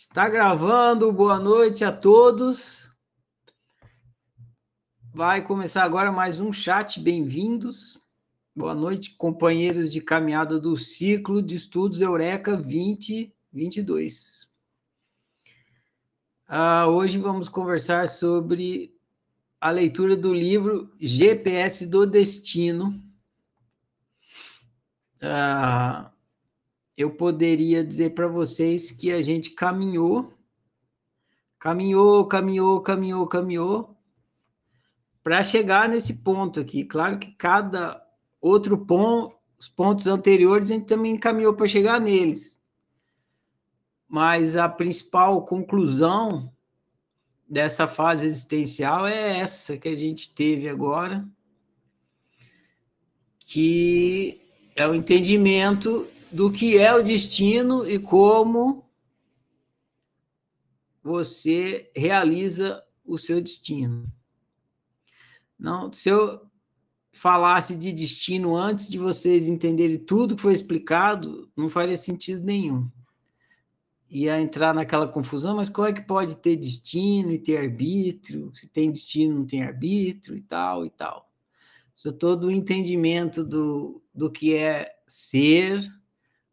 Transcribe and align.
Está 0.00 0.30
gravando, 0.30 1.12
boa 1.12 1.38
noite 1.38 1.84
a 1.84 1.92
todos. 1.92 2.90
Vai 5.12 5.44
começar 5.44 5.84
agora 5.84 6.10
mais 6.10 6.40
um 6.40 6.50
chat, 6.54 6.98
bem-vindos. 6.98 8.00
Boa 8.56 8.74
noite, 8.74 9.14
companheiros 9.18 9.92
de 9.92 10.00
caminhada 10.00 10.58
do 10.58 10.74
ciclo 10.74 11.42
de 11.42 11.54
estudos 11.54 12.00
Eureka 12.00 12.56
2022. 12.56 14.48
Ah, 16.48 16.86
hoje 16.88 17.18
vamos 17.18 17.50
conversar 17.50 18.08
sobre 18.08 18.96
a 19.60 19.70
leitura 19.70 20.16
do 20.16 20.32
livro 20.32 20.90
GPS 20.98 21.86
do 21.86 22.06
Destino. 22.06 22.98
Ah, 25.20 26.10
eu 27.00 27.10
poderia 27.10 27.82
dizer 27.82 28.10
para 28.10 28.28
vocês 28.28 28.90
que 28.90 29.10
a 29.10 29.22
gente 29.22 29.48
caminhou, 29.52 30.34
caminhou, 31.58 32.26
caminhou, 32.26 32.78
caminhou, 32.82 33.26
caminhou, 33.26 33.96
para 35.22 35.42
chegar 35.42 35.88
nesse 35.88 36.22
ponto 36.22 36.60
aqui. 36.60 36.84
Claro 36.84 37.18
que 37.18 37.32
cada 37.32 38.06
outro 38.38 38.76
ponto, 38.76 39.34
os 39.58 39.66
pontos 39.66 40.06
anteriores, 40.06 40.70
a 40.70 40.74
gente 40.74 40.84
também 40.84 41.16
caminhou 41.16 41.54
para 41.54 41.66
chegar 41.66 41.98
neles. 41.98 42.62
Mas 44.06 44.54
a 44.54 44.68
principal 44.68 45.46
conclusão 45.46 46.52
dessa 47.48 47.88
fase 47.88 48.26
existencial 48.26 49.06
é 49.06 49.38
essa 49.38 49.78
que 49.78 49.88
a 49.88 49.94
gente 49.94 50.34
teve 50.34 50.68
agora, 50.68 51.26
que 53.38 54.38
é 54.76 54.86
o 54.86 54.94
entendimento 54.94 56.06
do 56.30 56.50
que 56.50 56.78
é 56.78 56.94
o 56.94 57.02
destino 57.02 57.88
e 57.88 57.98
como 57.98 58.84
você 61.02 61.90
realiza 61.94 62.82
o 63.04 63.18
seu 63.18 63.40
destino. 63.40 64.10
Não, 65.58 65.92
se 65.92 66.08
eu 66.08 66.40
falasse 67.12 67.74
de 67.74 67.92
destino 67.92 68.56
antes 68.56 68.88
de 68.88 68.98
vocês 68.98 69.48
entenderem 69.48 69.98
tudo 69.98 70.36
que 70.36 70.42
foi 70.42 70.52
explicado, 70.52 71.50
não 71.56 71.68
faria 71.68 71.96
sentido 71.96 72.44
nenhum. 72.44 72.88
Ia 74.08 74.40
entrar 74.40 74.74
naquela 74.74 75.06
confusão, 75.06 75.56
mas 75.56 75.68
como 75.68 75.86
é 75.86 75.92
que 75.92 76.00
pode 76.00 76.36
ter 76.36 76.56
destino 76.56 77.30
e 77.30 77.38
ter 77.38 77.58
arbítrio? 77.58 78.52
Se 78.54 78.66
tem 78.68 78.90
destino, 78.90 79.38
não 79.38 79.46
tem 79.46 79.62
arbítrio 79.62 80.36
e 80.36 80.40
tal 80.40 80.84
e 80.84 80.90
tal. 80.90 81.30
Isso 81.94 82.08
é 82.08 82.12
todo 82.12 82.46
o 82.46 82.50
entendimento 82.50 83.44
do, 83.44 84.02
do 84.14 84.30
que 84.30 84.54
é 84.54 84.90
ser, 85.06 85.92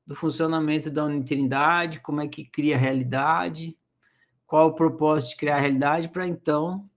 do 0.07 0.15
funcionamento 0.15 0.89
da 0.89 1.03
unidade, 1.03 1.99
como 1.99 2.21
é 2.21 2.27
que 2.27 2.45
cria 2.45 2.77
a 2.77 2.79
realidade, 2.79 3.77
qual 4.47 4.69
o 4.69 4.73
propósito 4.73 5.31
de 5.31 5.35
criar 5.35 5.57
a 5.57 5.59
realidade, 5.59 6.07
para 6.07 6.25
então 6.25 6.89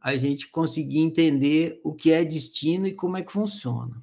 a 0.00 0.16
gente 0.16 0.48
conseguir 0.48 0.98
entender 0.98 1.80
o 1.84 1.94
que 1.94 2.10
é 2.12 2.24
destino 2.24 2.88
e 2.88 2.94
como 2.94 3.16
é 3.16 3.22
que 3.22 3.32
funciona. 3.32 4.02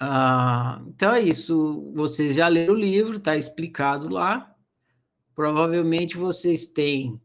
Ah, 0.00 0.82
então 0.88 1.12
é 1.14 1.20
isso. 1.20 1.92
Vocês 1.94 2.34
já 2.34 2.48
leram 2.48 2.74
o 2.74 2.78
livro, 2.78 3.18
está 3.18 3.36
explicado 3.36 4.08
lá. 4.08 4.52
Provavelmente 5.34 6.16
vocês 6.16 6.66
têm 6.66 7.20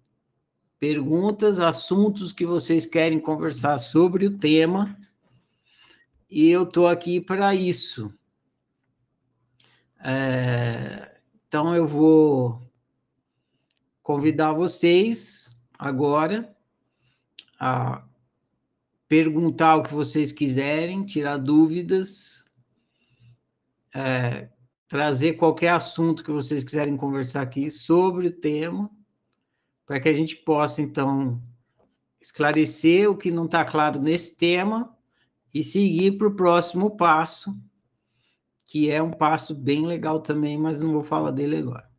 perguntas, 0.78 1.60
assuntos 1.60 2.34
que 2.34 2.46
vocês 2.46 2.86
querem 2.86 3.20
conversar 3.20 3.78
sobre 3.80 4.26
o 4.26 4.38
tema, 4.38 4.98
e 6.30 6.48
eu 6.48 6.64
estou 6.64 6.88
aqui 6.88 7.20
para 7.20 7.54
isso. 7.56 8.14
É, 10.02 11.18
então, 11.48 11.76
eu 11.76 11.86
vou 11.86 12.62
convidar 14.02 14.54
vocês 14.54 15.56
agora 15.78 16.56
a 17.60 18.04
perguntar 19.08 19.76
o 19.76 19.84
que 19.84 19.94
vocês 19.94 20.32
quiserem, 20.32 21.06
tirar 21.06 21.38
dúvidas, 21.38 22.46
é, 23.94 24.50
trazer 24.88 25.34
qualquer 25.34 25.70
assunto 25.70 26.24
que 26.24 26.32
vocês 26.32 26.64
quiserem 26.64 26.96
conversar 26.96 27.42
aqui 27.42 27.70
sobre 27.70 28.28
o 28.28 28.32
tema, 28.32 28.90
para 29.86 30.00
que 30.00 30.08
a 30.08 30.14
gente 30.14 30.36
possa, 30.36 30.82
então, 30.82 31.42
esclarecer 32.22 33.10
o 33.10 33.18
que 33.18 33.32
não 33.32 33.46
está 33.46 33.66
claro 33.66 34.00
nesse 34.00 34.38
tema 34.38 34.96
e 35.54 35.64
seguir 35.64 36.18
para 36.18 36.28
o 36.28 36.36
próximo 36.36 36.96
passo 36.96 37.56
que 38.70 38.92
é 38.92 39.02
um 39.02 39.10
passo 39.10 39.56
bem 39.56 39.88
legal 39.88 40.22
também, 40.22 40.56
mas 40.56 40.80
não 40.80 40.94
vou 40.94 41.04
falar 41.04 41.32
dele 41.32 41.58
agora. 41.58 41.90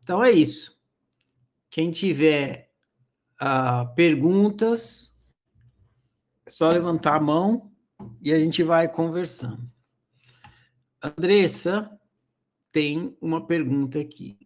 Então 0.00 0.22
é 0.22 0.30
isso. 0.30 0.80
Quem 1.68 1.90
tiver 1.90 2.70
uh, 3.42 3.92
perguntas, 3.96 5.12
é 6.46 6.50
só 6.50 6.70
levantar 6.70 7.16
a 7.16 7.20
mão 7.20 7.72
e 8.22 8.32
a 8.32 8.38
gente 8.38 8.62
vai 8.62 8.88
conversando. 8.88 9.68
Andressa 11.02 11.90
tem 12.70 13.18
uma 13.20 13.44
pergunta 13.44 13.98
aqui. 13.98 14.38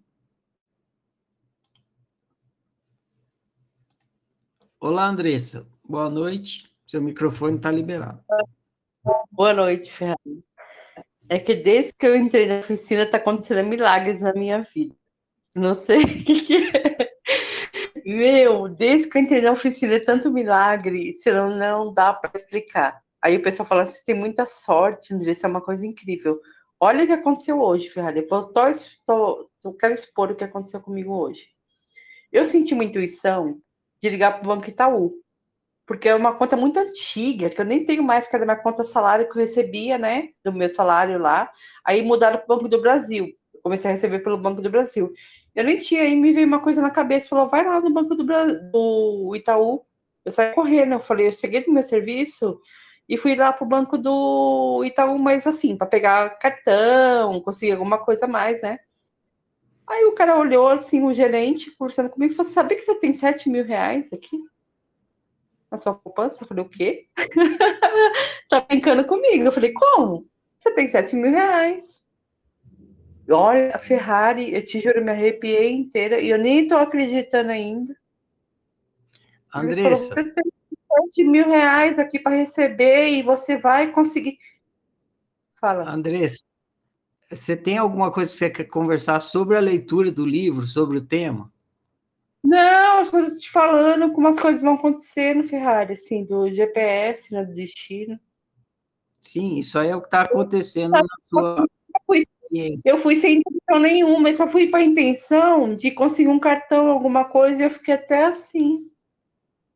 Olá, 4.81 5.07
Andressa. 5.07 5.71
Boa 5.87 6.09
noite. 6.09 6.75
Seu 6.87 7.03
microfone 7.03 7.59
está 7.59 7.71
liberado. 7.71 8.25
Boa 9.31 9.53
noite, 9.53 9.93
Fernando. 9.93 10.43
É 11.31 11.39
que 11.39 11.55
desde 11.55 11.95
que 11.95 12.05
eu 12.05 12.17
entrei 12.17 12.49
na 12.49 12.59
oficina 12.59 13.05
está 13.05 13.17
acontecendo 13.17 13.65
milagres 13.65 14.21
na 14.21 14.33
minha 14.33 14.63
vida. 14.63 14.93
Não 15.55 15.77
sei 15.77 15.99
o 16.03 16.25
que, 16.25 16.41
que 16.41 16.77
é. 16.77 17.11
Meu, 18.05 18.69
desde 18.69 19.09
que 19.09 19.17
eu 19.17 19.23
entrei 19.23 19.41
na 19.41 19.53
oficina 19.53 19.95
é 19.95 20.01
tanto 20.01 20.33
milagre, 20.33 21.13
senão 21.13 21.57
não 21.57 21.95
dá 21.95 22.13
para 22.13 22.33
explicar. 22.35 23.01
Aí 23.23 23.37
o 23.37 23.43
pessoal 23.43 23.65
fala 23.65 23.83
assim, 23.83 24.03
tem 24.05 24.15
muita 24.17 24.45
sorte, 24.45 25.15
André, 25.15 25.31
isso 25.31 25.47
é 25.47 25.49
uma 25.49 25.61
coisa 25.61 25.87
incrível. 25.87 26.41
Olha 26.81 27.05
o 27.05 27.07
que 27.07 27.13
aconteceu 27.13 27.61
hoje, 27.61 27.89
Ferrari. 27.89 28.27
Eu 28.29 29.75
quero 29.75 29.95
expor 29.95 30.33
o 30.33 30.35
que 30.35 30.43
aconteceu 30.43 30.81
comigo 30.81 31.15
hoje. 31.15 31.47
Eu 32.33 32.45
senti 32.45 32.75
uma 32.75 32.83
intuição 32.83 33.63
de 34.03 34.09
ligar 34.09 34.33
para 34.33 34.43
o 34.43 34.57
Banco 34.57 34.69
Itaú 34.69 35.15
porque 35.91 36.09
é 36.09 36.15
uma 36.15 36.33
conta 36.33 36.57
muito 36.57 36.79
antiga, 36.79 37.51
que 37.51 37.61
eu 37.61 37.65
nem 37.65 37.85
tenho 37.85 38.01
mais, 38.01 38.29
que 38.29 38.37
era 38.37 38.45
minha 38.45 38.57
conta 38.57 38.85
salário 38.85 39.29
que 39.29 39.37
eu 39.37 39.41
recebia, 39.41 39.99
né, 39.99 40.29
do 40.45 40.53
meu 40.53 40.69
salário 40.69 41.19
lá. 41.19 41.51
Aí 41.85 42.01
mudaram 42.01 42.37
para 42.37 42.45
o 42.45 42.47
Banco 42.47 42.69
do 42.69 42.81
Brasil. 42.81 43.27
Eu 43.53 43.61
comecei 43.61 43.91
a 43.91 43.95
receber 43.95 44.21
pelo 44.21 44.39
Banco 44.39 44.63
do 44.63 44.71
Brasil. 44.71 45.13
Eu 45.53 45.65
nem 45.65 45.79
tinha, 45.79 46.03
aí 46.03 46.15
me 46.15 46.31
veio 46.31 46.47
uma 46.47 46.61
coisa 46.61 46.81
na 46.81 46.91
cabeça, 46.91 47.29
falou, 47.29 47.49
vai 47.49 47.67
lá 47.67 47.81
no 47.81 47.93
Banco 47.93 48.15
do, 48.15 48.23
do 48.25 49.33
Itaú. 49.35 49.85
Eu 50.25 50.31
saí 50.31 50.53
correndo, 50.55 50.93
eu 50.93 51.01
falei, 51.01 51.27
eu 51.27 51.33
cheguei 51.33 51.65
do 51.65 51.73
meu 51.73 51.83
serviço 51.83 52.61
e 53.09 53.17
fui 53.17 53.35
lá 53.35 53.53
para 53.53 53.65
o 53.65 53.69
Banco 53.69 53.99
do 53.99 54.85
Itaú, 54.85 55.19
mas 55.19 55.45
assim, 55.45 55.77
para 55.77 55.89
pegar 55.89 56.39
cartão, 56.39 57.41
conseguir 57.41 57.73
alguma 57.73 57.99
coisa 57.99 58.27
a 58.27 58.29
mais, 58.29 58.63
né? 58.63 58.79
Aí 59.89 60.05
o 60.05 60.13
cara 60.13 60.39
olhou 60.39 60.69
assim, 60.69 61.03
o 61.03 61.13
gerente, 61.13 61.73
conversando 61.73 62.11
comigo, 62.11 62.33
falou: 62.33 62.53
sabia 62.53 62.77
que 62.77 62.85
você 62.85 62.95
tem 62.95 63.13
7 63.13 63.51
mil 63.51 63.65
reais 63.65 64.13
aqui? 64.13 64.39
Na 65.71 65.79
sua 65.79 65.95
poupança? 65.95 66.43
Eu 66.43 66.47
falei, 66.47 66.65
o 66.65 66.69
quê? 66.69 67.09
Você 67.17 68.51
tá 68.51 68.61
brincando 68.61 69.05
comigo? 69.05 69.45
Eu 69.45 69.53
falei, 69.53 69.73
como? 69.73 70.27
Você 70.59 70.75
tem 70.75 70.89
7 70.89 71.15
mil 71.17 71.31
reais. 71.31 72.03
Olha, 73.31 73.75
a 73.75 73.79
Ferrari, 73.79 74.53
eu 74.53 74.65
te 74.65 74.81
juro, 74.81 75.05
me 75.05 75.11
arrepiei 75.11 75.73
inteira 75.73 76.21
e 76.21 76.29
eu 76.29 76.39
nem 76.39 76.67
tô 76.67 76.77
acreditando 76.77 77.51
ainda. 77.51 77.97
Andressa. 79.55 79.83
Falou, 79.83 79.97
você 79.97 80.25
tem 80.33 80.53
7 81.05 81.25
mil 81.25 81.47
reais 81.47 81.99
aqui 81.99 82.19
para 82.19 82.37
receber 82.37 83.09
e 83.11 83.23
você 83.23 83.57
vai 83.57 83.93
conseguir. 83.93 84.37
Fala. 85.55 85.89
Andressa, 85.89 86.43
você 87.31 87.57
tem 87.57 87.79
alguma 87.79 88.11
coisa 88.11 88.31
que 88.33 88.39
você 88.39 88.51
quer 88.51 88.65
conversar 88.65 89.21
sobre 89.21 89.57
a 89.57 89.61
leitura 89.61 90.11
do 90.11 90.27
livro, 90.27 90.67
sobre 90.67 90.99
o 90.99 91.05
tema? 91.05 91.53
Não, 92.43 92.97
eu 92.97 93.03
estou 93.03 93.37
te 93.37 93.51
falando 93.51 94.13
como 94.13 94.29
as 94.29 94.41
coisas 94.41 94.63
vão 94.63 94.75
acontecer 94.75 95.35
no 95.37 95.45
Ferrari, 95.45 95.93
assim, 95.93 96.25
do 96.25 96.51
GPS, 96.51 97.33
né, 97.33 97.45
do 97.45 97.53
destino. 97.53 98.19
Sim, 99.21 99.59
isso 99.59 99.79
aí 99.79 99.91
é 99.91 99.97
o 99.97 100.01
que 100.01 100.07
está 100.07 100.23
acontecendo 100.23 100.93
na 100.93 101.05
sua. 101.29 101.67
Eu 102.85 102.99
fui 102.99 103.15
sem 103.15 103.39
intenção 103.39 103.79
nenhuma, 103.79 104.31
eu 104.31 104.35
só 104.35 104.47
fui 104.47 104.69
para 104.69 104.81
a 104.81 104.85
intenção 104.85 105.75
de 105.75 105.91
conseguir 105.91 106.29
um 106.29 106.39
cartão, 106.41 106.89
alguma 106.89 107.25
coisa, 107.25 107.61
e 107.61 107.65
eu 107.67 107.71
fiquei 107.71 107.95
até 107.95 108.25
assim. 108.25 108.91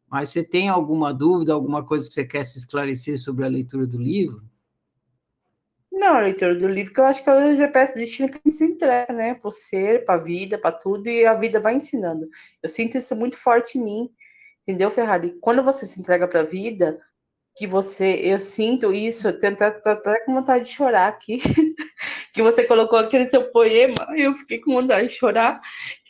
Mas 0.09 0.31
você 0.31 0.43
tem 0.43 0.69
alguma 0.69 1.13
dúvida, 1.13 1.53
alguma 1.53 1.85
coisa 1.85 2.09
que 2.09 2.15
você 2.15 2.25
quer 2.25 2.45
se 2.45 2.59
esclarecer 2.59 3.19
sobre 3.19 3.45
a 3.45 3.49
leitura 3.49 3.87
do 3.87 3.99
livro? 3.99 4.43
Não, 5.97 6.17
a 6.17 6.21
leitura 6.21 6.57
do 6.57 6.67
livro, 6.67 6.93
que 6.93 6.99
eu 6.99 7.05
acho 7.05 7.23
que 7.23 7.31
é 7.31 7.35
o 7.35 7.55
GPS 7.55 7.95
destino 7.95 8.29
que 8.29 8.51
se 8.51 8.65
entrega, 8.65 9.13
né? 9.13 9.39
O 9.43 9.51
ser, 9.51 10.05
para 10.05 10.15
a 10.15 10.23
vida, 10.23 10.59
para 10.59 10.73
tudo, 10.73 11.09
e 11.09 11.25
a 11.25 11.35
vida 11.35 11.61
vai 11.61 11.77
ensinando. 11.77 12.29
Eu 12.63 12.69
sinto 12.69 12.99
isso 12.99 13.15
muito 13.15 13.37
forte 13.37 13.79
em 13.79 13.85
mim, 13.85 14.11
entendeu, 14.63 14.91
Ferrari? 14.91 15.39
Quando 15.41 15.63
você 15.63 15.87
se 15.87 16.01
entrega 16.01 16.27
para 16.27 16.41
a 16.41 16.45
vida, 16.45 17.01
que 17.57 17.67
você, 17.67 18.21
eu 18.25 18.41
sinto 18.41 18.93
isso, 18.93 19.29
eu 19.29 19.39
tenho 19.39 19.55
até, 19.55 20.21
com 20.25 20.35
vontade 20.35 20.65
de 20.65 20.73
chorar 20.73 21.07
aqui, 21.09 21.39
que 22.35 22.43
você 22.43 22.65
colocou 22.65 22.99
aquele 22.99 23.27
seu 23.27 23.53
poema, 23.53 23.95
eu 24.17 24.35
fiquei 24.35 24.59
com 24.59 24.73
vontade 24.73 25.07
de 25.09 25.15
chorar. 25.15 25.61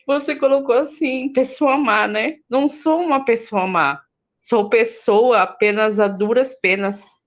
Você 0.07 0.35
colocou 0.37 0.77
assim, 0.77 1.31
pessoa 1.33 1.77
má, 1.77 2.09
né? 2.09 2.39
Não 2.49 2.71
sou 2.71 3.01
uma 3.01 3.25
pessoa 3.25 3.67
má. 3.67 4.01
Sou 4.39 4.69
pessoa 4.71 5.43
apenas 5.43 6.01
a 6.01 6.09
duras 6.09 6.55
penas. 6.55 7.23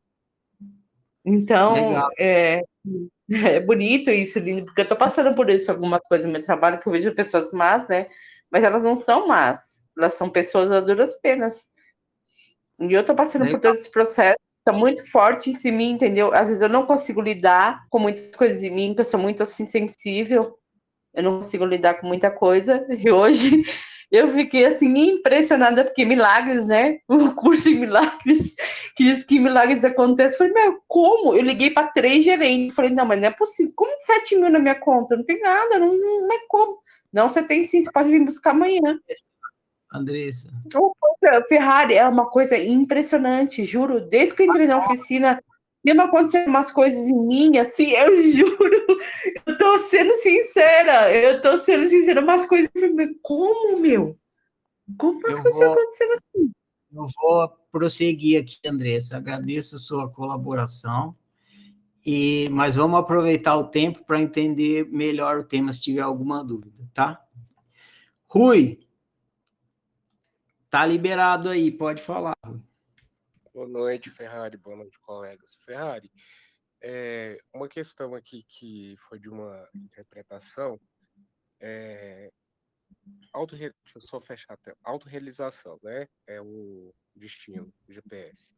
Então, 1.30 1.76
é, 2.18 2.64
é 3.30 3.60
bonito 3.60 4.10
isso, 4.10 4.40
lindo, 4.40 4.64
porque 4.64 4.80
eu 4.80 4.88
tô 4.88 4.96
passando 4.96 5.36
por 5.36 5.50
isso 5.50 5.70
algumas 5.70 6.00
coisas 6.08 6.26
no 6.26 6.32
meu 6.32 6.42
trabalho, 6.42 6.80
que 6.80 6.88
eu 6.88 6.94
vejo 6.94 7.14
pessoas 7.14 7.52
más, 7.52 7.86
né? 7.90 8.08
Mas 8.50 8.64
elas 8.64 8.86
não 8.86 8.98
são 8.98 9.28
más, 9.28 9.84
elas 9.98 10.14
são 10.14 10.30
pessoas 10.30 10.72
a 10.72 10.80
duras 10.80 11.20
penas. 11.20 11.68
E 12.80 12.94
eu 12.94 13.04
tô 13.04 13.14
passando 13.14 13.44
Legal. 13.44 13.60
por 13.60 13.68
todo 13.68 13.76
esse 13.76 13.92
processo, 13.92 14.38
tá 14.64 14.72
muito 14.72 15.06
forte 15.12 15.52
em 15.52 15.72
mim, 15.74 15.92
entendeu? 15.92 16.34
Às 16.34 16.48
vezes 16.48 16.62
eu 16.62 16.70
não 16.70 16.86
consigo 16.86 17.20
lidar 17.20 17.86
com 17.90 18.00
muitas 18.00 18.34
coisas 18.34 18.64
em 18.64 18.74
mim, 18.74 18.88
porque 18.90 19.02
eu 19.02 19.06
sou 19.06 19.20
muito 19.20 19.44
assim 19.44 19.66
sensível, 19.66 20.58
eu 21.14 21.24
não 21.24 21.38
consigo 21.38 21.66
lidar 21.66 21.96
com 21.96 22.08
muita 22.08 22.32
coisa, 22.32 22.88
e 22.98 23.12
hoje 23.12 23.66
eu 24.10 24.28
fiquei 24.30 24.66
assim 24.66 24.98
impressionada, 25.10 25.84
porque 25.84 26.06
milagres, 26.06 26.66
né? 26.66 27.00
O 27.10 27.34
curso 27.36 27.70
em 27.70 27.80
milagres, 27.80 28.56
que 28.96 29.04
diz 29.04 29.24
que 29.24 29.40
milagres 29.40 29.84
acontecem. 29.84 30.38
Falei, 30.38 30.54
meu, 30.54 30.82
como? 30.88 31.36
Eu 31.36 31.42
liguei 31.42 31.72
para 31.72 31.88
três 31.90 32.24
gerentes. 32.24 32.76
Falei, 32.76 32.92
não, 32.92 33.06
mas 33.06 33.20
não 33.20 33.28
é 33.28 33.32
possível. 33.32 33.74
Como 33.76 33.92
7 33.98 34.38
mil 34.38 34.50
na 34.50 34.60
minha 34.60 34.76
conta? 34.76 35.16
Não 35.16 35.24
tem 35.24 35.40
nada, 35.42 35.78
não, 35.78 35.94
não 35.98 36.32
é 36.32 36.40
como. 36.48 36.80
Não, 37.12 37.28
você 37.28 37.44
tem 37.44 37.64
sim, 37.64 37.84
você 37.84 37.92
pode 37.92 38.10
vir 38.10 38.24
buscar 38.24 38.52
amanhã. 38.52 39.00
Andressa. 39.92 40.50
Ferrari 41.48 41.96
é 41.96 42.08
uma 42.08 42.30
coisa 42.30 42.58
impressionante, 42.58 43.66
juro. 43.66 44.08
Desde 44.08 44.36
que 44.36 44.44
eu 44.44 44.48
entrei 44.48 44.68
na 44.68 44.78
oficina, 44.78 45.42
mesmo 45.88 46.02
acontecendo 46.02 46.50
umas 46.50 46.70
coisas 46.70 47.00
em 47.08 47.28
mim, 47.28 47.58
assim, 47.58 47.92
eu 47.96 48.32
juro, 48.34 49.00
eu 49.46 49.58
tô 49.58 49.78
sendo 49.78 50.12
sincera, 50.16 51.14
eu 51.14 51.40
tô 51.40 51.58
sendo 51.58 51.88
sincera, 51.88 52.22
umas 52.22 52.46
coisas, 52.46 52.70
como, 53.22 53.80
meu? 53.80 54.18
Como 54.98 55.26
as 55.28 55.38
eu 55.38 55.44
coisas 55.44 55.60
vou, 55.60 55.72
acontecendo 55.72 56.12
assim? 56.14 56.52
Eu 56.94 57.08
vou 57.22 57.50
prosseguir 57.72 58.42
aqui, 58.42 58.58
Andressa, 58.66 59.18
agradeço 59.18 59.78
a 59.78 59.80
sua 59.80 60.10
colaboração, 60.10 61.16
e, 62.06 62.50
mas 62.52 62.76
vamos 62.76 63.00
aproveitar 63.00 63.56
o 63.56 63.70
tempo 63.70 64.04
para 64.06 64.20
entender 64.20 64.90
melhor 64.90 65.40
o 65.40 65.44
tema, 65.44 65.72
se 65.72 65.82
tiver 65.82 66.02
alguma 66.02 66.44
dúvida, 66.44 66.86
tá? 66.94 67.22
Rui, 68.28 68.80
tá 70.70 70.86
liberado 70.86 71.50
aí, 71.50 71.72
pode 71.72 72.02
falar, 72.02 72.36
Rui. 72.46 72.62
Boa 73.58 73.68
noite, 73.68 74.12
Ferrari. 74.12 74.56
Boa 74.56 74.78
noite, 74.78 75.00
colegas. 75.00 75.56
Ferrari, 75.66 76.12
é, 76.80 77.40
uma 77.52 77.68
questão 77.68 78.14
aqui 78.14 78.44
que 78.44 78.96
foi 79.10 79.18
de 79.18 79.28
uma 79.28 79.68
interpretação 79.74 80.80
é 81.60 82.32
auto, 83.34 83.56
deixa 83.56 83.74
eu 83.96 84.02
só 84.02 84.22
fechar 84.22 84.54
até 84.54 84.76
autorrealização, 84.84 85.80
né? 85.82 86.08
É 86.28 86.40
o 86.40 86.94
destino, 87.16 87.74
GPS. 87.90 88.54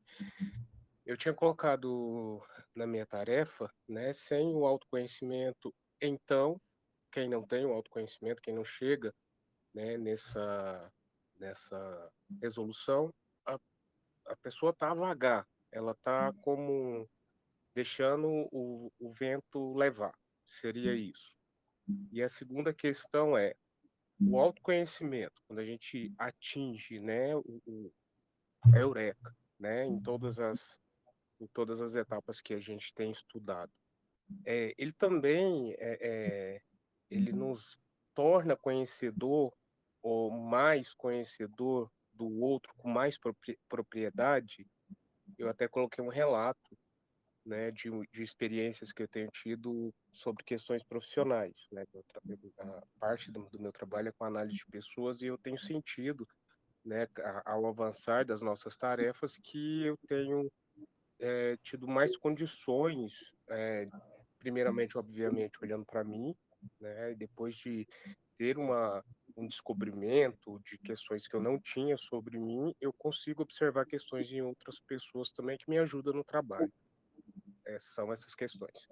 Eu 1.05 1.15
tinha 1.15 1.33
colocado 1.33 2.45
na 2.75 2.85
minha 2.85 3.05
tarefa, 3.05 3.73
né, 3.87 4.11
sem 4.11 4.53
o 4.53 4.65
autoconhecimento, 4.65 5.73
então, 6.01 6.59
quem 7.09 7.29
não 7.29 7.41
tem 7.41 7.65
o 7.65 7.71
autoconhecimento, 7.71 8.41
quem 8.41 8.53
não 8.53 8.65
chega, 8.65 9.15
né, 9.73 9.97
nessa 9.97 10.91
nessa 11.39 12.11
resolução, 12.41 13.13
a 14.29 14.35
pessoa 14.37 14.71
está 14.71 14.93
vagar, 14.93 15.47
ela 15.71 15.91
está 15.91 16.29
hum. 16.29 16.33
como 16.41 17.09
deixando 17.75 18.27
o, 18.51 18.91
o 18.99 19.11
vento 19.11 19.73
levar, 19.73 20.13
seria 20.45 20.91
hum. 20.91 20.95
isso. 20.95 21.35
E 22.11 22.21
a 22.21 22.29
segunda 22.29 22.73
questão 22.73 23.37
é 23.37 23.55
o 24.21 24.37
autoconhecimento, 24.37 25.41
quando 25.47 25.59
a 25.59 25.65
gente 25.65 26.13
atinge 26.17 26.99
né, 26.99 27.35
o, 27.35 27.61
o 27.65 27.91
a 28.73 28.77
eureka, 28.77 29.35
né, 29.57 29.85
em 29.85 30.01
todas 30.01 30.39
as 30.39 30.79
em 31.39 31.47
todas 31.47 31.79
as 31.79 31.95
etapas 31.95 32.41
que 32.41 32.53
a 32.53 32.59
gente 32.59 32.93
tem 32.93 33.11
estudado. 33.11 33.71
É, 34.45 34.75
ele 34.77 34.91
também 34.91 35.73
é, 35.79 35.97
é, 36.01 36.61
ele 37.09 37.31
nos 37.31 37.79
torna 38.13 38.57
conhecedor 38.57 39.53
ou 40.01 40.29
mais 40.31 40.93
conhecedor 40.93 41.89
do 42.19 42.41
outro 42.41 42.73
com 42.77 42.89
mais 42.89 43.17
propriedade, 43.69 44.67
eu 45.37 45.47
até 45.47 45.67
coloquei 45.67 46.03
um 46.03 46.09
relato 46.09 46.77
né, 47.45 47.71
de, 47.71 47.89
de 48.11 48.21
experiências 48.21 48.91
que 48.91 49.01
eu 49.01 49.07
tenho 49.07 49.29
tido 49.31 49.93
sobre 50.11 50.43
questões 50.43 50.83
profissionais. 50.83 51.67
Né? 51.71 51.85
A 52.59 52.83
parte 52.99 53.31
do, 53.31 53.49
do 53.49 53.59
meu 53.59 53.71
trabalho 53.71 54.09
é 54.09 54.11
com 54.11 54.25
análise 54.25 54.57
de 54.57 54.65
pessoas 54.65 55.21
e 55.21 55.27
eu 55.27 55.37
tenho 55.37 55.57
sentido, 55.57 56.27
né, 56.83 57.07
ao 57.45 57.65
avançar 57.65 58.25
das 58.25 58.41
nossas 58.41 58.75
tarefas, 58.75 59.37
que 59.37 59.85
eu 59.85 59.97
tenho 60.07 60.51
é, 61.19 61.55
tido 61.63 61.87
mais 61.87 62.17
condições, 62.17 63.33
é, 63.49 63.87
primeiramente, 64.37 64.97
obviamente, 64.97 65.57
olhando 65.61 65.85
para 65.85 66.03
mim, 66.03 66.35
né, 66.79 67.15
depois 67.15 67.55
de 67.55 67.87
ter 68.37 68.57
uma, 68.57 69.03
um 69.35 69.47
descobrimento 69.47 70.59
de 70.65 70.77
questões 70.77 71.27
que 71.27 71.35
eu 71.35 71.41
não 71.41 71.59
tinha 71.59 71.97
sobre 71.97 72.37
mim, 72.37 72.73
eu 72.79 72.93
consigo 72.93 73.41
observar 73.41 73.85
questões 73.85 74.31
em 74.31 74.41
outras 74.41 74.79
pessoas 74.79 75.31
também 75.31 75.57
que 75.57 75.69
me 75.69 75.77
ajudam 75.77 76.13
no 76.13 76.23
trabalho. 76.23 76.71
É, 77.65 77.77
são 77.79 78.11
essas 78.11 78.35
questões. 78.35 78.87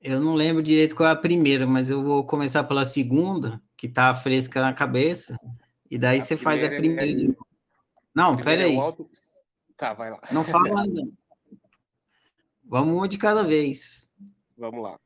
Eu 0.00 0.20
não 0.20 0.34
lembro 0.34 0.62
direito 0.62 0.94
qual 0.94 1.08
é 1.08 1.12
a 1.12 1.16
primeira, 1.16 1.66
mas 1.66 1.88
eu 1.88 2.02
vou 2.02 2.26
começar 2.26 2.64
pela 2.64 2.84
segunda, 2.84 3.62
que 3.76 3.86
está 3.86 4.14
fresca 4.14 4.60
na 4.60 4.74
cabeça, 4.74 5.38
e 5.90 5.96
daí 5.96 6.18
a 6.18 6.22
você 6.22 6.36
faz 6.36 6.62
a 6.62 6.68
primeira. 6.68 7.32
É... 7.32 7.36
Não, 8.14 8.36
peraí. 8.36 8.76
É. 8.76 8.94
Tá, 9.76 9.94
vai 9.94 10.10
lá. 10.10 10.20
Não 10.30 10.44
fala 10.44 10.82
ainda. 10.82 11.02
Vamos 12.64 12.94
uma 12.94 13.08
de 13.08 13.18
cada 13.18 13.42
vez. 13.42 14.10
Vamos 14.56 14.82
lá. 14.82 14.98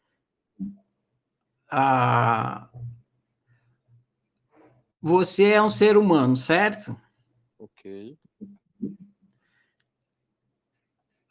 Ah, 1.70 2.70
você 5.00 5.52
é 5.52 5.62
um 5.62 5.70
ser 5.70 5.96
humano, 5.96 6.36
certo? 6.36 6.98
Ok. 7.58 8.18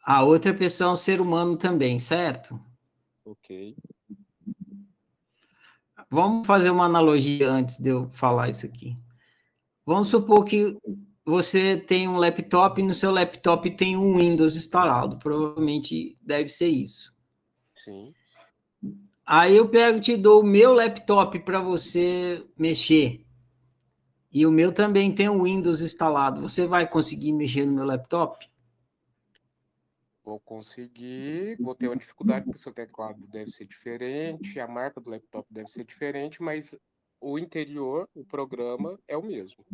A 0.02 0.22
outra 0.22 0.54
pessoa 0.54 0.90
é 0.90 0.92
um 0.94 0.96
ser 0.96 1.20
humano 1.20 1.56
também, 1.56 1.98
certo? 1.98 2.58
Ok. 3.24 3.76
Vamos 6.10 6.46
fazer 6.46 6.70
uma 6.70 6.86
analogia 6.86 7.50
antes 7.50 7.78
de 7.78 7.90
eu 7.90 8.08
falar 8.10 8.48
isso 8.48 8.64
aqui. 8.64 8.96
Vamos 9.84 10.08
supor 10.08 10.44
que 10.46 10.78
você 11.24 11.76
tem 11.76 12.08
um 12.08 12.16
laptop 12.16 12.80
e 12.80 12.84
no 12.84 12.94
seu 12.94 13.10
laptop 13.10 13.70
tem 13.72 13.98
um 13.98 14.16
Windows 14.16 14.56
instalado. 14.56 15.18
Provavelmente 15.18 16.16
deve 16.22 16.48
ser 16.48 16.68
isso. 16.68 17.12
Sim. 17.76 18.14
Aí 19.26 19.54
eu 19.54 19.68
pego 19.68 19.98
e 19.98 20.00
te 20.00 20.16
dou 20.16 20.40
o 20.40 20.46
meu 20.46 20.72
laptop 20.72 21.38
para 21.40 21.60
você 21.60 22.42
mexer. 22.56 23.27
E 24.30 24.44
o 24.44 24.50
meu 24.50 24.72
também 24.72 25.14
tem 25.14 25.28
o 25.28 25.44
Windows 25.44 25.80
instalado. 25.80 26.42
Você 26.42 26.66
vai 26.66 26.88
conseguir 26.88 27.32
mexer 27.32 27.64
no 27.64 27.72
meu 27.72 27.84
laptop? 27.84 28.46
Vou 30.22 30.38
conseguir, 30.40 31.56
vou 31.58 31.74
ter 31.74 31.88
uma 31.88 31.96
dificuldade 31.96 32.44
porque 32.44 32.58
o 32.58 32.62
seu 32.62 32.72
teclado 32.72 33.26
deve 33.28 33.50
ser 33.50 33.64
diferente, 33.64 34.60
a 34.60 34.68
marca 34.68 35.00
do 35.00 35.08
laptop 35.08 35.46
deve 35.50 35.68
ser 35.68 35.84
diferente, 35.84 36.42
mas 36.42 36.76
o 37.18 37.38
interior, 37.38 38.06
o 38.14 38.24
programa 38.24 38.98
é 39.08 39.16
o 39.16 39.22
mesmo. 39.22 39.64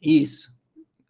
Isso. 0.00 0.50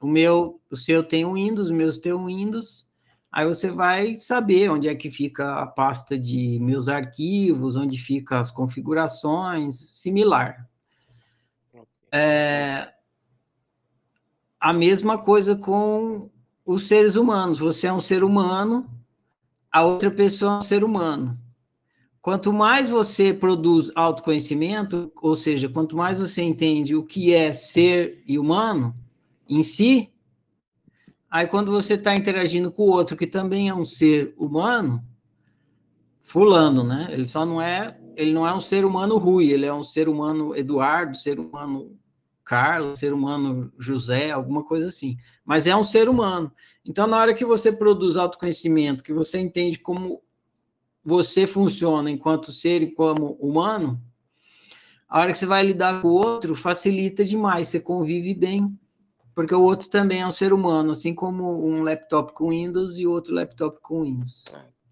O 0.01 0.09
meu, 0.09 0.61
o 0.69 0.77
seu 0.77 1.05
tem 1.05 1.25
o 1.25 1.35
Windows, 1.35 1.71
o 1.71 1.75
meu 1.75 2.01
tem 2.01 2.13
o 2.13 2.27
Windows. 2.27 2.87
Aí 3.31 3.47
você 3.47 3.71
vai 3.71 4.17
saber 4.17 4.71
onde 4.71 4.89
é 4.89 4.95
que 4.95 5.11
fica 5.11 5.61
a 5.61 5.67
pasta 5.67 6.19
de 6.19 6.59
meus 6.61 6.89
arquivos, 6.89 7.77
onde 7.77 7.99
fica 7.99 8.41
as 8.41 8.51
configurações, 8.51 9.77
similar. 9.77 10.69
É, 12.13 12.93
a 14.61 14.73
mesma 14.73 15.19
coisa 15.19 15.57
com 15.57 16.31
os 16.67 16.89
seres 16.89 17.15
humanos. 17.15 17.59
Você 17.61 17.87
é 17.87 17.93
um 17.93 18.01
ser 18.01 18.25
humano, 18.25 18.91
a 19.71 19.85
outra 19.85 20.11
pessoa 20.11 20.55
é 20.55 20.59
um 20.59 20.63
ser 20.63 20.83
humano. 20.83 21.39
Quanto 22.21 22.53
mais 22.53 22.91
você 22.91 23.33
produz 23.33 23.93
autoconhecimento, 23.95 25.13
ou 25.23 25.37
seja, 25.37 25.69
quanto 25.69 25.97
mais 25.97 26.19
você 26.19 26.43
entende 26.43 26.97
o 26.97 27.07
que 27.07 27.33
é 27.33 27.53
ser 27.53 28.21
humano 28.29 28.93
em 29.49 29.63
si, 29.63 30.13
aí 31.31 31.47
quando 31.47 31.71
você 31.71 31.95
está 31.95 32.17
interagindo 32.17 32.73
com 32.73 32.83
o 32.83 32.91
outro 32.91 33.17
que 33.17 33.29
também 33.29 33.69
é 33.69 33.75
um 33.75 33.85
ser 33.85 34.35
humano, 34.37 35.05
fulano, 36.21 36.83
né? 36.83 37.07
Ele 37.11 37.25
só 37.25 37.47
não 37.47 37.63
é 37.63 37.97
ele 38.17 38.33
não 38.33 38.47
é 38.47 38.53
um 38.53 38.61
ser 38.61 38.85
humano 38.85 39.19
Rui, 39.19 39.51
ele 39.51 39.67
é 39.67 39.73
um 39.73 39.83
ser 39.83 40.09
humano 40.09 40.57
Eduardo, 40.57 41.17
ser 41.17 41.39
humano 41.39 41.97
Carlos, 42.45 42.99
ser 42.99 43.13
humano 43.13 43.73
José, 43.79 44.31
alguma 44.31 44.65
coisa 44.65 44.89
assim. 44.89 45.17
Mas 45.45 45.67
é 45.67 45.77
um 45.77 45.85
ser 45.85 46.09
humano. 46.09 46.51
Então, 46.85 47.07
na 47.07 47.19
hora 47.19 47.35
que 47.35 47.45
você 47.45 47.71
produz 47.71 48.17
autoconhecimento, 48.17 49.03
que 49.05 49.13
você 49.13 49.39
entende 49.39 49.79
como 49.79 50.23
você 51.05 51.47
funciona 51.47 52.11
enquanto 52.11 52.53
ser 52.53 52.83
e 52.83 52.93
como 52.93 53.33
humano, 53.35 54.01
a 55.09 55.21
hora 55.21 55.33
que 55.33 55.39
você 55.39 55.47
vai 55.47 55.65
lidar 55.65 56.01
com 56.03 56.09
o 56.09 56.15
outro, 56.15 56.55
facilita 56.55 57.25
demais, 57.25 57.69
você 57.69 57.79
convive 57.79 58.35
bem, 58.35 58.77
porque 59.35 59.55
o 59.55 59.63
outro 59.63 59.89
também 59.89 60.23
é 60.23 60.27
um 60.27 60.33
ser 60.33 60.53
humano, 60.53 60.93
assim 60.93 61.15
como 61.15 61.67
um 61.67 61.83
laptop 61.83 62.33
com 62.33 62.51
Windows 62.51 62.97
e 62.97 63.07
outro 63.07 63.35
laptop 63.35 63.79
com 63.83 64.03
Windows. 64.03 64.45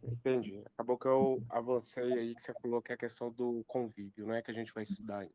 Entendi. 0.06 0.62
Acabou 0.74 0.98
que 0.98 1.06
eu 1.06 1.42
avancei 1.48 2.12
aí 2.12 2.34
que 2.34 2.42
você 2.42 2.52
falou 2.60 2.82
que 2.82 2.92
é 2.92 2.94
a 2.94 2.98
questão 2.98 3.30
do 3.30 3.64
convívio, 3.66 4.26
não 4.26 4.34
é 4.34 4.42
que 4.42 4.50
a 4.50 4.54
gente 4.54 4.72
vai 4.72 4.82
estudar 4.82 5.20
ainda. 5.20 5.34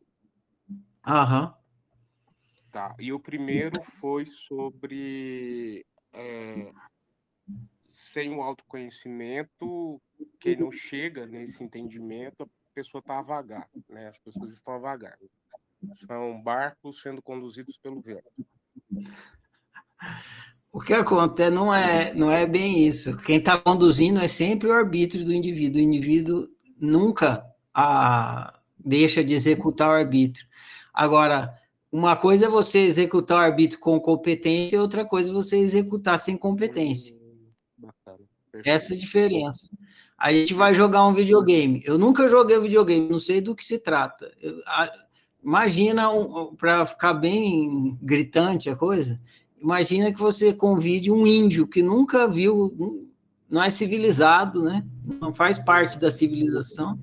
Aham. 1.06 1.56
Tá. 2.72 2.96
E 3.00 3.12
o 3.12 3.20
primeiro 3.20 3.82
foi 4.00 4.26
sobre 4.28 5.86
é, 6.14 6.72
sem 7.82 8.36
o 8.36 8.42
autoconhecimento, 8.42 10.02
quem 10.40 10.56
não 10.56 10.72
chega 10.72 11.26
nesse 11.26 11.64
entendimento, 11.64 12.44
a 12.44 12.48
pessoa 12.74 13.00
está 13.00 13.20
a 13.20 13.24
vagar, 13.24 13.70
né? 13.90 14.08
As 14.08 14.20
pessoas 14.20 14.54
estão 14.54 14.76
a 14.76 14.80
vagar. 14.80 15.18
São 16.06 16.42
barcos 16.42 17.02
sendo 17.02 17.22
conduzidos 17.22 17.78
pelo 17.78 18.02
vento. 18.02 18.32
O 20.72 20.80
que 20.80 20.94
acontece 20.94 21.50
não 21.50 21.74
é, 21.74 22.14
não 22.14 22.32
é 22.32 22.46
bem 22.46 22.88
isso. 22.88 23.18
Quem 23.18 23.38
está 23.38 23.58
conduzindo 23.58 24.20
é 24.20 24.28
sempre 24.28 24.68
o 24.68 24.74
arbítrio 24.74 25.26
do 25.26 25.34
indivíduo. 25.34 25.80
O 25.80 25.84
indivíduo 25.84 26.48
nunca 26.80 27.44
a, 27.74 28.60
deixa 28.78 29.24
de 29.24 29.34
executar 29.34 29.90
o 29.90 29.94
arbítrio. 29.94 30.46
Agora, 30.94 31.54
uma 31.92 32.16
coisa 32.16 32.46
é 32.46 32.50
você 32.50 32.80
executar 32.80 33.38
o 33.38 33.42
arbítrio 33.42 33.80
com 33.80 34.00
competência, 34.00 34.80
outra 34.80 35.04
coisa 35.04 35.32
é 35.32 35.34
você 35.34 35.58
executar 35.58 36.20
sem 36.20 36.38
competência. 36.38 37.16
Essa 38.64 38.94
é 38.94 38.98
a 38.98 39.00
diferença. 39.00 39.70
A 40.18 40.32
gente 40.32 40.54
vai 40.54 40.74
jogar 40.76 41.06
um 41.08 41.14
videogame. 41.14 41.82
Eu 41.86 41.98
nunca 41.98 42.28
joguei 42.28 42.60
videogame, 42.60 43.10
não 43.10 43.20
sei 43.20 43.42
do 43.42 43.56
que 43.56 43.66
se 43.66 43.80
trata. 43.80 44.32
Eu, 44.42 44.62
a, 44.68 44.92
imagina, 45.44 46.12
um, 46.12 46.56
para 46.56 46.86
ficar 46.86 47.14
bem 47.14 47.98
gritante 48.02 48.70
a 48.70 48.76
coisa, 48.76 49.20
imagina 49.62 50.12
que 50.12 50.20
você 50.20 50.54
convide 50.54 51.12
um 51.12 51.26
índio 51.26 51.68
que 51.68 51.82
nunca 51.82 52.28
viu, 52.28 53.06
não 53.50 53.64
é 53.64 53.70
civilizado, 53.70 54.64
né? 54.64 54.86
Não 55.20 55.34
faz 55.34 55.60
parte 55.60 56.00
da 56.00 56.12
civilização, 56.12 57.00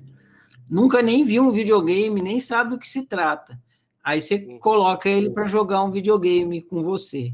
nunca 0.69 1.01
nem 1.01 1.23
viu 1.23 1.43
um 1.43 1.51
videogame, 1.51 2.21
nem 2.21 2.39
sabe 2.39 2.71
do 2.71 2.79
que 2.79 2.87
se 2.87 3.03
trata. 3.03 3.59
Aí 4.03 4.21
você 4.21 4.39
coloca 4.59 5.09
ele 5.09 5.31
para 5.31 5.47
jogar 5.47 5.83
um 5.83 5.91
videogame 5.91 6.61
com 6.61 6.81
você. 6.81 7.33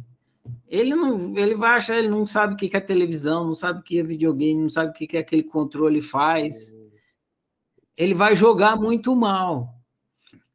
Ele 0.67 0.95
não, 0.95 1.37
ele 1.37 1.55
vai 1.55 1.77
achar, 1.77 1.97
ele 1.97 2.07
não 2.09 2.25
sabe 2.25 2.55
o 2.55 2.57
que 2.57 2.75
é 2.75 2.79
televisão, 2.79 3.45
não 3.45 3.55
sabe 3.55 3.79
o 3.79 3.83
que 3.83 3.99
é 3.99 4.03
videogame, 4.03 4.61
não 4.61 4.69
sabe 4.69 4.89
o 4.89 4.93
que 4.93 5.15
é 5.15 5.19
aquele 5.19 5.43
controle 5.43 6.01
faz. 6.01 6.75
Ele 7.95 8.13
vai 8.13 8.35
jogar 8.35 8.75
muito 8.75 9.15
mal. 9.15 9.73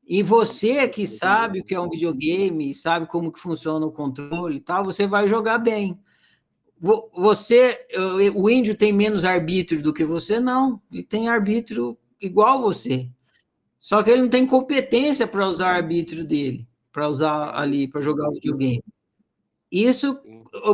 E 0.09 0.23
você 0.23 0.89
que 0.89 1.07
sabe 1.07 1.61
o 1.61 1.65
que 1.65 1.75
é 1.75 1.81
um 1.81 1.91
videogame, 1.91 2.75
sabe 2.75 3.07
como 3.07 3.31
que 3.31 3.39
funciona 3.39 3.85
o 3.85 3.93
controle 3.93 4.57
e 4.57 4.61
tal, 4.61 4.83
você 4.83 5.07
vai 5.07 5.29
jogar 5.29 5.59
bem. 5.59 6.01
Você, 6.81 7.87
o 8.35 8.49
índio 8.49 8.75
tem 8.75 8.91
menos 8.91 9.27
arbítrio 9.27 9.83
do 9.83 9.93
que 9.93 10.07
você? 10.07 10.41
Não, 10.41 10.81
ele 10.91 11.03
tem 11.03 11.29
arbítrio 11.29 11.99
igual 12.19 12.63
você. 12.63 13.11
Só 13.79 14.03
que 14.03 14.11
ele 14.11 14.23
não 14.23 14.29
tem 14.31 14.47
competência 14.47 15.27
para 15.27 15.47
usar 15.47 15.75
o 15.75 15.77
arbítrio 15.77 16.25
dele, 16.25 16.67
para 16.91 17.09
usar 17.09 17.55
ali, 17.55 17.87
para 17.87 18.01
jogar 18.01 18.31
o 18.31 18.33
videogame. 18.33 18.83
Isso 19.71 20.19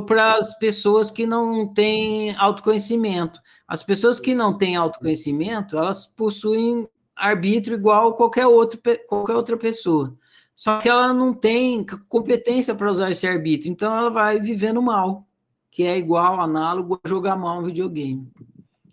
para 0.07 0.35
as 0.35 0.57
pessoas 0.57 1.11
que 1.11 1.27
não 1.27 1.67
têm 1.67 2.37
autoconhecimento. 2.37 3.41
As 3.67 3.83
pessoas 3.83 4.21
que 4.21 4.33
não 4.33 4.57
têm 4.57 4.77
autoconhecimento, 4.77 5.77
elas 5.77 6.07
possuem 6.07 6.89
arbítrio 7.17 7.77
igual 7.77 8.15
qualquer, 8.15 8.47
outro, 8.47 8.81
qualquer 9.07 9.35
outra 9.35 9.57
pessoa. 9.57 10.17
Só 10.55 10.79
que 10.79 10.89
ela 10.89 11.13
não 11.13 11.35
tem 11.35 11.85
competência 12.09 12.75
para 12.75 12.91
usar 12.91 13.11
esse 13.11 13.27
arbítrio, 13.27 13.71
então 13.73 13.97
ela 13.97 14.11
vai 14.11 14.41
vivendo 14.41 14.81
mal, 14.81 15.27
que 15.71 15.85
é 15.85 15.99
igual, 15.99 16.41
análogo 16.41 17.01
a 17.03 17.09
jogar 17.09 17.37
mal 17.37 17.59
um 17.59 17.65
videogame 17.65 18.31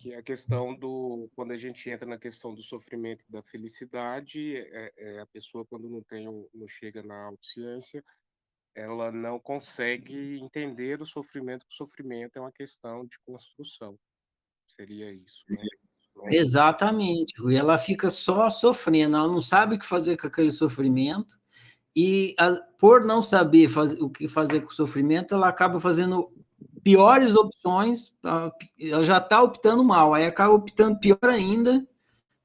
que 0.02 0.14
é 0.14 0.18
a 0.18 0.24
questão 0.24 0.74
do 0.74 1.30
quando 1.36 1.52
a 1.52 1.58
gente 1.58 1.88
entra 1.88 2.08
na 2.08 2.18
questão 2.18 2.56
do 2.56 2.64
sofrimento 2.64 3.24
e 3.24 3.32
da 3.32 3.44
felicidade 3.44 4.58
é, 4.58 4.92
é 4.98 5.20
a 5.20 5.28
pessoa 5.28 5.64
quando 5.64 5.88
não 5.88 6.02
tem 6.02 6.26
não 6.56 6.68
chega 6.68 7.04
na 7.04 7.26
autociência 7.26 8.04
ela 8.74 9.12
não 9.12 9.40
consegue 9.40 10.40
entender 10.40 11.00
o 11.04 11.06
sofrimento 11.06 11.68
que 11.68 11.74
o 11.74 11.78
sofrimento 11.78 12.38
é 12.38 12.42
uma 12.42 12.52
questão 12.52 13.06
de 13.06 13.20
construção 13.20 13.96
seria 14.66 15.12
isso 15.12 15.46
né? 15.48 15.62
Exatamente 16.26 17.34
e 17.50 17.56
ela 17.56 17.78
fica 17.78 18.10
só 18.10 18.50
sofrendo 18.50 19.16
ela 19.16 19.28
não 19.28 19.42
sabe 19.42 19.76
o 19.76 19.80
que 19.80 19.86
fazer 19.86 20.18
com 20.18 20.28
aquele 20.28 20.52
sofrimento 20.52 21.40
e 21.96 22.36
a, 22.38 22.52
por 22.78 23.04
não 23.04 23.22
saber 23.24 23.70
o 24.00 24.10
que 24.10 24.28
fazer 24.28 24.62
com 24.62 24.70
o 24.70 24.74
sofrimento 24.74 25.36
ela 25.36 25.48
acaba 25.48 25.80
fazendo 25.80 26.32
piores 26.84 27.36
opções, 27.36 28.14
ela 28.24 29.04
já 29.04 29.18
está 29.18 29.42
optando 29.42 29.84
mal, 29.84 30.14
aí 30.14 30.26
acaba 30.26 30.54
optando 30.54 31.00
pior 31.00 31.20
ainda, 31.24 31.86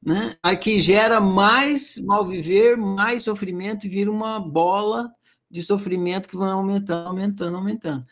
né? 0.03 0.37
Aí 0.43 0.57
que 0.57 0.81
gera 0.81 1.21
mais 1.21 1.99
mal 2.05 2.25
viver, 2.25 2.77
mais 2.77 3.23
sofrimento 3.23 3.87
e 3.87 3.89
vira 3.89 4.11
uma 4.11 4.39
bola 4.39 5.11
de 5.51 5.63
sofrimento 5.63 6.29
que 6.29 6.37
vai 6.37 6.51
aumentando, 6.51 7.09
aumentando, 7.09 7.57
aumentando. 7.57 8.07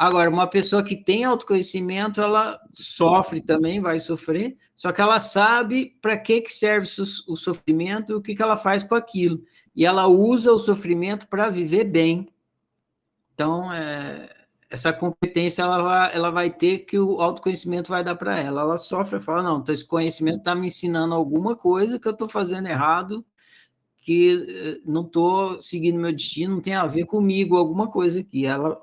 Agora, 0.00 0.30
uma 0.30 0.46
pessoa 0.46 0.82
que 0.82 0.96
tem 0.96 1.24
autoconhecimento, 1.24 2.22
ela 2.22 2.58
sofre 2.72 3.38
também, 3.38 3.82
vai 3.82 4.00
sofrer, 4.00 4.56
só 4.74 4.92
que 4.92 5.00
ela 5.02 5.20
sabe 5.20 5.94
para 6.00 6.16
que, 6.16 6.40
que 6.40 6.50
serve 6.50 6.88
o 7.28 7.36
sofrimento 7.36 8.10
e 8.10 8.14
o 8.14 8.22
que, 8.22 8.34
que 8.34 8.40
ela 8.42 8.56
faz 8.56 8.82
com 8.82 8.94
aquilo. 8.94 9.42
E 9.76 9.84
ela 9.84 10.06
usa 10.06 10.54
o 10.54 10.58
sofrimento 10.58 11.28
para 11.28 11.50
viver 11.50 11.84
bem. 11.84 12.30
Então, 13.34 13.70
é, 13.70 14.26
essa 14.70 14.90
competência 14.90 15.60
ela 15.60 15.82
vai, 15.82 16.16
ela 16.16 16.30
vai 16.30 16.48
ter 16.48 16.78
que 16.78 16.98
o 16.98 17.20
autoconhecimento 17.20 17.90
vai 17.90 18.02
dar 18.02 18.14
para 18.14 18.40
ela. 18.40 18.62
Ela 18.62 18.78
sofre 18.78 19.18
e 19.18 19.20
fala: 19.20 19.42
não, 19.42 19.58
então 19.58 19.74
esse 19.74 19.84
conhecimento 19.84 20.38
está 20.38 20.54
me 20.54 20.68
ensinando 20.68 21.14
alguma 21.14 21.54
coisa 21.54 21.98
que 21.98 22.08
eu 22.08 22.12
estou 22.12 22.26
fazendo 22.26 22.68
errado, 22.68 23.22
que 23.98 24.46
eh, 24.48 24.80
não 24.82 25.02
estou 25.02 25.60
seguindo 25.60 26.00
meu 26.00 26.10
destino, 26.10 26.54
não 26.54 26.62
tem 26.62 26.74
a 26.74 26.86
ver 26.86 27.04
comigo, 27.04 27.58
alguma 27.58 27.86
coisa 27.86 28.20
aqui. 28.20 28.46
Ela 28.46 28.80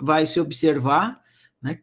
vai 0.00 0.26
se 0.26 0.38
observar, 0.40 1.22
né? 1.60 1.80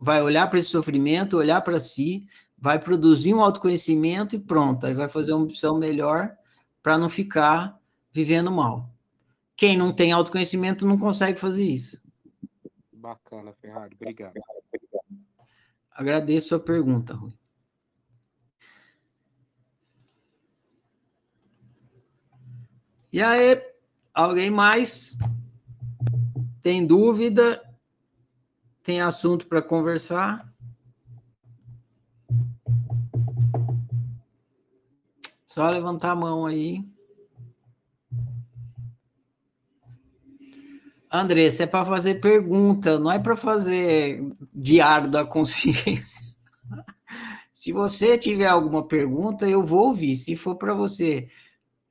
vai 0.00 0.22
olhar 0.22 0.48
para 0.48 0.58
esse 0.58 0.70
sofrimento, 0.70 1.36
olhar 1.36 1.60
para 1.60 1.80
si, 1.80 2.22
vai 2.56 2.78
produzir 2.78 3.34
um 3.34 3.40
autoconhecimento 3.40 4.34
e 4.34 4.38
pronto, 4.38 4.86
aí 4.86 4.94
vai 4.94 5.08
fazer 5.08 5.32
uma 5.32 5.44
opção 5.44 5.78
melhor 5.78 6.36
para 6.82 6.98
não 6.98 7.08
ficar 7.08 7.78
vivendo 8.10 8.50
mal. 8.50 8.90
Quem 9.56 9.76
não 9.76 9.92
tem 9.92 10.12
autoconhecimento 10.12 10.86
não 10.86 10.98
consegue 10.98 11.38
fazer 11.38 11.64
isso. 11.64 12.00
Bacana, 12.92 13.52
Ferrari. 13.60 13.96
Obrigado. 14.00 14.34
Agradeço 15.90 16.54
a 16.54 16.60
pergunta, 16.60 17.14
Rui. 17.14 17.32
E 23.12 23.22
aí, 23.22 23.60
alguém 24.12 24.50
mais 24.50 25.16
tem 26.62 26.86
dúvida? 26.86 27.62
Tem 28.82 29.00
assunto 29.00 29.46
para 29.46 29.62
conversar? 29.62 30.52
Só 35.46 35.68
levantar 35.68 36.12
a 36.12 36.14
mão 36.14 36.46
aí. 36.46 36.84
Andressa, 41.10 41.64
é 41.64 41.66
para 41.66 41.84
fazer 41.84 42.20
pergunta, 42.20 42.98
não 42.98 43.10
é 43.10 43.18
para 43.18 43.34
fazer 43.34 44.22
diário 44.54 45.10
da 45.10 45.24
consciência. 45.24 46.04
Se 47.50 47.72
você 47.72 48.18
tiver 48.18 48.46
alguma 48.46 48.86
pergunta, 48.86 49.48
eu 49.48 49.64
vou 49.64 49.88
ouvir. 49.88 50.16
Se 50.16 50.36
for 50.36 50.56
para 50.56 50.74
você 50.74 51.28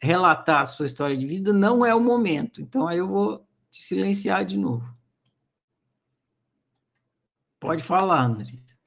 relatar 0.02 0.62
a 0.62 0.66
sua 0.66 0.86
história 0.86 1.18
de 1.18 1.26
vida, 1.26 1.52
não 1.52 1.86
é 1.86 1.94
o 1.94 2.00
momento. 2.00 2.62
Então, 2.62 2.88
aí 2.88 3.00
eu 3.00 3.08
vou 3.08 3.47
te 3.70 3.84
silenciar 3.84 4.46
de 4.46 4.58
novo. 4.58 4.88
Pode 7.60 7.84
falar, 7.84 8.22
Andressa. 8.22 8.78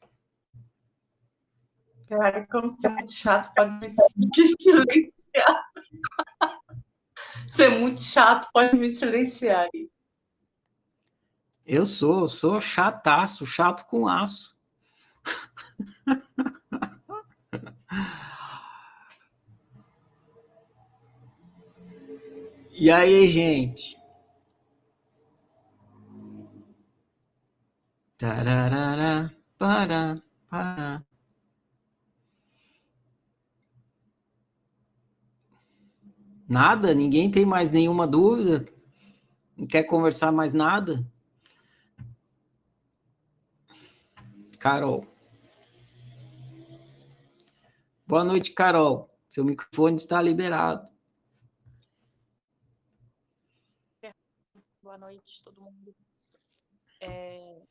Cara, 2.09 2.47
como 2.47 2.69
você 2.69 2.87
é 2.87 2.91
muito 2.91 3.13
chato, 3.13 3.53
pode 3.55 3.73
me 3.79 3.93
silenciar. 4.61 5.71
Você 7.49 7.65
é 7.65 7.69
muito 7.69 8.01
chato, 8.01 8.49
pode 8.53 8.77
me 8.77 8.89
silenciar. 8.91 9.69
Eu 11.67 11.85
sou, 11.87 12.29
sou 12.29 12.61
chataço, 12.61 13.47
chato 13.47 13.87
com 13.87 14.07
aço. 14.09 14.57
e 22.73 22.91
aí, 22.91 23.29
gente? 23.29 24.00
Tararara, 28.21 29.35
para, 29.57 30.23
para. 30.51 31.03
Nada? 36.47 36.93
Ninguém 36.93 37.31
tem 37.31 37.47
mais 37.47 37.71
nenhuma 37.71 38.07
dúvida? 38.07 38.71
Não 39.57 39.67
quer 39.67 39.85
conversar 39.85 40.31
mais 40.31 40.53
nada? 40.53 41.03
Carol. 44.59 45.07
Boa 48.07 48.23
noite, 48.23 48.53
Carol. 48.53 49.11
Seu 49.31 49.47
microfone 49.47 49.97
está 49.97 50.21
liberado. 50.21 50.87
Boa 54.83 54.99
noite, 54.99 55.43
todo 55.43 55.63
mundo. 55.63 55.95
É, 57.01 57.63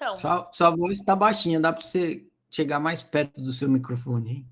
então. 0.00 0.16
Sua, 0.16 0.50
sua 0.50 0.70
voz 0.70 0.98
está 0.98 1.14
baixinha, 1.14 1.60
dá 1.60 1.70
para 1.70 1.82
você 1.82 2.26
chegar 2.50 2.80
mais 2.80 3.02
perto 3.02 3.38
do 3.42 3.52
seu 3.52 3.68
microfone, 3.68 4.30
hein? 4.30 4.50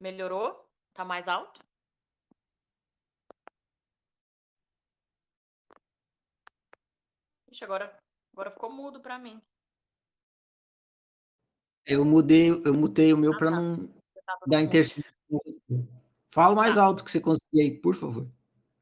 Melhorou? 0.00 0.68
Tá 0.92 1.04
mais 1.04 1.28
alto? 1.28 1.64
Ixi, 7.48 7.62
agora, 7.62 7.96
agora 8.32 8.50
ficou 8.50 8.72
mudo 8.72 9.00
para 9.00 9.20
mim. 9.20 9.40
Eu 11.86 12.04
mudei, 12.04 12.50
eu 12.50 12.74
mutei 12.74 13.12
o 13.12 13.16
meu 13.16 13.34
ah, 13.34 13.38
para 13.38 13.50
tá. 13.52 13.56
não 13.56 13.88
dar 14.48 14.62
interferência. 14.62 15.14
Fala 16.26 16.56
mais 16.56 16.76
alto 16.76 17.04
que 17.04 17.12
você 17.12 17.20
conseguir 17.20 17.60
aí, 17.60 17.80
por 17.80 17.94
favor. 17.94 18.28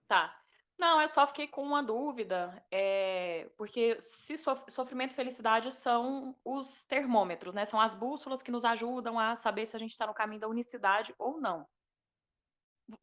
Tá. 0.08 0.42
Não, 0.84 1.00
eu 1.00 1.08
só 1.08 1.26
fiquei 1.26 1.48
com 1.48 1.62
uma 1.62 1.82
dúvida, 1.82 2.62
é, 2.70 3.50
porque 3.56 3.98
se 4.02 4.36
sof 4.36 4.70
sofrimento 4.70 5.12
e 5.12 5.16
felicidade 5.16 5.72
são 5.72 6.36
os 6.44 6.84
termômetros, 6.84 7.54
né? 7.54 7.64
São 7.64 7.80
as 7.80 7.94
bússolas 7.94 8.42
que 8.42 8.50
nos 8.50 8.66
ajudam 8.66 9.18
a 9.18 9.34
saber 9.34 9.64
se 9.64 9.74
a 9.74 9.78
gente 9.78 9.92
está 9.92 10.06
no 10.06 10.12
caminho 10.12 10.42
da 10.42 10.48
unicidade 10.48 11.14
ou 11.18 11.40
não. 11.40 11.66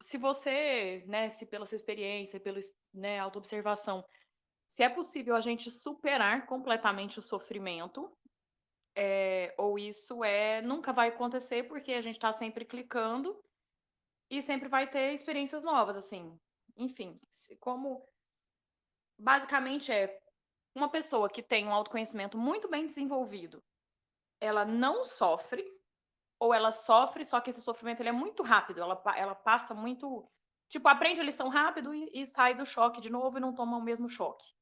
Se 0.00 0.16
você, 0.16 1.02
né, 1.08 1.28
se 1.28 1.44
pela 1.44 1.66
sua 1.66 1.74
experiência, 1.74 2.38
pela 2.38 2.60
né, 2.94 3.18
autoobservação, 3.18 4.04
se 4.68 4.84
é 4.84 4.88
possível 4.88 5.34
a 5.34 5.40
gente 5.40 5.68
superar 5.68 6.46
completamente 6.46 7.18
o 7.18 7.22
sofrimento, 7.22 8.16
é, 8.94 9.52
ou 9.58 9.76
isso 9.76 10.22
é 10.22 10.62
nunca 10.62 10.92
vai 10.92 11.08
acontecer 11.08 11.64
porque 11.64 11.94
a 11.94 12.00
gente 12.00 12.14
está 12.14 12.30
sempre 12.32 12.64
clicando 12.64 13.36
e 14.30 14.40
sempre 14.40 14.68
vai 14.68 14.88
ter 14.88 15.14
experiências 15.14 15.64
novas, 15.64 15.96
assim. 15.96 16.38
Enfim, 16.76 17.20
como 17.60 18.06
basicamente 19.18 19.92
é 19.92 20.20
uma 20.74 20.88
pessoa 20.88 21.28
que 21.28 21.42
tem 21.42 21.66
um 21.66 21.72
autoconhecimento 21.72 22.38
muito 22.38 22.68
bem 22.68 22.86
desenvolvido, 22.86 23.62
ela 24.40 24.64
não 24.64 25.04
sofre, 25.04 25.64
ou 26.38 26.52
ela 26.52 26.72
sofre, 26.72 27.24
só 27.24 27.40
que 27.40 27.50
esse 27.50 27.60
sofrimento 27.60 28.00
ele 28.00 28.08
é 28.08 28.12
muito 28.12 28.42
rápido, 28.42 28.80
ela, 28.80 29.00
ela 29.16 29.34
passa 29.34 29.74
muito. 29.74 30.28
Tipo, 30.68 30.88
aprende 30.88 31.20
a 31.20 31.24
lição 31.24 31.48
rápido 31.48 31.94
e, 31.94 32.10
e 32.12 32.26
sai 32.26 32.54
do 32.54 32.64
choque 32.64 33.00
de 33.00 33.10
novo 33.10 33.36
e 33.36 33.40
não 33.40 33.54
toma 33.54 33.76
o 33.76 33.82
mesmo 33.82 34.08
choque. 34.08 34.54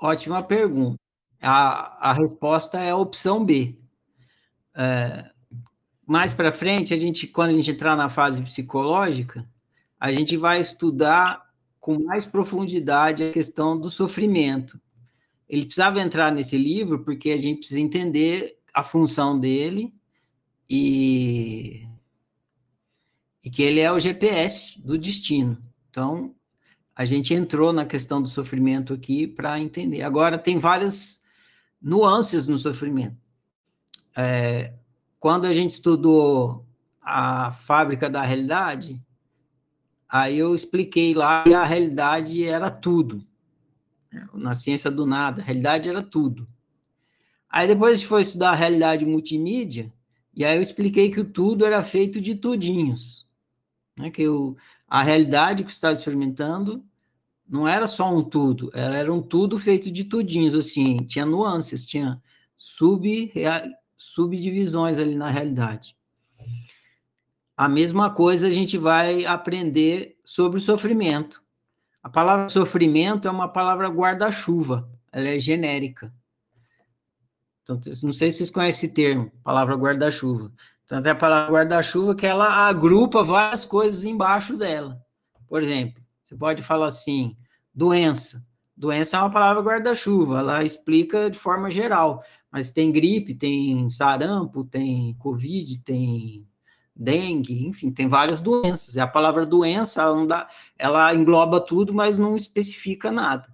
Ótima 0.00 0.42
pergunta. 0.42 0.98
A, 1.40 2.10
a 2.10 2.12
resposta 2.12 2.78
é 2.78 2.90
a 2.90 2.96
opção 2.96 3.44
B. 3.44 3.76
É, 4.74 5.31
mais 6.06 6.32
para 6.32 6.52
frente, 6.52 6.92
a 6.92 6.98
gente, 6.98 7.26
quando 7.26 7.50
a 7.50 7.54
gente 7.54 7.70
entrar 7.70 7.96
na 7.96 8.08
fase 8.08 8.42
psicológica, 8.42 9.48
a 9.98 10.12
gente 10.12 10.36
vai 10.36 10.60
estudar 10.60 11.50
com 11.78 12.02
mais 12.02 12.24
profundidade 12.26 13.22
a 13.22 13.32
questão 13.32 13.78
do 13.78 13.90
sofrimento. 13.90 14.80
Ele 15.48 15.64
precisava 15.64 16.00
entrar 16.00 16.32
nesse 16.32 16.56
livro 16.56 17.04
porque 17.04 17.30
a 17.30 17.38
gente 17.38 17.58
precisa 17.58 17.80
entender 17.80 18.58
a 18.74 18.82
função 18.82 19.38
dele 19.38 19.94
e, 20.68 21.86
e 23.44 23.50
que 23.50 23.62
ele 23.62 23.80
é 23.80 23.92
o 23.92 24.00
GPS 24.00 24.84
do 24.84 24.96
destino. 24.96 25.62
Então, 25.90 26.34
a 26.94 27.04
gente 27.04 27.34
entrou 27.34 27.72
na 27.72 27.84
questão 27.84 28.22
do 28.22 28.28
sofrimento 28.28 28.92
aqui 28.94 29.26
para 29.26 29.58
entender. 29.58 30.02
Agora, 30.02 30.38
tem 30.38 30.58
várias 30.58 31.22
nuances 31.80 32.46
no 32.46 32.58
sofrimento. 32.58 33.16
É, 34.16 34.72
quando 35.22 35.44
a 35.44 35.52
gente 35.52 35.70
estudou 35.70 36.66
a 37.00 37.52
fábrica 37.52 38.10
da 38.10 38.22
realidade, 38.22 39.00
aí 40.08 40.36
eu 40.36 40.52
expliquei 40.52 41.14
lá 41.14 41.44
que 41.44 41.54
a 41.54 41.62
realidade 41.62 42.42
era 42.42 42.68
tudo. 42.68 43.24
Na 44.34 44.52
ciência 44.52 44.90
do 44.90 45.06
nada, 45.06 45.40
a 45.40 45.44
realidade 45.44 45.88
era 45.88 46.02
tudo. 46.02 46.48
Aí 47.48 47.68
depois 47.68 47.92
a 47.92 47.94
gente 47.94 48.08
foi 48.08 48.22
estudar 48.22 48.50
a 48.50 48.56
realidade 48.56 49.06
multimídia, 49.06 49.92
e 50.34 50.44
aí 50.44 50.56
eu 50.56 50.62
expliquei 50.62 51.08
que 51.08 51.20
o 51.20 51.24
tudo 51.24 51.64
era 51.64 51.84
feito 51.84 52.20
de 52.20 52.34
tudinhos. 52.34 53.24
Né? 53.96 54.10
Que 54.10 54.26
o, 54.26 54.56
a 54.88 55.04
realidade 55.04 55.62
que 55.62 55.70
você 55.70 55.76
estava 55.76 55.94
experimentando 55.94 56.84
não 57.48 57.68
era 57.68 57.86
só 57.86 58.12
um 58.12 58.24
tudo, 58.24 58.72
era 58.74 59.12
um 59.12 59.22
tudo 59.22 59.56
feito 59.56 59.88
de 59.88 60.02
tudinhos, 60.02 60.52
assim, 60.52 60.96
tinha 61.06 61.24
nuances, 61.24 61.86
tinha 61.86 62.20
sub, 62.56 63.30
subdivisões 64.02 64.98
ali 64.98 65.14
na 65.14 65.28
realidade. 65.28 65.96
A 67.56 67.68
mesma 67.68 68.10
coisa 68.10 68.48
a 68.48 68.50
gente 68.50 68.76
vai 68.76 69.24
aprender 69.24 70.18
sobre 70.24 70.58
o 70.58 70.62
sofrimento. 70.62 71.42
A 72.02 72.08
palavra 72.08 72.48
sofrimento 72.48 73.28
é 73.28 73.30
uma 73.30 73.48
palavra 73.48 73.88
guarda-chuva, 73.88 74.90
ela 75.12 75.28
é 75.28 75.38
genérica. 75.38 76.12
Então, 77.62 77.78
não 78.02 78.12
sei 78.12 78.32
se 78.32 78.38
vocês 78.38 78.50
conhecem 78.50 78.86
esse 78.86 78.94
termo, 78.94 79.30
palavra 79.44 79.76
guarda-chuva. 79.76 80.52
Tanto 80.84 81.06
é 81.06 81.10
a 81.10 81.14
palavra 81.14 81.52
guarda-chuva 81.52 82.14
que 82.14 82.26
ela 82.26 82.48
agrupa 82.66 83.22
várias 83.22 83.64
coisas 83.64 84.02
embaixo 84.02 84.56
dela. 84.56 85.00
Por 85.46 85.62
exemplo, 85.62 86.02
você 86.24 86.34
pode 86.34 86.62
falar 86.62 86.88
assim, 86.88 87.36
doença. 87.72 88.44
Doença 88.76 89.16
é 89.16 89.20
uma 89.20 89.30
palavra 89.30 89.62
guarda-chuva, 89.62 90.40
ela 90.40 90.64
explica 90.64 91.30
de 91.30 91.38
forma 91.38 91.70
geral, 91.70 92.24
mas 92.52 92.70
tem 92.70 92.92
gripe, 92.92 93.34
tem 93.34 93.88
sarampo, 93.88 94.62
tem 94.64 95.14
covid, 95.14 95.78
tem 95.78 96.46
dengue, 96.94 97.66
enfim, 97.66 97.90
tem 97.90 98.06
várias 98.06 98.40
doenças. 98.40 98.94
E 98.94 99.00
a 99.00 99.06
palavra 99.06 99.46
doença, 99.46 100.02
ela, 100.02 100.26
dá, 100.26 100.48
ela 100.78 101.14
engloba 101.14 101.58
tudo, 101.58 101.94
mas 101.94 102.18
não 102.18 102.36
especifica 102.36 103.10
nada. 103.10 103.48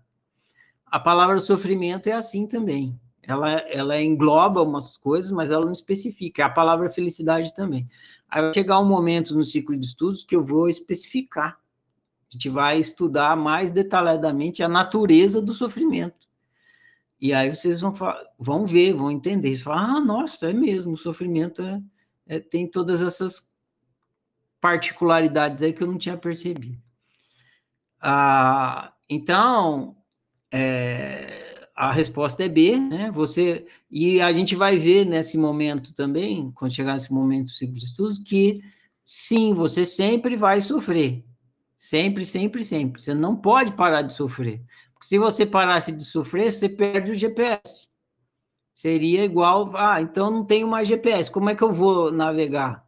A 0.85 0.99
palavra 0.99 1.39
sofrimento 1.39 2.09
é 2.09 2.13
assim 2.13 2.47
também 2.47 2.99
ela, 3.29 3.51
ela 3.69 4.01
engloba 4.01 4.63
umas 4.63 4.97
coisas, 4.97 5.31
mas 5.31 5.51
ela 5.51 5.67
não 5.67 5.73
especifica. 5.73 6.41
É 6.41 6.45
a 6.47 6.51
palavra 6.51 6.91
felicidade 6.91 7.55
também. 7.55 7.87
Aí 8.27 8.41
vai 8.41 8.55
chegar 8.55 8.81
um 8.81 8.87
momento 8.87 9.37
no 9.37 9.45
ciclo 9.45 9.77
de 9.77 9.85
estudos 9.85 10.25
que 10.25 10.35
eu 10.35 10.43
vou 10.43 10.67
especificar. 10.67 11.59
A 11.59 12.33
gente 12.33 12.49
vai 12.49 12.81
estudar 12.81 13.37
mais 13.37 13.71
detalhadamente 13.71 14.63
a 14.63 14.69
natureza 14.69 15.43
do 15.43 15.53
sofrimento. 15.53 16.27
E 17.21 17.33
aí 17.33 17.55
vocês 17.55 17.81
vão, 17.81 17.93
vão 18.39 18.67
ver, 18.67 18.93
vão 18.93 19.11
entender. 19.11 19.57
Falar, 19.57 19.97
ah, 19.97 20.01
nossa, 20.01 20.51
é 20.51 20.53
mesmo, 20.53 20.93
o 20.93 20.99
sofrimento 20.99 21.63
é, 21.63 21.83
é, 22.27 22.41
tem 22.41 22.67
todas 22.67 23.03
essas 23.03 23.53
particularidades 24.61 25.63
aí 25.63 25.73
que 25.73 25.83
eu 25.83 25.87
não 25.87 25.99
tinha 25.99 26.17
percebido. 26.17 26.81
Ah, 28.01 28.93
então, 29.09 29.97
é, 30.53 31.69
a 31.75 31.93
resposta 31.93 32.45
é 32.45 32.49
B, 32.49 32.77
né? 32.77 33.11
Você 33.13 33.67
e 33.91 34.21
a 34.21 34.33
gente 34.33 34.55
vai 34.55 34.79
ver 34.79 35.05
nesse 35.05 35.39
momento 35.39 35.95
também, 35.95 36.51
quando 36.53 36.75
chegar 36.75 36.95
nesse 36.95 37.13
momento 37.13 37.47
do 37.47 37.51
ciclo 37.51 37.77
de 37.77 37.85
estudos, 37.85 38.19
que 38.19 38.63
sim, 39.05 39.55
você 39.55 39.87
sempre 39.87 40.37
vai 40.37 40.61
sofrer. 40.61 41.25
Sempre, 41.77 42.27
sempre, 42.27 42.65
sempre. 42.65 43.01
Você 43.01 43.15
não 43.15 43.37
pode 43.37 43.73
parar 43.73 44.03
de 44.03 44.13
sofrer. 44.13 44.61
Porque 44.99 45.07
se 45.07 45.19
você 45.19 45.47
parasse 45.47 45.93
de 45.93 46.05
sofrer, 46.05 46.53
você 46.53 46.69
perde 46.69 47.13
o 47.13 47.15
GPS. 47.15 47.89
Seria 48.75 49.25
igual, 49.25 49.77
ah, 49.77 50.01
então 50.01 50.31
não 50.31 50.45
tenho 50.45 50.67
mais 50.67 50.89
GPS. 50.89 51.31
Como 51.31 51.49
é 51.49 51.55
que 51.55 51.63
eu 51.63 51.73
vou 51.73 52.11
navegar? 52.11 52.85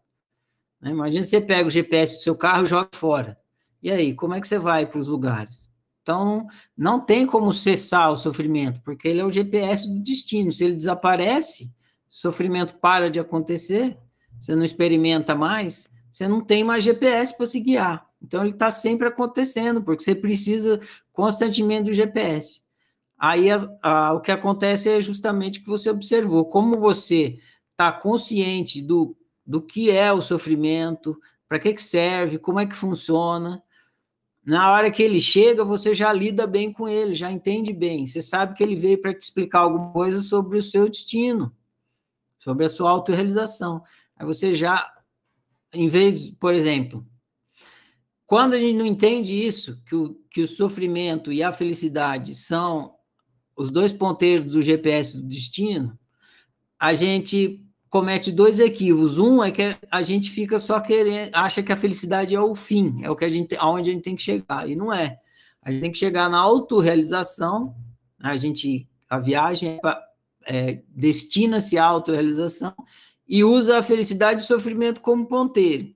Né? 0.80 0.90
Imagina 0.90 1.24
você 1.24 1.40
pega 1.40 1.68
o 1.68 1.70
GPS 1.70 2.16
do 2.16 2.22
seu 2.22 2.36
carro 2.36 2.64
e 2.64 2.68
joga 2.68 2.90
fora. 2.94 3.36
E 3.82 3.90
aí, 3.90 4.14
como 4.14 4.34
é 4.34 4.40
que 4.40 4.48
você 4.48 4.58
vai 4.58 4.86
para 4.86 4.98
os 4.98 5.08
lugares? 5.08 5.70
Então, 6.02 6.46
não 6.76 7.00
tem 7.00 7.26
como 7.26 7.52
cessar 7.52 8.10
o 8.10 8.16
sofrimento, 8.16 8.80
porque 8.82 9.06
ele 9.06 9.20
é 9.20 9.24
o 9.24 9.32
GPS 9.32 9.88
do 9.88 10.02
destino. 10.02 10.52
Se 10.52 10.64
ele 10.64 10.74
desaparece, 10.74 11.72
sofrimento 12.08 12.74
para 12.74 13.10
de 13.10 13.20
acontecer, 13.20 13.96
você 14.38 14.56
não 14.56 14.64
experimenta 14.64 15.34
mais, 15.34 15.88
você 16.10 16.26
não 16.26 16.40
tem 16.40 16.64
mais 16.64 16.82
GPS 16.82 17.36
para 17.36 17.46
se 17.46 17.60
guiar. 17.60 18.06
Então, 18.22 18.42
ele 18.42 18.52
está 18.52 18.70
sempre 18.70 19.08
acontecendo, 19.08 19.82
porque 19.82 20.04
você 20.04 20.14
precisa 20.14 20.80
constantemente 21.20 21.90
do 21.90 21.92
GPS. 21.92 22.62
Aí, 23.18 23.50
a, 23.50 23.58
a, 23.82 24.12
o 24.14 24.20
que 24.22 24.32
acontece 24.32 24.88
é 24.88 25.02
justamente 25.02 25.58
o 25.58 25.62
que 25.62 25.68
você 25.68 25.90
observou. 25.90 26.46
Como 26.46 26.80
você 26.80 27.38
está 27.72 27.92
consciente 27.92 28.80
do, 28.80 29.14
do 29.44 29.60
que 29.60 29.90
é 29.90 30.10
o 30.10 30.22
sofrimento, 30.22 31.20
para 31.46 31.58
que, 31.58 31.74
que 31.74 31.82
serve, 31.82 32.38
como 32.38 32.58
é 32.58 32.64
que 32.64 32.74
funciona, 32.74 33.62
na 34.42 34.72
hora 34.72 34.90
que 34.90 35.02
ele 35.02 35.20
chega, 35.20 35.62
você 35.62 35.94
já 35.94 36.10
lida 36.10 36.46
bem 36.46 36.72
com 36.72 36.88
ele, 36.88 37.14
já 37.14 37.30
entende 37.30 37.70
bem. 37.74 38.06
Você 38.06 38.22
sabe 38.22 38.56
que 38.56 38.62
ele 38.62 38.74
veio 38.74 38.98
para 38.98 39.12
te 39.12 39.20
explicar 39.20 39.60
alguma 39.60 39.92
coisa 39.92 40.20
sobre 40.20 40.56
o 40.56 40.62
seu 40.62 40.88
destino, 40.88 41.54
sobre 42.38 42.64
a 42.64 42.68
sua 42.70 42.90
autorrealização. 42.90 43.84
Aí 44.16 44.24
você 44.24 44.54
já 44.54 44.90
em 45.70 45.88
vez, 45.88 46.30
por 46.30 46.54
exemplo, 46.54 47.06
quando 48.24 48.54
a 48.54 48.58
gente 48.58 48.76
não 48.76 48.86
entende 48.86 49.32
isso, 49.32 49.80
que 49.84 49.94
o, 49.94 50.19
que 50.30 50.42
o 50.42 50.48
sofrimento 50.48 51.32
e 51.32 51.42
a 51.42 51.52
felicidade 51.52 52.34
são 52.34 52.94
os 53.56 53.70
dois 53.70 53.92
ponteiros 53.92 54.52
do 54.52 54.62
GPS 54.62 55.16
do 55.16 55.26
destino, 55.26 55.98
a 56.78 56.94
gente 56.94 57.62
comete 57.90 58.30
dois 58.30 58.58
equívocos. 58.58 59.18
Um 59.18 59.42
é 59.42 59.50
que 59.50 59.76
a 59.90 60.02
gente 60.02 60.30
fica 60.30 60.58
só 60.58 60.80
querendo, 60.80 61.34
acha 61.34 61.62
que 61.62 61.72
a 61.72 61.76
felicidade 61.76 62.34
é 62.34 62.40
o 62.40 62.54
fim, 62.54 63.00
é 63.02 63.10
o 63.10 63.16
que 63.16 63.24
a 63.24 63.28
gente, 63.28 63.56
aonde 63.58 63.90
a 63.90 63.92
gente 63.92 64.04
tem 64.04 64.16
que 64.16 64.22
chegar, 64.22 64.68
e 64.68 64.76
não 64.76 64.92
é. 64.92 65.18
A 65.60 65.70
gente 65.70 65.82
tem 65.82 65.92
que 65.92 65.98
chegar 65.98 66.30
na 66.30 66.38
autorrealização, 66.38 67.74
a 68.18 68.36
gente, 68.36 68.88
a 69.10 69.18
viagem 69.18 69.78
é, 70.46 70.80
destina-se 70.88 71.76
à 71.76 71.84
autorrealização 71.84 72.74
e 73.28 73.44
usa 73.44 73.78
a 73.78 73.82
felicidade 73.82 74.40
e 74.40 74.44
o 74.44 74.46
sofrimento 74.46 75.00
como 75.00 75.26
ponteiro. 75.26 75.94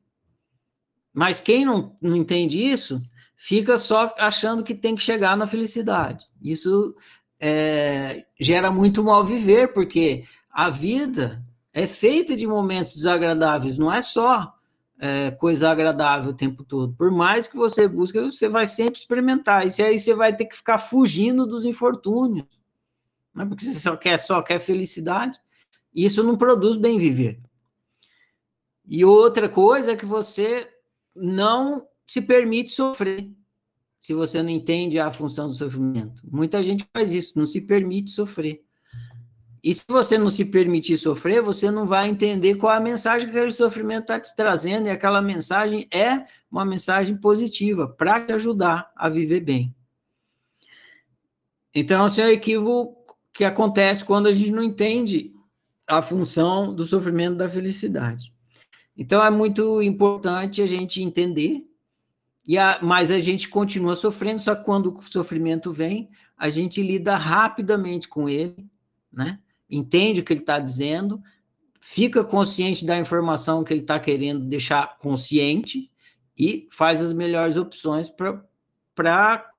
Mas 1.15 1.41
quem 1.41 1.65
não, 1.65 1.97
não 2.03 2.17
entende 2.17 2.59
isso, 2.59 3.01
fica 3.45 3.77
só 3.77 4.15
achando 4.17 4.65
que 4.65 4.75
tem 4.75 4.97
que 4.97 5.03
chegar 5.03 5.37
na 5.37 5.47
felicidade. 5.47 6.25
Isso 6.41 6.97
é, 7.39 8.25
gera 8.41 8.71
muito 8.71 9.05
mal 9.05 9.23
viver, 9.23 9.75
porque 9.75 10.25
a 10.51 10.71
vida 10.71 11.45
é 11.71 11.87
feita 11.87 12.35
de 12.35 12.47
momentos 12.47 12.95
desagradáveis, 12.95 13.77
não 13.77 13.93
é 13.93 14.01
só 14.01 14.55
é, 14.99 15.31
coisa 15.31 15.71
agradável 15.71 16.31
o 16.31 16.35
tempo 16.35 16.65
todo. 16.65 16.95
Por 16.95 17.11
mais 17.11 17.47
que 17.47 17.55
você 17.55 17.87
busque, 17.87 18.19
você 18.19 18.49
vai 18.49 18.65
sempre 18.67 18.99
experimentar. 18.99 19.67
E 19.67 19.83
aí 19.83 19.99
você 19.99 20.15
vai 20.15 20.35
ter 20.35 20.47
que 20.47 20.57
ficar 20.57 20.79
fugindo 20.79 21.47
dos 21.47 21.67
infortúnios. 21.67 22.47
Não 23.35 23.45
é 23.45 23.47
porque 23.47 23.67
você 23.67 23.79
só 23.79 23.95
quer, 23.95 24.17
só 24.17 24.41
quer 24.41 24.59
felicidade. 24.59 25.39
Isso 25.95 26.23
não 26.23 26.39
produz 26.39 26.79
bem 26.79 26.99
viver. 26.99 27.39
E 28.87 29.05
outra 29.05 29.51
coisa 29.51 29.93
é 29.93 29.97
que 29.97 30.07
você 30.07 30.67
não 31.15 31.87
se 32.07 32.21
permite 32.21 32.73
sofrer 32.73 33.31
se 33.99 34.13
você 34.13 34.43
não 34.43 34.51
entende 34.51 34.99
a 34.99 35.11
função 35.11 35.49
do 35.49 35.55
sofrimento. 35.55 36.23
Muita 36.31 36.63
gente 36.63 36.87
faz 36.93 37.11
isso, 37.11 37.39
não 37.39 37.47
se 37.47 37.63
permite 37.63 38.11
sofrer. 38.11 38.63
E 39.63 39.73
se 39.73 39.87
você 39.89 40.19
não 40.19 40.29
se 40.29 40.45
permitir 40.45 40.99
sofrer, 40.99 41.41
você 41.41 41.71
não 41.71 41.87
vai 41.87 42.07
entender 42.07 42.57
qual 42.57 42.75
a 42.75 42.81
mensagem 42.81 43.27
que 43.27 43.35
aquele 43.35 43.51
sofrimento 43.51 44.03
está 44.03 44.21
te 44.21 44.37
trazendo, 44.37 44.89
e 44.89 44.91
aquela 44.91 45.23
mensagem 45.23 45.89
é 45.91 46.27
uma 46.51 46.67
mensagem 46.67 47.17
positiva 47.17 47.89
para 47.89 48.21
te 48.21 48.35
ajudar 48.35 48.93
a 48.95 49.09
viver 49.09 49.41
bem. 49.41 49.75
Então, 51.75 52.07
esse 52.07 52.21
é 52.21 52.27
o 52.27 52.31
equívoco 52.31 53.17
que 53.33 53.43
acontece 53.43 54.05
quando 54.05 54.27
a 54.27 54.35
gente 54.35 54.51
não 54.51 54.63
entende 54.63 55.33
a 55.87 56.03
função 56.03 56.75
do 56.75 56.85
sofrimento 56.85 57.37
da 57.37 57.49
felicidade. 57.49 58.35
Então, 58.95 59.25
é 59.25 59.31
muito 59.31 59.81
importante 59.81 60.61
a 60.61 60.67
gente 60.67 61.03
entender 61.03 61.65
e 62.47 62.59
a, 62.59 62.79
mas 62.83 63.11
a 63.11 63.19
gente 63.19 63.49
continua 63.49 63.97
sofrendo, 63.97 64.41
só 64.41 64.55
que 64.55 64.65
quando 64.65 64.93
o 64.93 65.03
sofrimento 65.03 65.73
vem, 65.73 66.11
a 66.37 66.51
gente 66.51 66.83
lida 66.83 67.17
rapidamente 67.17 68.09
com 68.09 68.29
ele, 68.29 68.69
né? 69.13 69.39
Entende 69.71 70.21
o 70.21 70.25
que 70.25 70.33
ele 70.33 70.41
está 70.41 70.59
dizendo, 70.59 71.23
fica 71.81 72.23
consciente 72.23 72.85
da 72.85 72.99
informação 72.99 73.65
que 73.65 73.73
ele 73.73 73.81
está 73.81 73.99
querendo 73.99 74.45
deixar 74.45 74.99
consciente 74.99 75.91
e 76.39 76.67
faz 76.71 77.01
as 77.01 77.13
melhores 77.13 77.57
opções 77.57 78.11
para 78.11 79.51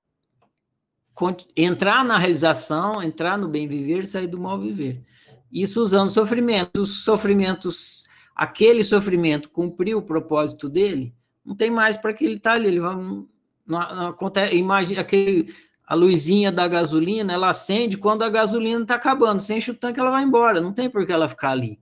entrar 1.56 2.04
na 2.04 2.18
realização, 2.18 3.02
entrar 3.02 3.38
no 3.38 3.48
bem 3.48 3.68
viver 3.68 4.04
e 4.04 4.08
sair 4.08 4.28
do 4.28 4.40
mal 4.40 4.60
viver. 4.60 5.04
Isso 5.52 5.82
usando 5.82 6.12
sofrimento. 6.12 6.82
Os 6.82 7.04
sofrimentos, 7.04 8.06
aquele 8.36 8.84
sofrimento 8.84 9.50
cumpriu 9.50 10.00
o 10.00 10.04
propósito 10.04 10.68
dele, 10.68 11.16
não 11.46 11.56
tem 11.56 11.70
mais 11.70 11.96
para 11.96 12.14
que 12.14 12.26
ele 12.26 12.36
está 12.36 12.54
ali. 12.54 12.68
Ele 12.68 12.80
vai, 12.80 12.96
não, 12.96 13.28
não 13.68 14.08
acontece, 14.08 14.56
aquele, 14.98 15.54
a 15.86 15.94
luzinha 15.94 16.52
da 16.52 16.68
gasolina, 16.68 17.32
ela 17.32 17.50
acende 17.50 17.98
quando 17.98 18.24
a 18.24 18.30
gasolina 18.30 18.82
está 18.82 18.96
acabando. 18.96 19.42
Sem 19.42 19.60
enche 19.60 19.72
o 19.72 19.76
tanque, 19.76 20.00
ela 20.00 20.10
vai 20.12 20.24
embora. 20.24 20.60
Não 20.60 20.74
tem 20.74 20.90
por 20.90 21.06
que 21.06 21.12
ela 21.12 21.30
ficar 21.30 21.52
ali. 21.52 21.80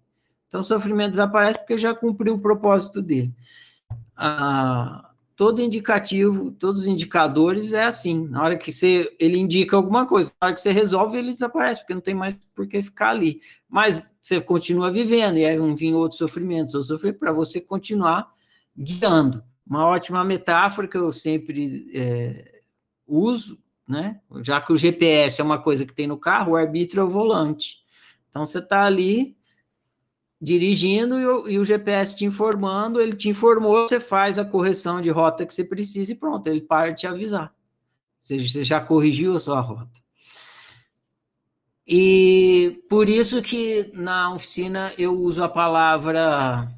Então, 0.47 0.62
o 0.62 0.63
sofrimento 0.63 1.12
desaparece 1.12 1.60
porque 1.60 1.78
já 1.78 1.95
cumpriu 1.95 2.36
o 2.36 2.39
propósito 2.39 3.02
dele. 3.02 3.34
Ah, 4.15 5.10
todo 5.36 5.62
indicativo, 5.62 6.52
todos 6.52 6.82
os 6.82 6.88
indicadores 6.88 7.73
é 7.73 7.86
assim. 7.86 8.28
Na 8.28 8.43
hora 8.43 8.58
que 8.58 8.71
você, 8.71 9.15
ele 9.19 9.38
indica 9.38 9.76
alguma 9.76 10.06
coisa, 10.06 10.32
na 10.39 10.47
hora 10.47 10.54
que 10.54 10.62
você 10.62 10.71
resolve, 10.71 11.17
ele 11.17 11.32
desaparece, 11.32 11.82
porque 11.82 11.93
não 11.93 12.02
tem 12.02 12.13
mais 12.13 12.36
por 12.54 12.67
que 12.67 12.84
ficar 12.84 13.10
ali. 13.10 13.41
Mas 13.67 14.02
você 14.21 14.39
continua 14.39 14.91
vivendo, 14.91 15.38
e 15.38 15.45
aí 15.45 15.58
vão 15.58 15.76
vir 15.76 15.93
outros 15.93 16.19
sofrimentos, 16.19 16.76
ou 16.76 16.84
sofrer 16.84 17.17
para 17.17 17.32
você 17.32 17.60
continuar 17.60 18.32
guiando. 18.78 19.43
Uma 19.65 19.86
ótima 19.86 20.23
metáfora 20.23 20.88
que 20.88 20.97
eu 20.97 21.12
sempre 21.13 21.89
é, 21.93 22.62
uso, 23.08 23.58
né? 23.88 24.19
Já 24.41 24.60
que 24.62 24.73
o 24.73 24.78
GPS 24.78 25.39
é 25.39 25.43
uma 25.43 25.58
coisa 25.58 25.86
que 25.86 25.93
tem 25.93 26.08
no 26.08 26.17
carro, 26.17 26.54
o 26.54 26.56
arbítrio 26.56 27.02
é 27.02 27.04
o 27.04 27.10
volante. 27.10 27.78
Então 28.30 28.45
você 28.45 28.60
está 28.60 28.84
ali 28.84 29.38
dirigindo 30.41 31.17
e 31.19 31.26
o, 31.26 31.47
e 31.47 31.60
o, 31.60 31.63
GPS 31.63 32.17
te 32.17 32.26
informando, 32.26 32.99
ele 32.99 33.15
te 33.15 33.30
informou, 33.30 33.88
você 33.88 33.99
faz 33.99 34.38
a 34.38 34.43
correção 34.43 35.02
de 35.02 35.10
rota 35.10 35.45
que 35.45 35.54
você 35.54 35.63
precisa 35.63 36.12
e 36.12 36.15
pronto, 36.15 36.47
ele 36.47 36.60
para 36.60 36.93
te 36.93 37.08
avisar. 37.08 37.47
Ou 37.47 38.28
seja, 38.28 38.49
você 38.49 38.63
já 38.63 38.82
corrigiu 38.82 39.38
a 39.38 39.39
sua 39.39 39.62
rota. 39.62 40.04
E 41.88 42.84
por 42.89 43.08
isso 43.08 43.41
que 43.41 43.89
na 43.93 44.34
oficina 44.34 44.93
eu 44.97 45.13
uso 45.13 45.41
a 45.43 45.49
palavra 45.49 46.69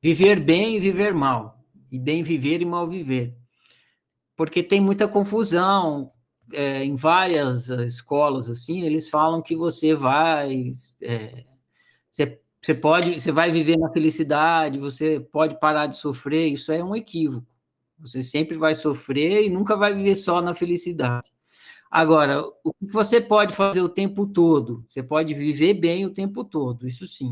viver 0.00 0.40
bem 0.40 0.76
e 0.76 0.80
viver 0.80 1.12
mal 1.12 1.61
e 1.92 1.98
bem 1.98 2.22
viver 2.22 2.62
e 2.62 2.64
mal 2.64 2.88
viver. 2.88 3.36
Porque 4.34 4.62
tem 4.62 4.80
muita 4.80 5.06
confusão 5.06 6.10
é, 6.52 6.82
em 6.82 6.96
várias 6.96 7.68
eh, 7.68 7.84
escolas, 7.84 8.48
assim, 8.48 8.82
eles 8.82 9.08
falam 9.08 9.42
que 9.42 9.54
você 9.54 9.94
vai. 9.94 10.72
É, 11.02 11.44
você, 12.08 12.40
você 12.64 12.74
pode, 12.74 13.20
você 13.20 13.30
vai 13.30 13.50
viver 13.52 13.76
na 13.76 13.90
felicidade, 13.90 14.78
você 14.78 15.20
pode 15.20 15.60
parar 15.60 15.86
de 15.86 15.96
sofrer, 15.96 16.48
isso 16.48 16.72
é 16.72 16.82
um 16.82 16.96
equívoco. 16.96 17.46
Você 17.98 18.22
sempre 18.22 18.56
vai 18.56 18.74
sofrer 18.74 19.44
e 19.44 19.50
nunca 19.50 19.76
vai 19.76 19.94
viver 19.94 20.16
só 20.16 20.40
na 20.40 20.54
felicidade. 20.54 21.30
Agora, 21.90 22.42
o 22.64 22.72
que 22.72 22.86
você 22.90 23.20
pode 23.20 23.54
fazer 23.54 23.82
o 23.82 23.88
tempo 23.88 24.26
todo? 24.26 24.82
Você 24.88 25.02
pode 25.02 25.34
viver 25.34 25.74
bem 25.74 26.06
o 26.06 26.10
tempo 26.10 26.42
todo, 26.42 26.86
isso 26.88 27.06
sim. 27.06 27.30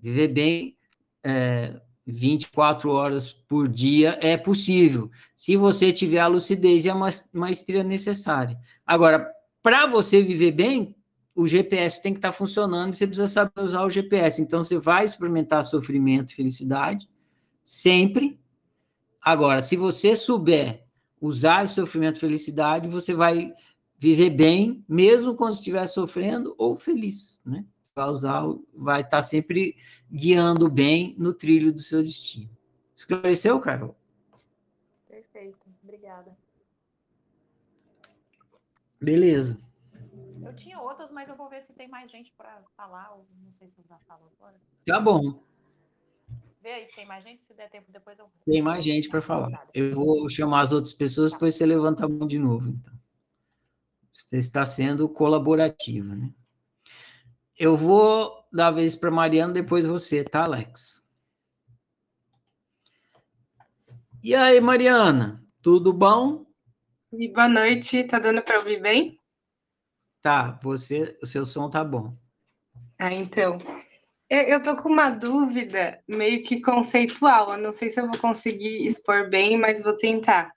Viver 0.00 0.28
bem 0.28 0.76
é, 1.24 1.80
24 2.06 2.90
horas 2.90 3.32
por 3.32 3.68
dia 3.68 4.16
é 4.20 4.36
possível, 4.36 5.10
se 5.34 5.56
você 5.56 5.92
tiver 5.92 6.20
a 6.20 6.26
lucidez 6.28 6.84
e 6.84 6.90
a 6.90 6.96
maestria 7.32 7.82
necessária. 7.82 8.56
Agora, 8.86 9.28
para 9.62 9.86
você 9.86 10.22
viver 10.22 10.52
bem, 10.52 10.94
o 11.34 11.46
GPS 11.46 12.00
tem 12.00 12.12
que 12.12 12.18
estar 12.18 12.32
tá 12.32 12.36
funcionando 12.36 12.92
e 12.92 12.96
você 12.96 13.06
precisa 13.06 13.28
saber 13.28 13.60
usar 13.60 13.84
o 13.84 13.90
GPS. 13.90 14.40
Então, 14.40 14.62
você 14.62 14.78
vai 14.78 15.04
experimentar 15.04 15.64
sofrimento 15.64 16.30
e 16.30 16.34
felicidade 16.34 17.08
sempre. 17.62 18.40
Agora, 19.20 19.60
se 19.60 19.76
você 19.76 20.14
souber 20.14 20.86
usar 21.20 21.64
esse 21.64 21.74
sofrimento 21.74 22.16
e 22.16 22.20
felicidade, 22.20 22.88
você 22.88 23.12
vai 23.12 23.52
viver 23.98 24.30
bem, 24.30 24.84
mesmo 24.88 25.34
quando 25.34 25.54
estiver 25.54 25.86
sofrendo 25.88 26.54
ou 26.56 26.76
feliz, 26.76 27.40
né? 27.44 27.64
Vai 27.96 28.08
usar, 28.10 28.42
vai 28.74 29.00
estar 29.00 29.22
sempre 29.22 29.74
guiando 30.12 30.70
bem 30.70 31.14
no 31.18 31.32
trilho 31.32 31.72
do 31.72 31.80
seu 31.80 32.02
destino. 32.02 32.50
Esclareceu, 32.94 33.58
Carol? 33.58 33.96
Perfeito, 35.08 35.66
obrigada. 35.82 36.36
Beleza. 39.00 39.58
Eu 40.44 40.54
tinha 40.54 40.78
outras, 40.78 41.10
mas 41.10 41.28
eu 41.28 41.36
vou 41.36 41.48
ver 41.48 41.62
se 41.62 41.72
tem 41.72 41.88
mais 41.88 42.10
gente 42.10 42.32
para 42.36 42.62
falar, 42.76 43.12
ou 43.12 43.26
não 43.42 43.52
sei 43.52 43.68
se 43.70 43.80
eu 43.80 43.84
já 43.88 43.98
falo 44.06 44.30
agora. 44.38 44.54
Tá 44.84 45.00
bom. 45.00 45.42
Vê 46.62 46.72
aí 46.72 46.86
se 46.88 46.96
tem 46.96 47.06
mais 47.06 47.24
gente, 47.24 47.42
se 47.46 47.54
der 47.54 47.70
tempo 47.70 47.90
depois 47.90 48.18
eu. 48.18 48.30
Tem 48.44 48.60
mais 48.60 48.84
gente 48.84 49.08
para 49.08 49.22
falar. 49.22 49.66
Eu 49.72 49.94
vou 49.94 50.28
chamar 50.28 50.60
as 50.60 50.72
outras 50.72 50.92
pessoas, 50.92 51.32
depois 51.32 51.54
você 51.54 51.64
levanta 51.64 52.04
a 52.04 52.08
mão 52.08 52.26
de 52.28 52.38
novo, 52.38 52.68
então. 52.68 52.94
Você 54.12 54.38
está 54.38 54.66
sendo 54.66 55.08
colaborativa, 55.08 56.14
né? 56.14 56.32
Eu 57.58 57.74
vou 57.74 58.44
dar 58.52 58.66
a 58.66 58.70
vez 58.70 58.94
para 58.94 59.10
Mariana, 59.10 59.50
depois 59.50 59.86
você, 59.86 60.22
tá, 60.22 60.44
Alex? 60.44 61.02
E 64.22 64.34
aí, 64.34 64.60
Mariana, 64.60 65.42
tudo 65.62 65.90
bom? 65.90 66.44
E 67.14 67.28
boa 67.28 67.48
noite, 67.48 68.04
tá 68.04 68.18
dando 68.18 68.42
para 68.42 68.58
ouvir 68.58 68.82
bem? 68.82 69.18
Tá, 70.20 70.58
você, 70.62 71.16
o 71.22 71.26
seu 71.26 71.46
som 71.46 71.70
tá 71.70 71.82
bom. 71.82 72.14
Ah, 72.98 73.14
então. 73.14 73.56
Eu, 74.28 74.42
eu 74.42 74.62
tô 74.62 74.76
com 74.76 74.90
uma 74.90 75.08
dúvida 75.08 75.98
meio 76.06 76.42
que 76.42 76.60
conceitual, 76.60 77.52
eu 77.52 77.58
não 77.58 77.72
sei 77.72 77.88
se 77.88 77.98
eu 77.98 78.06
vou 78.06 78.18
conseguir 78.18 78.84
expor 78.84 79.30
bem, 79.30 79.56
mas 79.56 79.80
vou 79.80 79.96
tentar. 79.96 80.52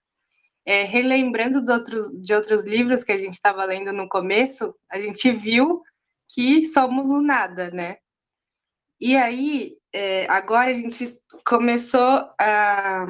É, 0.66 0.84
relembrando 0.84 1.64
de 1.64 1.72
outros, 1.72 2.10
de 2.22 2.34
outros 2.34 2.66
livros 2.66 3.06
que 3.06 3.14
a 3.14 3.18
gente 3.18 3.36
estava 3.36 3.64
lendo 3.64 3.94
no 3.94 4.10
começo, 4.10 4.76
a 4.92 5.00
gente 5.00 5.32
viu 5.32 5.82
que 6.30 6.64
somos 6.64 7.10
o 7.10 7.22
nada, 7.22 7.72
né? 7.72 7.98
E 9.00 9.16
aí, 9.16 9.78
é, 9.94 10.28
agora 10.30 10.72
a 10.72 10.74
gente 10.74 11.18
começou 11.46 12.30
a, 12.40 13.06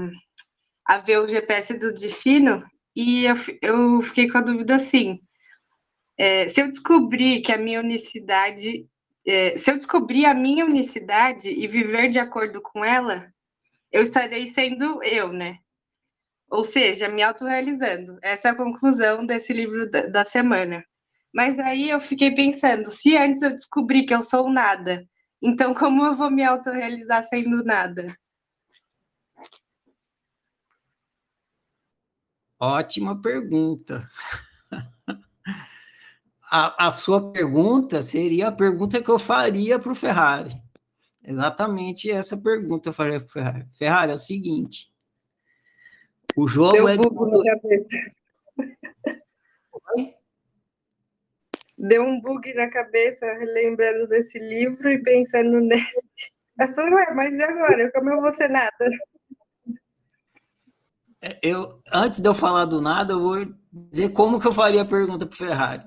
a 0.86 0.98
ver 1.00 1.20
o 1.20 1.28
GPS 1.28 1.74
do 1.78 1.94
destino 1.94 2.64
e 2.96 3.26
eu, 3.26 3.36
eu 3.62 4.02
fiquei 4.02 4.30
com 4.30 4.38
a 4.38 4.42
dúvida 4.42 4.76
assim: 4.76 5.20
é, 6.18 6.48
se 6.48 6.62
eu 6.62 6.70
descobrir 6.70 7.42
que 7.42 7.52
a 7.52 7.58
minha 7.58 7.80
unicidade, 7.80 8.88
é, 9.26 9.58
se 9.58 9.72
eu 9.72 9.78
descobrir 9.78 10.26
a 10.26 10.34
minha 10.34 10.66
unicidade 10.66 11.50
e 11.50 11.68
viver 11.68 12.10
de 12.10 12.20
acordo 12.20 12.62
com 12.62 12.84
ela, 12.86 13.32
eu 13.92 14.04
estarei 14.04 14.48
sendo 14.48 15.04
eu, 15.04 15.34
né? 15.34 15.58
Ou 16.50 16.64
seja, 16.64 17.08
me 17.08 17.22
autorrealizando. 17.24 18.18
Essa 18.22 18.50
é 18.50 18.52
a 18.52 18.56
conclusão 18.56 19.26
desse 19.26 19.54
livro 19.54 19.90
da, 19.90 20.08
da 20.08 20.26
semana. 20.26 20.84
Mas 21.34 21.60
aí 21.60 21.90
eu 21.90 22.00
fiquei 22.00 22.34
pensando, 22.34 22.90
se 22.90 23.16
antes 23.16 23.42
eu 23.42 23.56
descobrir 23.56 24.06
que 24.06 24.14
eu 24.14 24.22
sou 24.22 24.50
nada, 24.50 25.08
então 25.42 25.74
como 25.74 26.06
eu 26.06 26.16
vou 26.16 26.32
me 26.32 26.44
autorrealizar 26.44 27.24
sendo 27.28 27.64
nada? 27.64 28.08
Ótima 32.60 33.20
pergunta. 33.22 34.10
A, 36.52 36.88
a, 36.88 36.92
sua 36.92 37.32
pergunta 37.32 38.02
seria 38.02 38.48
a 38.48 38.52
pergunta 38.52 39.04
que 39.04 39.10
eu 39.12 39.20
faria 39.20 39.78
para 39.78 39.92
o 39.92 39.96
Ferrari. 39.96 40.60
Exatamente 41.24 42.10
essa 42.10 42.36
pergunta 42.36 42.90
eu 42.90 42.94
faria 42.94 43.20
para 43.20 43.28
o 43.28 43.32
Ferrari. 43.32 43.68
Ferrari, 43.76 44.12
é 44.14 44.16
o 44.16 44.20
seguinte: 44.20 44.92
o 46.36 46.48
jogo 46.48 46.72
Deu 46.72 46.88
é. 46.88 46.98
Bug 46.98 47.38
na 47.38 47.44
cabeça. 47.54 47.96
Oi? 49.96 50.16
Deu 51.80 52.04
um 52.04 52.20
bug 52.20 52.54
na 52.54 52.70
cabeça, 52.70 53.26
lembrando 53.54 54.06
desse 54.08 54.38
livro 54.38 54.90
e 54.90 55.02
pensando 55.02 55.62
nesse. 55.62 56.10
Eu 56.60 56.74
falei, 56.74 56.94
ué, 56.94 57.14
mas 57.14 57.34
e 57.34 57.42
agora? 57.42 57.92
Como 57.94 58.10
eu 58.10 58.22
vou 58.22 58.32
ser 58.34 58.50
nada? 58.50 58.90
É, 61.22 61.40
eu, 61.42 61.82
antes 61.92 62.20
de 62.20 62.28
eu 62.28 62.34
falar 62.34 62.66
do 62.66 62.82
nada, 62.82 63.14
eu 63.14 63.20
vou 63.22 63.48
dizer 63.72 64.10
como 64.10 64.40
que 64.40 64.48
eu 64.48 64.52
faria 64.52 64.82
a 64.82 64.86
pergunta 64.86 65.26
para 65.26 65.38
Ferrari. 65.38 65.84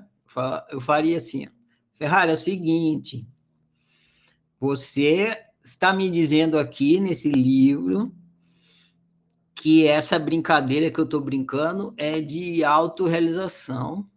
Eu 0.71 0.81
faria 0.81 1.19
assim: 1.19 1.47
Ferrari, 1.95 2.31
é 2.31 2.35
o 2.35 2.39
seguinte. 2.39 3.27
Você 4.59 5.37
está 5.63 5.93
me 5.93 6.11
dizendo 6.11 6.59
aqui 6.59 7.01
nesse 7.01 7.31
livro 7.31 8.13
que 9.55 9.87
essa 9.87 10.19
brincadeira 10.19 10.91
que 10.91 10.99
eu 10.99 11.05
estou 11.05 11.21
brincando 11.21 11.95
é 11.97 12.21
de 12.21 12.65
autorrealização. 12.65 14.09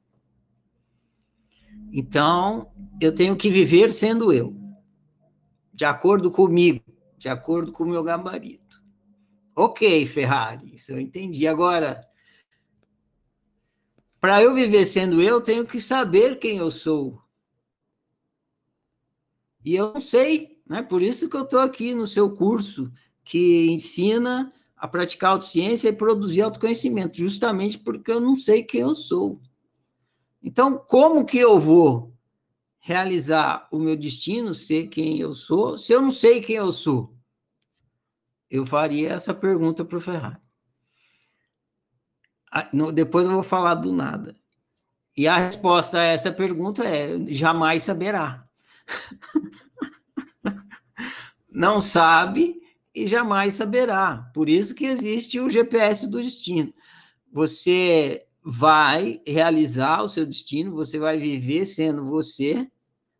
Então, 1.97 2.73
eu 2.99 3.15
tenho 3.15 3.37
que 3.37 3.49
viver 3.49 3.93
sendo 3.93 4.33
eu, 4.33 4.53
de 5.73 5.85
acordo 5.85 6.29
comigo, 6.29 6.83
de 7.17 7.29
acordo 7.29 7.71
com 7.71 7.85
o 7.85 7.87
meu 7.87 8.03
gabarito. 8.03 8.83
Ok, 9.55 10.05
Ferrari, 10.05 10.75
isso 10.75 10.91
eu 10.91 10.99
entendi. 10.99 11.47
Agora, 11.47 12.05
para 14.19 14.43
eu 14.43 14.53
viver 14.53 14.85
sendo 14.85 15.21
eu, 15.21 15.39
tenho 15.39 15.65
que 15.65 15.79
saber 15.79 16.37
quem 16.37 16.57
eu 16.57 16.69
sou. 16.69 17.21
E 19.63 19.73
eu 19.73 19.93
não 19.93 20.01
sei, 20.01 20.61
né? 20.67 20.81
Por 20.81 21.01
isso 21.01 21.29
que 21.29 21.37
eu 21.37 21.43
estou 21.43 21.59
aqui 21.59 21.95
no 21.95 22.07
seu 22.07 22.29
curso 22.29 22.91
que 23.23 23.67
ensina 23.67 24.51
a 24.75 24.85
praticar 24.85 25.31
autociência 25.31 25.87
e 25.87 25.93
produzir 25.93 26.41
autoconhecimento, 26.41 27.19
justamente 27.19 27.79
porque 27.79 28.11
eu 28.11 28.19
não 28.19 28.35
sei 28.35 28.63
quem 28.63 28.81
eu 28.81 28.93
sou. 28.93 29.39
Então, 30.45 30.77
como 30.77 31.25
que 31.25 31.39
eu 31.39 31.59
vou 31.59 32.15
realizar 32.77 33.67
o 33.71 33.79
meu 33.79 33.97
destino, 33.97 34.53
ser 34.53 34.89
quem 34.89 35.19
eu 35.19 35.33
sou, 35.33 35.75
se 35.75 35.91
eu 35.91 35.99
não 35.99 36.11
sei 36.11 36.39
quem 36.39 36.57
eu 36.57 36.71
sou? 36.71 37.17
Eu 38.47 38.63
faria 38.63 39.09
essa 39.09 39.33
pergunta 39.33 39.83
para 39.83 39.97
o 39.97 40.01
Ferrari. 40.01 40.37
Ah, 42.51 42.69
depois 42.93 43.25
eu 43.25 43.31
vou 43.31 43.41
falar 43.41 43.73
do 43.73 43.91
nada. 43.91 44.35
E 45.17 45.27
a 45.27 45.35
resposta 45.35 45.99
a 45.99 46.03
essa 46.03 46.31
pergunta 46.31 46.83
é: 46.83 47.17
jamais 47.33 47.81
saberá. 47.81 48.47
não 51.49 51.81
sabe 51.81 52.61
e 52.93 53.07
jamais 53.07 53.55
saberá. 53.55 54.29
Por 54.31 54.47
isso 54.47 54.75
que 54.75 54.85
existe 54.85 55.39
o 55.39 55.49
GPS 55.49 56.05
do 56.05 56.21
destino. 56.21 56.71
Você 57.31 58.24
vai 58.47 59.19
realizar 59.25 60.03
o 60.03 60.07
seu 60.07 60.23
destino, 60.23 60.75
você 60.75 60.99
vai 60.99 61.17
viver 61.17 61.65
sendo 61.65 62.05
você, 62.05 62.69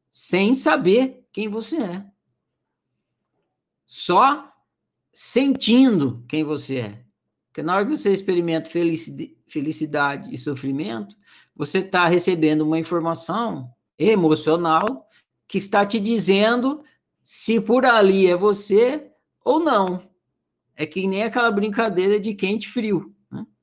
sem 0.08 0.54
saber 0.54 1.26
quem 1.32 1.50
você 1.50 1.78
é. 1.78 2.06
Só 3.88 4.54
sentindo 5.12 6.24
quem 6.28 6.44
você 6.44 6.76
é. 6.78 7.06
Porque 7.48 7.64
na 7.64 7.76
hora 7.76 7.86
que 7.86 7.98
você 7.98 8.12
experimenta 8.12 8.70
felicidade 9.48 10.32
e 10.32 10.38
sofrimento, 10.38 11.16
você 11.56 11.80
está 11.80 12.06
recebendo 12.06 12.62
uma 12.62 12.78
informação 12.78 13.74
emocional 13.98 15.10
que 15.48 15.58
está 15.58 15.84
te 15.86 16.00
dizendo 16.00 16.84
se 17.24 17.60
por 17.60 17.84
ali 17.84 18.28
é 18.28 18.36
você 18.36 19.10
ou 19.44 19.60
não. 19.60 20.08
É 20.76 20.86
que 20.86 21.08
nem 21.08 21.24
aquela 21.24 21.50
brincadeira 21.50 22.20
de 22.20 22.36
quente 22.36 22.70
frio. 22.70 23.15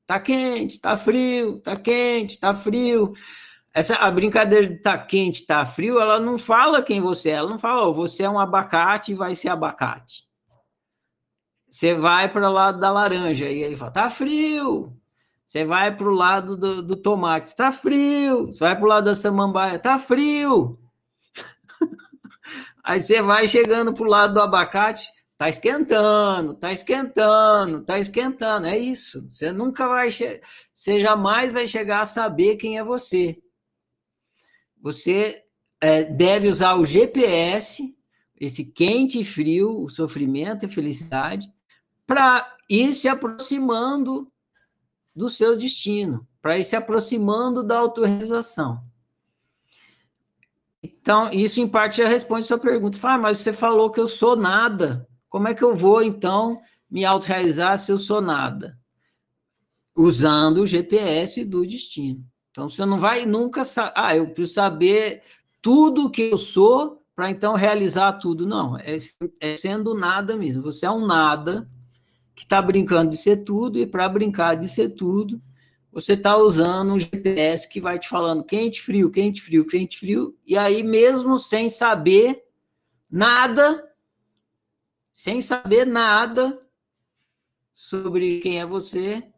Tá 0.05 0.19
quente, 0.19 0.79
tá 0.79 0.97
frio, 0.97 1.59
tá 1.59 1.75
quente, 1.77 2.39
tá 2.39 2.53
frio. 2.53 3.13
Essa 3.73 3.95
a 3.95 4.11
brincadeira 4.11 4.67
de 4.67 4.77
tá 4.81 4.97
quente, 4.97 5.45
tá 5.47 5.65
frio, 5.65 5.99
ela 5.99 6.19
não 6.19 6.37
fala 6.37 6.83
quem 6.83 7.01
você 7.01 7.29
é, 7.29 7.33
ela 7.33 7.49
não 7.49 7.57
fala, 7.57 7.87
oh, 7.87 7.93
você 7.93 8.23
é 8.23 8.29
um 8.29 8.39
abacate 8.39 9.11
e 9.11 9.15
vai 9.15 9.33
ser 9.33 9.49
abacate. 9.49 10.23
Você 11.67 11.95
vai 11.95 12.31
para 12.31 12.47
o 12.47 12.53
lado 12.53 12.79
da 12.79 12.91
laranja 12.91 13.49
e 13.49 13.63
ele 13.63 13.75
fala, 13.75 13.91
tá 13.91 14.09
frio. 14.09 14.95
Você 15.43 15.65
vai 15.65 15.95
para 15.95 16.07
o 16.07 16.13
lado 16.13 16.55
do, 16.55 16.83
do 16.83 16.95
tomate, 16.95 17.55
tá 17.55 17.71
frio. 17.71 18.47
Você 18.47 18.59
vai 18.59 18.75
para 18.75 18.85
o 18.85 18.87
lado 18.87 19.05
da 19.05 19.15
samambaia, 19.15 19.79
tá 19.79 19.97
frio. 19.97 20.79
Aí 22.83 23.01
você 23.01 23.21
vai 23.23 23.47
chegando 23.47 23.93
para 23.93 24.03
o 24.03 24.09
lado 24.09 24.35
do 24.35 24.41
abacate, 24.41 25.07
Tá 25.37 25.49
esquentando, 25.49 26.53
tá 26.53 26.71
esquentando, 26.71 27.83
tá 27.83 27.99
esquentando. 27.99 28.67
É 28.67 28.77
isso. 28.77 29.27
Você 29.29 29.51
nunca 29.51 29.87
vai, 29.87 30.09
você 30.11 30.99
jamais 30.99 31.51
vai 31.51 31.67
chegar 31.67 32.01
a 32.01 32.05
saber 32.05 32.55
quem 32.55 32.77
é 32.77 32.83
você. 32.83 33.41
Você 34.81 35.43
é, 35.81 36.03
deve 36.03 36.47
usar 36.47 36.75
o 36.75 36.85
GPS, 36.85 37.95
esse 38.39 38.63
quente 38.63 39.19
e 39.19 39.25
frio, 39.25 39.81
o 39.81 39.89
sofrimento 39.89 40.65
e 40.65 40.69
felicidade, 40.69 41.51
para 42.05 42.55
ir 42.69 42.93
se 42.93 43.07
aproximando 43.07 44.31
do 45.15 45.29
seu 45.29 45.57
destino, 45.57 46.27
para 46.41 46.57
ir 46.57 46.63
se 46.63 46.75
aproximando 46.75 47.63
da 47.63 47.77
autorrealização. 47.77 48.83
Então, 50.81 51.31
isso 51.31 51.61
em 51.61 51.67
parte 51.67 51.97
já 51.97 52.07
responde 52.07 52.41
a 52.41 52.47
sua 52.47 52.57
pergunta. 52.57 52.99
Fala, 52.99 53.15
ah, 53.15 53.17
mas 53.17 53.39
você 53.39 53.53
falou 53.53 53.89
que 53.89 53.99
eu 53.99 54.07
sou 54.07 54.35
nada. 54.35 55.07
Como 55.33 55.47
é 55.47 55.55
que 55.55 55.63
eu 55.63 55.75
vou, 55.75 56.03
então, 56.03 56.61
me 56.87 57.03
autorrealizar 57.03 57.75
se 57.79 57.91
eu 57.91 57.97
sou 57.97 58.21
nada? 58.21 58.77
Usando 59.95 60.59
o 60.59 60.67
GPS 60.67 61.43
do 61.43 61.65
destino. 61.65 62.23
Então, 62.51 62.69
você 62.69 62.85
não 62.85 62.99
vai 62.99 63.25
nunca. 63.25 63.63
Ah, 63.95 64.15
eu 64.15 64.27
preciso 64.27 64.53
saber 64.53 65.23
tudo 65.59 66.11
que 66.11 66.21
eu 66.21 66.37
sou 66.37 67.03
para 67.15 67.31
então 67.31 67.55
realizar 67.55 68.13
tudo. 68.13 68.45
Não, 68.45 68.77
é, 68.77 68.95
é 69.39 69.57
sendo 69.57 69.95
nada 69.95 70.37
mesmo. 70.37 70.61
Você 70.61 70.85
é 70.85 70.91
um 70.91 71.03
nada 71.03 71.67
que 72.35 72.43
está 72.43 72.61
brincando 72.61 73.09
de 73.09 73.17
ser 73.17 73.37
tudo, 73.37 73.79
e 73.79 73.87
para 73.87 74.07
brincar 74.07 74.53
de 74.53 74.67
ser 74.67 74.89
tudo, 74.89 75.39
você 75.91 76.13
está 76.13 76.37
usando 76.37 76.93
um 76.93 76.99
GPS 76.99 77.67
que 77.67 77.81
vai 77.81 77.97
te 77.97 78.07
falando 78.07 78.43
quente, 78.43 78.83
frio, 78.83 79.09
quente, 79.09 79.41
frio, 79.41 79.65
quente, 79.65 79.97
frio, 79.97 80.37
e 80.45 80.55
aí, 80.55 80.83
mesmo 80.83 81.39
sem 81.39 81.71
saber 81.71 82.43
nada, 83.09 83.83
sem 85.13 85.43
saber 85.43 85.85
nada 85.85 86.59
sobre 87.71 88.41
quem 88.41 88.59
é 88.59 88.65
você, 88.65 89.31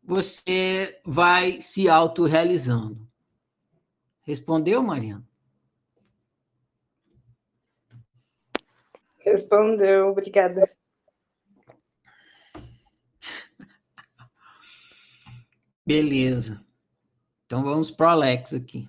você 0.00 1.00
vai 1.04 1.60
se 1.60 1.88
autorrealizando. 1.88 3.10
Respondeu, 4.22 4.80
Mariana? 4.80 5.28
Respondeu, 9.18 10.10
obrigada. 10.10 10.70
Beleza. 15.84 16.64
Então 17.44 17.62
vamos 17.62 17.90
para 17.90 18.06
o 18.06 18.10
Alex 18.10 18.54
aqui. 18.54 18.88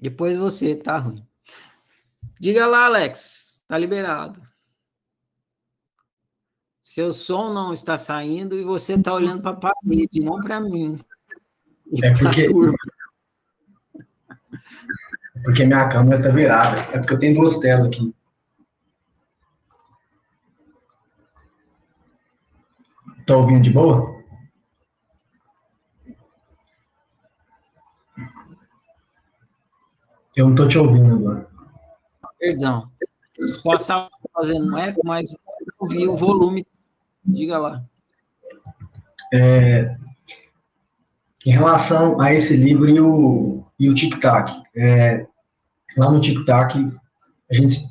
Depois 0.00 0.36
você, 0.36 0.74
tá 0.74 0.96
ruim. 0.98 1.26
Diga 2.40 2.66
lá, 2.66 2.86
Alex, 2.86 3.62
tá 3.68 3.76
liberado. 3.76 4.40
Seu 6.80 7.12
som 7.12 7.52
não 7.52 7.72
está 7.74 7.98
saindo 7.98 8.58
e 8.58 8.64
você 8.64 8.94
está 8.94 9.12
olhando 9.12 9.42
para 9.42 9.50
a 9.50 9.56
parede, 9.56 10.20
não 10.20 10.40
para 10.40 10.58
mim. 10.58 10.98
É 12.02 12.14
porque. 12.16 12.46
porque 15.44 15.64
minha 15.64 15.88
câmera 15.88 16.22
tá 16.22 16.30
virada. 16.30 16.80
É 16.92 16.98
porque 16.98 17.14
eu 17.14 17.18
tenho 17.18 17.34
duas 17.34 17.58
telas 17.58 17.86
aqui. 17.86 18.14
Tá 23.26 23.36
ouvindo 23.36 23.62
de 23.62 23.70
boa? 23.70 24.19
Eu 30.36 30.48
não 30.48 30.54
tô 30.54 30.68
te 30.68 30.78
ouvindo 30.78 31.14
agora. 31.14 31.48
Perdão. 32.38 32.90
Posso 33.62 33.82
estar 33.82 34.08
fazendo 34.32 34.76
eco, 34.78 35.00
mas 35.04 35.36
ouvi 35.78 36.06
o 36.06 36.16
volume. 36.16 36.66
Diga 37.24 37.58
lá. 37.58 37.84
É, 39.32 39.96
em 41.46 41.50
relação 41.50 42.20
a 42.20 42.34
esse 42.34 42.56
livro 42.56 42.88
e 42.88 43.00
o, 43.00 43.64
e 43.78 43.88
o 43.88 43.94
tic-tac, 43.94 44.52
é, 44.76 45.26
lá 45.96 46.10
no 46.10 46.20
tic-tac, 46.20 46.76
a 47.50 47.54
gente, 47.54 47.84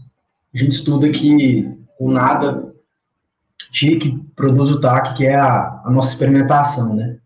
a 0.54 0.58
gente 0.58 0.71
estuda 0.71 1.10
que 1.10 1.67
o 1.99 2.12
nada, 2.12 2.73
tic, 3.71 4.04
produz 4.36 4.69
o 4.69 4.80
tac, 4.80 5.15
que 5.15 5.25
é 5.25 5.36
a, 5.36 5.82
a 5.84 5.91
nossa 5.91 6.10
experimentação, 6.10 6.95
né? 6.95 7.17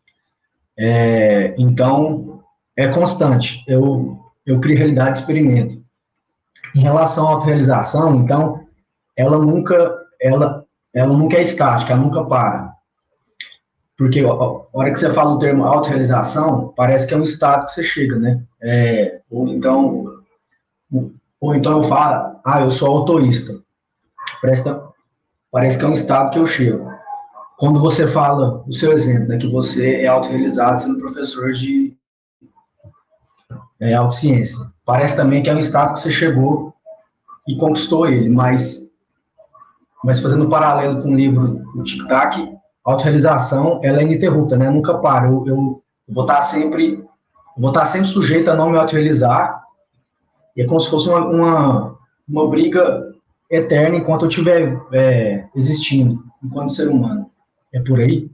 É, 0.78 1.56
então, 1.58 2.44
é 2.76 2.88
constante. 2.88 3.64
Eu, 3.68 4.23
eu 4.46 4.60
crio 4.60 4.78
realidade 4.78 5.18
e 5.18 5.22
experimento. 5.22 5.84
Em 6.76 6.80
relação 6.80 7.28
à 7.28 7.32
autorrealização, 7.32 8.16
então, 8.16 8.66
ela 9.16 9.38
nunca, 9.38 9.98
ela, 10.22 10.66
ela 10.94 11.14
nunca 11.14 11.38
é 11.38 11.42
estática, 11.42 11.94
ela 11.94 12.02
nunca 12.02 12.24
para. 12.26 12.74
Porque 13.98 14.22
a 14.22 14.34
hora 14.34 14.92
que 14.92 15.00
você 15.00 15.14
fala 15.14 15.34
o 15.34 15.40
termo 15.40 15.66
autorrealização, 15.66 16.74
parece 16.76 17.08
que 17.08 17.14
é 17.14 17.18
um 17.18 17.24
estado 17.24 17.68
que 17.68 17.74
você 17.74 17.84
chega, 17.84 18.18
né? 18.18 18.44
É, 18.62 19.22
ou 19.30 19.48
então, 19.48 20.06
ou 21.40 21.56
então 21.56 21.78
eu 21.78 21.84
falo, 21.84 22.40
ah, 22.44 22.62
eu 22.62 22.72
sou 22.72 22.90
autorista. 22.90 23.62
Parece, 24.42 24.64
parece 25.52 25.78
que 25.78 25.86
é 25.86 25.88
um 25.88 25.94
estado 25.94 26.32
que 26.32 26.40
eu 26.40 26.48
chego. 26.48 26.92
Quando 27.58 27.80
você 27.80 28.08
fala 28.08 28.64
o 28.68 28.74
seu 28.74 28.94
exemplo, 28.94 29.28
né, 29.28 29.38
que 29.38 29.48
você 29.48 30.02
é 30.02 30.08
autorrealizado 30.08 30.82
sendo 30.82 31.00
professor 31.00 31.52
de 31.54 31.93
é, 33.84 33.94
autociência, 33.94 34.60
parece 34.86 35.16
também 35.16 35.44
que 35.44 35.50
é 35.50 35.54
um 35.54 35.60
estado 35.60 35.94
que 35.94 36.00
você 36.00 36.12
chegou 36.12 36.74
e 37.46 37.58
conquistou 37.58 38.08
ele, 38.08 38.30
mas, 38.30 38.90
mas 40.04 40.22
fazendo 40.22 40.46
um 40.46 40.50
paralelo 40.50 41.02
com 41.02 41.10
o 41.10 41.16
livro 41.16 41.62
o 41.76 41.84
Tic 41.84 42.08
Tac, 42.08 42.38
autorrealização 42.86 43.82
ela 43.84 44.00
é 44.00 44.04
ininterrupta, 44.04 44.56
né? 44.56 44.70
Nunca 44.70 44.98
para. 45.00 45.28
Eu, 45.28 45.44
eu 45.46 45.84
vou 46.08 46.24
estar 46.24 46.42
sempre 46.44 47.04
vou 47.58 47.70
estar 47.70 47.86
sempre 47.86 48.08
sujeito 48.08 48.50
a 48.50 48.56
não 48.56 48.70
me 48.70 48.78
autorrealizar. 48.78 49.62
E 50.56 50.62
é 50.62 50.66
como 50.66 50.80
se 50.80 50.90
fosse 50.90 51.10
uma, 51.10 51.26
uma, 51.26 51.98
uma 52.28 52.50
briga 52.50 53.14
eterna 53.50 53.98
enquanto 53.98 54.24
eu 54.24 54.30
estiver 54.30 54.80
é, 54.94 55.46
existindo, 55.56 56.24
enquanto 56.42 56.72
ser 56.72 56.88
humano. 56.88 57.30
É 57.74 57.80
por 57.82 58.00
aí? 58.00 58.30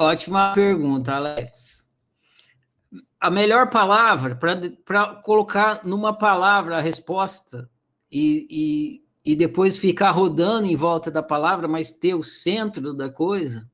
Ótima 0.00 0.52
pergunta, 0.54 1.14
Alex. 1.14 1.88
A 3.20 3.30
melhor 3.30 3.68
palavra 3.70 4.34
para 4.84 5.14
colocar 5.16 5.84
numa 5.84 6.16
palavra 6.16 6.78
a 6.78 6.80
resposta 6.80 7.70
e, 8.10 8.46
e 8.50 9.10
e 9.24 9.34
depois 9.34 9.76
ficar 9.76 10.10
rodando 10.10 10.66
em 10.66 10.76
volta 10.76 11.10
da 11.10 11.22
palavra, 11.22 11.68
mas 11.68 11.92
ter 11.92 12.14
o 12.14 12.22
centro 12.22 12.94
da 12.94 13.10
coisa, 13.10 13.70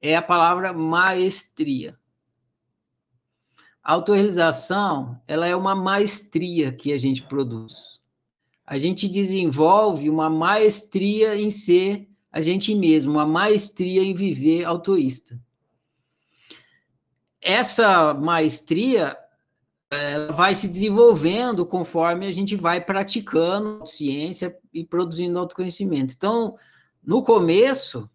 é 0.00 0.14
a 0.14 0.22
palavra 0.22 0.72
maestria. 0.72 1.98
A 3.82 3.94
autorrealização, 3.94 5.20
ela 5.26 5.46
é 5.46 5.56
uma 5.56 5.74
maestria 5.74 6.70
que 6.70 6.92
a 6.92 6.98
gente 6.98 7.22
produz. 7.22 8.00
A 8.64 8.78
gente 8.78 9.08
desenvolve 9.08 10.08
uma 10.08 10.28
maestria 10.28 11.36
em 11.36 11.50
ser 11.50 12.07
a 12.30 12.40
gente 12.40 12.74
mesmo, 12.74 13.12
uma 13.12 13.26
maestria 13.26 14.02
em 14.02 14.14
viver 14.14 14.64
autoísta. 14.64 15.40
Essa 17.40 18.12
maestria 18.12 19.16
ela 19.90 20.32
vai 20.32 20.54
se 20.54 20.68
desenvolvendo 20.68 21.64
conforme 21.64 22.26
a 22.26 22.32
gente 22.32 22.54
vai 22.54 22.80
praticando 22.80 23.86
ciência 23.86 24.54
e 24.72 24.84
produzindo 24.84 25.38
autoconhecimento. 25.38 26.14
Então, 26.14 26.56
no 27.02 27.22
começo, 27.22 28.08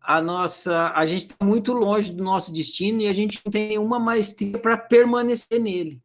a 0.00 0.20
nossa, 0.20 0.92
a 0.94 1.06
gente 1.06 1.22
está 1.22 1.44
muito 1.44 1.72
longe 1.72 2.12
do 2.12 2.24
nosso 2.24 2.52
destino 2.52 3.00
e 3.02 3.08
a 3.08 3.12
gente 3.12 3.40
não 3.44 3.52
tem 3.52 3.68
nenhuma 3.68 3.98
maestria 3.98 4.58
para 4.58 4.76
permanecer 4.76 5.60
nele. 5.60 6.02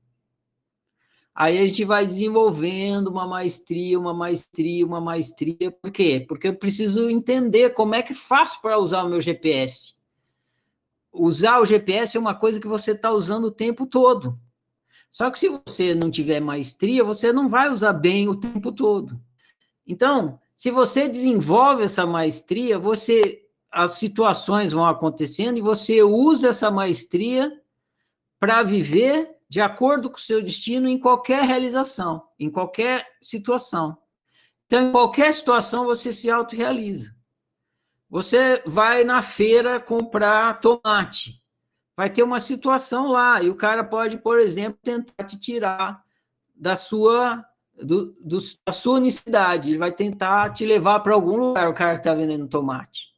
Aí 1.34 1.58
a 1.58 1.65
gente 1.65 1.86
vai 1.86 2.06
desenvolvendo 2.06 3.08
uma 3.08 3.26
maestria, 3.26 3.98
uma 3.98 4.13
maestria, 4.13 4.86
uma 4.86 5.00
maestria. 5.00 5.72
Por 5.72 5.91
quê? 5.91 6.24
Porque 6.28 6.50
eu 6.50 6.56
preciso 6.56 7.10
entender 7.10 7.72
como 7.72 7.96
é 7.96 8.02
que 8.02 8.13
faço 8.13 8.62
para 8.62 8.78
usar 8.78 9.04
o 9.04 9.10
meu 9.10 9.22
GPS. 9.22 9.94
Usar 11.12 11.60
o 11.60 11.65
GPS 11.65 12.17
é 12.17 12.20
uma 12.20 12.36
coisa 12.36 12.60
que 12.60 12.67
você 12.67 12.91
está 12.91 13.12
usando 13.12 13.46
o 13.46 13.52
tempo 13.52 13.86
todo. 13.86 14.38
Só 15.10 15.30
que 15.30 15.39
se 15.39 15.50
você 15.50 15.96
não 15.96 16.12
tiver 16.12 16.39
maestria, 16.39 17.04
você 17.04 17.34
não 17.34 17.50
vai 17.50 17.70
usar 17.70 17.94
bem 17.94 18.30
o 18.30 18.36
tempo 18.36 18.72
todo. 18.72 19.20
Então, 19.86 20.39
se 20.56 20.70
você 20.70 21.08
desenvolve 21.08 21.84
essa 21.84 22.06
maestria, 22.06 22.78
você 22.78 23.41
as 23.72 23.94
situações 23.94 24.74
vão 24.74 24.86
acontecendo 24.86 25.58
e 25.58 25.62
você 25.62 26.04
usa 26.04 26.50
essa 26.50 26.70
maestria 26.70 27.58
para 28.38 28.63
viver 28.63 29.34
de 29.52 29.60
acordo 29.60 30.10
com 30.10 30.18
o 30.18 30.22
seu 30.22 30.42
destino 30.42 30.88
em 30.88 30.98
qualquer 30.98 31.44
realização, 31.44 32.24
em 32.40 32.50
qualquer 32.50 33.06
situação. 33.22 33.98
Então, 34.66 34.88
em 34.88 34.92
qualquer 34.94 35.34
situação, 35.34 35.84
você 35.84 36.14
se 36.14 36.32
autorrealiza. 36.32 37.14
Você 38.10 38.64
vai 38.66 39.04
na 39.04 39.22
feira 39.22 39.78
comprar 39.80 40.62
tomate 40.62 41.42
vai 42.02 42.10
ter 42.10 42.24
uma 42.24 42.40
situação 42.40 43.10
lá, 43.10 43.44
e 43.44 43.50
o 43.52 43.56
cara 43.56 43.84
pode, 43.84 44.18
por 44.18 44.40
exemplo, 44.40 44.80
tentar 44.82 45.24
te 45.24 45.40
tirar 45.40 46.04
da 46.56 46.76
sua 46.76 47.46
do, 47.76 48.16
do, 48.20 48.40
da 48.66 48.74
sua 48.74 48.96
unicidade, 48.96 49.70
ele 49.70 49.78
vai 49.78 49.92
tentar 49.92 50.52
te 50.52 50.66
levar 50.66 51.00
para 51.02 51.14
algum 51.14 51.38
lugar, 51.38 51.70
o 51.70 51.76
cara 51.76 51.94
que 51.94 52.00
está 52.00 52.16
vendendo 52.16 52.48
tomate. 52.48 53.10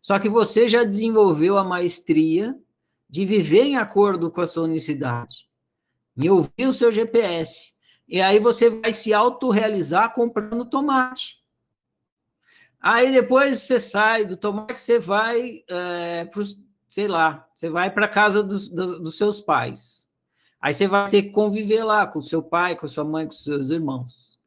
Só 0.00 0.20
que 0.20 0.28
você 0.28 0.68
já 0.68 0.84
desenvolveu 0.84 1.58
a 1.58 1.64
maestria 1.64 2.56
de 3.10 3.26
viver 3.26 3.64
em 3.64 3.76
acordo 3.76 4.30
com 4.30 4.40
a 4.40 4.46
sua 4.46 4.62
unicidade, 4.62 5.47
em 6.18 6.28
ouvir 6.28 6.66
o 6.66 6.72
seu 6.72 6.90
GPS. 6.90 7.72
E 8.08 8.20
aí 8.20 8.38
você 8.38 8.68
vai 8.68 8.92
se 8.92 9.14
autorrealizar 9.14 10.12
comprando 10.12 10.64
tomate. 10.64 11.38
Aí 12.80 13.12
depois 13.12 13.60
você 13.62 13.78
sai 13.78 14.24
do 14.24 14.36
tomate, 14.36 14.78
você 14.78 14.98
vai 14.98 15.62
é, 15.68 16.24
para 16.24 16.42
sei 16.88 17.06
lá, 17.06 17.46
você 17.54 17.68
vai 17.68 17.90
para 17.90 18.08
casa 18.08 18.42
dos, 18.42 18.68
dos, 18.68 19.00
dos, 19.00 19.18
seus 19.18 19.40
pais. 19.40 20.08
Aí 20.60 20.72
você 20.72 20.88
vai 20.88 21.10
ter 21.10 21.22
que 21.22 21.30
conviver 21.30 21.84
lá 21.84 22.06
com 22.06 22.20
seu 22.20 22.42
pai, 22.42 22.74
com 22.74 22.88
sua 22.88 23.04
mãe, 23.04 23.26
com 23.26 23.32
seus 23.32 23.70
irmãos. 23.70 24.38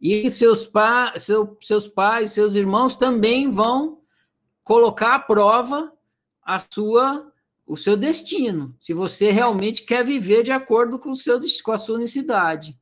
E 0.00 0.30
seus, 0.30 0.66
pa, 0.66 1.12
seu, 1.18 1.58
seus 1.60 1.88
pais, 1.88 2.32
seus 2.32 2.54
irmãos 2.54 2.94
também 2.94 3.50
vão 3.50 4.00
colocar 4.62 5.16
à 5.16 5.18
prova 5.18 5.92
a 6.42 6.60
sua 6.60 7.27
o 7.68 7.76
seu 7.76 7.96
destino, 7.96 8.74
se 8.80 8.94
você 8.94 9.30
realmente 9.30 9.82
quer 9.82 10.04
viver 10.04 10.42
de 10.42 10.50
acordo 10.50 10.98
com, 10.98 11.10
o 11.10 11.16
seu, 11.16 11.38
com 11.62 11.72
a 11.72 11.78
sua 11.78 11.96
unicidade. 11.96 12.76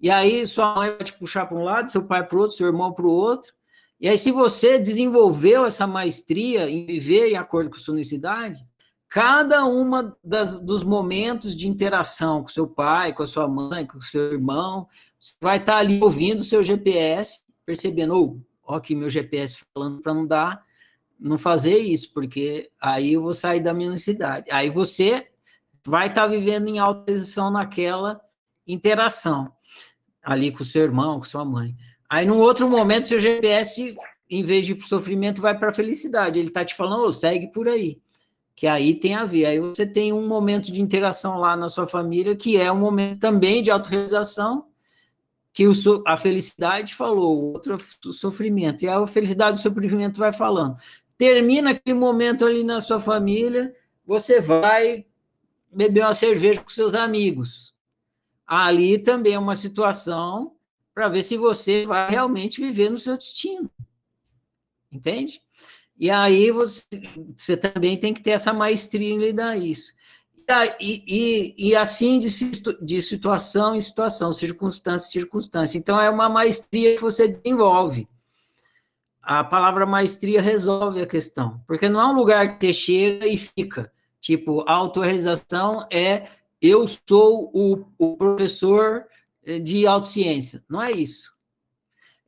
E 0.00 0.10
aí 0.10 0.46
sua 0.46 0.74
mãe 0.74 0.90
vai 0.90 1.04
te 1.04 1.12
puxar 1.14 1.46
para 1.46 1.58
um 1.58 1.64
lado, 1.64 1.90
seu 1.90 2.04
pai 2.04 2.24
para 2.24 2.36
o 2.36 2.40
outro, 2.42 2.56
seu 2.56 2.66
irmão 2.66 2.92
para 2.92 3.06
o 3.06 3.10
outro, 3.10 3.52
e 4.00 4.08
aí, 4.08 4.16
se 4.16 4.30
você 4.30 4.78
desenvolveu 4.78 5.64
essa 5.64 5.84
maestria 5.84 6.70
em 6.70 6.86
viver 6.86 7.30
em 7.30 7.36
acordo 7.36 7.68
com 7.68 7.78
sua 7.78 7.94
unicidade, 7.94 8.64
cada 9.08 9.64
uma 9.64 10.16
das, 10.22 10.60
dos 10.60 10.84
momentos 10.84 11.56
de 11.56 11.66
interação 11.66 12.42
com 12.42 12.48
seu 12.48 12.68
pai, 12.68 13.12
com 13.12 13.24
a 13.24 13.26
sua 13.26 13.48
mãe, 13.48 13.84
com 13.84 13.98
o 13.98 14.02
seu 14.02 14.34
irmão, 14.34 14.86
você 15.18 15.34
vai 15.40 15.56
estar 15.56 15.78
ali 15.78 16.00
ouvindo 16.00 16.40
o 16.40 16.44
seu 16.44 16.62
GPS, 16.62 17.40
percebendo, 17.66 18.40
oh, 18.64 18.74
aqui 18.74 18.94
meu 18.94 19.10
GPS 19.10 19.58
falando 19.74 20.00
para 20.00 20.14
não 20.14 20.24
dar, 20.24 20.64
não 21.18 21.36
fazer 21.36 21.78
isso, 21.78 22.12
porque 22.12 22.70
aí 22.80 23.14
eu 23.14 23.22
vou 23.22 23.34
sair 23.34 23.60
da 23.60 23.74
minha 23.74 23.90
unicidade. 23.90 24.46
Aí 24.50 24.70
você 24.70 25.28
vai 25.86 26.08
estar 26.08 26.26
vivendo 26.26 26.68
em 26.68 26.78
alta 26.78 27.12
posição 27.12 27.50
naquela 27.50 28.20
interação 28.66 29.52
ali 30.22 30.52
com 30.52 30.62
seu 30.64 30.82
irmão, 30.82 31.18
com 31.18 31.24
sua 31.24 31.44
mãe. 31.44 31.74
Aí, 32.08 32.26
num 32.26 32.38
outro 32.38 32.68
momento, 32.68 33.08
seu 33.08 33.18
GPS, 33.18 33.94
em 34.28 34.42
vez 34.42 34.66
de 34.66 34.72
ir 34.72 34.74
para 34.74 34.84
o 34.84 34.88
sofrimento, 34.88 35.40
vai 35.40 35.58
para 35.58 35.70
a 35.70 35.74
felicidade. 35.74 36.38
Ele 36.38 36.48
está 36.48 36.64
te 36.64 36.74
falando, 36.74 37.04
oh, 37.04 37.12
segue 37.12 37.50
por 37.50 37.66
aí. 37.66 37.98
Que 38.54 38.66
aí 38.66 38.94
tem 38.94 39.14
a 39.14 39.24
ver. 39.24 39.46
Aí 39.46 39.58
você 39.58 39.86
tem 39.86 40.12
um 40.12 40.26
momento 40.26 40.70
de 40.70 40.82
interação 40.82 41.38
lá 41.38 41.56
na 41.56 41.68
sua 41.68 41.88
família, 41.88 42.36
que 42.36 42.56
é 42.56 42.70
um 42.70 42.78
momento 42.78 43.20
também 43.20 43.62
de 43.62 43.70
autorrealização, 43.70 44.66
que 45.52 45.66
o, 45.66 45.72
a 46.06 46.16
felicidade 46.16 46.94
falou, 46.94 47.38
o 47.38 47.52
outro 47.52 47.76
o 48.06 48.12
sofrimento. 48.12 48.84
E 48.84 48.88
a 48.88 49.06
felicidade 49.06 49.56
e 49.56 49.60
o 49.60 49.62
sofrimento 49.62 50.18
vai 50.18 50.32
falando. 50.32 50.76
Termina 51.18 51.72
aquele 51.72 51.98
momento 51.98 52.46
ali 52.46 52.64
na 52.64 52.80
sua 52.80 53.00
família, 53.00 53.74
você 54.06 54.40
vai 54.40 55.04
beber 55.70 56.04
uma 56.04 56.14
cerveja 56.14 56.62
com 56.62 56.70
seus 56.70 56.94
amigos. 56.94 57.74
Ali 58.46 58.98
também 58.98 59.34
é 59.34 59.38
uma 59.38 59.56
situação 59.56 60.56
para 60.94 61.08
ver 61.08 61.22
se 61.22 61.36
você 61.36 61.84
vai 61.84 62.08
realmente 62.08 62.60
viver 62.60 62.88
no 62.88 62.96
seu 62.96 63.18
destino. 63.18 63.70
Entende? 64.90 65.42
E 65.98 66.08
aí 66.10 66.50
você, 66.50 66.84
você 67.36 67.56
também 67.56 67.98
tem 67.98 68.14
que 68.14 68.22
ter 68.22 68.30
essa 68.30 68.52
maestria 68.52 69.12
em 69.12 69.18
lidar 69.18 69.56
isso. 69.56 69.92
E, 70.80 71.04
e, 71.06 71.68
e 71.68 71.76
assim 71.76 72.18
de, 72.18 72.28
de 72.80 73.02
situação 73.02 73.74
em 73.74 73.80
situação, 73.80 74.32
circunstância 74.32 75.08
em 75.08 75.10
circunstância. 75.10 75.76
Então, 75.76 76.00
é 76.00 76.08
uma 76.08 76.28
maestria 76.28 76.94
que 76.94 77.02
você 77.02 77.28
desenvolve. 77.28 78.08
A 79.28 79.44
palavra 79.44 79.84
maestria 79.84 80.40
resolve 80.40 81.02
a 81.02 81.06
questão, 81.06 81.62
porque 81.66 81.86
não 81.86 82.00
é 82.00 82.06
um 82.06 82.14
lugar 82.14 82.56
que 82.56 82.64
você 82.64 82.72
chega 82.72 83.26
e 83.26 83.36
fica. 83.36 83.92
Tipo, 84.18 84.64
a 84.66 84.72
autorrealização 84.72 85.86
é 85.92 86.28
eu 86.62 86.88
sou 86.88 87.50
o, 87.52 87.84
o 87.98 88.16
professor 88.16 89.04
de 89.62 89.86
autociência. 89.86 90.64
Não 90.66 90.80
é 90.80 90.92
isso. 90.92 91.30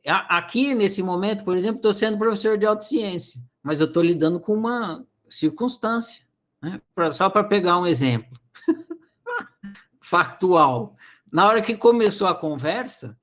Aqui, 0.07 0.75
nesse 0.75 1.03
momento, 1.03 1.43
por 1.43 1.57
exemplo, 1.57 1.77
estou 1.77 1.95
sendo 1.95 2.19
professor 2.19 2.59
de 2.59 2.67
autociência, 2.67 3.41
mas 3.63 3.81
eu 3.81 3.87
estou 3.87 4.03
lidando 4.03 4.39
com 4.39 4.53
uma 4.53 5.03
circunstância, 5.27 6.23
né? 6.61 6.83
pra, 6.95 7.13
só 7.13 7.31
para 7.31 7.45
pegar 7.45 7.79
um 7.79 7.87
exemplo 7.87 8.39
factual. 10.03 10.95
Na 11.33 11.49
hora 11.49 11.63
que 11.63 11.79
começou 11.79 12.27
a 12.27 12.35
conversa, 12.35 13.17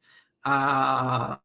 a, 0.44 1.40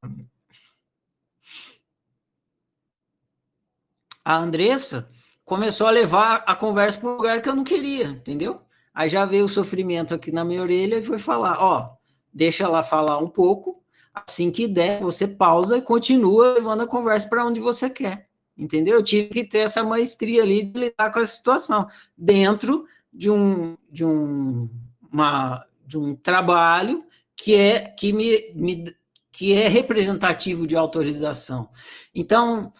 a 4.24 4.36
Andressa 4.36 5.08
começou 5.44 5.86
a 5.86 5.90
levar 5.90 6.44
a 6.46 6.54
conversa 6.54 6.98
para 6.98 7.08
um 7.08 7.16
lugar 7.16 7.42
que 7.42 7.48
eu 7.48 7.54
não 7.54 7.64
queria, 7.64 8.06
entendeu? 8.06 8.60
Aí 8.94 9.08
já 9.08 9.24
veio 9.24 9.46
o 9.46 9.48
sofrimento 9.48 10.14
aqui 10.14 10.30
na 10.30 10.44
minha 10.44 10.62
orelha 10.62 10.96
e 10.96 11.04
foi 11.04 11.18
falar, 11.18 11.58
ó, 11.60 11.96
deixa 12.32 12.64
ela 12.64 12.82
falar 12.82 13.18
um 13.18 13.28
pouco, 13.28 13.82
assim 14.14 14.50
que 14.50 14.68
der, 14.68 15.00
você 15.00 15.26
pausa 15.26 15.78
e 15.78 15.82
continua 15.82 16.54
levando 16.54 16.82
a 16.82 16.86
conversa 16.86 17.28
para 17.28 17.44
onde 17.44 17.60
você 17.60 17.88
quer. 17.88 18.24
Entendeu? 18.56 18.96
Eu 18.96 19.02
tive 19.02 19.28
que 19.28 19.44
ter 19.44 19.58
essa 19.58 19.82
maestria 19.82 20.42
ali 20.42 20.64
de 20.64 20.78
lidar 20.78 21.10
com 21.10 21.18
a 21.18 21.26
situação 21.26 21.88
dentro 22.16 22.86
de 23.12 23.30
um 23.30 23.76
de 23.90 24.04
um 24.04 24.68
uma, 25.10 25.64
de 25.86 25.98
um 25.98 26.14
trabalho 26.14 27.04
que 27.36 27.54
é 27.54 27.80
que 27.80 28.12
me, 28.12 28.52
me 28.54 28.94
que 29.30 29.54
é 29.54 29.68
representativo 29.68 30.66
de 30.66 30.76
autorização. 30.76 31.68
Então, 32.14 32.72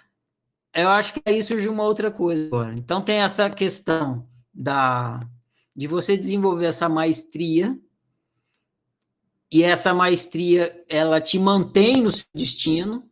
eu 0.74 0.88
acho 0.88 1.14
que 1.14 1.22
aí 1.24 1.42
surge 1.42 1.68
uma 1.68 1.84
outra 1.84 2.10
coisa 2.10 2.46
agora. 2.46 2.74
Então 2.74 3.02
tem 3.02 3.18
essa 3.20 3.48
questão 3.50 4.26
da 4.52 5.20
de 5.74 5.86
você 5.86 6.16
desenvolver 6.16 6.66
essa 6.66 6.88
maestria 6.88 7.78
e 9.50 9.62
essa 9.62 9.94
maestria 9.94 10.84
ela 10.88 11.20
te 11.20 11.38
mantém 11.38 12.02
no 12.02 12.10
seu 12.10 12.26
destino. 12.34 13.08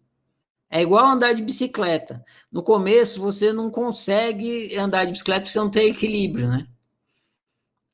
É 0.71 0.83
igual 0.83 1.07
andar 1.07 1.33
de 1.33 1.43
bicicleta. 1.43 2.25
No 2.51 2.63
começo 2.63 3.21
você 3.21 3.53
não 3.53 3.71
consegue 3.71 4.77
andar 4.77 5.05
de 5.05 5.13
bicicleta 5.13 5.41
porque 5.41 5.53
você 5.53 5.59
não 5.59 5.71
tem 5.71 5.89
equilíbrio, 5.89 6.49
né? 6.49 6.67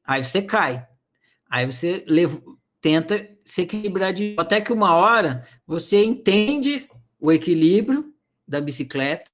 Aí 0.05 0.25
você 0.25 0.43
cai. 0.43 0.87
Aí 1.49 1.67
você 1.67 2.05
tenta 2.81 3.29
se 3.45 3.62
equilibrar 3.62 4.12
de 4.12 4.37
até 4.39 4.61
que 4.61 4.73
uma 4.73 4.95
hora 4.95 5.47
você 5.67 6.05
entende 6.05 6.89
o 7.19 7.33
equilíbrio 7.33 8.12
da 8.47 8.61
bicicleta, 8.61 9.31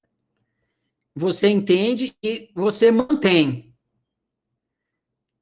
você 1.15 1.49
entende 1.49 2.15
e 2.23 2.51
você 2.55 2.91
mantém. 2.91 3.75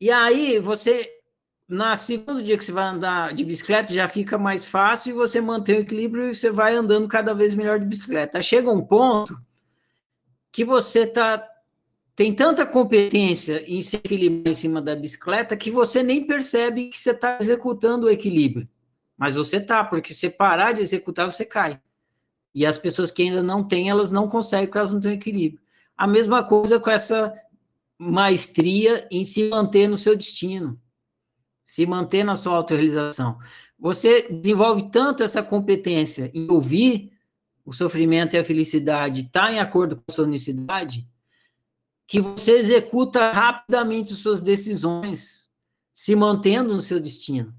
E 0.01 0.11
aí 0.11 0.59
você 0.59 1.21
na 1.71 1.97
segundo 1.97 2.43
dia 2.43 2.59
que 2.59 2.65
você 2.65 2.73
vai 2.73 2.85
andar 2.85 3.33
de 3.33 3.45
bicicleta, 3.45 3.95
já 3.95 4.09
fica 4.09 4.37
mais 4.37 4.67
fácil 4.67 5.11
e 5.11 5.13
você 5.13 5.41
mantém 5.41 5.77
o 5.77 5.81
equilíbrio 5.83 6.29
e 6.29 6.35
você 6.35 6.51
vai 6.51 6.75
andando 6.75 7.07
cada 7.07 7.33
vez 7.33 7.55
melhor 7.55 7.79
de 7.79 7.87
bicicleta. 7.87 8.43
Chega 8.43 8.73
um 8.73 8.85
ponto 8.85 9.41
que 10.51 10.65
você 10.65 11.07
tá, 11.07 11.47
tem 12.17 12.35
tanta 12.35 12.67
competência 12.67 13.63
em 13.69 13.81
se 13.83 13.95
equilibrar 13.95 14.51
em 14.51 14.55
cima 14.55 14.83
da 14.83 14.97
bicicleta 14.97 15.57
que 15.57 15.71
você 15.71 16.03
nem 16.03 16.27
percebe 16.27 16.89
que 16.89 17.01
você 17.01 17.13
está 17.13 17.39
executando 17.41 18.07
o 18.07 18.11
equilíbrio. 18.11 18.69
Mas 19.17 19.37
você 19.37 19.59
está, 19.59 19.85
porque 19.85 20.13
se 20.13 20.29
parar 20.29 20.73
de 20.73 20.81
executar, 20.81 21.31
você 21.31 21.45
cai. 21.45 21.81
E 22.55 22.67
as 22.67 22.79
pessoas 22.79 23.11
que 23.11 23.23
ainda 23.23 23.43
não 23.43 23.63
têm, 23.63 23.91
elas 23.91 24.11
não 24.11 24.29
conseguem 24.29 24.67
porque 24.67 24.79
elas 24.79 24.93
não 24.93 25.01
têm 25.01 25.13
equilíbrio. 25.13 25.61
A 25.97 26.07
mesma 26.07 26.43
coisa 26.43 26.81
com 26.81 26.91
essa 26.91 27.33
maestria 27.99 29.07
em 29.11 29.25
se 29.25 29.49
manter 29.49 29.89
no 29.89 29.99
seu 29.99 30.17
destino 30.17 30.81
se 31.71 31.87
manter 31.87 32.25
na 32.25 32.35
sua 32.35 32.57
autorrealização. 32.57 33.39
Você 33.79 34.23
desenvolve 34.23 34.91
tanto 34.91 35.23
essa 35.23 35.41
competência 35.41 36.29
em 36.35 36.51
ouvir 36.51 37.13
o 37.65 37.73
sofrimento 37.73 38.35
e 38.35 38.41
a 38.41 38.45
felicidade, 38.45 39.21
está 39.21 39.53
em 39.53 39.61
acordo 39.61 39.95
com 39.95 40.03
a 40.09 40.13
sua 40.13 40.25
unicidade, 40.25 41.07
que 42.09 42.21
você 42.21 42.59
executa 42.59 43.31
rapidamente 43.31 44.17
suas 44.17 44.43
decisões, 44.43 45.49
se 45.93 46.17
mantendo 46.17 46.75
no 46.75 46.81
seu 46.81 46.99
destino, 46.99 47.55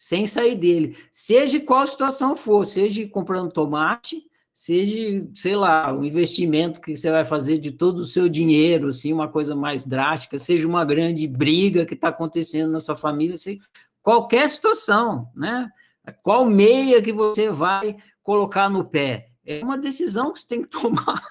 sem 0.00 0.26
sair 0.26 0.54
dele. 0.54 0.96
Seja 1.12 1.60
qual 1.60 1.86
situação 1.86 2.34
for, 2.34 2.64
seja 2.64 3.06
comprando 3.06 3.52
tomate, 3.52 4.24
seja, 4.54 5.28
sei 5.34 5.54
lá, 5.54 5.94
o 5.94 6.02
investimento 6.02 6.80
que 6.80 6.96
você 6.96 7.10
vai 7.10 7.22
fazer 7.22 7.58
de 7.58 7.70
todo 7.70 7.98
o 7.98 8.06
seu 8.06 8.26
dinheiro, 8.26 8.88
assim, 8.88 9.12
uma 9.12 9.28
coisa 9.28 9.54
mais 9.54 9.84
drástica, 9.84 10.38
seja 10.38 10.66
uma 10.66 10.86
grande 10.86 11.26
briga 11.26 11.84
que 11.84 11.92
está 11.92 12.08
acontecendo 12.08 12.72
na 12.72 12.80
sua 12.80 12.96
família, 12.96 13.34
assim, 13.34 13.58
qualquer 14.00 14.48
situação, 14.48 15.28
né? 15.36 15.68
Qual 16.22 16.46
meia 16.46 17.02
que 17.02 17.12
você 17.12 17.50
vai 17.50 17.94
colocar 18.22 18.70
no 18.70 18.82
pé? 18.82 19.28
É 19.44 19.62
uma 19.62 19.76
decisão 19.76 20.32
que 20.32 20.40
você 20.40 20.46
tem 20.46 20.62
que 20.62 20.70
tomar. 20.80 21.22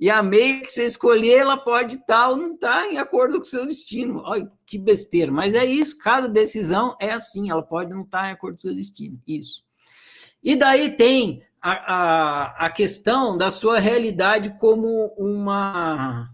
E 0.00 0.10
a 0.10 0.22
meia 0.22 0.60
que 0.60 0.72
você 0.72 0.84
escolher, 0.84 1.38
ela 1.38 1.56
pode 1.56 1.96
estar 1.96 2.22
tá 2.22 2.28
ou 2.28 2.36
não 2.36 2.54
estar 2.54 2.82
tá 2.82 2.86
em 2.88 2.98
acordo 2.98 3.36
com 3.36 3.42
o 3.42 3.44
seu 3.44 3.66
destino. 3.66 4.20
Olha, 4.24 4.50
que 4.66 4.78
besteira. 4.78 5.30
Mas 5.30 5.54
é 5.54 5.64
isso, 5.64 5.96
cada 5.98 6.28
decisão 6.28 6.96
é 7.00 7.12
assim, 7.12 7.50
ela 7.50 7.62
pode 7.62 7.90
não 7.90 8.02
estar 8.02 8.22
tá 8.22 8.28
em 8.28 8.32
acordo 8.32 8.54
com 8.54 8.58
o 8.58 8.62
seu 8.62 8.74
destino. 8.74 9.20
Isso. 9.26 9.62
E 10.42 10.56
daí 10.56 10.96
tem 10.96 11.44
a, 11.60 11.72
a, 11.72 12.66
a 12.66 12.70
questão 12.70 13.38
da 13.38 13.50
sua 13.50 13.78
realidade 13.78 14.58
como 14.58 15.14
uma, 15.16 16.28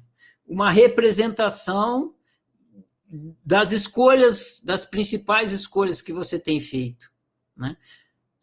uma 0.46 0.70
representação 0.70 2.14
das 3.44 3.72
escolhas, 3.72 4.60
das 4.64 4.84
principais 4.84 5.52
escolhas 5.52 6.00
que 6.00 6.12
você 6.12 6.38
tem 6.38 6.60
feito, 6.60 7.10
né? 7.56 7.76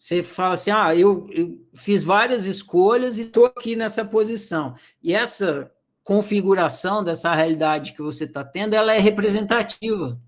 Você 0.06 0.22
fala 0.22 0.54
assim, 0.54 0.70
ah, 0.70 0.96
eu, 0.96 1.28
eu 1.32 1.60
fiz 1.74 2.04
várias 2.04 2.46
escolhas 2.46 3.18
e 3.18 3.22
estou 3.22 3.48
aqui 3.48 3.76
nessa 3.76 4.06
posição. 4.06 4.76
E 5.02 5.16
essa 5.16 5.72
configuração 6.04 7.04
dessa 7.04 7.34
realidade 7.34 7.94
que 7.94 8.04
você 8.04 8.26
está 8.26 8.44
tendo, 8.44 8.76
ela 8.76 8.94
é 8.94 9.00
representativa. 9.00 10.22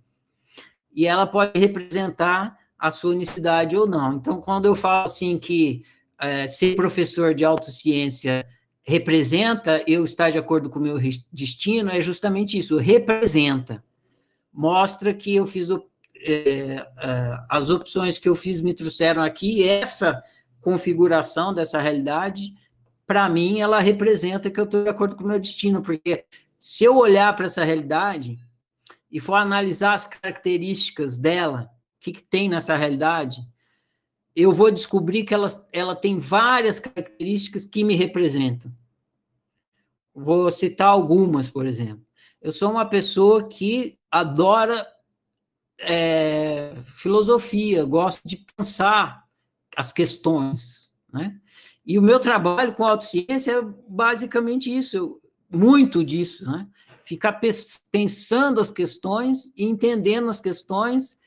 E 0.91 1.05
ela 1.05 1.28
pode 1.28 1.59
representar 1.59 2.57
a 2.75 2.89
sua 2.89 3.11
unicidade 3.11 3.78
ou 3.78 3.86
não. 3.86 4.15
Então, 4.15 4.41
quando 4.41 4.65
eu 4.65 4.73
falo 4.73 5.03
assim 5.03 5.38
que 5.38 5.84
é, 6.19 6.47
ser 6.47 6.75
professor 6.75 7.36
de 7.36 7.45
autociência 7.45 8.47
representa 8.82 9.84
eu 9.86 10.03
estar 10.03 10.32
de 10.32 10.39
acordo 10.39 10.71
com 10.71 10.80
o 10.80 10.82
meu 10.82 10.97
destino, 11.32 11.91
é 11.91 12.01
justamente 12.01 12.57
isso, 12.57 12.78
representa. 12.78 13.84
Mostra 14.51 15.13
que 15.13 15.36
eu 15.36 15.45
fiz 15.45 15.69
é, 15.69 15.75
é, 16.22 16.88
as 17.49 17.70
opções 17.70 18.18
que 18.18 18.28
eu 18.28 18.36
fiz 18.36 18.61
me 18.61 18.74
trouxeram 18.74 19.22
aqui, 19.22 19.68
essa 19.68 20.24
configuração 20.61 21.53
dessa 21.53 21.80
realidade, 21.80 22.53
para 23.05 23.30
mim, 23.30 23.59
ela 23.61 23.80
representa 23.80 24.51
que 24.51 24.59
eu 24.59 24.65
estou 24.65 24.84
de 24.84 24.89
acordo 24.89 25.15
com 25.15 25.24
o 25.24 25.28
meu 25.28 25.39
destino, 25.39 25.82
porque 25.82 26.26
se 26.57 26.84
eu 26.84 26.97
olhar 26.97 27.34
para 27.36 27.45
essa 27.45 27.63
realidade 27.63 28.38
e 29.09 29.20
for 29.20 29.36
analisar 29.36 29.93
as 29.93 30.07
características 30.07 31.18
dela, 31.18 31.70
o 31.97 31.99
que, 32.01 32.11
que 32.11 32.24
tem 32.24 32.49
nessa 32.49 32.76
realidade, 32.76 33.47
eu 34.36 34.51
vou 34.51 34.70
descobrir 34.70 35.24
que 35.24 35.34
ela, 35.34 35.47
ela 35.72 35.95
tem 35.95 36.20
várias 36.20 36.80
características 36.80 37.65
que 37.65 37.84
me 37.84 37.95
representam. 37.95 38.72
Vou 40.13 40.51
citar 40.51 40.89
algumas, 40.89 41.49
por 41.49 41.65
exemplo. 41.65 42.05
Eu 42.41 42.51
sou 42.51 42.70
uma 42.70 42.86
pessoa 42.86 43.47
que 43.47 43.97
adora 44.11 44.86
é, 45.80 46.73
filosofia, 46.86 47.86
gosto 47.86 48.21
de 48.25 48.45
pensar 48.55 49.23
as 49.75 49.91
questões, 49.91 50.93
né? 51.11 51.39
E 51.86 51.97
o 51.97 52.01
meu 52.01 52.19
trabalho 52.19 52.73
com 52.73 52.86
autociência 52.86 53.51
é 53.53 53.61
basicamente 53.88 54.75
isso, 54.75 55.21
muito 55.49 56.03
disso, 56.03 56.43
né? 56.45 56.67
Ficar 57.03 57.39
pensando 57.91 58.59
as 58.59 58.69
questões 58.69 59.53
e 59.55 59.63
entendendo 59.63 60.30
as 60.30 60.41
questões 60.41 61.17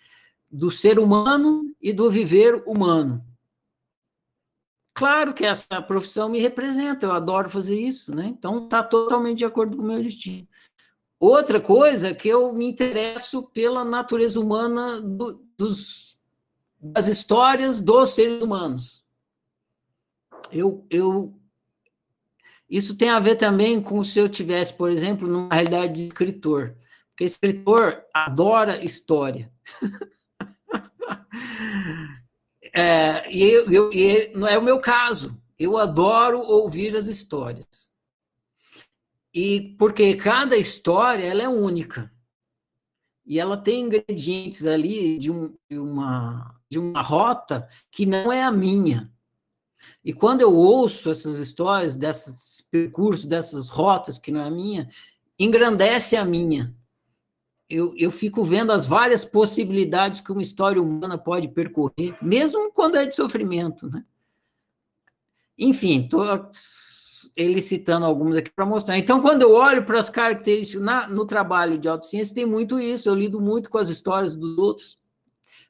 do 0.51 0.70
ser 0.70 0.98
humano 0.98 1.74
e 1.80 1.92
do 1.92 2.11
viver 2.11 2.62
humano. 2.66 3.24
Claro 4.92 5.32
que 5.32 5.46
essa 5.46 5.80
profissão 5.80 6.28
me 6.28 6.40
representa, 6.40 7.07
eu 7.07 7.12
adoro 7.12 7.48
fazer 7.48 7.78
isso, 7.78 8.14
né? 8.14 8.26
Então 8.26 8.64
está 8.64 8.82
totalmente 8.82 9.38
de 9.38 9.44
acordo 9.46 9.76
com 9.76 9.82
o 9.82 9.86
meu 9.86 10.03
destino. 10.03 10.46
Outra 11.20 11.60
coisa 11.60 12.08
é 12.08 12.14
que 12.14 12.28
eu 12.28 12.52
me 12.54 12.66
interesso 12.66 13.42
pela 13.42 13.84
natureza 13.84 14.40
humana 14.40 15.00
do, 15.00 15.44
dos, 15.56 16.18
das 16.80 17.06
histórias 17.06 17.80
dos 17.80 18.14
seres 18.14 18.42
humanos. 18.42 19.04
Eu, 20.50 20.86
eu, 20.88 21.38
isso 22.68 22.96
tem 22.96 23.10
a 23.10 23.18
ver 23.18 23.36
também 23.36 23.80
com 23.80 24.02
se 24.02 24.18
eu 24.18 24.28
tivesse, 24.28 24.72
por 24.72 24.90
exemplo, 24.90 25.28
numa 25.28 25.54
realidade 25.54 25.92
de 25.92 26.08
escritor. 26.08 26.74
Porque 27.10 27.24
escritor 27.24 28.02
adora 28.14 28.82
história. 28.82 29.52
é, 32.74 33.30
e, 33.30 33.42
eu, 33.42 33.70
eu, 33.70 33.92
e 33.92 34.32
não 34.34 34.48
é 34.48 34.56
o 34.56 34.62
meu 34.62 34.80
caso. 34.80 35.38
Eu 35.58 35.76
adoro 35.76 36.40
ouvir 36.40 36.96
as 36.96 37.06
histórias. 37.06 37.89
E 39.33 39.76
porque 39.78 40.14
cada 40.16 40.57
história 40.57 41.24
ela 41.24 41.43
é 41.43 41.49
única. 41.49 42.12
E 43.24 43.39
ela 43.39 43.57
tem 43.57 43.85
ingredientes 43.85 44.66
ali 44.66 45.18
de, 45.18 45.31
um, 45.31 45.57
de, 45.68 45.78
uma, 45.78 46.61
de 46.68 46.78
uma 46.78 47.01
rota 47.01 47.68
que 47.91 48.05
não 48.05 48.33
é 48.33 48.43
a 48.43 48.51
minha. 48.51 49.12
E 50.05 50.12
quando 50.12 50.41
eu 50.41 50.55
ouço 50.55 51.11
essas 51.11 51.39
histórias, 51.39 51.95
desses 51.95 52.61
percursos, 52.70 53.26
dessas 53.26 53.68
rotas 53.68 54.18
que 54.18 54.33
não 54.33 54.41
é 54.41 54.45
a 54.45 54.51
minha, 54.51 54.91
engrandece 55.39 56.16
a 56.16 56.24
minha. 56.24 56.74
Eu, 57.68 57.95
eu 57.97 58.11
fico 58.11 58.43
vendo 58.43 58.72
as 58.72 58.85
várias 58.85 59.24
possibilidades 59.24 60.20
que 60.20 60.33
uma 60.33 60.43
história 60.43 60.83
humana 60.83 61.16
pode 61.16 61.47
percorrer, 61.49 62.16
mesmo 62.20 62.72
quando 62.72 62.97
é 62.97 63.07
de 63.07 63.14
sofrimento. 63.14 63.89
Né? 63.89 64.05
Enfim, 65.57 66.03
estou 66.03 66.51
elicitando 67.36 68.06
algumas 68.06 68.36
aqui 68.36 68.50
para 68.50 68.66
mostrar. 68.66 68.98
Então, 68.98 69.20
quando 69.20 69.42
eu 69.42 69.52
olho 69.52 69.84
para 69.84 69.98
as 69.98 70.10
características 70.10 70.82
na, 70.82 71.08
no 71.08 71.26
trabalho 71.26 71.78
de 71.78 71.88
autociência, 71.88 72.34
tem 72.34 72.46
muito 72.46 72.78
isso. 72.78 73.08
Eu 73.08 73.14
lido 73.14 73.40
muito 73.40 73.70
com 73.70 73.78
as 73.78 73.88
histórias 73.88 74.34
dos 74.34 74.56
outros, 74.58 74.98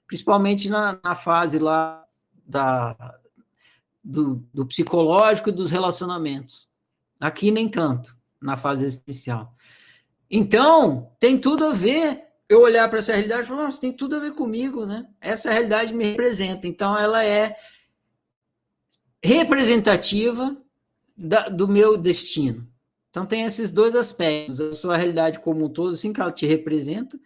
principalmente 0.06 0.68
na, 0.68 0.98
na 1.02 1.14
fase 1.14 1.58
lá 1.58 2.04
da, 2.46 2.96
do, 4.02 4.44
do 4.52 4.66
psicológico 4.66 5.48
e 5.48 5.52
dos 5.52 5.70
relacionamentos. 5.70 6.68
Aqui 7.20 7.50
nem 7.50 7.68
tanto, 7.68 8.16
na 8.40 8.56
fase 8.56 8.84
existencial. 8.84 9.54
Então, 10.30 11.12
tem 11.18 11.38
tudo 11.38 11.64
a 11.66 11.72
ver 11.72 12.24
eu 12.48 12.62
olhar 12.62 12.88
para 12.88 12.98
essa 12.98 13.12
realidade 13.12 13.42
e 13.42 13.46
falar, 13.46 13.64
nossa, 13.64 13.80
tem 13.80 13.92
tudo 13.92 14.16
a 14.16 14.18
ver 14.18 14.32
comigo, 14.32 14.84
né? 14.84 15.06
Essa 15.20 15.50
realidade 15.50 15.94
me 15.94 16.04
representa. 16.04 16.66
Então, 16.66 16.98
ela 16.98 17.24
é 17.24 17.54
representativa 19.22 20.56
da, 21.20 21.48
do 21.48 21.68
meu 21.68 21.98
destino. 21.98 22.66
Então 23.10 23.26
tem 23.26 23.44
esses 23.44 23.70
dois 23.70 23.94
aspectos, 23.94 24.60
a 24.60 24.72
sua 24.72 24.96
realidade 24.96 25.40
como 25.40 25.66
um 25.66 25.68
todo, 25.68 25.92
assim 25.92 26.12
que 26.12 26.20
ela 26.20 26.32
te 26.32 26.46
representa, 26.46 27.20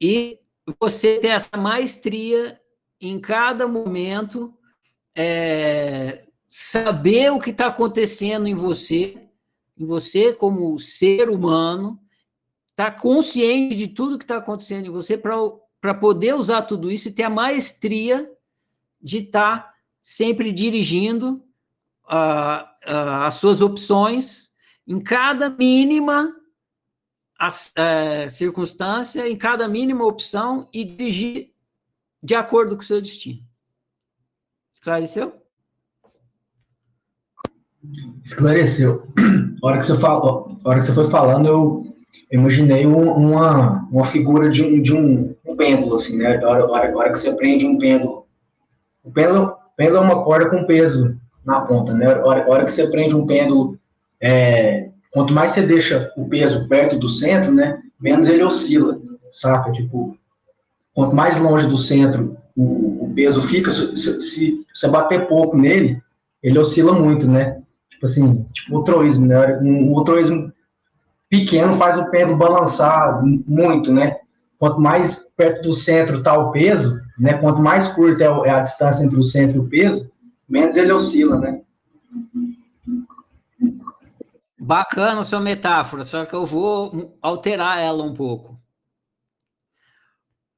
e 0.00 0.38
você 0.80 1.18
ter 1.18 1.28
essa 1.28 1.56
maestria 1.58 2.58
em 3.00 3.20
cada 3.20 3.68
momento, 3.68 4.56
é, 5.14 6.26
saber 6.48 7.30
o 7.32 7.40
que 7.40 7.50
está 7.50 7.66
acontecendo 7.66 8.46
em 8.46 8.54
você, 8.54 9.28
em 9.76 9.84
você 9.84 10.32
como 10.32 10.78
ser 10.78 11.28
humano, 11.28 12.00
estar 12.70 12.92
tá 12.92 12.98
consciente 12.98 13.76
de 13.76 13.88
tudo 13.88 14.18
que 14.18 14.24
está 14.24 14.38
acontecendo 14.38 14.86
em 14.86 14.90
você 14.90 15.18
para 15.18 15.94
poder 15.94 16.34
usar 16.34 16.62
tudo 16.62 16.90
isso 16.90 17.08
e 17.08 17.12
ter 17.12 17.24
a 17.24 17.30
maestria 17.30 18.30
de 19.00 19.18
estar 19.18 19.62
tá 19.62 19.74
sempre 20.00 20.52
dirigindo 20.52 21.44
as 22.14 23.34
suas 23.36 23.62
opções 23.62 24.50
em 24.86 25.00
cada 25.00 25.48
mínima 25.48 26.34
uh, 27.40 28.30
circunstância, 28.30 29.28
em 29.28 29.36
cada 29.36 29.66
mínima 29.66 30.04
opção 30.04 30.68
e 30.72 30.84
dirigir 30.84 31.52
de 32.22 32.34
acordo 32.34 32.76
com 32.76 32.82
o 32.82 32.84
seu 32.84 33.00
destino. 33.00 33.40
Esclareceu? 34.74 35.40
Esclareceu. 38.24 39.08
A 39.62 39.66
hora 39.66 39.78
que 39.78 39.86
você, 39.86 39.98
falou, 39.98 40.56
hora 40.64 40.80
que 40.80 40.86
você 40.86 40.92
foi 40.92 41.08
falando, 41.08 41.46
eu 41.46 41.96
imaginei 42.30 42.86
um, 42.86 43.10
uma, 43.12 43.88
uma 43.90 44.04
figura 44.04 44.50
de 44.50 44.62
um, 44.62 44.82
de 44.82 44.94
um, 44.94 45.34
um 45.44 45.56
pêndulo, 45.56 45.94
assim, 45.94 46.16
né? 46.16 46.36
A 46.36 46.48
hora, 46.48 46.64
a 46.64 46.96
hora 46.96 47.12
que 47.12 47.18
você 47.18 47.34
prende 47.34 47.66
um 47.66 47.78
pêndulo. 47.78 48.26
O 49.02 49.10
pêndulo 49.10 49.56
pêndulo 49.76 49.98
é 49.98 50.00
uma 50.00 50.24
corda 50.24 50.50
com 50.50 50.64
peso 50.64 51.20
na 51.44 51.60
ponta, 51.60 51.92
né? 51.92 52.06
A 52.06 52.24
hora, 52.24 52.44
a 52.44 52.50
hora 52.50 52.64
que 52.64 52.72
você 52.72 52.86
prende 52.88 53.14
um 53.14 53.26
pêndulo, 53.26 53.78
é, 54.20 54.88
quanto 55.10 55.32
mais 55.32 55.52
você 55.52 55.62
deixa 55.62 56.12
o 56.16 56.28
peso 56.28 56.68
perto 56.68 56.98
do 56.98 57.08
centro, 57.08 57.52
né? 57.52 57.80
Menos 58.00 58.28
ele 58.28 58.42
oscila, 58.42 59.00
saca? 59.30 59.72
Tipo, 59.72 60.16
quanto 60.94 61.14
mais 61.14 61.36
longe 61.38 61.66
do 61.66 61.76
centro 61.76 62.36
o, 62.56 63.04
o 63.04 63.12
peso 63.14 63.40
fica, 63.42 63.70
se, 63.70 63.96
se, 63.96 64.66
você 64.72 64.88
bater 64.88 65.26
pouco 65.26 65.56
nele, 65.56 66.00
ele 66.42 66.58
oscila 66.58 66.92
muito, 66.92 67.26
né? 67.26 67.60
Tipo 67.90 68.06
assim, 68.06 68.46
tipo 68.52 68.78
o 68.78 68.84
troísmo, 68.84 69.26
né? 69.26 69.58
Um, 69.58 69.94
o 69.94 70.04
troísmo 70.04 70.52
pequeno 71.28 71.74
faz 71.74 71.98
o 71.98 72.10
pêndulo 72.10 72.36
balançar 72.36 73.22
muito, 73.24 73.92
né? 73.92 74.18
Quanto 74.58 74.80
mais 74.80 75.26
perto 75.36 75.62
do 75.62 75.74
centro 75.74 76.18
está 76.18 76.36
o 76.36 76.52
peso, 76.52 77.00
né? 77.18 77.34
Quanto 77.34 77.60
mais 77.60 77.88
curta 77.88 78.24
é, 78.24 78.48
é 78.48 78.50
a 78.50 78.60
distância 78.60 79.04
entre 79.04 79.18
o 79.18 79.24
centro 79.24 79.56
e 79.56 79.60
o 79.60 79.68
peso, 79.68 80.10
menos 80.52 80.76
ele 80.76 80.92
oscila, 80.92 81.38
né? 81.38 81.62
Bacana 84.60 85.22
a 85.22 85.24
sua 85.24 85.40
metáfora, 85.40 86.04
só 86.04 86.26
que 86.26 86.34
eu 86.34 86.44
vou 86.44 87.16
alterar 87.22 87.80
ela 87.80 88.04
um 88.04 88.12
pouco. 88.12 88.60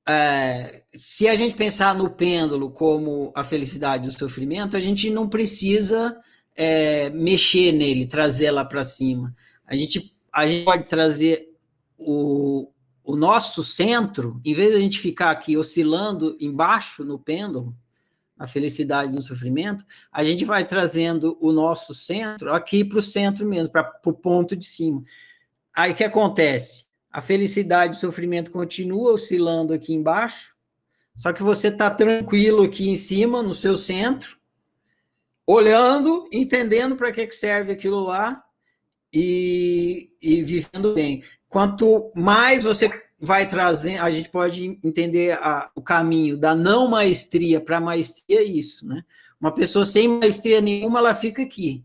É, 0.06 0.82
se 0.92 1.28
a 1.28 1.36
gente 1.36 1.54
pensar 1.54 1.94
no 1.94 2.10
pêndulo 2.10 2.70
como 2.70 3.32
a 3.36 3.44
felicidade 3.44 4.06
e 4.06 4.08
o 4.08 4.12
sofrimento, 4.12 4.76
a 4.76 4.80
gente 4.80 5.08
não 5.08 5.28
precisa 5.28 6.20
é, 6.56 7.08
mexer 7.10 7.72
nele, 7.72 8.06
trazer 8.06 8.50
lá 8.50 8.64
para 8.64 8.84
cima. 8.84 9.34
A 9.64 9.76
gente, 9.76 10.14
a 10.32 10.46
gente 10.46 10.64
pode 10.64 10.88
trazer 10.88 11.48
o, 11.96 12.68
o 13.04 13.14
nosso 13.14 13.62
centro, 13.62 14.40
em 14.44 14.54
vez 14.54 14.72
de 14.72 14.76
a 14.76 14.80
gente 14.80 14.98
ficar 14.98 15.30
aqui 15.30 15.56
oscilando 15.56 16.36
embaixo 16.40 17.04
no 17.04 17.18
pêndulo, 17.18 17.74
na 18.36 18.46
felicidade 18.46 19.12
no 19.12 19.22
sofrimento, 19.22 19.84
a 20.12 20.24
gente 20.24 20.44
vai 20.44 20.64
trazendo 20.64 21.38
o 21.40 21.52
nosso 21.52 21.94
centro 21.94 22.52
aqui 22.52 22.84
para 22.84 22.98
o 22.98 23.02
centro 23.02 23.46
mesmo, 23.46 23.70
para 23.70 24.00
o 24.04 24.12
ponto 24.12 24.56
de 24.56 24.64
cima. 24.64 25.02
Aí 25.74 25.92
o 25.92 25.94
que 25.94 26.04
acontece? 26.04 26.86
A 27.10 27.22
felicidade 27.22 27.94
e 27.94 27.96
o 27.96 28.00
sofrimento 28.00 28.50
continua 28.50 29.12
oscilando 29.12 29.72
aqui 29.72 29.94
embaixo, 29.94 30.54
só 31.14 31.32
que 31.32 31.42
você 31.42 31.68
está 31.68 31.90
tranquilo 31.90 32.64
aqui 32.64 32.88
em 32.88 32.96
cima, 32.96 33.42
no 33.42 33.54
seu 33.54 33.76
centro, 33.76 34.36
olhando, 35.46 36.28
entendendo 36.32 36.96
para 36.96 37.12
que, 37.12 37.26
que 37.26 37.34
serve 37.34 37.72
aquilo 37.72 38.00
lá 38.00 38.42
e, 39.12 40.10
e 40.20 40.42
vivendo 40.42 40.92
bem. 40.92 41.22
Quanto 41.48 42.10
mais 42.16 42.64
você 42.64 42.88
vai 43.24 43.48
trazer, 43.48 43.98
a 43.98 44.10
gente 44.10 44.28
pode 44.28 44.78
entender 44.82 45.32
a, 45.40 45.70
o 45.74 45.82
caminho 45.82 46.36
da 46.36 46.54
não 46.54 46.86
maestria 46.88 47.60
para 47.60 47.80
maestria, 47.80 48.40
é 48.40 48.44
isso, 48.44 48.86
né? 48.86 49.04
Uma 49.40 49.52
pessoa 49.52 49.84
sem 49.84 50.06
maestria 50.06 50.60
nenhuma, 50.60 50.98
ela 50.98 51.14
fica 51.14 51.42
aqui, 51.42 51.84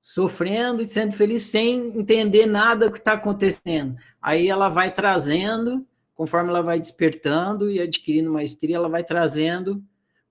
sofrendo 0.00 0.82
e 0.82 0.86
sendo 0.86 1.14
feliz, 1.14 1.42
sem 1.44 1.98
entender 1.98 2.46
nada 2.46 2.90
que 2.90 2.98
está 2.98 3.12
acontecendo. 3.12 3.96
Aí 4.22 4.48
ela 4.48 4.68
vai 4.68 4.90
trazendo, 4.90 5.86
conforme 6.14 6.48
ela 6.48 6.62
vai 6.62 6.80
despertando 6.80 7.70
e 7.70 7.80
adquirindo 7.80 8.32
maestria, 8.32 8.76
ela 8.76 8.88
vai 8.88 9.04
trazendo 9.04 9.82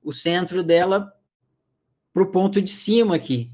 o 0.03 0.11
centro 0.11 0.63
dela 0.63 1.13
para 2.13 2.23
o 2.23 2.31
ponto 2.31 2.61
de 2.61 2.71
cima 2.71 3.15
aqui. 3.15 3.51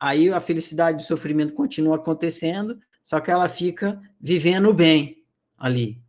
Aí 0.00 0.30
a 0.30 0.40
felicidade 0.40 1.02
e 1.02 1.04
o 1.04 1.06
sofrimento 1.06 1.52
continuam 1.52 1.94
acontecendo, 1.94 2.78
só 3.02 3.20
que 3.20 3.30
ela 3.30 3.48
fica 3.48 4.00
vivendo 4.20 4.72
bem 4.72 5.24
ali, 5.56 6.00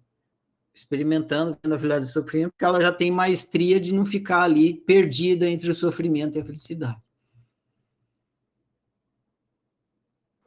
experimentando 0.79 1.57
vendo 1.61 1.75
a 1.75 1.79
felicidade 1.79 2.05
e 2.05 2.09
o 2.09 2.11
sofrimento, 2.11 2.51
porque 2.51 2.65
ela 2.65 2.81
já 2.81 2.91
tem 2.91 3.11
maestria 3.11 3.79
de 3.79 3.93
não 3.93 4.05
ficar 4.05 4.43
ali 4.43 4.73
perdida 4.73 5.47
entre 5.47 5.69
o 5.69 5.75
sofrimento 5.75 6.37
e 6.37 6.41
a 6.41 6.45
felicidade. 6.45 6.97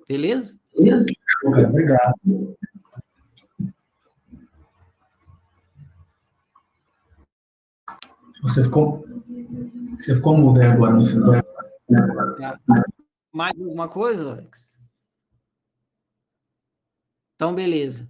Beleza? 0.08 0.58
Beleza. 0.76 1.06
Obrigado. 1.44 2.56
Você 8.42 8.64
ficou, 8.64 9.06
você 9.98 10.16
ficou 10.16 10.36
mudo 10.36 10.60
agora 10.60 10.94
no 10.94 11.04
final. 11.04 11.34
Mais 13.32 13.58
alguma 13.58 13.88
coisa, 13.88 14.32
Alex? 14.32 14.72
Então, 17.36 17.54
beleza. 17.54 18.08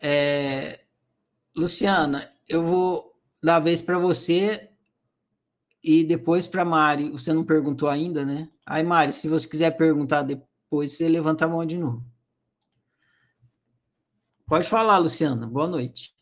É, 0.00 0.81
Luciana, 1.54 2.32
eu 2.48 2.62
vou 2.62 3.14
dar 3.42 3.56
a 3.56 3.60
vez 3.60 3.82
para 3.82 3.98
você 3.98 4.70
e 5.82 6.02
depois 6.02 6.46
para 6.46 6.64
Mari. 6.64 7.10
Você 7.10 7.32
não 7.32 7.44
perguntou 7.44 7.88
ainda, 7.88 8.24
né? 8.24 8.48
Aí, 8.64 8.82
Mari, 8.82 9.12
se 9.12 9.28
você 9.28 9.48
quiser 9.48 9.76
perguntar 9.76 10.22
depois, 10.22 10.92
você 10.92 11.08
levanta 11.08 11.44
a 11.44 11.48
mão 11.48 11.64
de 11.66 11.76
novo. 11.76 12.02
Pode 14.46 14.68
falar, 14.68 14.98
Luciana. 14.98 15.46
Boa 15.46 15.66
noite. 15.66 16.14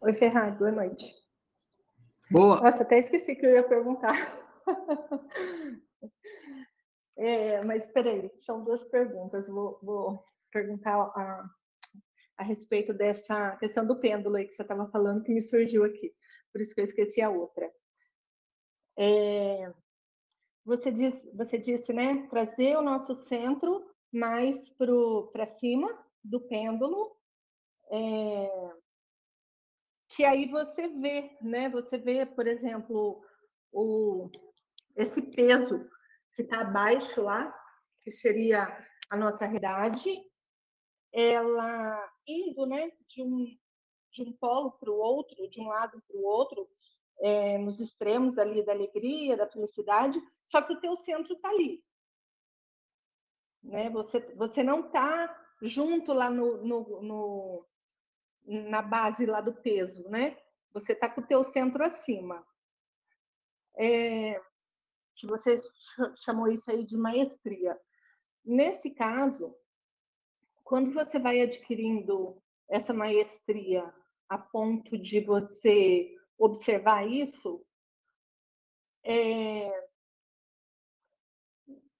Oi, 0.00 0.12
Ferrari, 0.14 0.56
boa 0.56 0.70
noite. 0.70 1.14
Boa. 2.30 2.60
Nossa, 2.60 2.82
até 2.82 2.98
esqueci 2.98 3.34
que 3.34 3.46
eu 3.46 3.52
ia 3.52 3.62
perguntar. 3.62 4.38
é, 7.16 7.64
mas 7.64 7.84
espera 7.84 8.10
aí, 8.10 8.30
são 8.40 8.62
duas 8.62 8.84
perguntas. 8.84 9.46
Vou, 9.46 9.78
vou 9.82 10.22
perguntar 10.54 10.94
a, 10.94 11.50
a 12.38 12.44
respeito 12.44 12.94
dessa 12.94 13.56
questão 13.56 13.84
do 13.84 13.98
pêndulo 13.98 14.36
aí 14.36 14.46
que 14.46 14.54
você 14.54 14.62
estava 14.62 14.88
falando, 14.88 15.24
que 15.24 15.34
me 15.34 15.42
surgiu 15.42 15.84
aqui. 15.84 16.14
Por 16.52 16.60
isso 16.60 16.72
que 16.72 16.80
eu 16.80 16.84
esqueci 16.84 17.20
a 17.20 17.28
outra. 17.28 17.68
É, 18.96 19.72
você, 20.64 20.92
disse, 20.92 21.28
você 21.34 21.58
disse, 21.58 21.92
né, 21.92 22.28
trazer 22.28 22.76
o 22.76 22.82
nosso 22.82 23.16
centro 23.24 23.84
mais 24.12 24.56
para 25.32 25.46
cima 25.58 25.88
do 26.22 26.40
pêndulo, 26.40 27.16
é, 27.90 28.72
que 30.10 30.24
aí 30.24 30.48
você 30.48 30.86
vê, 30.86 31.36
né, 31.42 31.68
você 31.68 31.98
vê, 31.98 32.24
por 32.24 32.46
exemplo, 32.46 33.20
o, 33.72 34.30
esse 34.94 35.20
peso 35.20 35.90
que 36.32 36.42
está 36.42 36.60
abaixo 36.60 37.20
lá, 37.20 37.52
que 38.02 38.12
seria 38.12 38.78
a 39.10 39.16
nossa 39.16 39.44
realidade, 39.44 40.14
ela 41.14 42.12
indo, 42.26 42.66
né, 42.66 42.90
de 43.06 43.22
um, 43.22 43.46
de 44.10 44.22
um 44.22 44.32
polo 44.32 44.72
para 44.72 44.90
o 44.90 44.96
outro, 44.96 45.48
de 45.48 45.60
um 45.60 45.68
lado 45.68 46.02
para 46.08 46.16
o 46.16 46.24
outro, 46.24 46.68
é, 47.20 47.56
nos 47.56 47.78
extremos 47.78 48.36
ali 48.36 48.64
da 48.64 48.72
alegria, 48.72 49.36
da 49.36 49.46
felicidade, 49.46 50.20
só 50.42 50.60
que 50.60 50.72
o 50.72 50.80
teu 50.80 50.96
centro 50.96 51.34
está 51.34 51.48
ali. 51.48 51.82
Né? 53.62 53.88
Você, 53.90 54.20
você 54.34 54.62
não 54.64 54.86
está 54.86 55.40
junto 55.62 56.12
lá 56.12 56.28
no, 56.28 56.58
no, 56.64 57.02
no, 57.02 57.66
na 58.44 58.82
base 58.82 59.24
lá 59.24 59.40
do 59.40 59.54
peso, 59.54 60.08
né? 60.08 60.36
Você 60.72 60.92
está 60.92 61.08
com 61.08 61.20
o 61.20 61.26
teu 61.26 61.44
centro 61.44 61.84
acima. 61.84 62.44
É, 63.78 64.40
que 65.14 65.26
você 65.26 65.60
chamou 66.24 66.48
isso 66.48 66.68
aí 66.70 66.84
de 66.84 66.96
maestria. 66.96 67.78
Nesse 68.44 68.90
caso, 68.90 69.56
quando 70.64 70.92
você 70.92 71.18
vai 71.18 71.40
adquirindo 71.42 72.42
essa 72.68 72.92
maestria 72.92 73.94
a 74.28 74.38
ponto 74.38 74.98
de 74.98 75.20
você 75.20 76.16
observar 76.38 77.06
isso, 77.06 77.64
é... 79.04 79.70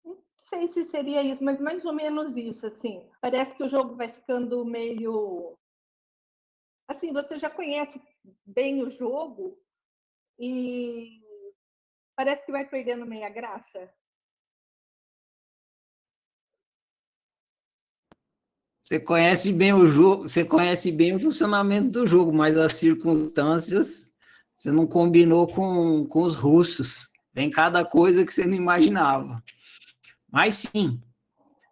não 0.05 0.19
sei 0.37 0.69
se 0.69 0.87
seria 0.87 1.23
isso, 1.23 1.45
mas 1.45 1.61
mais 1.61 1.85
ou 1.85 1.93
menos 1.93 2.37
isso, 2.37 2.67
assim. 2.67 3.09
Parece 3.21 3.55
que 3.55 3.63
o 3.63 3.69
jogo 3.69 3.95
vai 3.95 4.11
ficando 4.13 4.65
meio... 4.65 5.57
Assim, 6.89 7.13
você 7.13 7.39
já 7.39 7.51
conhece 7.51 8.01
bem 8.45 8.83
o 8.83 8.91
jogo 8.91 9.59
e 10.39 11.23
parece 12.17 12.45
que 12.45 12.53
vai 12.53 12.69
perdendo 12.69 13.07
meia 13.07 13.29
graça. 13.29 13.93
Você 18.85 19.01
conhece 19.01 19.51
bem 19.51 19.73
o 19.73 19.87
jogo, 19.87 20.29
você 20.29 20.45
conhece 20.45 20.93
bem 20.93 21.17
o 21.17 21.19
funcionamento 21.19 21.89
do 21.89 22.07
jogo, 22.07 22.31
mas 22.31 22.55
as 22.55 22.75
circunstâncias 22.75 24.13
você 24.55 24.71
não 24.71 24.87
combinou 24.87 25.49
com, 25.49 26.05
com 26.05 26.23
os 26.23 26.37
russos. 26.37 27.09
Tem 27.33 27.51
cada 27.51 27.83
coisa 27.83 28.27
que 28.27 28.33
você 28.33 28.45
não 28.45 28.55
imaginava. 28.55 29.43
Mas 30.31 30.67
sim, 30.75 31.01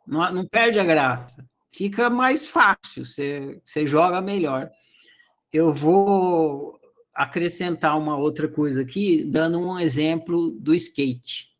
não, 0.06 0.32
não 0.32 0.46
perde 0.46 0.78
a 0.78 0.84
graça. 0.84 1.44
Fica 1.70 2.08
mais 2.08 2.48
fácil, 2.48 3.04
você, 3.04 3.60
você 3.62 3.86
joga 3.86 4.22
melhor. 4.22 4.70
Eu 5.52 5.70
vou 5.70 6.80
acrescentar 7.14 7.98
uma 7.98 8.16
outra 8.16 8.48
coisa 8.48 8.80
aqui, 8.80 9.22
dando 9.22 9.60
um 9.60 9.78
exemplo 9.78 10.50
do 10.52 10.74
skate, 10.74 11.50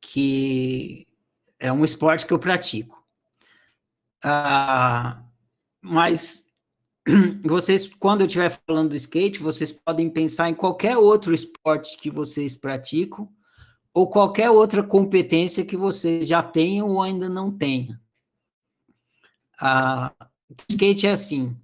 que 0.00 1.06
é 1.60 1.72
um 1.72 1.84
esporte 1.84 2.26
que 2.26 2.32
eu 2.32 2.38
pratico. 2.40 2.99
Ah, 4.22 5.24
mas 5.80 6.44
vocês, 7.44 7.88
quando 7.98 8.20
eu 8.20 8.26
estiver 8.26 8.60
falando 8.66 8.90
do 8.90 8.96
skate, 8.96 9.40
vocês 9.40 9.72
podem 9.72 10.10
pensar 10.10 10.50
em 10.50 10.54
qualquer 10.54 10.96
outro 10.96 11.34
esporte 11.34 11.96
que 11.96 12.10
vocês 12.10 12.54
praticam 12.54 13.28
ou 13.92 14.08
qualquer 14.08 14.50
outra 14.50 14.82
competência 14.82 15.64
que 15.64 15.76
vocês 15.76 16.28
já 16.28 16.42
tenham 16.42 16.88
ou 16.88 17.02
ainda 17.02 17.28
não 17.28 17.50
tenham. 17.50 17.98
Ah, 19.60 20.12
skate 20.68 21.06
é 21.06 21.12
assim. 21.12 21.56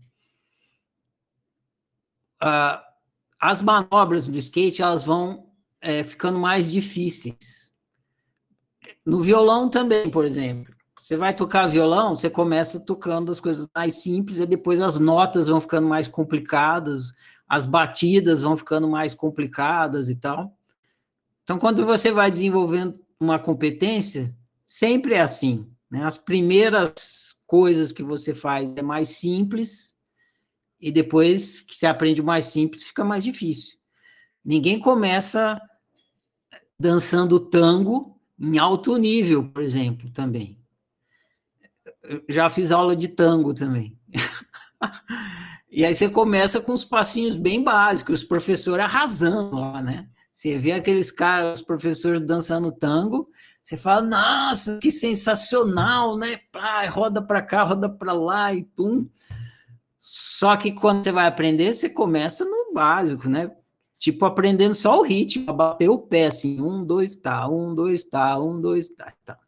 Ah, 2.40 2.82
as 3.40 3.60
manobras 3.62 4.26
do 4.26 4.38
skate 4.38 4.82
elas 4.82 5.04
vão 5.04 5.50
é, 5.80 6.02
ficando 6.02 6.38
mais 6.38 6.70
difíceis. 6.70 7.72
No 9.04 9.22
violão 9.22 9.68
também, 9.68 10.10
por 10.10 10.24
exemplo. 10.24 10.75
Você 11.06 11.16
vai 11.16 11.32
tocar 11.32 11.68
violão, 11.68 12.16
você 12.16 12.28
começa 12.28 12.80
tocando 12.80 13.30
as 13.30 13.38
coisas 13.38 13.64
mais 13.72 14.02
simples, 14.02 14.40
e 14.40 14.44
depois 14.44 14.80
as 14.80 14.98
notas 14.98 15.46
vão 15.46 15.60
ficando 15.60 15.86
mais 15.86 16.08
complicadas, 16.08 17.12
as 17.48 17.64
batidas 17.64 18.42
vão 18.42 18.56
ficando 18.56 18.88
mais 18.88 19.14
complicadas 19.14 20.10
e 20.10 20.16
tal. 20.16 20.58
Então, 21.44 21.60
quando 21.60 21.86
você 21.86 22.10
vai 22.10 22.28
desenvolvendo 22.28 22.98
uma 23.20 23.38
competência, 23.38 24.34
sempre 24.64 25.14
é 25.14 25.20
assim. 25.20 25.70
Né? 25.88 26.02
As 26.02 26.16
primeiras 26.16 27.36
coisas 27.46 27.92
que 27.92 28.02
você 28.02 28.34
faz 28.34 28.68
é 28.74 28.82
mais 28.82 29.10
simples, 29.10 29.94
e 30.80 30.90
depois 30.90 31.60
que 31.60 31.76
você 31.76 31.86
aprende 31.86 32.20
mais 32.20 32.46
simples, 32.46 32.82
fica 32.82 33.04
mais 33.04 33.22
difícil. 33.22 33.78
Ninguém 34.44 34.80
começa 34.80 35.56
dançando 36.76 37.38
tango 37.38 38.18
em 38.36 38.58
alto 38.58 38.96
nível, 38.96 39.48
por 39.48 39.62
exemplo, 39.62 40.10
também 40.10 40.65
já 42.28 42.48
fiz 42.50 42.72
aula 42.72 42.94
de 42.94 43.08
tango 43.08 43.54
também. 43.54 43.96
e 45.70 45.84
aí 45.84 45.94
você 45.94 46.08
começa 46.08 46.60
com 46.60 46.72
os 46.72 46.84
passinhos 46.84 47.36
bem 47.36 47.62
básicos, 47.62 48.20
os 48.20 48.24
professores 48.24 48.84
arrasando 48.84 49.58
lá, 49.58 49.82
né? 49.82 50.08
Você 50.32 50.58
vê 50.58 50.72
aqueles 50.72 51.10
caras, 51.10 51.60
os 51.60 51.64
professores 51.64 52.20
dançando 52.20 52.70
tango, 52.70 53.28
você 53.66 53.76
fala, 53.76 54.02
nossa, 54.02 54.78
que 54.78 54.90
sensacional, 54.90 56.16
né? 56.16 56.38
Pá, 56.52 56.86
roda 56.88 57.20
para 57.20 57.42
cá, 57.42 57.64
roda 57.64 57.88
para 57.88 58.12
lá 58.12 58.54
e 58.54 58.62
pum. 58.62 59.08
Só 59.98 60.56
que 60.56 60.70
quando 60.70 61.02
você 61.02 61.10
vai 61.10 61.26
aprender, 61.26 61.74
você 61.74 61.90
começa 61.90 62.44
no 62.44 62.72
básico, 62.72 63.28
né? 63.28 63.50
Tipo, 63.98 64.24
aprendendo 64.24 64.74
só 64.74 65.00
o 65.00 65.02
ritmo, 65.02 65.52
bater 65.52 65.88
o 65.88 65.98
pé, 65.98 66.26
assim, 66.26 66.60
um, 66.60 66.84
dois, 66.84 67.16
tá, 67.16 67.48
um, 67.48 67.74
dois, 67.74 68.04
tá, 68.04 68.38
um, 68.38 68.60
dois, 68.60 68.90
tá, 68.90 69.12
tá. 69.24 69.38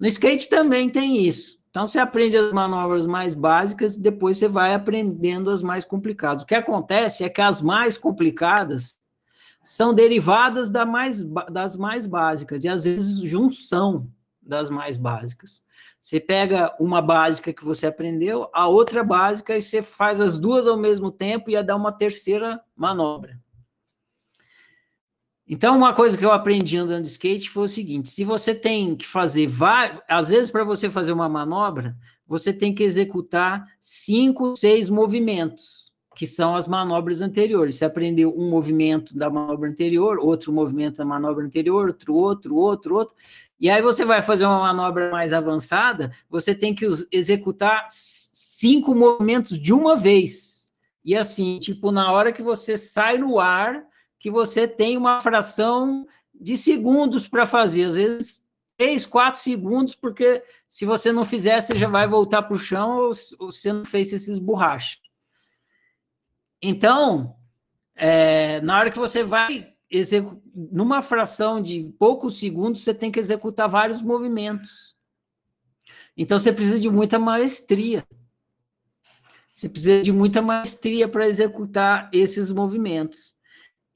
No 0.00 0.06
skate 0.06 0.48
também 0.48 0.88
tem 0.90 1.24
isso. 1.24 1.57
Então, 1.78 1.86
você 1.86 2.00
aprende 2.00 2.36
as 2.36 2.50
manobras 2.50 3.06
mais 3.06 3.36
básicas 3.36 3.94
e 3.94 4.02
depois 4.02 4.36
você 4.36 4.48
vai 4.48 4.74
aprendendo 4.74 5.48
as 5.48 5.62
mais 5.62 5.84
complicadas. 5.84 6.42
O 6.42 6.46
que 6.46 6.56
acontece 6.56 7.22
é 7.22 7.28
que 7.28 7.40
as 7.40 7.60
mais 7.60 7.96
complicadas 7.96 8.98
são 9.62 9.94
derivadas 9.94 10.70
da 10.70 10.84
mais, 10.84 11.22
das 11.52 11.76
mais 11.76 12.04
básicas, 12.04 12.64
e 12.64 12.68
às 12.68 12.82
vezes 12.82 13.20
junção 13.20 14.10
das 14.42 14.68
mais 14.68 14.96
básicas. 14.96 15.68
Você 16.00 16.18
pega 16.18 16.74
uma 16.80 17.00
básica 17.00 17.52
que 17.52 17.64
você 17.64 17.86
aprendeu, 17.86 18.50
a 18.52 18.66
outra 18.66 19.04
básica, 19.04 19.56
e 19.56 19.62
você 19.62 19.80
faz 19.80 20.18
as 20.18 20.36
duas 20.36 20.66
ao 20.66 20.76
mesmo 20.76 21.12
tempo 21.12 21.48
e 21.48 21.52
ia 21.52 21.62
dar 21.62 21.76
uma 21.76 21.92
terceira 21.92 22.60
manobra. 22.74 23.38
Então, 25.48 25.76
uma 25.76 25.94
coisa 25.94 26.18
que 26.18 26.24
eu 26.24 26.30
aprendi 26.30 26.76
andando 26.76 27.04
de 27.04 27.08
skate 27.08 27.48
foi 27.48 27.64
o 27.64 27.68
seguinte: 27.68 28.10
se 28.10 28.22
você 28.22 28.54
tem 28.54 28.94
que 28.94 29.06
fazer 29.06 29.46
vários, 29.46 30.02
às 30.08 30.28
vezes, 30.28 30.50
para 30.50 30.62
você 30.62 30.90
fazer 30.90 31.12
uma 31.12 31.28
manobra, 31.28 31.96
você 32.26 32.52
tem 32.52 32.74
que 32.74 32.82
executar 32.82 33.66
cinco, 33.80 34.54
seis 34.54 34.90
movimentos, 34.90 35.90
que 36.14 36.26
são 36.26 36.54
as 36.54 36.66
manobras 36.66 37.22
anteriores. 37.22 37.76
Você 37.76 37.86
aprendeu 37.86 38.34
um 38.36 38.50
movimento 38.50 39.16
da 39.16 39.30
manobra 39.30 39.70
anterior, 39.70 40.18
outro 40.18 40.52
movimento 40.52 40.98
da 40.98 41.04
manobra 41.06 41.46
anterior, 41.46 41.88
outro, 41.88 42.14
outro, 42.14 42.54
outro, 42.54 42.94
outro. 42.94 43.14
E 43.58 43.70
aí 43.70 43.80
você 43.80 44.04
vai 44.04 44.20
fazer 44.20 44.44
uma 44.44 44.60
manobra 44.60 45.10
mais 45.10 45.32
avançada, 45.32 46.12
você 46.28 46.54
tem 46.54 46.74
que 46.74 46.86
executar 47.10 47.86
cinco 47.88 48.94
movimentos 48.94 49.58
de 49.58 49.72
uma 49.72 49.96
vez. 49.96 50.70
E 51.02 51.16
assim, 51.16 51.58
tipo, 51.58 51.90
na 51.90 52.12
hora 52.12 52.32
que 52.32 52.42
você 52.42 52.76
sai 52.76 53.16
no 53.16 53.40
ar, 53.40 53.82
que 54.18 54.30
você 54.30 54.66
tem 54.66 54.96
uma 54.96 55.20
fração 55.20 56.06
de 56.34 56.56
segundos 56.56 57.28
para 57.28 57.46
fazer, 57.46 57.84
às 57.84 57.94
vezes 57.94 58.48
três, 58.76 59.04
quatro 59.04 59.40
segundos, 59.40 59.94
porque 59.96 60.42
se 60.68 60.84
você 60.84 61.10
não 61.10 61.24
fizer, 61.24 61.60
você 61.60 61.76
já 61.76 61.88
vai 61.88 62.06
voltar 62.06 62.42
para 62.42 62.54
o 62.54 62.58
chão 62.58 62.96
ou, 62.98 63.12
você 63.12 63.72
não 63.72 63.84
fez 63.84 64.12
esses 64.12 64.38
borrachos. 64.38 65.00
Então, 66.62 67.36
é, 67.94 68.60
na 68.60 68.78
hora 68.78 68.90
que 68.90 68.98
você 68.98 69.24
vai 69.24 69.74
numa 70.54 71.02
fração 71.02 71.62
de 71.62 71.92
poucos 71.98 72.38
segundos, 72.38 72.84
você 72.84 72.92
tem 72.94 73.10
que 73.10 73.18
executar 73.18 73.68
vários 73.68 74.02
movimentos. 74.02 74.94
Então, 76.16 76.38
você 76.38 76.52
precisa 76.52 76.78
de 76.78 76.90
muita 76.90 77.18
maestria. 77.18 78.06
Você 79.54 79.68
precisa 79.68 80.02
de 80.02 80.12
muita 80.12 80.42
maestria 80.42 81.08
para 81.08 81.26
executar 81.26 82.10
esses 82.12 82.50
movimentos. 82.50 83.37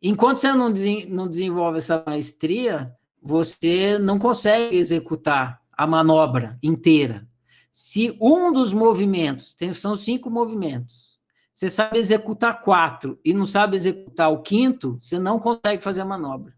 Enquanto 0.02 0.38
você 0.38 0.52
não, 0.52 0.72
não 1.08 1.28
desenvolve 1.28 1.78
essa 1.78 2.02
maestria, 2.04 2.92
você 3.22 3.98
não 3.98 4.18
consegue 4.18 4.76
executar 4.76 5.62
a 5.72 5.86
manobra 5.86 6.58
inteira. 6.60 7.26
Se 7.70 8.16
um 8.20 8.52
dos 8.52 8.72
movimentos, 8.72 9.54
tem, 9.54 9.72
são 9.72 9.96
cinco 9.96 10.28
movimentos, 10.28 11.18
você 11.54 11.70
sabe 11.70 11.98
executar 11.98 12.60
quatro 12.60 13.18
e 13.24 13.32
não 13.32 13.46
sabe 13.46 13.76
executar 13.76 14.32
o 14.32 14.42
quinto, 14.42 14.98
você 15.00 15.18
não 15.18 15.38
consegue 15.38 15.82
fazer 15.82 16.00
a 16.00 16.04
manobra. 16.04 16.52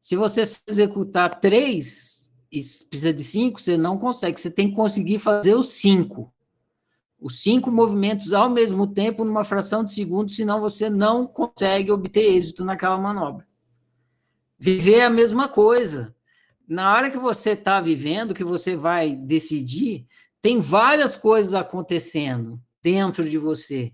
Se 0.00 0.14
você 0.14 0.44
executar 0.68 1.40
três 1.40 2.32
e 2.52 2.60
precisa 2.88 3.12
de 3.12 3.24
cinco, 3.24 3.60
você 3.60 3.76
não 3.76 3.98
consegue. 3.98 4.38
Você 4.38 4.50
tem 4.50 4.70
que 4.70 4.76
conseguir 4.76 5.18
fazer 5.18 5.54
os 5.54 5.70
cinco 5.70 6.32
os 7.24 7.42
cinco 7.42 7.70
movimentos 7.70 8.34
ao 8.34 8.50
mesmo 8.50 8.86
tempo 8.86 9.24
numa 9.24 9.44
fração 9.44 9.82
de 9.82 9.94
segundo, 9.94 10.30
senão 10.30 10.60
você 10.60 10.90
não 10.90 11.26
consegue 11.26 11.90
obter 11.90 12.36
êxito 12.36 12.62
naquela 12.62 12.98
manobra. 12.98 13.48
Viver 14.58 14.96
é 14.96 15.04
a 15.06 15.10
mesma 15.10 15.48
coisa. 15.48 16.14
Na 16.68 16.92
hora 16.92 17.10
que 17.10 17.16
você 17.16 17.52
está 17.52 17.80
vivendo, 17.80 18.34
que 18.34 18.44
você 18.44 18.76
vai 18.76 19.16
decidir, 19.16 20.06
tem 20.42 20.60
várias 20.60 21.16
coisas 21.16 21.54
acontecendo 21.54 22.60
dentro 22.82 23.26
de 23.26 23.38
você. 23.38 23.90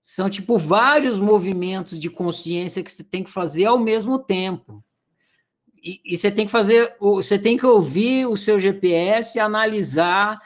São 0.00 0.30
tipo 0.30 0.56
vários 0.56 1.18
movimentos 1.18 1.98
de 1.98 2.08
consciência 2.08 2.84
que 2.84 2.92
você 2.92 3.02
tem 3.02 3.24
que 3.24 3.30
fazer 3.30 3.64
ao 3.64 3.78
mesmo 3.78 4.20
tempo. 4.20 4.84
E, 5.82 6.00
e 6.04 6.16
você 6.16 6.30
tem 6.30 6.46
que 6.46 6.52
fazer, 6.52 6.94
você 7.00 7.36
tem 7.40 7.58
que 7.58 7.66
ouvir 7.66 8.24
o 8.26 8.36
seu 8.36 8.56
GPS, 8.60 9.40
analisar 9.40 10.40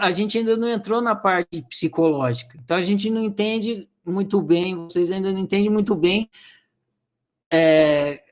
a 0.00 0.10
gente 0.10 0.38
ainda 0.38 0.56
não 0.56 0.68
entrou 0.68 1.00
na 1.00 1.14
parte 1.14 1.62
psicológica, 1.68 2.58
então 2.62 2.76
a 2.76 2.82
gente 2.82 3.10
não 3.10 3.22
entende 3.22 3.88
muito 4.04 4.40
bem, 4.40 4.74
vocês 4.74 5.10
ainda 5.10 5.32
não 5.32 5.38
entendem 5.38 5.70
muito 5.70 5.94
bem 5.94 6.30
é, 7.50 8.22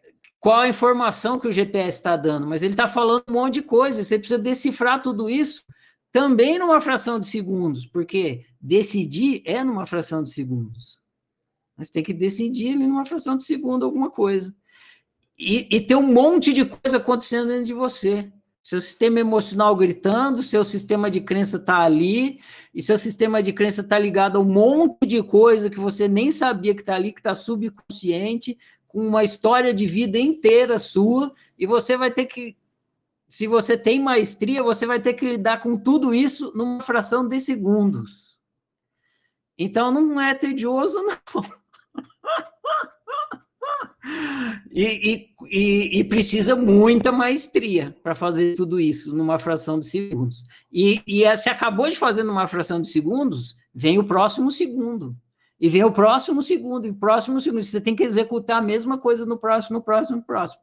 qual 0.41 0.61
a 0.61 0.69
informação 0.69 1.39
que 1.39 1.47
o 1.47 1.53
GPS 1.53 1.99
está 1.99 2.17
dando, 2.17 2.47
mas 2.47 2.63
ele 2.63 2.75
está 2.75 2.89
falando 2.89 3.23
um 3.29 3.33
monte 3.33 3.55
de 3.55 3.63
coisa, 3.63 4.03
você 4.03 4.19
precisa 4.19 4.39
decifrar 4.39 5.01
tudo 5.01 5.31
isso 5.31 5.65
também 6.11 6.59
numa 6.59 6.81
fração 6.81 7.19
de 7.19 7.27
segundos, 7.27 7.87
porque 7.87 8.45
decidir 8.61 9.43
é 9.47 9.65
numa 9.65 9.87
fração 9.87 10.23
de 10.23 10.31
segundos. 10.31 11.01
Mas 11.77 11.89
tem 11.89 12.03
que 12.03 12.13
decidir 12.13 12.77
numa 12.77 13.07
fração 13.07 13.37
de 13.37 13.45
segundo 13.45 13.85
alguma 13.85 14.11
coisa. 14.11 14.55
E, 15.39 15.67
e 15.75 15.81
tem 15.81 15.97
um 15.97 16.03
monte 16.03 16.53
de 16.53 16.67
coisa 16.67 16.99
acontecendo 16.99 17.49
dentro 17.49 17.65
de 17.65 17.73
você. 17.73 18.31
Seu 18.63 18.81
sistema 18.81 19.19
emocional 19.19 19.75
gritando, 19.75 20.43
seu 20.43 20.65
sistema 20.65 21.11
de 21.11 21.21
crença 21.21 21.57
está 21.57 21.81
ali, 21.81 22.41
e 22.73 22.81
seu 22.81 22.97
sistema 22.97 23.43
de 23.43 23.53
crença 23.53 23.81
está 23.81 23.99
ligado 23.99 24.37
a 24.37 24.41
um 24.41 24.45
monte 24.45 25.05
de 25.05 25.21
coisa 25.23 25.69
que 25.69 25.81
você 25.81 26.07
nem 26.07 26.31
sabia 26.31 26.75
que 26.75 26.81
está 26.81 26.95
ali, 26.95 27.13
que 27.13 27.19
está 27.19 27.35
subconsciente, 27.35 28.57
com 28.87 29.01
uma 29.01 29.25
história 29.25 29.75
de 29.75 29.87
vida 29.87 30.19
inteira 30.19 30.79
sua, 30.79 31.35
e 31.59 31.67
você 31.67 31.97
vai 31.97 32.11
ter 32.11 32.27
que, 32.27 32.57
se 33.29 33.49
você 33.49 33.77
tem 33.77 34.01
maestria, 34.01 34.63
você 34.63 34.87
vai 34.87 35.01
ter 35.01 35.15
que 35.15 35.25
lidar 35.25 35.61
com 35.61 35.77
tudo 35.77 36.15
isso 36.15 36.53
numa 36.55 36.81
fração 36.83 37.27
de 37.27 37.41
segundos. 37.41 38.39
Então 39.59 39.91
não 39.91 40.21
é 40.21 40.35
tedioso, 40.35 41.03
não. 41.03 41.62
E, 44.75 45.29
e, 45.51 46.01
e, 46.01 46.05
precisa 46.05 46.57
muita 46.57 47.13
maestria 47.13 47.95
para 48.03 48.15
fazer 48.15 48.55
tudo 48.57 48.81
isso 48.81 49.15
numa 49.15 49.39
fração 49.39 49.79
de 49.79 49.85
segundos. 49.85 50.45
E, 50.73 51.03
e 51.07 51.37
se 51.37 51.49
acabou 51.49 51.89
de 51.89 51.97
fazer 51.97 52.23
numa 52.23 52.47
fração 52.49 52.81
de 52.81 52.89
segundos, 52.89 53.55
vem 53.75 53.99
o 53.99 54.05
próximo 54.05 54.51
segundo. 54.51 55.17
E 55.61 55.69
vem 55.69 55.85
o 55.85 55.93
próximo 55.93 56.43
segundo, 56.43 56.87
e 56.87 56.91
o 56.91 56.95
próximo 56.95 57.41
segundo. 57.41 57.63
Você 57.63 57.81
tem 57.81 57.95
que 57.95 58.03
executar 58.03 58.59
a 58.59 58.63
mesma 58.63 58.99
coisa 58.99 59.25
no 59.25 59.39
próximo, 59.39 59.77
no 59.77 59.85
próximo, 59.85 60.17
no 60.17 60.23
próximo. 60.25 60.61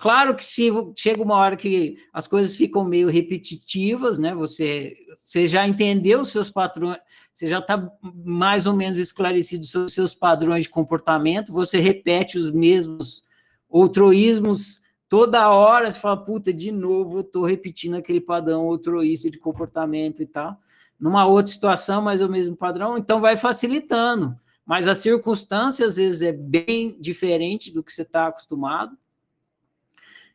Claro 0.00 0.34
que 0.34 0.42
se 0.42 0.70
chega 0.96 1.22
uma 1.22 1.36
hora 1.36 1.58
que 1.58 1.98
as 2.10 2.26
coisas 2.26 2.56
ficam 2.56 2.82
meio 2.82 3.10
repetitivas, 3.10 4.18
né? 4.18 4.34
Você, 4.34 4.96
você 5.14 5.46
já 5.46 5.68
entendeu 5.68 6.22
os 6.22 6.30
seus 6.30 6.48
patrões, 6.48 6.96
você 7.30 7.46
já 7.46 7.58
está 7.58 7.86
mais 8.24 8.64
ou 8.64 8.74
menos 8.74 8.98
esclarecido 8.98 9.66
sobre 9.66 9.88
os 9.88 9.92
seus 9.92 10.14
padrões 10.14 10.62
de 10.62 10.70
comportamento, 10.70 11.52
você 11.52 11.78
repete 11.78 12.38
os 12.38 12.50
mesmos 12.50 13.22
outroísmos 13.68 14.80
toda 15.06 15.50
hora, 15.50 15.92
você 15.92 16.00
fala, 16.00 16.16
puta, 16.16 16.50
de 16.50 16.72
novo 16.72 17.18
eu 17.18 17.20
estou 17.20 17.44
repetindo 17.44 17.96
aquele 17.96 18.22
padrão 18.22 18.64
outroísta 18.64 19.30
de 19.30 19.36
comportamento 19.36 20.22
e 20.22 20.26
tal. 20.26 20.58
Numa 20.98 21.26
outra 21.26 21.52
situação, 21.52 22.00
mas 22.00 22.22
o 22.22 22.28
mesmo 22.28 22.56
padrão, 22.56 22.96
então 22.96 23.20
vai 23.20 23.36
facilitando. 23.36 24.34
Mas 24.64 24.88
a 24.88 24.94
circunstância, 24.94 25.86
às 25.86 25.96
vezes, 25.96 26.22
é 26.22 26.32
bem 26.32 26.96
diferente 26.98 27.70
do 27.70 27.82
que 27.82 27.92
você 27.92 28.00
está 28.00 28.28
acostumado 28.28 28.96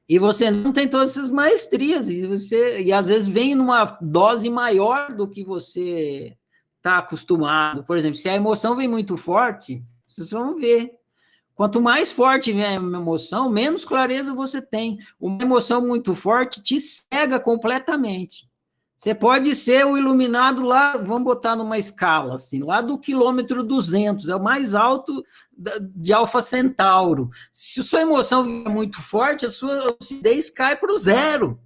e 0.08 0.20
você 0.20 0.52
não 0.52 0.72
tem 0.72 0.88
todas 0.88 1.12
essas 1.12 1.32
maestrias, 1.32 2.10
e 2.10 2.28
você 2.28 2.82
e 2.82 2.94
às 2.94 3.08
vezes 3.08 3.28
vem 3.28 3.56
numa 3.56 3.98
dose 4.02 4.50
maior 4.50 5.14
do 5.14 5.28
que 5.28 5.44
você 5.44 6.38
está 6.78 7.00
acostumado. 7.00 7.84
Por 7.84 7.98
exemplo, 7.98 8.18
se 8.18 8.30
a 8.30 8.36
emoção 8.36 8.76
vem 8.76 8.88
muito 8.88 9.18
forte, 9.18 9.84
vocês 10.06 10.30
vão 10.30 10.56
ver. 10.56 10.92
Quanto 11.56 11.82
mais 11.82 12.12
forte 12.12 12.52
vem 12.52 12.66
a 12.66 12.74
emoção, 12.74 13.50
menos 13.50 13.86
clareza 13.86 14.34
você 14.34 14.62
tem. 14.62 15.00
Uma 15.20 15.42
emoção 15.42 15.86
muito 15.88 16.14
forte 16.14 16.62
te 16.62 16.80
cega 16.80 17.40
completamente. 17.40 18.48
Você 19.06 19.14
pode 19.14 19.56
ser 19.56 19.86
o 19.86 19.96
iluminado 19.96 20.64
lá, 20.64 20.98
vamos 20.98 21.26
botar 21.26 21.56
numa 21.56 21.78
escala, 21.78 22.34
assim, 22.34 22.64
lá 22.64 22.82
do 22.82 22.98
quilômetro 22.98 23.64
200, 23.64 24.30
é 24.30 24.36
o 24.36 24.42
mais 24.42 24.74
alto 24.74 25.24
de 25.96 26.12
Alfa 26.12 26.42
Centauro. 26.42 27.30
Se 27.54 27.82
a 27.82 27.84
sua 27.84 28.02
emoção 28.02 28.44
vier 28.44 28.68
muito 28.68 29.00
forte, 29.00 29.46
a 29.46 29.52
sua 29.52 29.96
lucidez 30.02 30.50
cai 30.50 30.76
para 30.76 30.92
o 30.92 30.98
zero. 30.98 31.60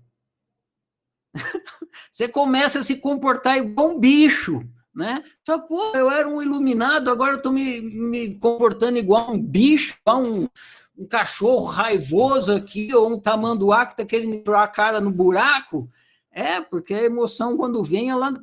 Você 2.11 2.27
começa 2.27 2.79
a 2.79 2.83
se 2.83 2.97
comportar 2.97 3.57
igual 3.57 3.91
um 3.91 3.99
bicho, 4.01 4.59
né? 4.93 5.23
Só, 5.45 5.57
pô, 5.57 5.93
eu 5.95 6.11
era 6.11 6.27
um 6.27 6.41
iluminado, 6.41 7.09
agora 7.09 7.31
eu 7.31 7.37
estou 7.37 7.53
me, 7.53 7.79
me 7.79 8.35
comportando 8.35 8.97
igual 8.97 9.31
um 9.31 9.41
bicho, 9.41 9.95
igual 10.01 10.21
um, 10.21 10.49
um 10.97 11.07
cachorro 11.07 11.67
raivoso 11.67 12.51
aqui, 12.51 12.93
ou 12.93 13.13
um 13.13 13.17
tamanduá 13.17 13.85
que 13.85 13.93
está 13.93 14.03
querendo 14.03 14.33
entrar 14.33 14.61
a 14.61 14.67
cara 14.67 14.99
no 14.99 15.09
buraco. 15.09 15.89
É, 16.31 16.61
porque 16.61 16.93
a 16.93 17.03
emoção, 17.03 17.57
quando 17.57 17.83
vem, 17.83 18.09
ela, 18.09 18.33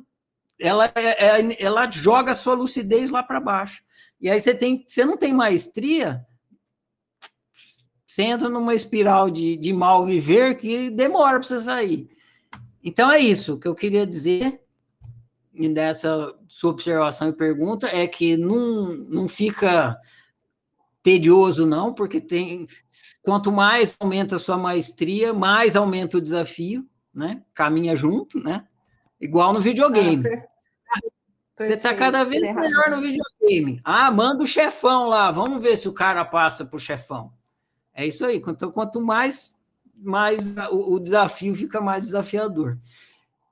ela, 0.59 0.91
é, 0.95 1.39
é, 1.39 1.63
ela 1.63 1.89
joga 1.89 2.31
a 2.31 2.35
sua 2.35 2.53
lucidez 2.53 3.09
lá 3.09 3.23
para 3.23 3.39
baixo. 3.39 3.81
E 4.19 4.29
aí 4.29 4.39
você 4.39 4.53
tem, 4.53 4.83
você 4.85 5.05
não 5.05 5.15
tem 5.15 5.33
maestria, 5.33 6.25
você 8.05 8.23
entra 8.23 8.49
numa 8.49 8.73
espiral 8.73 9.29
de, 9.29 9.55
de 9.57 9.71
mal 9.71 10.05
viver 10.05 10.57
que 10.57 10.89
demora 10.89 11.39
para 11.39 11.47
você 11.47 11.59
sair. 11.59 12.09
Então 12.83 13.11
é 13.11 13.19
isso 13.19 13.59
que 13.59 13.67
eu 13.67 13.75
queria 13.75 14.07
dizer 14.07 14.61
nessa 15.53 16.35
sua 16.47 16.71
observação 16.71 17.29
e 17.29 17.33
pergunta 17.33 17.87
é 17.87 18.07
que 18.07 18.37
não, 18.37 18.95
não 18.95 19.27
fica 19.27 19.99
tedioso 21.01 21.65
não, 21.65 21.93
porque 21.93 22.19
tem 22.19 22.67
quanto 23.21 23.51
mais 23.51 23.95
aumenta 23.99 24.35
a 24.35 24.39
sua 24.39 24.57
maestria, 24.57 25.33
mais 25.33 25.75
aumenta 25.75 26.17
o 26.17 26.21
desafio 26.21 26.87
né? 27.17 27.41
Caminha 27.53 27.95
junto, 27.95 28.39
né? 28.39 28.67
Igual 29.19 29.51
no 29.51 29.59
videogame. 29.59 30.23
Ah, 30.27 30.99
Você 31.55 31.73
está 31.73 31.93
cada 31.95 32.23
vez 32.23 32.43
melhor 32.43 32.91
no 32.91 33.01
videogame. 33.01 33.81
Ah, 33.83 34.11
manda 34.11 34.43
o 34.43 34.47
chefão 34.47 35.07
lá, 35.07 35.31
vamos 35.31 35.61
ver 35.61 35.75
se 35.77 35.89
o 35.89 35.93
cara 35.93 36.23
passa 36.23 36.63
para 36.63 36.77
o 36.77 36.79
chefão. 36.79 37.33
É 37.91 38.05
isso 38.05 38.23
aí. 38.23 38.37
Então, 38.37 38.71
quanto 38.71 39.01
mais, 39.01 39.59
mais 39.95 40.55
o, 40.69 40.93
o 40.93 40.99
desafio 40.99 41.55
fica 41.55 41.81
mais 41.81 42.03
desafiador. 42.03 42.77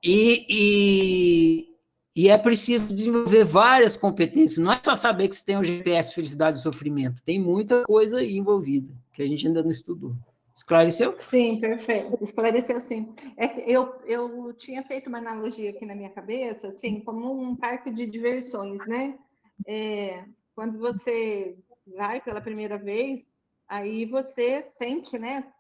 E, 0.03 0.45
e, 0.47 1.67
e, 2.15 2.29
é 2.29 2.37
preciso 2.37 2.93
desenvolver 2.93 3.43
várias 3.43 3.97
competências. 3.97 4.63
Não 4.63 4.71
é 4.71 4.79
só 4.85 4.95
saber 4.95 5.27
que 5.27 5.35
você 5.35 5.43
tem 5.43 5.57
o 5.57 5.63
GPS 5.63 6.13
felicidade 6.13 6.59
e 6.59 6.61
sofrimento. 6.61 7.23
Tem 7.23 7.39
muita 7.39 7.81
coisa 7.81 8.19
aí 8.19 8.37
envolvida 8.37 8.93
que 9.11 9.23
a 9.23 9.25
gente 9.25 9.47
ainda 9.47 9.63
não 9.63 9.71
estudou. 9.71 10.15
Esclareceu? 10.55 11.19
Sim, 11.19 11.59
perfeito. 11.59 12.17
Esclareceu 12.23 12.79
sim. 12.79 13.13
É 13.35 13.69
eu, 13.69 13.93
eu 14.05 14.53
tinha 14.53 14.83
feito 14.83 15.07
uma 15.07 15.17
analogia 15.17 15.69
aqui 15.69 15.85
na 15.85 15.93
minha 15.95 16.09
cabeça, 16.09 16.69
assim, 16.69 17.01
como 17.01 17.31
um 17.31 17.55
parque 17.55 17.91
de 17.91 18.05
diversões, 18.05 18.87
né? 18.87 19.19
É, 19.67 20.23
quando 20.55 20.79
você 20.79 21.57
vai 21.85 22.21
pela 22.21 22.39
primeira 22.41 22.77
vez, 22.77 23.21
aí 23.67 24.05
você 24.05 24.63
sente, 24.77 25.19
né? 25.19 25.51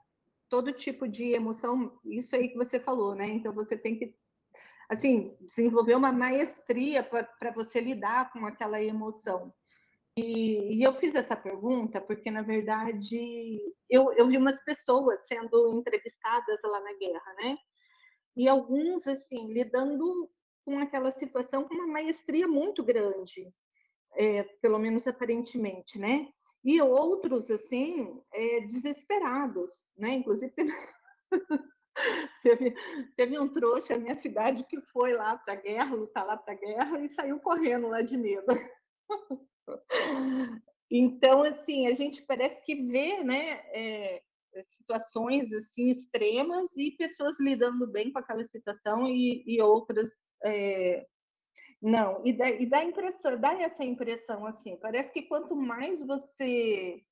Todo 0.49 0.71
tipo 0.71 1.07
de 1.07 1.33
emoção, 1.33 1.91
isso 2.05 2.35
aí 2.35 2.47
que 2.47 2.57
você 2.57 2.79
falou, 2.79 3.13
né? 3.15 3.27
Então 3.27 3.51
você 3.51 3.77
tem 3.77 3.97
que, 3.97 4.15
assim, 4.87 5.35
desenvolver 5.41 5.95
uma 5.95 6.11
maestria 6.13 7.03
para 7.03 7.51
você 7.51 7.81
lidar 7.81 8.31
com 8.31 8.45
aquela 8.45 8.81
emoção. 8.81 9.53
E, 10.17 10.77
e, 10.77 10.83
eu 10.83 10.93
fiz 10.93 11.13
essa 11.13 11.35
pergunta 11.35 11.99
porque, 11.99 12.31
na 12.31 12.41
verdade, 12.41 13.59
eu, 13.89 14.13
eu 14.13 14.27
vi 14.27 14.37
umas 14.37 14.63
pessoas 14.63 15.27
sendo 15.27 15.77
entrevistadas 15.77 16.59
lá 16.63 16.79
na 16.79 16.93
guerra, 16.93 17.33
né? 17.37 17.57
E 18.35 18.47
alguns, 18.47 19.05
assim, 19.07 19.51
lidando 19.51 20.29
com 20.63 20.79
aquela 20.79 21.11
situação 21.11 21.67
com 21.67 21.73
uma 21.75 21.87
maestria 21.87 22.47
muito 22.47 22.81
grande, 22.81 23.53
é, 24.13 24.43
pelo 24.61 24.79
menos 24.79 25.05
aparentemente, 25.05 25.99
né? 25.99 26.29
E 26.63 26.81
outros, 26.81 27.51
assim, 27.51 28.21
é, 28.33 28.61
desesperados, 28.61 29.71
né? 29.97 30.11
Inclusive, 30.13 30.53
teve, 32.41 32.73
teve, 33.17 33.37
um 33.37 33.49
trouxa 33.51 33.95
na 33.95 33.99
minha 33.99 34.15
cidade 34.15 34.63
que 34.63 34.79
foi 34.93 35.13
lá 35.13 35.37
para 35.37 35.55
a 35.55 35.57
guerra, 35.57 35.93
lutar 35.93 36.25
lá 36.25 36.37
para 36.37 36.53
a 36.53 36.57
guerra, 36.57 37.01
e 37.01 37.09
saiu 37.09 37.37
correndo 37.39 37.89
lá 37.89 38.01
de 38.01 38.15
medo. 38.15 38.47
Então, 40.89 41.43
assim, 41.43 41.87
a 41.87 41.93
gente 41.93 42.21
parece 42.21 42.61
que 42.63 42.75
vê, 42.75 43.23
né, 43.23 43.61
é, 43.73 44.21
situações 44.61 45.51
assim 45.51 45.89
extremas 45.89 46.75
e 46.77 46.91
pessoas 46.91 47.39
lidando 47.39 47.87
bem 47.87 48.11
com 48.11 48.19
aquela 48.19 48.43
situação 48.43 49.07
e, 49.07 49.43
e 49.45 49.61
outras 49.61 50.11
é, 50.43 51.05
não. 51.81 52.25
E 52.25 52.33
dá, 52.33 52.49
e 52.49 52.65
dá 52.65 52.83
impressão, 52.83 53.39
dá 53.39 53.53
essa 53.61 53.83
impressão 53.83 54.45
assim. 54.45 54.77
Parece 54.77 55.11
que 55.11 55.23
quanto 55.23 55.55
mais 55.55 56.01
você 56.05 57.03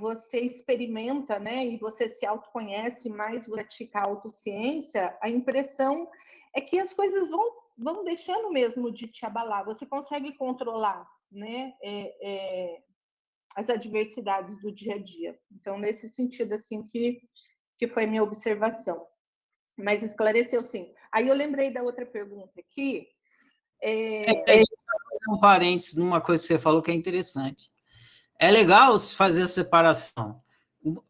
você 0.00 0.40
experimenta, 0.40 1.38
né, 1.38 1.64
e 1.64 1.76
você 1.76 2.10
se 2.10 2.26
autoconhece, 2.26 3.08
mais 3.08 3.46
pratica 3.46 4.00
a 4.00 4.08
autociência, 4.08 5.16
a 5.22 5.30
impressão 5.30 6.10
é 6.52 6.60
que 6.60 6.76
as 6.76 6.92
coisas 6.92 7.30
vão, 7.30 7.52
vão 7.78 8.02
deixando 8.02 8.50
mesmo 8.50 8.90
de 8.90 9.06
te 9.06 9.24
abalar. 9.24 9.64
Você 9.64 9.86
consegue 9.86 10.36
controlar 10.36 11.06
né, 11.36 11.74
é, 11.82 12.14
é, 12.22 12.82
as 13.54 13.68
adversidades 13.68 14.60
do 14.60 14.72
dia 14.74 14.94
a 14.94 14.98
dia. 14.98 15.38
Então, 15.52 15.78
nesse 15.78 16.08
sentido, 16.08 16.54
assim, 16.54 16.82
que, 16.84 17.20
que 17.78 17.86
foi 17.88 18.06
minha 18.06 18.22
observação. 18.22 19.06
Mas 19.76 20.02
esclareceu 20.02 20.62
sim. 20.62 20.90
Aí 21.12 21.28
eu 21.28 21.34
lembrei 21.34 21.72
da 21.72 21.82
outra 21.82 22.06
pergunta 22.06 22.58
aqui. 22.58 23.06
É... 23.82 24.58
É, 24.58 24.62
um 25.28 25.38
parênteses 25.38 25.94
numa 25.94 26.20
coisa 26.20 26.42
que 26.42 26.48
você 26.48 26.58
falou 26.58 26.80
que 26.80 26.90
é 26.90 26.94
interessante. 26.94 27.70
É 28.38 28.50
legal 28.50 28.98
fazer 28.98 29.42
a 29.42 29.48
separação. 29.48 30.40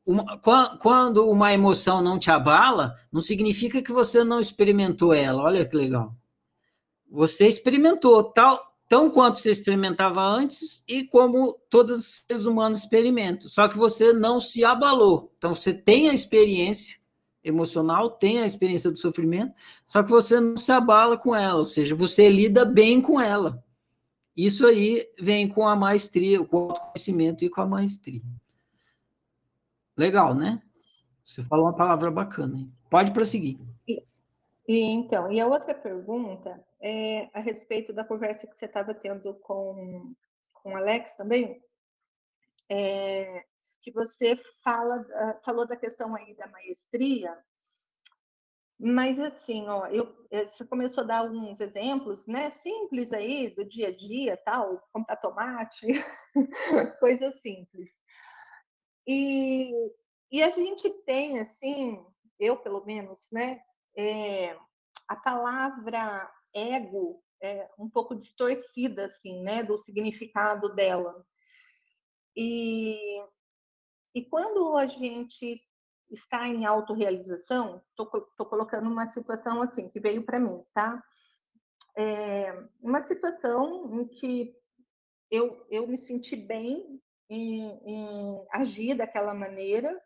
Uma, 0.04 0.40
quando 0.80 1.28
uma 1.28 1.52
emoção 1.52 2.00
não 2.00 2.18
te 2.18 2.30
abala, 2.30 2.96
não 3.12 3.20
significa 3.20 3.82
que 3.82 3.92
você 3.92 4.24
não 4.24 4.40
experimentou 4.40 5.12
ela. 5.14 5.42
Olha 5.42 5.68
que 5.68 5.76
legal. 5.76 6.16
Você 7.10 7.46
experimentou 7.46 8.24
tal, 8.24 8.75
tão 8.88 9.10
quanto 9.10 9.38
você 9.38 9.50
experimentava 9.50 10.22
antes 10.22 10.82
e 10.86 11.04
como 11.04 11.54
todos 11.68 11.98
os 11.98 12.24
seres 12.26 12.44
humanos 12.44 12.78
experimentam. 12.78 13.48
Só 13.48 13.68
que 13.68 13.76
você 13.76 14.12
não 14.12 14.40
se 14.40 14.64
abalou. 14.64 15.32
Então 15.36 15.54
você 15.54 15.72
tem 15.72 16.08
a 16.08 16.14
experiência 16.14 16.98
emocional, 17.42 18.10
tem 18.10 18.40
a 18.40 18.46
experiência 18.46 18.90
do 18.90 18.98
sofrimento, 18.98 19.54
só 19.86 20.02
que 20.02 20.10
você 20.10 20.40
não 20.40 20.56
se 20.56 20.72
abala 20.72 21.16
com 21.16 21.34
ela, 21.34 21.60
ou 21.60 21.64
seja, 21.64 21.94
você 21.94 22.28
lida 22.28 22.64
bem 22.64 23.00
com 23.00 23.20
ela. 23.20 23.62
Isso 24.36 24.66
aí 24.66 25.08
vem 25.18 25.48
com 25.48 25.66
a 25.66 25.76
maestria, 25.76 26.44
com 26.44 26.56
o 26.56 26.70
autoconhecimento 26.70 27.44
e 27.44 27.48
com 27.48 27.60
a 27.60 27.66
maestria. 27.66 28.22
Legal, 29.96 30.34
né? 30.34 30.60
Você 31.24 31.42
falou 31.44 31.66
uma 31.66 31.74
palavra 31.74 32.10
bacana. 32.10 32.58
Hein? 32.58 32.72
Pode 32.90 33.12
prosseguir. 33.12 33.58
E, 34.68 34.80
então, 34.80 35.30
e 35.30 35.40
a 35.40 35.46
outra 35.46 35.74
pergunta 35.74 36.64
é 36.80 37.30
a 37.32 37.40
respeito 37.40 37.92
da 37.92 38.04
conversa 38.04 38.46
que 38.46 38.58
você 38.58 38.66
estava 38.66 38.94
tendo 38.94 39.34
com, 39.34 40.12
com 40.52 40.72
o 40.72 40.76
Alex 40.76 41.14
também, 41.14 41.62
é, 42.68 43.44
que 43.80 43.92
você 43.92 44.34
fala, 44.64 45.06
falou 45.44 45.66
da 45.66 45.76
questão 45.76 46.16
aí 46.16 46.34
da 46.34 46.48
maestria, 46.48 47.36
mas 48.78 49.18
assim, 49.18 49.66
ó, 49.68 49.86
eu, 49.86 50.14
eh, 50.30 50.46
você 50.46 50.64
começou 50.66 51.02
a 51.02 51.06
dar 51.06 51.18
alguns 51.20 51.60
exemplos, 51.60 52.26
né, 52.26 52.50
simples 52.50 53.10
aí 53.12 53.48
do 53.54 53.64
dia 53.64 53.88
a 53.88 53.96
dia, 53.96 54.36
tal, 54.44 54.86
comprar 54.92 55.16
tomate, 55.16 55.86
coisa 57.00 57.32
simples. 57.38 57.88
E, 59.06 59.72
e 60.30 60.42
a 60.42 60.50
gente 60.50 60.90
tem, 61.04 61.38
assim, 61.38 62.04
eu 62.38 62.56
pelo 62.56 62.84
menos, 62.84 63.28
né, 63.32 63.62
é, 63.96 64.56
a 65.08 65.16
palavra 65.16 66.30
ego 66.54 67.22
é 67.42 67.68
um 67.78 67.88
pouco 67.88 68.14
distorcida, 68.14 69.06
assim, 69.06 69.42
né, 69.42 69.62
do 69.62 69.78
significado 69.78 70.74
dela. 70.74 71.24
E, 72.34 72.98
e 74.14 74.24
quando 74.24 74.76
a 74.76 74.86
gente 74.86 75.60
está 76.10 76.46
em 76.46 76.64
autorrealização, 76.64 77.82
estou 77.90 78.46
colocando 78.46 78.88
uma 78.88 79.06
situação 79.06 79.62
assim, 79.62 79.88
que 79.88 80.00
veio 80.00 80.24
para 80.24 80.38
mim, 80.38 80.62
tá? 80.72 81.02
É 81.96 82.52
uma 82.80 83.02
situação 83.06 84.00
em 84.00 84.06
que 84.06 84.54
eu, 85.30 85.66
eu 85.70 85.86
me 85.86 85.98
senti 85.98 86.36
bem 86.36 87.00
em, 87.28 87.70
em 87.84 88.46
agir 88.52 88.96
daquela 88.96 89.34
maneira 89.34 90.00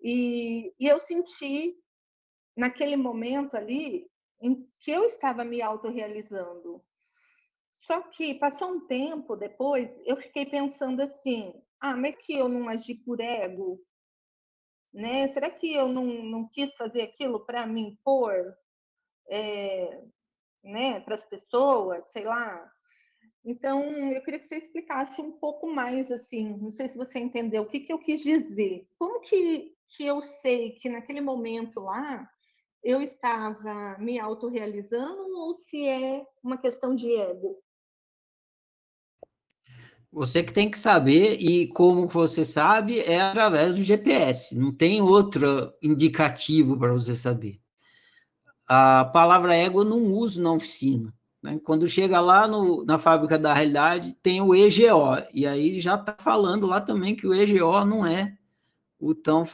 e, 0.00 0.72
e 0.78 0.86
eu 0.86 0.98
senti 1.00 1.74
naquele 2.58 2.96
momento 2.96 3.56
ali 3.56 4.10
em 4.42 4.68
que 4.80 4.90
eu 4.90 5.04
estava 5.04 5.44
me 5.44 5.62
autorrealizando. 5.62 6.82
Só 7.70 8.02
que 8.02 8.34
passou 8.34 8.72
um 8.72 8.86
tempo 8.86 9.36
depois, 9.36 9.88
eu 10.04 10.16
fiquei 10.16 10.44
pensando 10.44 11.00
assim: 11.00 11.54
ah, 11.80 11.96
mas 11.96 12.16
que 12.16 12.34
eu 12.34 12.48
não 12.48 12.68
agi 12.68 12.96
por 12.96 13.20
ego? 13.20 13.80
Né? 14.92 15.28
Será 15.28 15.48
que 15.50 15.72
eu 15.72 15.88
não, 15.88 16.04
não 16.04 16.48
quis 16.48 16.74
fazer 16.74 17.02
aquilo 17.02 17.46
para 17.46 17.64
me 17.64 17.80
impor 17.80 18.52
é, 19.30 20.02
né, 20.64 21.00
para 21.00 21.14
as 21.14 21.24
pessoas, 21.24 22.10
sei 22.10 22.24
lá? 22.24 22.68
Então, 23.44 24.12
eu 24.12 24.22
queria 24.22 24.40
que 24.40 24.46
você 24.46 24.56
explicasse 24.56 25.20
um 25.20 25.38
pouco 25.38 25.68
mais, 25.68 26.10
assim, 26.10 26.56
não 26.58 26.72
sei 26.72 26.88
se 26.88 26.96
você 26.96 27.20
entendeu, 27.20 27.62
o 27.62 27.68
que, 27.68 27.80
que 27.80 27.92
eu 27.92 27.98
quis 27.98 28.20
dizer. 28.20 28.88
Como 28.98 29.20
que, 29.20 29.74
que 29.90 30.04
eu 30.04 30.20
sei 30.22 30.72
que 30.72 30.88
naquele 30.88 31.20
momento 31.20 31.78
lá 31.78 32.28
eu 32.82 33.00
estava 33.00 33.96
me 33.98 34.18
autorrealizando 34.18 35.36
ou 35.36 35.54
se 35.54 35.86
é 35.86 36.24
uma 36.42 36.56
questão 36.56 36.94
de 36.94 37.14
ego? 37.14 37.56
Você 40.10 40.42
que 40.42 40.52
tem 40.52 40.70
que 40.70 40.78
saber, 40.78 41.38
e 41.38 41.68
como 41.68 42.08
você 42.08 42.44
sabe, 42.44 43.00
é 43.00 43.20
através 43.20 43.74
do 43.74 43.84
GPS, 43.84 44.56
não 44.56 44.72
tem 44.72 45.02
outro 45.02 45.72
indicativo 45.82 46.78
para 46.78 46.92
você 46.92 47.14
saber. 47.14 47.60
A 48.66 49.04
palavra 49.04 49.54
ego 49.54 49.80
eu 49.80 49.84
não 49.84 50.02
uso 50.12 50.42
na 50.42 50.52
oficina. 50.52 51.14
Né? 51.42 51.60
Quando 51.62 51.86
chega 51.86 52.20
lá 52.20 52.48
no, 52.48 52.84
na 52.84 52.98
fábrica 52.98 53.38
da 53.38 53.52
realidade, 53.52 54.16
tem 54.22 54.40
o 54.40 54.54
EGO, 54.54 55.24
e 55.32 55.46
aí 55.46 55.78
já 55.80 55.94
está 55.94 56.16
falando 56.18 56.66
lá 56.66 56.80
também 56.80 57.14
que 57.14 57.26
o 57.26 57.34
EGO 57.34 57.84
não 57.84 58.06
é 58.06 58.36
o 58.98 59.14
tão 59.14 59.44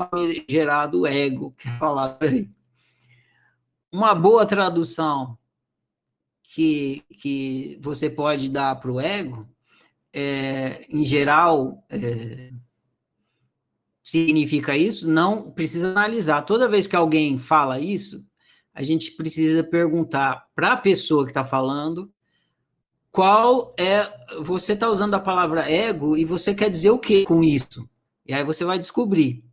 gerado 0.48 1.06
ego, 1.06 1.52
que 1.58 1.68
é 1.68 1.78
falado 1.78 2.22
aí. 2.22 2.48
Uma 3.94 4.12
boa 4.12 4.44
tradução 4.44 5.38
que, 6.42 7.04
que 7.20 7.78
você 7.80 8.10
pode 8.10 8.48
dar 8.48 8.74
para 8.80 8.90
o 8.90 8.98
ego 8.98 9.48
é, 10.12 10.84
em 10.88 11.04
geral, 11.04 11.80
é, 11.88 12.50
significa 14.02 14.76
isso? 14.76 15.08
Não 15.08 15.48
precisa 15.48 15.90
analisar. 15.90 16.42
Toda 16.42 16.68
vez 16.68 16.88
que 16.88 16.96
alguém 16.96 17.38
fala 17.38 17.78
isso, 17.78 18.20
a 18.74 18.82
gente 18.82 19.12
precisa 19.12 19.62
perguntar 19.62 20.44
para 20.56 20.72
a 20.72 20.76
pessoa 20.76 21.24
que 21.24 21.30
está 21.30 21.44
falando 21.44 22.12
qual 23.12 23.76
é. 23.78 24.12
Você 24.40 24.72
está 24.72 24.90
usando 24.90 25.14
a 25.14 25.20
palavra 25.20 25.70
ego 25.70 26.16
e 26.16 26.24
você 26.24 26.52
quer 26.52 26.68
dizer 26.68 26.90
o 26.90 26.98
que 26.98 27.24
com 27.24 27.44
isso? 27.44 27.88
E 28.26 28.34
aí 28.34 28.42
você 28.42 28.64
vai 28.64 28.76
descobrir. 28.76 29.44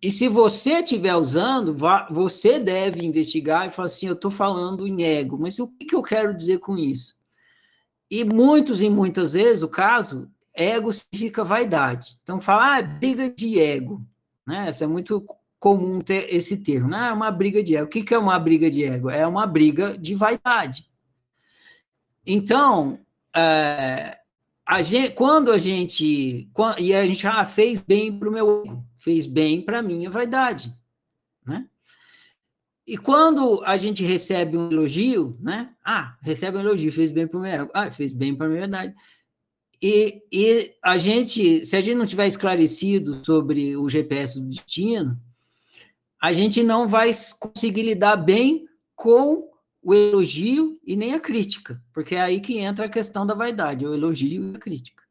E 0.00 0.10
se 0.10 0.28
você 0.28 0.80
estiver 0.80 1.14
usando, 1.16 1.74
você 2.10 2.58
deve 2.58 3.04
investigar 3.04 3.66
e 3.66 3.70
falar 3.70 3.86
assim: 3.86 4.06
eu 4.06 4.14
estou 4.14 4.30
falando 4.30 4.86
em 4.86 5.02
ego, 5.02 5.38
mas 5.38 5.58
o 5.58 5.68
que 5.76 5.94
eu 5.94 6.02
quero 6.02 6.34
dizer 6.34 6.58
com 6.58 6.76
isso? 6.76 7.14
E 8.10 8.24
muitos 8.24 8.80
e 8.82 8.88
muitas 8.88 9.32
vezes 9.32 9.62
o 9.62 9.68
caso, 9.68 10.30
ego 10.54 10.92
significa 10.92 11.42
vaidade. 11.42 12.16
Então, 12.22 12.40
falar 12.40 12.78
ah, 12.78 12.82
briga 12.82 13.28
de 13.28 13.58
ego, 13.58 14.02
né? 14.46 14.70
Isso 14.70 14.84
é 14.84 14.86
muito 14.86 15.24
comum 15.58 16.00
ter 16.00 16.32
esse 16.32 16.58
termo, 16.58 16.88
né? 16.88 17.08
É 17.08 17.12
uma 17.12 17.30
briga 17.30 17.62
de 17.62 17.76
ego. 17.76 17.86
O 17.86 17.88
que 17.88 18.14
é 18.14 18.18
uma 18.18 18.38
briga 18.38 18.70
de 18.70 18.84
ego? 18.84 19.10
É 19.10 19.26
uma 19.26 19.46
briga 19.46 19.98
de 19.98 20.14
vaidade. 20.14 20.86
Então, 22.24 23.00
é, 23.34 24.18
a 24.64 24.82
gente, 24.82 25.14
quando 25.14 25.50
a 25.50 25.58
gente, 25.58 26.48
e 26.78 26.94
a 26.94 27.06
gente 27.06 27.26
ah, 27.26 27.44
fez 27.44 27.80
bem 27.80 28.16
para 28.16 28.28
o 28.28 28.32
meu 28.32 28.62
ego, 28.64 28.85
fez 29.06 29.24
bem 29.24 29.62
para 29.62 29.82
minha 29.82 30.10
vaidade, 30.10 30.74
né? 31.46 31.68
E 32.84 32.98
quando 32.98 33.62
a 33.64 33.76
gente 33.76 34.02
recebe 34.02 34.56
um 34.56 34.68
elogio, 34.68 35.38
né? 35.40 35.72
Ah, 35.84 36.16
recebe 36.20 36.58
um 36.58 36.60
elogio, 36.60 36.92
fez 36.92 37.12
bem 37.12 37.24
para 37.24 37.38
o 37.38 37.42
meu. 37.42 37.70
Ah, 37.72 37.88
fez 37.88 38.12
bem 38.12 38.34
para 38.34 38.48
minha 38.48 38.62
verdade. 38.62 38.92
E, 39.80 40.24
e 40.32 40.74
a 40.82 40.98
gente, 40.98 41.64
se 41.64 41.76
a 41.76 41.80
gente 41.80 41.96
não 41.96 42.06
tiver 42.06 42.26
esclarecido 42.26 43.24
sobre 43.24 43.76
o 43.76 43.88
GPS 43.88 44.40
do 44.40 44.48
destino, 44.48 45.16
a 46.20 46.32
gente 46.32 46.64
não 46.64 46.88
vai 46.88 47.12
conseguir 47.38 47.82
lidar 47.82 48.16
bem 48.16 48.66
com 48.96 49.48
o 49.80 49.94
elogio 49.94 50.80
e 50.84 50.96
nem 50.96 51.14
a 51.14 51.20
crítica, 51.20 51.80
porque 51.92 52.16
é 52.16 52.20
aí 52.20 52.40
que 52.40 52.58
entra 52.58 52.86
a 52.86 52.90
questão 52.90 53.24
da 53.24 53.34
vaidade, 53.34 53.86
o 53.86 53.94
elogio 53.94 54.50
e 54.52 54.56
a 54.56 54.58
crítica. 54.58 55.04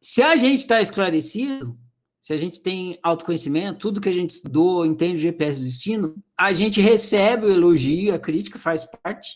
Se 0.00 0.22
a 0.22 0.36
gente 0.36 0.60
está 0.60 0.80
esclarecido, 0.80 1.74
se 2.22 2.32
a 2.32 2.38
gente 2.38 2.60
tem 2.60 3.00
autoconhecimento, 3.02 3.80
tudo 3.80 4.00
que 4.00 4.08
a 4.08 4.12
gente 4.12 4.30
estudou, 4.30 4.86
entende 4.86 5.16
o 5.16 5.20
GPS 5.20 5.58
do 5.58 5.64
destino, 5.64 6.14
a 6.38 6.52
gente 6.52 6.80
recebe 6.80 7.46
o 7.46 7.50
elogio, 7.50 8.14
a 8.14 8.18
crítica 8.18 8.60
faz 8.60 8.84
parte, 8.84 9.34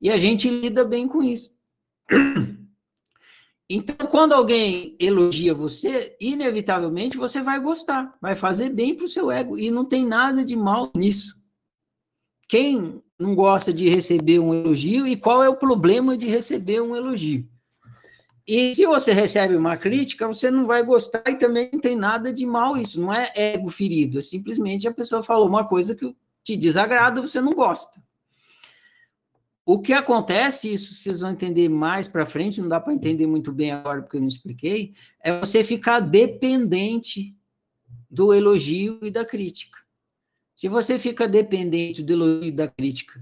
e 0.00 0.10
a 0.10 0.18
gente 0.18 0.50
lida 0.50 0.84
bem 0.84 1.08
com 1.08 1.22
isso. 1.22 1.54
Então, 3.68 4.06
quando 4.06 4.32
alguém 4.32 4.96
elogia 4.96 5.52
você, 5.52 6.16
inevitavelmente 6.20 7.16
você 7.16 7.42
vai 7.42 7.58
gostar, 7.58 8.16
vai 8.22 8.36
fazer 8.36 8.68
bem 8.68 8.94
para 8.94 9.06
o 9.06 9.08
seu 9.08 9.28
ego, 9.28 9.58
e 9.58 9.72
não 9.72 9.84
tem 9.84 10.06
nada 10.06 10.44
de 10.44 10.54
mal 10.54 10.92
nisso. 10.94 11.36
Quem 12.48 13.02
não 13.18 13.34
gosta 13.34 13.72
de 13.72 13.88
receber 13.88 14.38
um 14.38 14.54
elogio 14.54 15.04
e 15.04 15.16
qual 15.16 15.42
é 15.42 15.48
o 15.48 15.56
problema 15.56 16.16
de 16.16 16.28
receber 16.28 16.80
um 16.80 16.94
elogio? 16.94 17.50
E 18.46 18.74
se 18.76 18.86
você 18.86 19.12
recebe 19.12 19.56
uma 19.56 19.76
crítica, 19.76 20.26
você 20.28 20.50
não 20.50 20.66
vai 20.66 20.82
gostar 20.84 21.22
e 21.26 21.34
também 21.34 21.68
não 21.72 21.80
tem 21.80 21.96
nada 21.96 22.32
de 22.32 22.46
mal 22.46 22.76
isso, 22.76 23.00
não 23.00 23.12
é 23.12 23.32
ego 23.34 23.68
ferido, 23.68 24.18
é 24.18 24.22
simplesmente 24.22 24.86
a 24.86 24.94
pessoa 24.94 25.22
falou 25.22 25.48
uma 25.48 25.66
coisa 25.66 25.96
que 25.96 26.14
te 26.44 26.56
desagrada, 26.56 27.20
você 27.20 27.40
não 27.40 27.52
gosta. 27.52 28.00
O 29.64 29.80
que 29.80 29.92
acontece, 29.92 30.72
isso 30.72 30.94
vocês 30.94 31.18
vão 31.18 31.32
entender 31.32 31.68
mais 31.68 32.06
para 32.06 32.24
frente, 32.24 32.60
não 32.60 32.68
dá 32.68 32.78
para 32.78 32.94
entender 32.94 33.26
muito 33.26 33.50
bem 33.50 33.72
agora 33.72 34.00
porque 34.00 34.16
eu 34.16 34.20
não 34.20 34.28
expliquei, 34.28 34.94
é 35.20 35.36
você 35.40 35.64
ficar 35.64 35.98
dependente 35.98 37.36
do 38.08 38.32
elogio 38.32 39.00
e 39.02 39.10
da 39.10 39.24
crítica. 39.24 39.80
Se 40.54 40.68
você 40.68 41.00
fica 41.00 41.26
dependente 41.26 42.00
do 42.00 42.12
elogio 42.12 42.44
e 42.44 42.52
da 42.52 42.68
crítica 42.68 43.20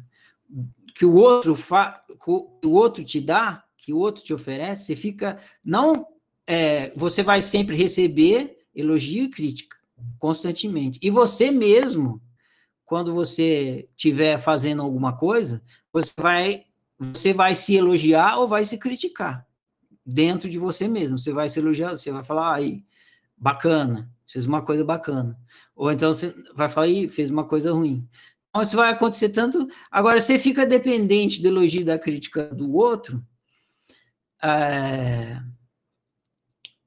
que 0.95 1.07
o 1.07 1.15
outro 1.15 1.57
fa, 1.57 2.05
que 2.09 2.31
o 2.31 2.73
outro 2.73 3.03
te 3.03 3.23
dá, 3.23 3.64
que 3.85 3.93
o 3.93 3.99
outro 3.99 4.25
te 4.25 4.33
oferece, 4.33 4.87
você 4.87 4.97
fica 4.97 5.39
não 5.63 6.07
é, 6.47 6.91
você 6.97 7.23
vai 7.23 7.43
sempre 7.43 7.77
receber 7.77 8.57
elogio 8.75 9.25
e 9.25 9.31
crítica 9.31 9.77
constantemente. 10.19 10.99
E 11.03 11.11
você 11.11 11.51
mesmo, 11.51 12.21
quando 12.85 13.13
você 13.13 13.89
estiver 13.95 14.39
fazendo 14.39 14.83
alguma 14.83 15.15
coisa, 15.17 15.63
você 15.93 16.13
vai 16.17 16.65
você 16.99 17.35
vai 17.35 17.55
se 17.55 17.75
elogiar 17.75 18.39
ou 18.39 18.49
vai 18.49 18.65
se 18.65 18.79
criticar 18.79 19.47
dentro 20.07 20.49
de 20.49 20.59
você 20.59 20.89
mesmo. 20.89 21.19
Você 21.19 21.33
vai 21.33 21.51
se 21.51 21.59
elogiar, 21.59 21.91
você 21.91 22.11
vai 22.11 22.23
falar 22.23 22.55
aí, 22.55 22.85
bacana, 23.37 24.11
fez 24.27 24.47
uma 24.47 24.63
coisa 24.63 24.85
bacana. 24.85 25.39
Ou 25.77 25.93
então 25.93 26.15
você 26.15 26.35
vai 26.55 26.71
falar, 26.71 26.89
Ih, 26.89 27.09
fez 27.09 27.31
uma 27.31 27.45
coisa 27.45 27.73
ruim. 27.73 28.09
Então, 28.49 28.63
isso 28.63 28.77
vai 28.77 28.91
acontecer 28.91 29.31
tanto. 29.31 29.69
Agora, 29.91 30.21
você 30.21 30.39
fica 30.39 30.65
dependente 30.65 31.43
do 31.43 31.49
elogio 31.49 31.81
e 31.81 31.85
da 31.85 31.99
crítica 31.99 32.45
do 32.45 32.73
outro, 32.73 33.21
é... 34.45 35.41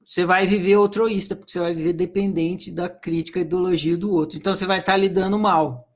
você 0.04 0.26
vai 0.26 0.46
viver 0.46 0.78
outroísta, 0.78 1.36
porque 1.36 1.52
você 1.52 1.60
vai 1.60 1.74
viver 1.74 1.94
dependente 1.94 2.72
da 2.72 2.88
crítica 2.88 3.40
e 3.40 3.44
do 3.44 3.58
elogio 3.58 3.98
do 3.98 4.12
outro. 4.12 4.38
Então, 4.38 4.54
você 4.54 4.66
vai 4.66 4.80
estar 4.80 4.98
lidando 4.98 5.40
mal. 5.40 5.88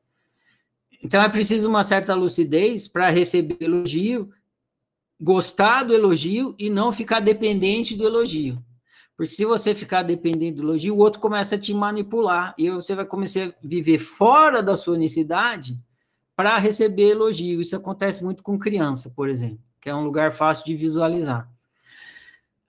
Então, 1.04 1.22
é 1.22 1.30
preciso 1.30 1.68
uma 1.68 1.84
certa 1.84 2.14
lucidez 2.14 2.88
para 2.88 3.10
receber 3.10 3.58
elogio, 3.60 4.30
gostar 5.20 5.84
do 5.84 5.94
elogio 5.94 6.56
e 6.58 6.70
não 6.70 6.92
ficar 6.92 7.20
dependente 7.20 7.96
do 7.96 8.06
elogio. 8.06 8.64
Porque 9.22 9.36
se 9.36 9.46
você 9.46 9.76
ficar 9.76 10.02
dependendo 10.02 10.58
do 10.58 10.68
elogio, 10.68 10.96
o 10.96 10.98
outro 10.98 11.20
começa 11.20 11.54
a 11.54 11.60
te 11.60 11.72
manipular 11.76 12.56
e 12.58 12.72
você 12.72 12.96
vai 12.96 13.06
começar 13.06 13.50
a 13.50 13.54
viver 13.62 14.00
fora 14.00 14.64
da 14.64 14.76
sua 14.76 14.98
necessidade 14.98 15.80
para 16.36 16.58
receber 16.58 17.12
elogio. 17.12 17.62
Isso 17.62 17.76
acontece 17.76 18.24
muito 18.24 18.42
com 18.42 18.58
criança, 18.58 19.12
por 19.16 19.30
exemplo, 19.30 19.60
que 19.80 19.88
é 19.90 19.96
um 19.96 20.04
lugar 20.04 20.32
fácil 20.32 20.66
de 20.66 20.76
visualizar. 20.76 21.51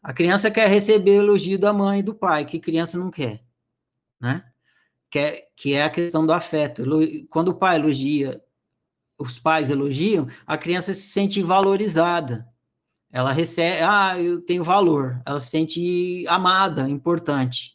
A 0.03 0.13
criança 0.13 0.51
quer 0.51 0.69
receber 0.69 1.17
elogio 1.17 1.59
da 1.59 1.73
mãe 1.73 2.01
e 2.01 2.03
do 2.03 2.15
pai, 2.15 2.45
que 2.45 2.59
criança 2.59 2.99
não 2.99 3.11
quer, 3.11 3.45
né? 4.21 4.45
Que 5.11 5.19
é, 5.19 5.49
que 5.55 5.75
é 5.75 5.83
a 5.85 5.91
questão 5.91 6.27
do 6.27 6.33
afeto. 6.33 6.83
Quando 7.29 7.49
o 7.49 7.55
pai 7.55 7.77
elogia, 7.77 8.43
os 9.19 9.39
pais 9.39 9.71
elogiam, 9.71 10.27
a 10.47 10.59
criança 10.59 10.93
se 10.93 11.03
sente 11.03 11.41
valorizada. 11.43 12.49
Ela 13.11 13.31
recebe, 13.33 13.83
ah, 13.83 14.19
eu 14.19 14.41
tenho 14.41 14.65
valor, 14.65 15.21
ela 15.25 15.39
se 15.39 15.49
sente 15.49 16.27
amada, 16.27 16.89
importante. 16.89 17.75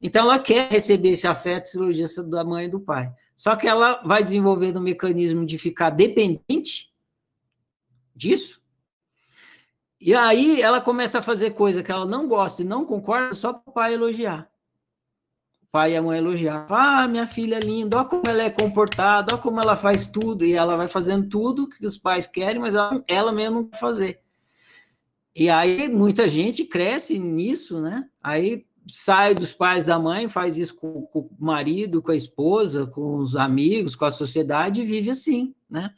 Então 0.00 0.26
ela 0.26 0.38
quer 0.38 0.70
receber 0.70 1.10
esse 1.10 1.26
afeto 1.26 1.68
cirurgia 1.68 2.06
da 2.24 2.44
mãe 2.44 2.66
e 2.66 2.70
do 2.70 2.78
pai. 2.78 3.12
Só 3.34 3.56
que 3.56 3.66
ela 3.66 4.02
vai 4.04 4.22
desenvolvendo 4.22 4.78
um 4.78 4.82
mecanismo 4.82 5.44
de 5.44 5.58
ficar 5.58 5.90
dependente 5.90 6.92
disso. 8.14 8.60
E 10.06 10.14
aí 10.14 10.62
ela 10.62 10.80
começa 10.80 11.18
a 11.18 11.22
fazer 11.22 11.50
coisa 11.50 11.82
que 11.82 11.90
ela 11.90 12.06
não 12.06 12.28
gosta 12.28 12.62
e 12.62 12.64
não 12.64 12.84
concorda 12.84 13.34
só 13.34 13.52
para 13.52 13.68
o 13.68 13.72
pai 13.72 13.92
elogiar. 13.92 14.48
O 15.64 15.66
pai 15.72 15.94
e 15.94 15.96
a 15.96 16.02
mãe 16.02 16.18
elogiar. 16.18 16.64
Ah, 16.70 17.08
minha 17.08 17.26
filha 17.26 17.56
é 17.56 17.58
linda, 17.60 17.96
olha 17.96 18.06
como 18.06 18.22
ela 18.24 18.44
é 18.44 18.48
comportada, 18.48 19.34
olha 19.34 19.42
como 19.42 19.60
ela 19.60 19.74
faz 19.74 20.06
tudo. 20.06 20.44
E 20.44 20.52
ela 20.52 20.76
vai 20.76 20.86
fazendo 20.86 21.28
tudo 21.28 21.68
que 21.68 21.84
os 21.84 21.98
pais 21.98 22.24
querem, 22.24 22.60
mas 22.60 22.76
ela, 22.76 23.04
ela 23.08 23.32
mesma 23.32 23.56
não 23.56 23.64
quer 23.68 23.80
fazer. 23.80 24.20
E 25.34 25.50
aí 25.50 25.88
muita 25.88 26.28
gente 26.28 26.64
cresce 26.64 27.18
nisso, 27.18 27.80
né? 27.80 28.08
Aí 28.22 28.64
sai 28.88 29.34
dos 29.34 29.52
pais 29.52 29.84
da 29.84 29.98
mãe, 29.98 30.28
faz 30.28 30.56
isso 30.56 30.76
com, 30.76 31.02
com, 31.02 31.18
o 31.18 31.30
marido, 31.36 32.00
com 32.00 32.12
a 32.12 32.16
esposa, 32.16 32.86
com 32.86 33.16
os 33.16 33.34
amigos, 33.34 33.96
com 33.96 34.04
a 34.04 34.12
sociedade 34.12 34.82
e 34.82 34.86
vive 34.86 35.10
assim, 35.10 35.52
né? 35.68 35.92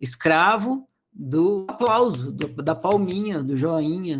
Escravo 0.00 0.86
do 1.12 1.66
aplauso, 1.68 2.32
do, 2.32 2.48
da 2.62 2.74
palminha, 2.74 3.42
do 3.42 3.56
joinha, 3.56 4.18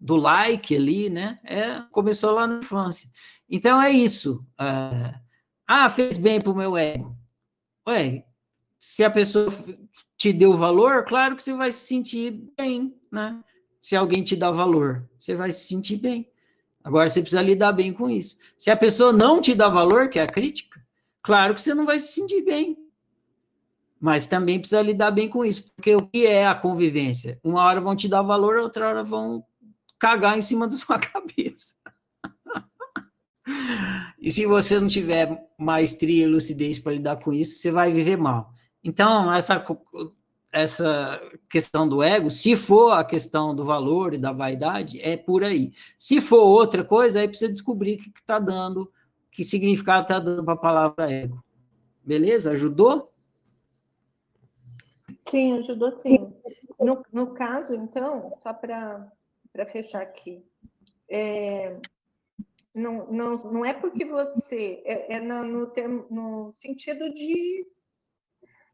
do, 0.00 0.16
like 0.16 0.74
ali, 0.76 1.10
né? 1.10 1.38
É, 1.44 1.80
começou 1.90 2.32
lá 2.32 2.46
na 2.46 2.58
infância. 2.58 3.08
Então 3.48 3.80
é 3.80 3.90
isso. 3.90 4.44
É, 4.58 5.14
ah, 5.66 5.88
fez 5.90 6.16
bem 6.16 6.40
para 6.40 6.52
o 6.52 6.56
meu 6.56 6.76
ego. 6.76 7.16
Ué, 7.88 8.24
se 8.78 9.02
a 9.02 9.10
pessoa 9.10 9.52
te 10.16 10.32
deu 10.32 10.54
valor, 10.54 11.04
claro 11.04 11.36
que 11.36 11.42
você 11.42 11.54
vai 11.54 11.72
se 11.72 11.86
sentir 11.86 12.42
bem, 12.56 12.94
né? 13.10 13.42
se 13.84 13.94
alguém 13.94 14.24
te 14.24 14.34
dá 14.34 14.50
valor, 14.50 15.06
você 15.18 15.34
vai 15.34 15.52
se 15.52 15.66
sentir 15.66 15.96
bem. 15.96 16.26
Agora 16.82 17.08
você 17.08 17.20
precisa 17.20 17.42
lidar 17.42 17.72
bem 17.72 17.92
com 17.92 18.08
isso. 18.08 18.38
Se 18.58 18.70
a 18.70 18.76
pessoa 18.76 19.12
não 19.12 19.42
te 19.42 19.54
dá 19.54 19.68
valor, 19.68 20.08
que 20.08 20.18
é 20.18 20.22
a 20.22 20.26
crítica, 20.26 20.80
claro 21.22 21.54
que 21.54 21.60
você 21.60 21.74
não 21.74 21.84
vai 21.84 21.98
se 21.98 22.12
sentir 22.12 22.42
bem. 22.42 22.78
Mas 24.04 24.26
também 24.26 24.58
precisa 24.58 24.82
lidar 24.82 25.10
bem 25.10 25.30
com 25.30 25.46
isso, 25.46 25.64
porque 25.74 25.96
o 25.96 26.06
que 26.06 26.26
é 26.26 26.46
a 26.46 26.54
convivência? 26.54 27.40
Uma 27.42 27.62
hora 27.62 27.80
vão 27.80 27.96
te 27.96 28.06
dar 28.06 28.20
valor, 28.20 28.58
outra 28.58 28.86
hora 28.86 29.02
vão 29.02 29.42
cagar 29.98 30.36
em 30.36 30.42
cima 30.42 30.68
da 30.68 30.76
sua 30.76 30.98
cabeça. 30.98 31.74
e 34.20 34.30
se 34.30 34.44
você 34.44 34.78
não 34.78 34.88
tiver 34.88 35.48
maestria 35.58 36.24
e 36.24 36.26
lucidez 36.26 36.78
para 36.78 36.92
lidar 36.92 37.16
com 37.16 37.32
isso, 37.32 37.58
você 37.58 37.70
vai 37.70 37.90
viver 37.90 38.18
mal. 38.18 38.52
Então, 38.84 39.32
essa 39.32 39.58
essa 40.52 41.18
questão 41.48 41.88
do 41.88 42.02
ego, 42.02 42.30
se 42.30 42.56
for 42.56 42.90
a 42.90 43.04
questão 43.04 43.54
do 43.54 43.64
valor 43.64 44.12
e 44.12 44.18
da 44.18 44.32
vaidade, 44.32 45.00
é 45.00 45.16
por 45.16 45.42
aí. 45.42 45.72
Se 45.98 46.20
for 46.20 46.42
outra 46.42 46.84
coisa, 46.84 47.20
aí 47.20 47.26
precisa 47.26 47.50
descobrir 47.50 47.94
o 47.94 47.98
que 48.02 48.20
está 48.20 48.38
dando, 48.38 48.92
que 49.32 49.42
significado 49.42 50.02
está 50.02 50.18
dando 50.18 50.44
para 50.44 50.52
a 50.52 50.58
palavra 50.58 51.10
ego. 51.10 51.42
Beleza? 52.04 52.50
Ajudou? 52.50 53.13
Sim, 55.28 55.54
ajudou 55.54 55.92
sim. 56.00 56.32
No, 56.78 57.04
no 57.12 57.34
caso, 57.34 57.74
então, 57.74 58.36
só 58.38 58.52
para 58.52 59.10
fechar 59.70 60.02
aqui, 60.02 60.44
é, 61.08 61.78
não, 62.74 63.10
não, 63.12 63.36
não 63.52 63.64
é 63.64 63.72
porque 63.72 64.04
você. 64.04 64.82
É, 64.84 65.16
é 65.16 65.20
no, 65.20 65.66
termo, 65.68 66.06
no 66.10 66.52
sentido 66.54 67.12
de 67.12 67.66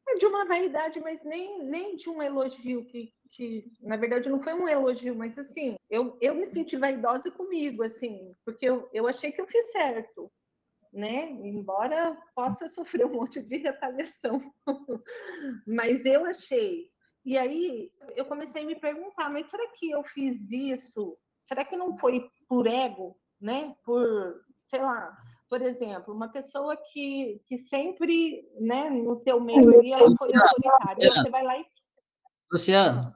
é 0.09 0.14
de 0.16 0.26
uma 0.26 0.45
vaidade, 0.45 1.01
mas 1.01 1.22
nem, 1.22 1.62
nem 1.64 1.95
de 1.95 2.09
um 2.09 2.22
elogio 2.22 2.85
que, 2.87 3.12
que, 3.28 3.70
na 3.81 3.97
verdade, 3.97 4.28
não 4.28 4.43
foi 4.43 4.55
um 4.55 4.68
elogio, 4.68 5.14
mas 5.14 5.39
assim, 5.39 5.76
eu, 5.89 6.16
eu 6.20 6.35
me 6.35 6.47
senti 6.47 6.76
vaidosa 6.76 7.31
comigo, 7.31 7.83
assim, 7.85 8.35
porque 8.45 8.66
eu, 8.68 8.89
eu 8.93 9.07
achei 9.07 9.31
que 9.31 9.41
eu 9.41 9.47
fiz 9.47 9.70
certo, 9.70 10.31
né? 10.93 11.30
Embora 11.30 12.16
possa 12.34 12.68
sofrer 12.68 13.07
um 13.07 13.14
monte 13.14 13.41
de 13.43 13.59
retaliação, 13.59 14.41
mas 15.66 16.05
eu 16.05 16.24
achei. 16.24 16.88
E 17.24 17.36
aí 17.36 17.91
eu 18.16 18.24
comecei 18.24 18.62
a 18.62 18.66
me 18.66 18.74
perguntar, 18.74 19.30
mas 19.30 19.51
será 19.51 19.66
que 19.72 19.91
eu 19.91 20.03
fiz 20.05 20.36
isso? 20.51 21.16
Será 21.38 21.64
que 21.64 21.76
não 21.76 21.97
foi 21.99 22.28
por 22.49 22.66
ego, 22.66 23.16
né? 23.41 23.74
Por, 23.84 24.41
sei 24.68 24.80
lá, 24.80 25.16
por 25.49 25.61
exemplo, 25.62 26.14
uma 26.14 26.28
pessoa 26.28 26.76
que, 26.76 27.41
que 27.47 27.59
sempre, 27.68 28.49
né, 28.59 28.88
no 28.88 29.16
teu 29.16 29.41
meio 29.41 29.78
ali, 29.78 29.93
ela 29.93 30.09
foi 30.16 30.30
autoritária. 30.34 31.12
Você 31.12 31.30
vai 31.30 31.43
lá 31.43 31.59
e. 31.59 31.64
Luciano, 32.53 33.14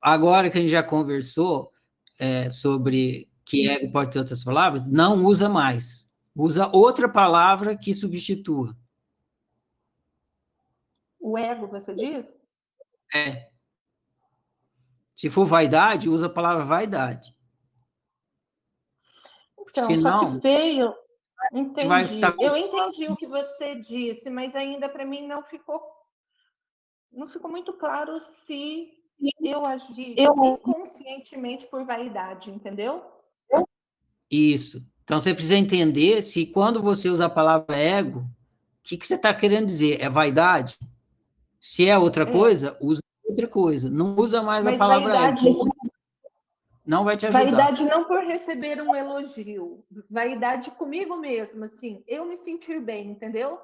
agora 0.00 0.50
que 0.50 0.58
a 0.58 0.60
gente 0.60 0.70
já 0.70 0.82
conversou, 0.82 1.72
é, 2.18 2.50
sobre 2.50 3.28
que 3.44 3.68
ego 3.68 3.90
pode 3.90 4.12
ter 4.12 4.18
outras 4.18 4.44
palavras, 4.44 4.86
não 4.86 5.24
usa 5.24 5.48
mais. 5.48 6.09
Usa 6.40 6.70
outra 6.74 7.06
palavra 7.06 7.76
que 7.76 7.92
substitua. 7.92 8.74
O 11.18 11.36
ego, 11.36 11.66
você 11.66 11.94
diz? 11.94 12.26
É. 13.14 13.50
Se 15.14 15.28
for 15.28 15.44
vaidade, 15.44 16.08
usa 16.08 16.26
a 16.26 16.30
palavra 16.32 16.64
vaidade. 16.64 17.36
Então, 19.58 19.86
Senão, 19.86 20.20
só 20.20 20.30
que 20.36 20.38
veio. 20.40 20.94
Entendi. 21.52 22.14
estar- 22.14 22.34
Eu 22.40 22.56
entendi 22.56 23.06
o 23.08 23.16
que 23.16 23.26
você 23.26 23.74
disse, 23.74 24.30
mas 24.30 24.54
ainda 24.56 24.88
para 24.88 25.04
mim 25.04 25.26
não 25.26 25.42
ficou 25.42 25.80
não 27.12 27.28
ficou 27.28 27.50
muito 27.50 27.72
claro 27.74 28.18
se 28.46 28.88
eu 29.42 29.66
agi 29.66 30.14
inconscientemente 30.16 31.66
por 31.66 31.84
vaidade, 31.84 32.50
entendeu? 32.50 33.04
Isso. 34.30 34.80
Então 35.10 35.18
você 35.18 35.34
precisa 35.34 35.56
entender 35.56 36.22
se 36.22 36.46
quando 36.46 36.80
você 36.80 37.08
usa 37.08 37.26
a 37.26 37.28
palavra 37.28 37.76
ego, 37.76 38.20
o 38.20 38.24
que, 38.84 38.96
que 38.96 39.04
você 39.04 39.16
está 39.16 39.34
querendo 39.34 39.66
dizer? 39.66 40.00
É 40.00 40.08
vaidade? 40.08 40.78
Se 41.58 41.88
é 41.88 41.98
outra 41.98 42.22
É. 42.22 42.26
coisa, 42.30 42.76
usa 42.80 43.02
outra 43.24 43.48
coisa. 43.48 43.90
Não 43.90 44.14
usa 44.14 44.40
mais 44.40 44.64
a 44.64 44.70
Mas 44.70 44.78
palavra 44.78 45.12
vaidade, 45.12 45.48
ego. 45.48 45.68
Não 46.86 47.02
vai 47.02 47.16
te 47.16 47.26
ajudar. 47.26 47.42
vaidade 47.42 47.84
não 47.86 48.04
por 48.04 48.20
receber 48.22 48.80
um 48.80 48.94
elogio, 48.94 49.84
vaidade 50.08 50.70
comigo 50.70 51.16
mesma, 51.16 51.66
assim, 51.66 52.04
eu 52.06 52.24
me 52.24 52.36
sentir 52.36 52.80
bem, 52.80 53.10
entendeu? 53.10 53.58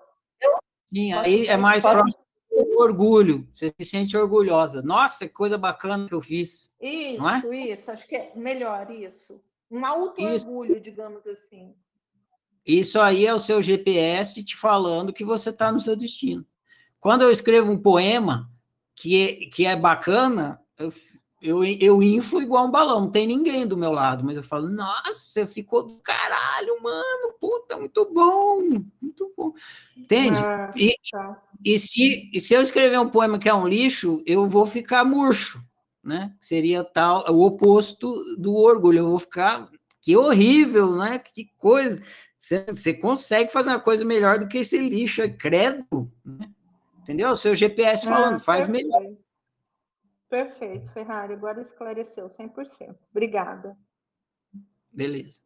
Sim, 0.92 1.14
Pode- 1.14 1.26
aí 1.28 1.46
é 1.46 1.56
mais 1.56 1.84
próximo 1.84 2.24
do 2.50 2.80
orgulho. 2.80 3.46
Você 3.54 3.72
se 3.78 3.84
sente 3.84 4.16
orgulhosa. 4.16 4.82
Nossa, 4.82 5.28
que 5.28 5.32
coisa 5.32 5.56
bacana 5.56 6.08
que 6.08 6.14
eu 6.14 6.20
fiz. 6.20 6.72
Isso, 6.80 7.22
Não 7.22 7.30
é? 7.30 7.56
isso, 7.72 7.88
acho 7.88 8.04
que 8.08 8.16
é 8.16 8.32
melhor 8.34 8.90
isso. 8.90 9.40
Um 9.70 9.84
auto-orgulho, 9.84 10.80
digamos 10.80 11.26
assim. 11.26 11.74
Isso 12.64 13.00
aí 13.00 13.26
é 13.26 13.34
o 13.34 13.38
seu 13.38 13.62
GPS 13.62 14.42
te 14.44 14.56
falando 14.56 15.12
que 15.12 15.24
você 15.24 15.50
está 15.50 15.70
no 15.70 15.80
seu 15.80 15.94
destino. 15.94 16.44
Quando 16.98 17.22
eu 17.22 17.30
escrevo 17.30 17.70
um 17.70 17.78
poema 17.78 18.50
que 18.94 19.22
é, 19.22 19.34
que 19.50 19.64
é 19.66 19.76
bacana, 19.76 20.60
eu, 20.78 20.92
eu, 21.40 21.64
eu 21.64 22.02
inflo 22.02 22.42
igual 22.42 22.66
um 22.66 22.70
balão. 22.70 23.02
Não 23.02 23.10
tem 23.10 23.26
ninguém 23.26 23.66
do 23.66 23.76
meu 23.76 23.92
lado, 23.92 24.24
mas 24.24 24.36
eu 24.36 24.42
falo, 24.42 24.68
nossa, 24.68 25.46
ficou 25.46 25.84
do 25.84 25.98
caralho, 26.00 26.82
mano. 26.82 27.34
Puta, 27.40 27.76
muito 27.76 28.04
bom, 28.12 28.62
muito 29.00 29.32
bom. 29.36 29.52
Entende? 29.96 30.42
Ah, 30.42 30.72
E- 30.76 30.96
tá. 31.10 31.42
E 31.64 31.78
se, 31.78 32.30
e 32.32 32.40
se 32.40 32.54
eu 32.54 32.62
escrever 32.62 32.98
um 33.00 33.08
poema 33.08 33.38
que 33.38 33.48
é 33.48 33.54
um 33.54 33.66
lixo, 33.66 34.22
eu 34.26 34.48
vou 34.48 34.66
ficar 34.66 35.04
murcho, 35.04 35.60
né? 36.06 36.34
Seria 36.40 36.84
tal 36.84 37.24
o 37.34 37.44
oposto 37.44 38.36
do 38.36 38.54
orgulho. 38.54 38.98
Eu 38.98 39.08
vou 39.10 39.18
ficar 39.18 39.68
que 40.00 40.16
horrível, 40.16 40.94
né? 40.96 41.18
Que 41.18 41.50
coisa. 41.58 42.00
Você, 42.38 42.64
você 42.64 42.94
consegue 42.94 43.50
fazer 43.52 43.70
uma 43.70 43.80
coisa 43.80 44.04
melhor 44.04 44.38
do 44.38 44.46
que 44.46 44.58
esse 44.58 44.78
lixo, 44.78 45.20
é 45.20 45.28
credo, 45.28 46.10
né? 46.24 46.48
Entendeu? 47.00 47.30
O 47.30 47.36
seu 47.36 47.54
GPS 47.54 48.04
falando, 48.06 48.36
Ah, 48.36 48.38
faz 48.38 48.66
melhor. 48.66 49.00
perfeito. 49.00 49.26
Perfeito, 50.28 50.92
Ferrari, 50.92 51.34
agora 51.34 51.60
esclareceu 51.60 52.28
100%. 52.28 52.96
Obrigada. 53.10 53.76
Beleza. 54.92 55.40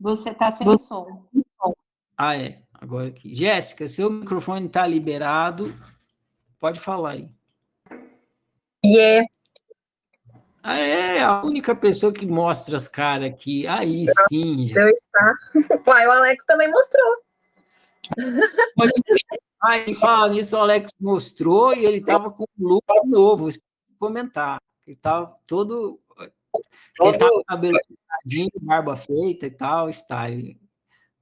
Você 0.00 0.30
está 0.30 0.54
sem 0.56 0.76
som. 0.78 1.26
Ah, 2.16 2.36
é. 2.36 2.62
Agora 2.72 3.08
aqui. 3.08 3.34
Jéssica, 3.34 3.88
seu 3.88 4.10
microfone 4.10 4.66
está 4.66 4.86
liberado. 4.86 5.74
Pode 6.60 6.80
falar 6.80 7.12
aí. 7.12 7.30
Yeah. 8.84 9.26
Ah, 10.62 10.78
é 10.78 11.22
a 11.22 11.42
única 11.42 11.74
pessoa 11.76 12.12
que 12.12 12.26
mostra 12.26 12.76
as 12.76 12.88
caras 12.88 13.28
aqui. 13.28 13.66
Aí 13.66 14.06
sim, 14.28 14.72
Deu 14.72 14.88
está. 14.88 15.34
Uai, 15.86 16.06
o 16.06 16.10
Alex 16.10 16.46
também 16.46 16.70
mostrou. 16.70 17.22
Aí, 19.62 19.94
fala 19.94 20.28
nisso, 20.28 20.56
o 20.56 20.60
Alex 20.60 20.92
mostrou 21.00 21.74
e 21.74 21.84
ele 21.84 21.98
estava 21.98 22.30
com 22.30 22.44
um 22.58 22.66
look 22.68 22.84
novo, 23.06 23.48
comentar. 23.98 24.58
Ele 24.86 24.96
estava 24.96 25.34
todo. 25.46 26.00
Ele 26.18 27.10
estava 27.10 27.30
com 27.30 27.40
o 27.40 27.44
cabelo 27.44 27.78
barba 28.62 28.96
feita 28.96 29.46
e 29.46 29.50
tal, 29.50 29.90
style. 29.90 30.58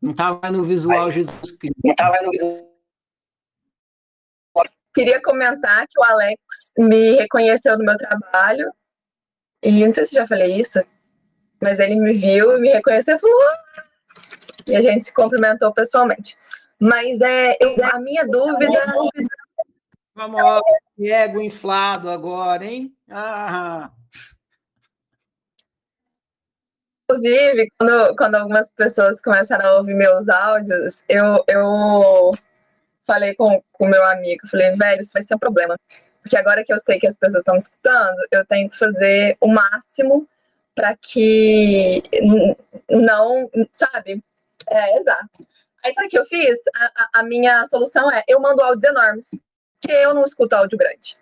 Não 0.02 0.10
estava 0.10 0.50
no 0.50 0.64
visual 0.64 1.10
Jesus 1.10 1.52
Cristo. 1.52 1.76
Queria 4.94 5.22
comentar 5.22 5.86
que 5.88 5.98
o 5.98 6.02
Alex 6.04 6.38
me 6.76 7.12
reconheceu 7.12 7.78
no 7.78 7.84
meu 7.84 7.96
trabalho. 7.96 8.70
E 9.62 9.84
não 9.84 9.92
sei 9.92 10.04
se 10.04 10.14
já 10.16 10.26
falei 10.26 10.56
isso, 10.60 10.80
mas 11.62 11.78
ele 11.78 11.94
me 11.94 12.12
viu 12.12 12.58
e 12.58 12.60
me 12.60 12.68
reconheceu 12.68 13.16
e 13.16 13.18
falou. 13.18 13.36
"Ah!" 13.42 13.84
E 14.68 14.76
a 14.76 14.82
gente 14.82 15.04
se 15.06 15.14
cumprimentou 15.14 15.72
pessoalmente. 15.72 16.36
Mas 16.78 17.20
é 17.20 17.56
eu- 17.60 17.76
a 17.92 17.98
minha 18.00 18.26
dúvida. 18.26 18.82
Vamos, 20.14 20.42
ego 20.98 21.40
inflado 21.40 22.10
agora, 22.10 22.64
hein? 22.66 22.94
Ah, 23.08 23.90
Inclusive, 27.12 27.68
quando, 27.78 28.16
quando 28.16 28.34
algumas 28.36 28.70
pessoas 28.70 29.20
começaram 29.20 29.68
a 29.68 29.76
ouvir 29.76 29.94
meus 29.94 30.28
áudios, 30.30 31.04
eu, 31.08 31.44
eu 31.46 32.30
falei 33.06 33.34
com 33.34 33.62
o 33.78 33.86
meu 33.86 34.02
amigo, 34.06 34.46
falei, 34.48 34.74
velho, 34.74 35.00
isso 35.00 35.12
vai 35.12 35.22
ser 35.22 35.34
um 35.34 35.38
problema. 35.38 35.76
Porque 36.22 36.36
agora 36.36 36.64
que 36.64 36.72
eu 36.72 36.78
sei 36.78 36.98
que 36.98 37.06
as 37.06 37.16
pessoas 37.18 37.42
estão 37.42 37.54
me 37.54 37.58
escutando, 37.60 38.16
eu 38.30 38.46
tenho 38.46 38.70
que 38.70 38.78
fazer 38.78 39.36
o 39.40 39.48
máximo 39.48 40.26
para 40.74 40.96
que 40.96 42.02
não, 42.88 43.50
sabe? 43.72 44.22
É, 44.70 44.98
exato. 44.98 45.46
Aí 45.84 45.92
sabe 45.92 46.06
o 46.06 46.10
que 46.10 46.18
eu 46.18 46.24
fiz? 46.24 46.58
A, 46.74 46.84
a- 46.96 47.08
a 47.20 47.22
minha 47.24 47.64
solução 47.66 48.10
é, 48.10 48.22
eu 48.26 48.40
mando 48.40 48.62
áudios 48.62 48.84
enormes, 48.84 49.30
porque 49.80 49.94
eu 49.94 50.14
não 50.14 50.24
escuto 50.24 50.54
áudio 50.56 50.78
grande. 50.78 51.16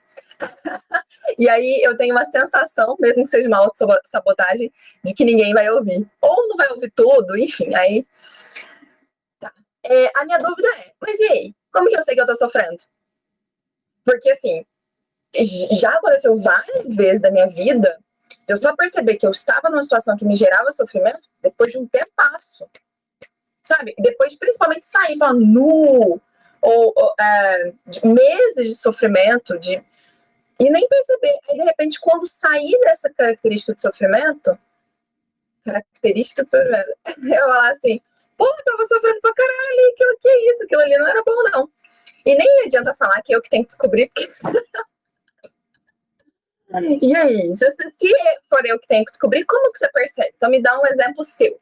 E 1.39 1.49
aí 1.49 1.81
eu 1.83 1.97
tenho 1.97 2.15
uma 2.15 2.25
sensação, 2.25 2.97
mesmo 2.99 3.23
que 3.23 3.29
seja 3.29 3.49
uma 3.49 3.59
auto-sabotagem, 3.59 4.73
de 5.05 5.15
que 5.15 5.25
ninguém 5.25 5.53
vai 5.53 5.71
ouvir. 5.71 6.07
Ou 6.21 6.49
não 6.49 6.57
vai 6.57 6.69
ouvir 6.71 6.91
tudo, 6.91 7.37
enfim, 7.37 7.75
aí. 7.75 8.07
Tá. 9.39 9.53
É, 9.85 10.11
a 10.15 10.25
minha 10.25 10.39
dúvida 10.39 10.69
é, 10.79 10.93
mas 11.01 11.19
e 11.21 11.33
aí? 11.33 11.55
Como 11.73 11.89
que 11.89 11.97
eu 11.97 12.03
sei 12.03 12.15
que 12.15 12.21
eu 12.21 12.27
tô 12.27 12.37
sofrendo? 12.37 12.83
Porque 14.05 14.31
assim, 14.31 14.65
já 15.79 15.93
aconteceu 15.93 16.37
várias 16.37 16.97
vezes 16.97 17.23
da 17.23 17.31
minha 17.31 17.47
vida 17.47 17.99
eu 18.51 18.57
só 18.57 18.75
perceber 18.75 19.17
que 19.17 19.25
eu 19.25 19.31
estava 19.31 19.71
numa 19.71 19.83
situação 19.83 20.17
que 20.17 20.25
me 20.25 20.37
gerava 20.37 20.73
sofrimento 20.73 21.29
depois 21.41 21.73
de 21.73 21.79
um 21.79 21.87
tempasso. 21.87 22.69
Sabe? 23.63 23.95
E 23.97 24.03
Depois, 24.03 24.37
principalmente, 24.37 24.87
sair 24.87 25.17
falando 25.17 25.47
nu, 25.47 26.21
ou, 26.61 26.93
ou, 26.97 27.15
é, 27.19 27.73
de 27.87 28.07
meses 28.07 28.69
de 28.69 28.75
sofrimento, 28.75 29.57
de 29.59 29.83
e 30.61 30.69
nem 30.69 30.87
perceber. 30.87 31.39
Aí, 31.49 31.57
de 31.57 31.65
repente, 31.65 31.99
quando 31.99 32.27
sair 32.27 32.79
dessa 32.81 33.09
característica 33.11 33.75
de 33.75 33.81
sofrimento, 33.81 34.59
característica 35.65 36.43
de 36.43 36.51
sofrimento, 36.51 36.91
eu 37.07 37.49
falar 37.49 37.71
assim, 37.71 37.99
pô, 38.37 38.47
eu 38.47 38.65
tava 38.65 38.85
sofrendo 38.85 39.23
pra 39.23 39.33
caralho, 39.33 39.93
aquilo 39.95 40.19
que 40.21 40.29
é 40.29 40.51
isso, 40.51 40.65
aquilo 40.65 40.83
ali 40.83 40.99
não 40.99 41.09
era 41.09 41.23
bom, 41.25 41.43
não. 41.51 41.71
E 42.27 42.37
nem 42.37 42.65
adianta 42.67 42.95
falar 42.95 43.23
que 43.23 43.35
eu 43.35 43.41
que 43.41 43.49
tenho 43.49 43.65
que 43.65 43.71
descobrir, 43.71 44.11
porque. 44.15 44.31
e 47.03 47.17
aí, 47.17 47.55
se, 47.55 47.71
se 47.91 48.11
for 48.51 48.67
eu 48.67 48.79
que 48.79 48.87
tenho 48.87 49.07
que 49.07 49.13
descobrir, 49.13 49.47
como 49.47 49.73
que 49.73 49.79
você 49.79 49.89
percebe? 49.89 50.35
Então, 50.37 50.51
me 50.51 50.61
dá 50.63 50.79
um 50.79 50.87
exemplo 50.87 51.25
seu. 51.25 51.59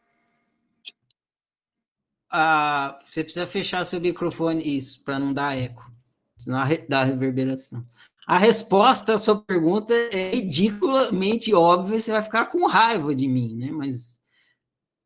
ah, 2.31 2.99
você 3.05 3.23
precisa 3.23 3.47
fechar 3.47 3.87
seu 3.87 4.01
microfone, 4.01 4.77
isso, 4.77 5.05
para 5.05 5.21
não 5.21 5.33
dar 5.33 5.57
eco, 5.57 5.89
senão 6.37 6.67
dá 6.89 7.05
reverberação. 7.05 7.87
A 8.29 8.37
resposta 8.37 9.15
à 9.15 9.19
sua 9.19 9.43
pergunta 9.43 9.95
é 9.95 10.33
ridiculamente 10.35 11.55
óbvia, 11.55 11.99
você 11.99 12.13
vai 12.13 12.23
ficar 12.23 12.45
com 12.45 12.67
raiva 12.67 13.15
de 13.15 13.27
mim, 13.27 13.57
né? 13.57 13.71
Mas, 13.71 14.21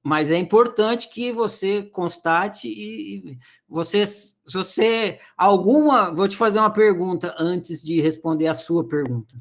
mas 0.03 0.29
é 0.29 0.37
importante 0.37 1.09
que 1.09 1.33
você 1.33 1.85
constate 1.85 2.67
e 2.67 3.39
você, 3.69 4.09
se 4.09 4.35
você 4.53 5.21
alguma, 5.37 6.13
vou 6.13 6.27
te 6.27 6.37
fazer 6.37 6.59
uma 6.59 6.73
pergunta 6.73 7.33
antes 7.39 7.81
de 7.81 8.01
responder 8.01 8.49
a 8.49 8.57
sua 8.57 8.89
pergunta. 8.89 9.41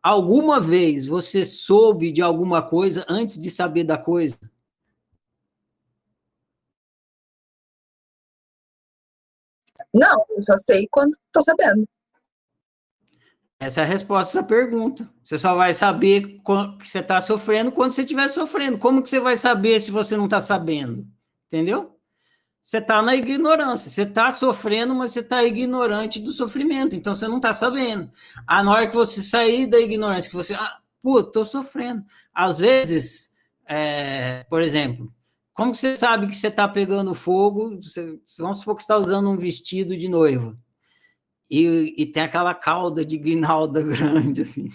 Alguma 0.00 0.60
vez 0.60 1.04
você 1.04 1.44
soube 1.44 2.12
de 2.12 2.22
alguma 2.22 2.62
coisa 2.62 3.04
antes 3.08 3.36
de 3.36 3.50
saber 3.50 3.82
da 3.82 3.98
coisa? 3.98 4.38
Não, 9.92 10.24
eu 10.30 10.42
só 10.42 10.56
sei 10.56 10.86
quando 10.88 11.16
tô 11.32 11.42
sabendo. 11.42 11.82
Essa 13.60 13.80
é 13.80 13.82
a 13.84 13.86
resposta 13.86 14.40
à 14.40 14.42
pergunta. 14.42 15.08
Você 15.22 15.36
só 15.38 15.54
vai 15.54 15.74
saber 15.74 16.22
que 16.22 16.42
você 16.80 17.00
está 17.00 17.20
sofrendo 17.20 17.72
quando 17.72 17.92
você 17.92 18.02
estiver 18.02 18.28
sofrendo. 18.28 18.78
Como 18.78 19.02
que 19.02 19.08
você 19.08 19.18
vai 19.18 19.36
saber 19.36 19.80
se 19.80 19.90
você 19.90 20.16
não 20.16 20.26
está 20.26 20.40
sabendo? 20.40 21.06
Entendeu? 21.46 21.98
você 22.68 22.78
está 22.78 23.00
na 23.00 23.16
ignorância. 23.16 23.90
Você 23.90 24.02
está 24.02 24.30
sofrendo, 24.30 24.94
mas 24.94 25.12
você 25.12 25.20
está 25.20 25.42
ignorante 25.42 26.20
do 26.20 26.32
sofrimento. 26.32 26.94
Então 26.94 27.14
você 27.14 27.26
não 27.26 27.38
está 27.38 27.50
sabendo. 27.50 28.10
Ah, 28.46 28.62
na 28.62 28.70
hora 28.70 28.86
que 28.86 28.94
você 28.94 29.22
sair 29.22 29.66
da 29.66 29.80
ignorância, 29.80 30.28
que 30.28 30.36
você. 30.36 30.52
Ah, 30.52 30.78
pô, 31.02 31.20
estou 31.20 31.46
sofrendo. 31.46 32.04
Às 32.30 32.58
vezes, 32.58 33.32
é, 33.66 34.44
por 34.50 34.60
exemplo, 34.60 35.10
como 35.54 35.74
você 35.74 35.96
sabe 35.96 36.26
que 36.26 36.36
você 36.36 36.48
está 36.48 36.68
pegando 36.68 37.14
fogo? 37.14 37.80
Você, 37.80 38.20
vamos 38.38 38.58
supor 38.58 38.76
que 38.76 38.82
está 38.82 38.98
usando 38.98 39.30
um 39.30 39.38
vestido 39.38 39.96
de 39.96 40.06
noiva. 40.06 40.54
E, 41.50 41.94
e 41.96 42.06
tem 42.06 42.22
aquela 42.22 42.54
cauda 42.54 43.04
de 43.04 43.16
guinalda 43.16 43.80
grande, 43.82 44.42
assim. 44.42 44.70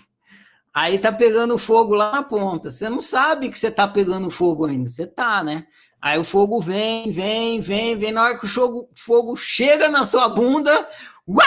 Aí 0.74 0.98
tá 0.98 1.12
pegando 1.12 1.58
fogo 1.58 1.94
lá 1.94 2.12
na 2.12 2.24
ponta. 2.24 2.72
Você 2.72 2.90
não 2.90 3.02
sabe 3.02 3.50
que 3.50 3.60
você 3.60 3.70
tá 3.70 3.88
pegando 3.88 4.30
fogo 4.30 4.66
ainda. 4.66 4.90
Você 4.90 5.06
tá, 5.06 5.44
né? 5.44 5.68
Aí 6.02 6.18
o 6.20 6.24
fogo 6.24 6.60
vem, 6.60 7.12
vem, 7.12 7.62
vem, 7.62 7.96
vem. 7.96 8.12
Na 8.12 8.24
hora 8.24 8.40
que 8.40 8.46
o 8.46 8.50
fogo, 8.50 8.90
fogo 8.96 9.38
chega 9.38 9.88
na 9.88 10.04
sua 10.04 10.28
bunda, 10.28 10.88
uá! 11.28 11.46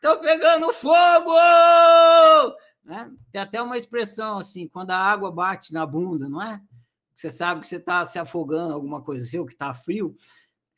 Tô 0.00 0.18
pegando 0.18 0.72
fogo! 0.72 1.34
Né? 2.84 3.10
Tem 3.30 3.42
até 3.42 3.60
uma 3.60 3.76
expressão 3.76 4.38
assim, 4.38 4.66
quando 4.66 4.92
a 4.92 4.96
água 4.96 5.30
bate 5.30 5.72
na 5.72 5.84
bunda, 5.84 6.28
não 6.28 6.42
é? 6.42 6.60
Você 7.14 7.30
sabe 7.30 7.60
que 7.60 7.66
você 7.66 7.76
está 7.76 8.04
se 8.06 8.18
afogando, 8.18 8.72
alguma 8.72 9.02
coisa 9.02 9.38
ou 9.38 9.46
que 9.46 9.52
está 9.52 9.74
frio. 9.74 10.16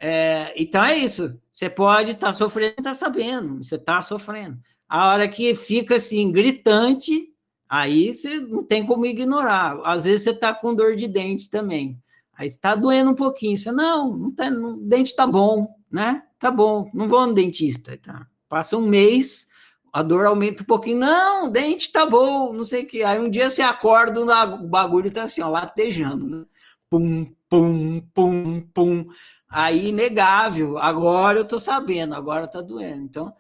É, 0.00 0.54
então 0.56 0.82
é 0.82 0.96
isso. 0.96 1.38
Você 1.50 1.68
pode 1.68 2.12
estar 2.12 2.28
tá 2.28 2.32
sofrendo, 2.32 2.74
está 2.78 2.94
sabendo, 2.94 3.62
você 3.62 3.74
está 3.74 4.00
sofrendo. 4.00 4.58
A 4.88 5.10
hora 5.10 5.28
que 5.28 5.54
fica 5.54 5.96
assim, 5.96 6.32
gritante, 6.32 7.28
aí 7.68 8.14
você 8.14 8.40
não 8.40 8.64
tem 8.64 8.84
como 8.84 9.04
ignorar. 9.04 9.78
Às 9.84 10.04
vezes 10.04 10.22
você 10.22 10.30
está 10.30 10.54
com 10.54 10.74
dor 10.74 10.96
de 10.96 11.06
dente 11.06 11.50
também. 11.50 12.00
Aí 12.32 12.46
está 12.46 12.74
doendo 12.74 13.10
um 13.10 13.14
pouquinho. 13.14 13.58
Você, 13.58 13.70
não, 13.70 14.16
não 14.16 14.30
tá, 14.32 14.48
o 14.48 14.78
dente 14.80 15.10
está 15.10 15.26
bom, 15.26 15.68
né? 15.92 16.22
Tá 16.38 16.50
bom, 16.50 16.90
não 16.94 17.06
vou 17.06 17.26
no 17.26 17.34
dentista. 17.34 17.98
Tá? 17.98 18.26
Passa 18.48 18.78
um 18.78 18.86
mês, 18.86 19.46
a 19.92 20.02
dor 20.02 20.24
aumenta 20.24 20.62
um 20.62 20.66
pouquinho. 20.66 20.98
Não, 20.98 21.46
o 21.46 21.50
dente 21.50 21.92
tá 21.92 22.06
bom, 22.06 22.54
não 22.54 22.64
sei 22.64 22.84
o 22.84 22.86
que. 22.86 23.02
Aí 23.02 23.20
um 23.20 23.28
dia 23.28 23.50
você 23.50 23.60
acorda, 23.60 24.22
o 24.22 24.66
bagulho 24.66 25.10
tá 25.10 25.24
assim, 25.24 25.42
ó, 25.42 25.50
latejando, 25.50 26.26
né? 26.26 26.44
Pum, 26.88 27.30
pum, 27.48 28.00
pum, 28.14 28.62
pum. 28.72 29.06
Aí, 29.50 29.88
inegável. 29.88 30.78
Agora 30.78 31.40
eu 31.40 31.44
tô 31.44 31.58
sabendo, 31.58 32.14
agora 32.14 32.46
tá 32.46 32.60
doendo. 32.60 33.02
Então, 33.02 33.34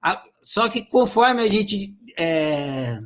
a, 0.00 0.22
só 0.40 0.68
que 0.68 0.82
conforme 0.86 1.42
a 1.42 1.48
gente. 1.48 1.98
É, 2.16 3.00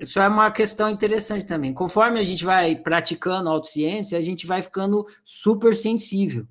isso 0.00 0.18
é 0.18 0.26
uma 0.26 0.50
questão 0.50 0.88
interessante 0.88 1.44
também. 1.44 1.74
Conforme 1.74 2.18
a 2.18 2.24
gente 2.24 2.44
vai 2.44 2.74
praticando 2.74 3.50
autociência, 3.50 4.16
a 4.16 4.22
gente 4.22 4.46
vai 4.46 4.62
ficando 4.62 5.06
super 5.24 5.76
sensível. 5.76 6.48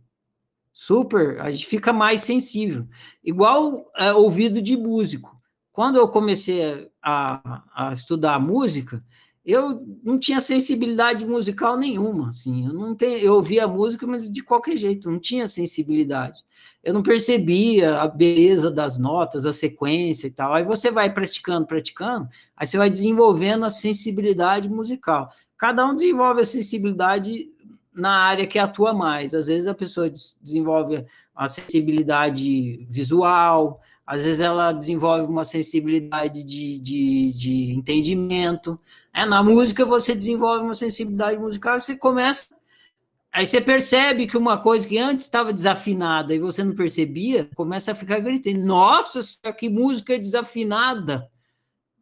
Super, 0.72 1.40
a 1.42 1.52
gente 1.52 1.66
fica 1.66 1.92
mais 1.92 2.22
sensível. 2.22 2.88
Igual 3.24 3.92
é, 3.98 4.14
ouvido 4.14 4.62
de 4.62 4.78
músico. 4.78 5.42
Quando 5.72 5.98
eu 5.98 6.08
comecei 6.08 6.90
a, 7.02 7.64
a 7.74 7.94
estudar 7.94 8.40
música, 8.40 9.04
eu 9.46 9.86
não 10.04 10.18
tinha 10.18 10.42
sensibilidade 10.42 11.26
musical 11.26 11.78
nenhuma, 11.78 12.30
assim, 12.30 12.66
eu 12.66 12.74
não 12.74 12.96
tenho, 12.96 13.20
eu 13.20 13.36
ouvia 13.36 13.68
música, 13.68 14.08
mas 14.08 14.30
de 14.30 14.42
qualquer 14.42 14.78
jeito, 14.78 15.10
não 15.10 15.20
tinha 15.20 15.48
sensibilidade 15.48 16.44
eu 16.86 16.94
não 16.94 17.02
percebia 17.02 18.00
a 18.00 18.08
beleza 18.08 18.70
das 18.70 18.96
notas, 18.96 19.48
a 19.48 19.52
sequência 19.52 20.28
e 20.28 20.32
tal. 20.32 20.54
Aí 20.54 20.64
você 20.64 20.92
vai 20.92 21.12
praticando, 21.12 21.66
praticando, 21.66 22.30
aí 22.56 22.68
você 22.68 22.78
vai 22.78 22.92
desenvolvendo 22.92 23.66
a 23.66 23.72
sensibilidade 23.72 24.70
musical. 24.70 25.32
Cada 25.58 25.84
um 25.84 25.96
desenvolve 25.96 26.42
a 26.42 26.46
sensibilidade 26.46 27.50
na 27.92 28.12
área 28.12 28.46
que 28.46 28.60
atua 28.60 28.94
mais. 28.94 29.34
Às 29.34 29.48
vezes 29.48 29.68
a 29.68 29.74
pessoa 29.74 30.14
desenvolve 30.40 31.04
a 31.34 31.48
sensibilidade 31.48 32.86
visual, 32.88 33.82
às 34.06 34.24
vezes 34.24 34.40
ela 34.40 34.72
desenvolve 34.72 35.26
uma 35.26 35.46
sensibilidade 35.46 36.44
de, 36.44 36.80
de, 36.80 37.34
de 37.34 37.74
entendimento. 37.74 38.80
É, 39.14 39.26
na 39.26 39.42
música 39.44 39.86
você 39.86 40.14
desenvolve 40.14 40.64
uma 40.64 40.76
sensibilidade 40.76 41.38
musical 41.40 41.80
você 41.80 41.96
começa 41.96 42.56
Aí 43.36 43.46
você 43.46 43.60
percebe 43.60 44.28
que 44.28 44.38
uma 44.38 44.58
coisa 44.58 44.88
que 44.88 44.98
antes 44.98 45.26
estava 45.26 45.52
desafinada 45.52 46.34
e 46.34 46.40
você 46.40 46.64
não 46.64 46.74
percebia, 46.74 47.50
começa 47.54 47.92
a 47.92 47.96
ficar 47.96 48.20
gritando: 48.20 48.64
Nossa, 48.66 49.20
que 49.52 49.68
música 49.68 50.18
desafinada! 50.18 51.30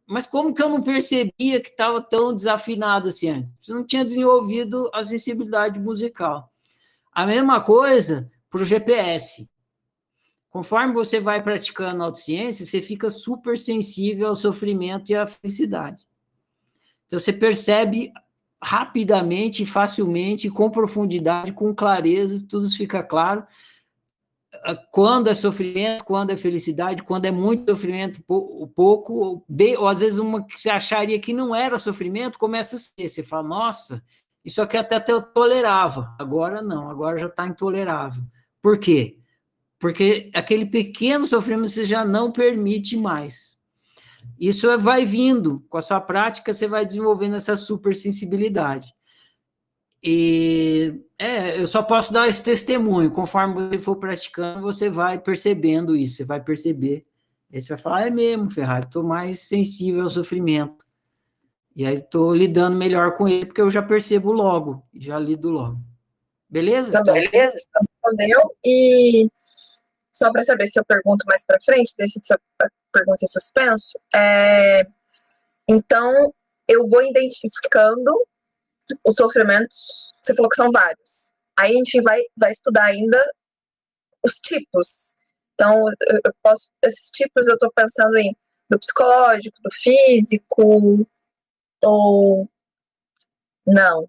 Mas 0.06 0.28
como 0.28 0.54
que 0.54 0.62
eu 0.62 0.68
não 0.68 0.80
percebia 0.80 1.60
que 1.60 1.70
estava 1.70 2.00
tão 2.00 2.32
desafinado 2.32 3.08
assim 3.08 3.30
antes? 3.30 3.52
Você 3.60 3.74
não 3.74 3.84
tinha 3.84 4.04
desenvolvido 4.04 4.88
a 4.94 5.02
sensibilidade 5.02 5.76
musical. 5.80 6.52
A 7.10 7.26
mesma 7.26 7.60
coisa 7.60 8.30
para 8.48 8.62
o 8.62 8.64
GPS. 8.64 9.48
Conforme 10.54 10.94
você 10.94 11.18
vai 11.18 11.42
praticando 11.42 12.04
autociência, 12.04 12.64
você 12.64 12.80
fica 12.80 13.10
super 13.10 13.58
sensível 13.58 14.28
ao 14.28 14.36
sofrimento 14.36 15.10
e 15.10 15.16
à 15.16 15.26
felicidade. 15.26 16.04
Então 17.06 17.18
você 17.18 17.32
percebe 17.32 18.12
rapidamente, 18.62 19.66
facilmente, 19.66 20.48
com 20.48 20.70
profundidade, 20.70 21.50
com 21.50 21.74
clareza, 21.74 22.46
tudo 22.48 22.70
fica 22.70 23.02
claro. 23.02 23.44
Ah, 24.64 24.76
quando 24.92 25.26
é 25.26 25.34
sofrimento, 25.34 26.04
quando 26.04 26.30
é 26.30 26.36
felicidade, 26.36 27.02
quando 27.02 27.26
é 27.26 27.32
muito 27.32 27.68
sofrimento, 27.72 28.22
pouco, 28.22 29.44
ou 29.76 29.88
às 29.88 29.98
vezes 29.98 30.20
uma 30.20 30.46
que 30.46 30.56
você 30.56 30.70
acharia 30.70 31.18
que 31.18 31.32
não 31.32 31.52
era 31.52 31.80
sofrimento, 31.80 32.38
começa 32.38 32.76
a 32.76 32.78
ser. 32.78 33.08
Você 33.08 33.24
fala, 33.24 33.48
nossa, 33.48 34.00
isso 34.44 34.62
aqui 34.62 34.76
até 34.76 35.02
eu 35.08 35.20
tolerava, 35.20 36.14
agora 36.16 36.62
não, 36.62 36.88
agora 36.88 37.18
já 37.18 37.26
está 37.26 37.44
intolerável. 37.44 38.22
Por 38.62 38.78
quê? 38.78 39.18
Porque 39.84 40.30
aquele 40.32 40.64
pequeno 40.64 41.26
sofrimento 41.26 41.68
você 41.68 41.84
já 41.84 42.06
não 42.06 42.32
permite 42.32 42.96
mais. 42.96 43.58
Isso 44.40 44.66
é, 44.70 44.78
vai 44.78 45.04
vindo, 45.04 45.62
com 45.68 45.76
a 45.76 45.82
sua 45.82 46.00
prática, 46.00 46.54
você 46.54 46.66
vai 46.66 46.86
desenvolvendo 46.86 47.36
essa 47.36 47.54
super 47.54 47.94
sensibilidade. 47.94 48.94
E 50.02 51.02
é, 51.18 51.60
eu 51.60 51.66
só 51.66 51.82
posso 51.82 52.14
dar 52.14 52.26
esse 52.26 52.42
testemunho. 52.42 53.10
Conforme 53.10 53.52
você 53.52 53.78
for 53.78 53.96
praticando, 53.96 54.62
você 54.62 54.88
vai 54.88 55.18
percebendo 55.18 55.94
isso, 55.94 56.16
você 56.16 56.24
vai 56.24 56.40
perceber. 56.42 57.04
Aí 57.52 57.60
você 57.60 57.68
vai 57.68 57.76
falar, 57.76 58.06
é 58.06 58.10
mesmo, 58.10 58.50
Ferrari, 58.50 58.86
estou 58.86 59.02
mais 59.02 59.40
sensível 59.40 60.04
ao 60.04 60.08
sofrimento. 60.08 60.82
E 61.76 61.84
aí 61.84 61.96
estou 61.96 62.34
lidando 62.34 62.74
melhor 62.74 63.18
com 63.18 63.28
ele, 63.28 63.44
porque 63.44 63.60
eu 63.60 63.70
já 63.70 63.82
percebo 63.82 64.32
logo, 64.32 64.82
já 64.94 65.18
lido 65.18 65.50
logo. 65.50 65.78
Beleza? 66.48 66.90
Tá 66.90 67.02
beleza, 67.02 67.58
respondeu. 68.04 68.56
E 68.64 69.28
só 70.12 70.30
para 70.30 70.42
saber 70.42 70.66
se 70.66 70.78
eu 70.78 70.84
pergunto 70.84 71.24
mais 71.26 71.44
para 71.44 71.58
frente, 71.64 71.94
deixa 71.98 72.18
essa 72.18 72.40
pergunta 72.92 73.24
em 73.24 73.28
suspenso. 73.28 73.98
É, 74.14 74.86
então, 75.68 76.32
eu 76.68 76.88
vou 76.88 77.02
identificando 77.02 78.12
os 79.04 79.14
sofrimentos, 79.14 80.12
você 80.22 80.34
falou 80.34 80.50
que 80.50 80.56
são 80.56 80.70
vários. 80.70 81.32
Aí 81.58 81.72
a 81.72 81.76
gente 81.76 82.00
vai, 82.02 82.20
vai 82.36 82.50
estudar 82.50 82.84
ainda 82.84 83.22
os 84.24 84.34
tipos. 84.34 85.16
Então, 85.54 85.84
eu, 86.24 86.34
posso, 86.42 86.72
esses 86.82 87.10
tipos 87.10 87.46
eu 87.46 87.54
estou 87.54 87.72
pensando 87.74 88.16
em 88.16 88.36
do 88.70 88.78
psicológico, 88.78 89.56
do 89.62 89.70
físico, 89.70 91.06
ou 91.82 92.48
não. 93.66 94.08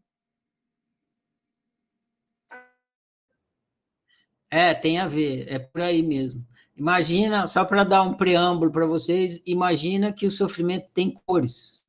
É, 4.56 4.74
tem 4.74 5.00
a 5.00 5.06
ver, 5.06 5.46
é 5.50 5.60
por 5.60 5.82
aí 5.82 6.02
mesmo. 6.02 6.48
Imagina, 6.78 7.46
só 7.46 7.66
para 7.66 7.84
dar 7.84 8.04
um 8.04 8.14
preâmbulo 8.14 8.72
para 8.72 8.86
vocês, 8.86 9.42
imagina 9.46 10.14
que 10.14 10.26
o 10.26 10.32
sofrimento 10.32 10.90
tem 10.94 11.12
cores. 11.12 11.86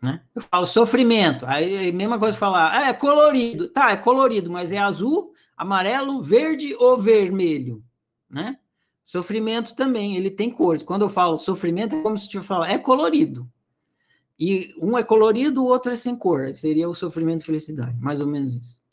Né? 0.00 0.22
Eu 0.34 0.40
falo 0.40 0.64
sofrimento, 0.64 1.44
aí 1.44 1.88
é 1.88 1.90
a 1.90 1.92
mesma 1.92 2.18
coisa 2.18 2.38
falar, 2.38 2.72
ah, 2.72 2.88
é 2.88 2.94
colorido. 2.94 3.68
Tá, 3.68 3.90
é 3.90 3.96
colorido, 3.98 4.50
mas 4.50 4.72
é 4.72 4.78
azul, 4.78 5.34
amarelo, 5.54 6.22
verde 6.22 6.74
ou 6.76 6.96
vermelho, 6.96 7.84
né? 8.28 8.58
Sofrimento 9.04 9.74
também, 9.74 10.16
ele 10.16 10.30
tem 10.30 10.50
cores. 10.50 10.82
Quando 10.82 11.02
eu 11.02 11.10
falo 11.10 11.36
sofrimento, 11.36 11.94
é 11.96 12.02
como 12.02 12.16
se 12.16 12.34
eu 12.34 12.42
falar, 12.42 12.70
é 12.70 12.78
colorido. 12.78 13.46
E 14.40 14.74
um 14.80 14.96
é 14.96 15.02
colorido, 15.02 15.62
o 15.62 15.66
outro 15.66 15.92
é 15.92 15.96
sem 15.96 16.16
cor. 16.16 16.54
Seria 16.54 16.88
o 16.88 16.94
sofrimento 16.94 17.42
e 17.42 17.44
felicidade, 17.44 18.00
mais 18.00 18.22
ou 18.22 18.26
menos 18.26 18.54
isso. 18.54 18.83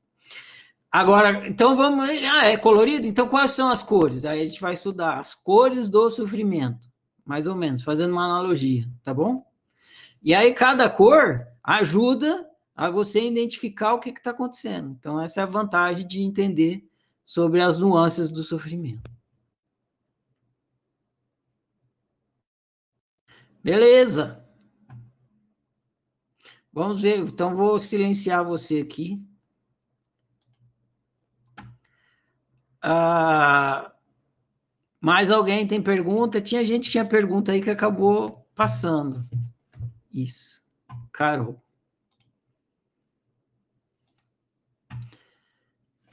Agora, 0.91 1.47
então 1.47 1.75
vamos. 1.75 2.09
Ah, 2.09 2.47
é 2.47 2.57
colorido? 2.57 3.07
Então 3.07 3.27
quais 3.27 3.51
são 3.51 3.69
as 3.69 3.81
cores? 3.81 4.25
Aí 4.25 4.41
a 4.41 4.45
gente 4.45 4.59
vai 4.59 4.73
estudar 4.73 5.19
as 5.19 5.33
cores 5.33 5.87
do 5.87 6.09
sofrimento, 6.09 6.87
mais 7.25 7.47
ou 7.47 7.55
menos, 7.55 7.83
fazendo 7.83 8.11
uma 8.11 8.25
analogia, 8.25 8.85
tá 9.01 9.13
bom? 9.13 9.45
E 10.21 10.33
aí 10.33 10.53
cada 10.53 10.89
cor 10.89 11.47
ajuda 11.63 12.47
a 12.75 12.89
você 12.89 13.25
identificar 13.27 13.93
o 13.93 13.99
que 13.99 14.09
está 14.09 14.31
acontecendo. 14.31 14.95
Então, 14.99 15.21
essa 15.21 15.41
é 15.41 15.43
a 15.43 15.47
vantagem 15.47 16.07
de 16.07 16.19
entender 16.21 16.83
sobre 17.23 17.61
as 17.61 17.79
nuances 17.79 18.31
do 18.31 18.43
sofrimento. 18.43 19.09
Beleza. 23.63 24.43
Vamos 26.73 27.01
ver. 27.01 27.19
Então, 27.19 27.55
vou 27.55 27.79
silenciar 27.79 28.43
você 28.43 28.79
aqui. 28.79 29.23
Ah, 32.81 33.93
mais 34.99 35.29
alguém 35.29 35.67
tem 35.67 35.81
pergunta? 35.81 36.41
Tinha 36.41 36.65
gente 36.65 36.85
que 36.85 36.91
tinha 36.91 37.05
pergunta 37.07 37.51
aí 37.51 37.61
que 37.61 37.69
acabou 37.69 38.47
passando. 38.55 39.27
Isso. 40.11 40.61
Carol. 41.11 41.61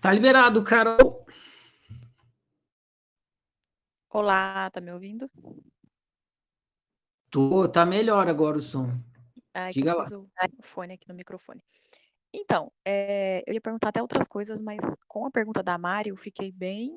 Tá 0.00 0.12
liberado, 0.12 0.62
Carol. 0.62 1.26
Olá, 4.10 4.70
tá 4.70 4.80
me 4.80 4.92
ouvindo? 4.92 5.30
Tô, 7.30 7.68
tá 7.68 7.84
melhor 7.84 8.28
agora 8.28 8.58
o 8.58 8.62
som. 8.62 8.90
Ai, 9.52 9.72
Diga 9.72 9.94
lá. 9.94 10.04
o 10.04 10.62
fone 10.62 10.94
aqui 10.94 11.08
no 11.08 11.14
microfone. 11.14 11.62
Então, 12.32 12.70
é, 12.84 13.42
eu 13.46 13.55
ia 13.55 13.60
perguntar 13.60 13.88
até 13.88 14.02
outras 14.02 14.28
coisas, 14.28 14.60
mas 14.60 14.78
com 15.06 15.26
a 15.26 15.30
pergunta 15.30 15.62
da 15.62 15.78
Mari, 15.78 16.10
eu 16.10 16.16
fiquei 16.16 16.52
bem 16.52 16.92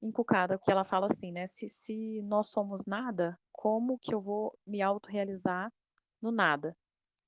encucada, 0.00 0.56
porque 0.58 0.70
ela 0.70 0.84
fala 0.84 1.06
assim, 1.06 1.32
né? 1.32 1.46
Se, 1.46 1.68
se 1.68 2.22
nós 2.22 2.48
somos 2.48 2.86
nada, 2.86 3.38
como 3.52 3.98
que 3.98 4.14
eu 4.14 4.20
vou 4.20 4.56
me 4.66 4.80
autorrealizar 4.80 5.72
no 6.22 6.30
nada? 6.30 6.76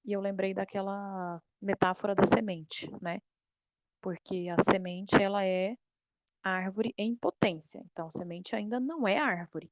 E 0.05 0.13
eu 0.13 0.21
lembrei 0.21 0.55
daquela 0.55 1.43
metáfora 1.61 2.15
da 2.15 2.25
semente, 2.25 2.89
né? 3.03 3.21
porque 4.01 4.49
a 4.49 4.63
semente 4.63 5.15
ela 5.17 5.45
é 5.45 5.77
árvore 6.43 6.95
em 6.97 7.15
potência. 7.15 7.83
Então, 7.93 8.11
semente 8.11 8.57
ainda 8.57 8.81
não 8.81 9.07
é 9.07 9.19
árvore, 9.19 9.71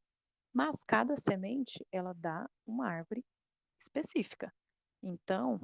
mas 0.53 0.85
cada 0.85 1.17
semente 1.17 1.85
ela 1.91 2.13
dá 2.15 2.49
uma 2.67 2.87
árvore 2.89 3.25
específica. 3.79 4.53
Então, 5.03 5.61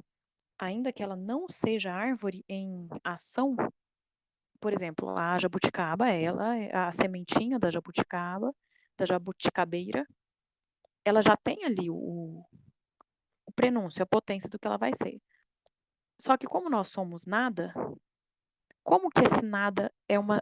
ainda 0.57 0.91
que 0.91 1.03
ela 1.03 1.15
não 1.15 1.47
seja 1.49 1.93
árvore 1.93 2.43
em 2.47 2.87
ação, 3.03 3.55
por 4.59 4.73
exemplo, 4.73 5.09
a 5.09 5.37
jabuticaba, 5.37 6.09
ela, 6.09 6.57
é 6.57 6.75
a 6.75 6.91
sementinha 6.91 7.59
da 7.59 7.69
jabuticaba, 7.69 8.53
da 8.97 9.05
jabuticabeira, 9.05 10.07
ela 11.03 11.21
já 11.21 11.37
tem 11.37 11.63
ali 11.65 11.89
o, 11.89 12.43
o 13.45 13.51
prenúncio, 13.55 14.01
a 14.01 14.07
potência 14.07 14.49
do 14.49 14.57
que 14.57 14.65
ela 14.65 14.77
vai 14.77 14.91
ser. 14.95 15.21
Só 16.19 16.37
que 16.37 16.47
como 16.47 16.69
nós 16.69 16.87
somos 16.87 17.25
nada, 17.25 17.73
como 18.83 19.09
que 19.09 19.23
esse 19.23 19.41
nada 19.41 19.93
é 20.07 20.17
uma. 20.17 20.41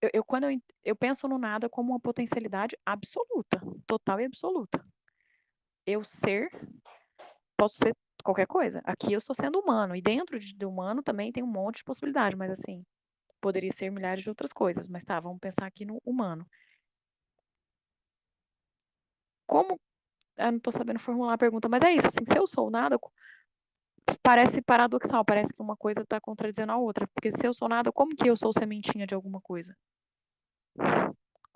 Eu, 0.00 0.10
eu 0.12 0.24
quando 0.24 0.44
eu, 0.44 0.60
eu 0.84 0.94
penso 0.94 1.26
no 1.26 1.38
nada 1.38 1.68
como 1.68 1.92
uma 1.92 2.00
potencialidade 2.00 2.76
absoluta, 2.84 3.60
total 3.86 4.20
e 4.20 4.26
absoluta. 4.26 4.84
Eu 5.86 6.04
ser, 6.04 6.50
posso 7.56 7.76
ser 7.76 7.96
qualquer 8.24 8.46
coisa. 8.46 8.80
Aqui 8.84 9.12
eu 9.12 9.18
estou 9.18 9.34
sendo 9.34 9.58
humano, 9.58 9.94
e 9.96 10.02
dentro 10.02 10.38
de, 10.38 10.54
de 10.54 10.66
humano 10.66 11.02
também 11.02 11.32
tem 11.32 11.42
um 11.42 11.46
monte 11.46 11.78
de 11.78 11.84
possibilidade, 11.84 12.36
mas 12.36 12.50
assim, 12.50 12.84
poderia 13.40 13.72
ser 13.72 13.90
milhares 13.90 14.22
de 14.22 14.28
outras 14.28 14.52
coisas. 14.52 14.88
Mas 14.88 15.04
tá, 15.04 15.18
vamos 15.20 15.38
pensar 15.40 15.66
aqui 15.66 15.84
no 15.84 16.00
humano. 16.04 16.46
Como. 19.46 19.80
Eu 20.36 20.52
não 20.52 20.58
estou 20.58 20.72
sabendo 20.72 21.00
formular 21.00 21.34
a 21.34 21.38
pergunta, 21.38 21.68
mas 21.68 21.82
é 21.82 21.92
isso, 21.92 22.06
assim, 22.06 22.24
se 22.24 22.38
eu 22.38 22.46
sou 22.46 22.70
nada, 22.70 22.96
parece 24.22 24.62
paradoxal, 24.62 25.24
parece 25.24 25.52
que 25.52 25.60
uma 25.60 25.76
coisa 25.76 26.02
está 26.02 26.20
contradizendo 26.20 26.72
a 26.72 26.76
outra. 26.76 27.08
Porque 27.08 27.32
se 27.32 27.46
eu 27.46 27.52
sou 27.52 27.68
nada, 27.68 27.90
como 27.92 28.14
que 28.14 28.28
eu 28.28 28.36
sou 28.36 28.52
sementinha 28.52 29.06
de 29.06 29.14
alguma 29.14 29.40
coisa? 29.40 29.76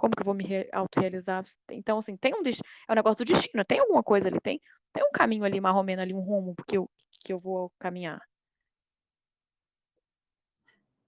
Como 0.03 0.17
que 0.17 0.23
eu 0.23 0.27
vou 0.27 0.35
me 0.35 0.45
autorrealizar? 0.73 1.45
Então, 1.71 1.97
assim, 1.97 2.17
tem 2.17 2.35
um 2.35 2.43
é 2.89 2.93
um 2.93 2.97
negócio 2.97 3.25
do 3.25 3.33
destino, 3.33 3.65
tem 3.65 3.79
alguma 3.79 4.03
coisa 4.03 4.27
ali, 4.27 4.41
tem, 4.41 4.61
tem 4.93 5.05
um 5.05 5.13
caminho 5.13 5.45
ali, 5.45 5.61
menos 5.61 6.03
ali, 6.03 6.13
um 6.13 6.19
rumo 6.19 6.57
que 6.67 6.77
eu, 6.77 6.91
que 7.25 7.33
eu 7.33 7.39
vou 7.39 7.71
caminhar. 7.79 8.21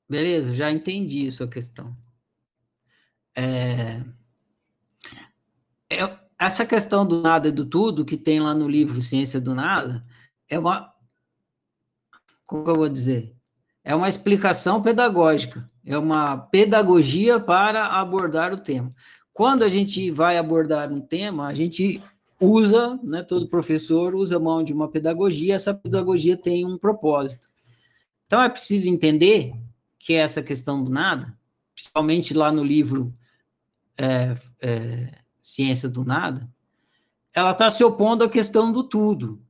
Beleza, 0.08 0.54
já 0.54 0.70
entendi 0.70 1.28
sua 1.32 1.48
questão. 1.48 1.96
É... 3.36 3.98
É, 5.90 6.18
essa 6.38 6.64
questão 6.64 7.04
do 7.04 7.20
nada 7.20 7.48
e 7.48 7.52
do 7.52 7.68
tudo, 7.68 8.04
que 8.04 8.16
tem 8.16 8.38
lá 8.38 8.54
no 8.54 8.68
livro 8.68 9.02
Ciência 9.02 9.40
do 9.40 9.56
Nada, 9.56 10.06
é 10.48 10.56
uma, 10.56 10.94
como 12.44 12.70
eu 12.70 12.76
vou 12.76 12.88
dizer? 12.88 13.34
É 13.84 13.94
uma 13.94 14.08
explicação 14.08 14.82
pedagógica, 14.82 15.66
é 15.84 15.96
uma 15.98 16.38
pedagogia 16.38 17.38
para 17.38 17.86
abordar 17.86 18.52
o 18.54 18.58
tema. 18.58 18.90
Quando 19.32 19.62
a 19.62 19.68
gente 19.68 20.10
vai 20.10 20.38
abordar 20.38 20.90
um 20.90 21.00
tema, 21.00 21.46
a 21.46 21.52
gente 21.52 22.02
usa, 22.40 22.98
né, 23.02 23.22
todo 23.22 23.48
professor 23.48 24.14
usa 24.14 24.38
mão 24.38 24.64
de 24.64 24.72
uma 24.72 24.88
pedagogia, 24.88 25.54
essa 25.54 25.74
pedagogia 25.74 26.36
tem 26.36 26.64
um 26.64 26.78
propósito. 26.78 27.48
Então 28.26 28.42
é 28.42 28.48
preciso 28.48 28.88
entender 28.88 29.54
que 29.98 30.14
essa 30.14 30.42
questão 30.42 30.82
do 30.82 30.90
nada, 30.90 31.36
principalmente 31.74 32.32
lá 32.32 32.50
no 32.50 32.64
livro 32.64 33.14
é, 33.98 34.36
é, 34.60 35.18
Ciência 35.42 35.88
do 35.88 36.04
Nada, 36.04 36.48
ela 37.32 37.52
está 37.52 37.70
se 37.70 37.82
opondo 37.82 38.24
à 38.24 38.28
questão 38.28 38.72
do 38.72 38.84
tudo. 38.84 39.42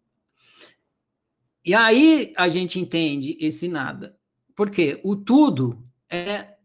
E 1.65 1.75
aí 1.75 2.33
a 2.37 2.49
gente 2.49 2.81
entende 2.81 3.37
esse 3.41 3.69
nada. 3.69 4.17
Porque 4.55 5.01
o 5.03 5.17
tudo 5.17 5.87
é 6.11 6.57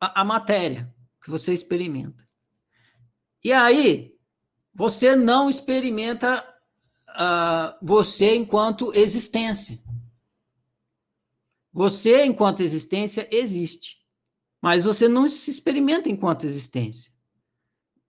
a, 0.00 0.22
a 0.22 0.24
matéria 0.24 0.92
que 1.22 1.30
você 1.30 1.52
experimenta. 1.52 2.24
E 3.42 3.52
aí 3.52 4.14
você 4.74 5.14
não 5.14 5.48
experimenta 5.48 6.44
uh, 7.10 7.86
você 7.86 8.34
enquanto 8.34 8.92
existência. 8.94 9.78
Você, 11.72 12.24
enquanto 12.24 12.62
existência, 12.62 13.28
existe. 13.30 13.98
Mas 14.62 14.84
você 14.84 15.08
não 15.08 15.28
se 15.28 15.50
experimenta 15.50 16.08
enquanto 16.08 16.46
existência. 16.46 17.12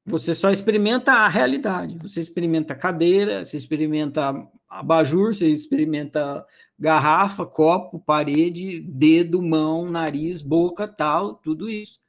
Você 0.06 0.36
só 0.36 0.52
experimenta 0.52 1.12
a 1.12 1.28
realidade. 1.28 1.98
Você 1.98 2.20
experimenta 2.20 2.76
cadeira, 2.76 3.44
você 3.44 3.58
experimenta 3.58 4.32
abajur, 4.70 5.34
você 5.34 5.50
experimenta 5.50 6.46
garrafa, 6.78 7.46
copo, 7.46 8.00
parede, 8.00 8.82
dedo, 8.82 9.42
mão, 9.42 9.90
nariz, 9.90 10.42
boca, 10.42 10.88
tal, 10.88 11.36
tudo 11.36 11.70
isso. 11.70 12.02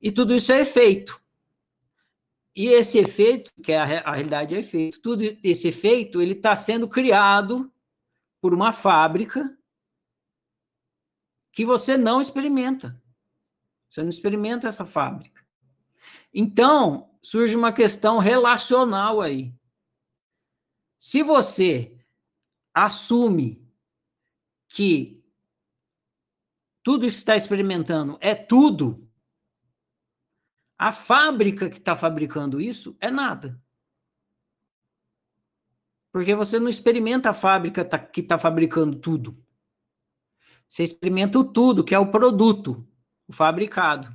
E 0.00 0.10
tudo 0.10 0.34
isso 0.34 0.52
é 0.52 0.60
efeito. 0.60 1.20
E 2.54 2.68
esse 2.68 2.98
efeito, 2.98 3.52
que 3.62 3.72
é 3.72 3.78
a, 3.78 4.00
a 4.00 4.12
realidade 4.12 4.54
é 4.54 4.60
efeito, 4.60 5.00
tudo 5.00 5.22
esse 5.42 5.68
efeito, 5.68 6.22
ele 6.22 6.32
está 6.32 6.56
sendo 6.56 6.88
criado 6.88 7.70
por 8.40 8.54
uma 8.54 8.72
fábrica 8.72 9.56
que 11.52 11.64
você 11.64 11.96
não 11.96 12.20
experimenta. 12.20 13.00
Você 13.90 14.02
não 14.02 14.08
experimenta 14.08 14.68
essa 14.68 14.84
fábrica. 14.84 15.44
Então, 16.32 17.10
surge 17.22 17.56
uma 17.56 17.72
questão 17.72 18.18
relacional 18.18 19.20
aí. 19.20 19.54
Se 20.98 21.22
você 21.22 21.95
assume 22.76 23.66
que 24.68 25.24
tudo 26.82 27.06
que 27.06 27.06
está 27.08 27.34
experimentando 27.34 28.18
é 28.20 28.34
tudo, 28.34 29.08
a 30.78 30.92
fábrica 30.92 31.70
que 31.70 31.78
está 31.78 31.96
fabricando 31.96 32.60
isso 32.60 32.94
é 33.00 33.10
nada. 33.10 33.58
Porque 36.12 36.34
você 36.34 36.60
não 36.60 36.68
experimenta 36.68 37.30
a 37.30 37.34
fábrica 37.34 37.82
tá, 37.82 37.98
que 37.98 38.20
está 38.20 38.38
fabricando 38.38 38.98
tudo. 38.98 39.42
Você 40.68 40.82
experimenta 40.82 41.38
o 41.38 41.44
tudo, 41.44 41.82
que 41.82 41.94
é 41.94 41.98
o 41.98 42.10
produto, 42.10 42.86
o 43.26 43.32
fabricado. 43.32 44.14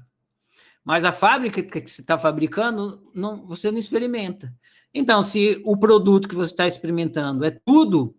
Mas 0.84 1.04
a 1.04 1.12
fábrica 1.12 1.64
que 1.64 1.80
você 1.80 2.02
está 2.02 2.18
fabricando, 2.18 3.10
não, 3.14 3.46
você 3.48 3.72
não 3.72 3.80
experimenta. 3.80 4.56
Então, 4.94 5.24
se 5.24 5.62
o 5.66 5.76
produto 5.76 6.28
que 6.28 6.36
você 6.36 6.52
está 6.52 6.68
experimentando 6.68 7.44
é 7.44 7.52
tudo, 7.52 8.16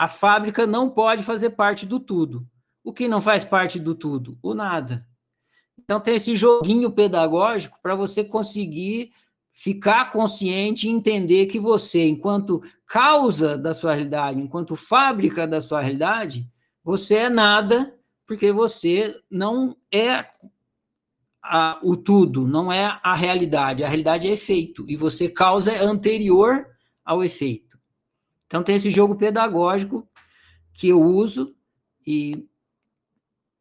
a 0.00 0.08
fábrica 0.08 0.66
não 0.66 0.88
pode 0.88 1.22
fazer 1.22 1.50
parte 1.50 1.84
do 1.84 2.00
tudo. 2.00 2.40
O 2.82 2.90
que 2.90 3.06
não 3.06 3.20
faz 3.20 3.44
parte 3.44 3.78
do 3.78 3.94
tudo? 3.94 4.38
O 4.42 4.54
nada. 4.54 5.06
Então 5.78 6.00
tem 6.00 6.16
esse 6.16 6.34
joguinho 6.34 6.90
pedagógico 6.90 7.78
para 7.82 7.94
você 7.94 8.24
conseguir 8.24 9.12
ficar 9.50 10.10
consciente 10.10 10.88
e 10.88 10.90
entender 10.90 11.48
que 11.48 11.60
você, 11.60 12.08
enquanto 12.08 12.62
causa 12.86 13.58
da 13.58 13.74
sua 13.74 13.92
realidade, 13.92 14.40
enquanto 14.40 14.74
fábrica 14.74 15.46
da 15.46 15.60
sua 15.60 15.82
realidade, 15.82 16.48
você 16.82 17.16
é 17.16 17.28
nada, 17.28 17.94
porque 18.26 18.50
você 18.52 19.20
não 19.30 19.76
é 19.92 20.26
a, 21.42 21.78
o 21.82 21.94
tudo, 21.94 22.48
não 22.48 22.72
é 22.72 22.98
a 23.02 23.14
realidade. 23.14 23.84
A 23.84 23.88
realidade 23.88 24.26
é 24.26 24.32
efeito, 24.32 24.86
e 24.88 24.96
você 24.96 25.28
causa 25.28 25.70
é 25.70 25.84
anterior 25.84 26.66
ao 27.04 27.22
efeito. 27.22 27.69
Então 28.50 28.64
tem 28.64 28.74
esse 28.74 28.90
jogo 28.90 29.14
pedagógico 29.14 30.04
que 30.74 30.88
eu 30.88 31.00
uso 31.00 31.54
e 32.04 32.48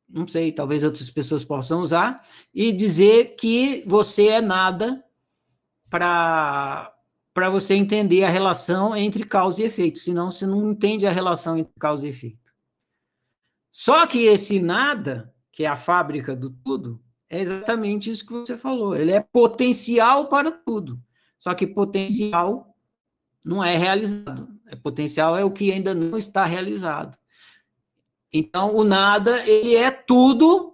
não 0.09 0.27
sei, 0.27 0.51
talvez 0.51 0.83
outras 0.83 1.11
pessoas 1.11 1.43
possam 1.43 1.81
usar 1.81 2.25
e 2.51 2.73
dizer 2.73 3.35
que 3.35 3.83
você 3.85 4.29
é 4.29 4.41
nada 4.41 5.05
para 5.91 6.91
para 7.31 7.51
você 7.51 7.75
entender 7.75 8.23
a 8.23 8.29
relação 8.29 8.95
entre 8.95 9.23
causa 9.23 9.61
e 9.61 9.65
efeito, 9.65 9.99
senão 9.99 10.31
você 10.31 10.47
não 10.47 10.71
entende 10.71 11.05
a 11.05 11.11
relação 11.11 11.55
entre 11.55 11.71
causa 11.79 12.05
e 12.05 12.09
efeito. 12.09 12.51
Só 13.69 14.07
que 14.07 14.25
esse 14.25 14.59
nada 14.59 15.31
que 15.51 15.63
é 15.63 15.67
a 15.67 15.77
fábrica 15.77 16.35
do 16.35 16.49
tudo, 16.49 16.99
é 17.29 17.39
exatamente 17.39 18.09
isso 18.09 18.25
que 18.25 18.33
você 18.33 18.57
falou. 18.57 18.95
Ele 18.95 19.11
é 19.11 19.21
potencial 19.21 20.27
para 20.27 20.51
tudo. 20.51 20.99
Só 21.37 21.53
que 21.53 21.67
potencial 21.67 22.75
não 23.43 23.63
é 23.63 23.77
realizado. 23.77 24.58
É 24.69 24.75
potencial 24.75 25.35
é 25.35 25.43
o 25.43 25.51
que 25.51 25.71
ainda 25.71 25.93
não 25.95 26.17
está 26.17 26.45
realizado. 26.45 27.17
Então, 28.31 28.75
o 28.75 28.83
nada, 28.83 29.45
ele 29.47 29.75
é 29.75 29.89
tudo 29.89 30.73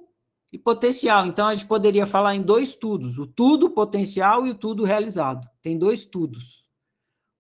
e 0.51 0.57
potencial. 0.57 1.25
Então, 1.25 1.47
a 1.47 1.53
gente 1.53 1.65
poderia 1.65 2.05
falar 2.05 2.35
em 2.35 2.41
dois 2.41 2.75
tudos: 2.75 3.17
o 3.17 3.25
tudo 3.25 3.69
potencial 3.69 4.45
e 4.45 4.51
o 4.51 4.55
tudo 4.55 4.83
realizado. 4.83 5.47
Tem 5.61 5.77
dois 5.77 6.05
tudos: 6.05 6.65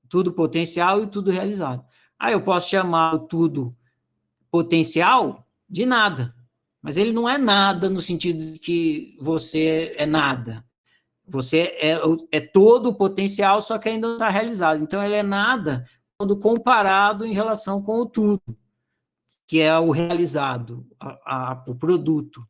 tudo 0.09 0.31
potencial 0.31 1.03
e 1.03 1.07
tudo 1.07 1.31
realizado. 1.31 1.85
Aí 2.17 2.33
eu 2.33 2.41
posso 2.41 2.69
chamar 2.69 3.15
o 3.15 3.19
tudo 3.19 3.71
potencial 4.49 5.45
de 5.69 5.85
nada, 5.85 6.33
mas 6.81 6.95
ele 6.95 7.11
não 7.11 7.27
é 7.27 7.37
nada 7.37 7.89
no 7.89 8.01
sentido 8.01 8.53
de 8.53 8.59
que 8.59 9.17
você 9.19 9.93
é 9.97 10.05
nada. 10.05 10.65
Você 11.27 11.75
é, 11.79 11.99
é 12.31 12.39
todo 12.39 12.89
o 12.89 12.95
potencial, 12.95 13.61
só 13.61 13.77
que 13.77 13.89
ainda 13.89 14.07
não 14.07 14.15
está 14.15 14.29
realizado. 14.29 14.81
Então, 14.81 15.03
ele 15.03 15.15
é 15.15 15.23
nada 15.23 15.85
quando 16.17 16.37
comparado 16.37 17.25
em 17.25 17.33
relação 17.33 17.81
com 17.81 18.01
o 18.01 18.05
tudo 18.05 18.41
que 19.47 19.61
é 19.61 19.77
o 19.77 19.91
realizado, 19.91 20.85
a, 20.99 21.51
a, 21.51 21.63
o 21.67 21.75
produto. 21.75 22.47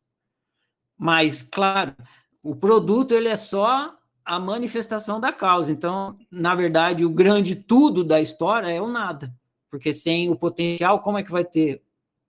Mas, 0.96 1.42
claro, 1.42 1.94
o 2.42 2.56
produto 2.56 3.12
ele 3.12 3.28
é 3.28 3.36
só 3.36 3.96
a 4.24 4.40
manifestação 4.40 5.20
da 5.20 5.32
causa. 5.32 5.70
Então, 5.70 6.18
na 6.30 6.54
verdade, 6.54 7.04
o 7.04 7.10
grande 7.10 7.54
tudo 7.54 8.02
da 8.02 8.20
história 8.20 8.68
é 8.68 8.80
o 8.80 8.88
nada. 8.88 9.34
Porque 9.70 9.92
sem 9.92 10.30
o 10.30 10.36
potencial, 10.36 11.00
como 11.00 11.18
é 11.18 11.22
que 11.22 11.30
vai 11.30 11.44
ter 11.44 11.82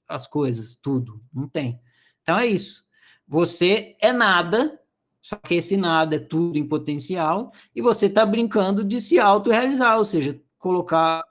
as 0.07 0.27
coisas? 0.27 0.75
Tudo. 0.75 1.21
Não 1.33 1.47
tem. 1.47 1.79
Então 2.21 2.37
é 2.37 2.45
isso. 2.45 2.83
Você 3.25 3.95
é 4.01 4.11
nada, 4.11 4.79
só 5.21 5.37
que 5.37 5.55
esse 5.55 5.77
nada 5.77 6.17
é 6.17 6.19
tudo 6.19 6.57
em 6.57 6.67
potencial, 6.67 7.51
e 7.73 7.81
você 7.81 8.07
está 8.07 8.25
brincando 8.25 8.83
de 8.83 8.99
se 8.99 9.19
autorrealizar, 9.19 9.97
ou 9.97 10.05
seja, 10.05 10.41
colocar 10.67 11.23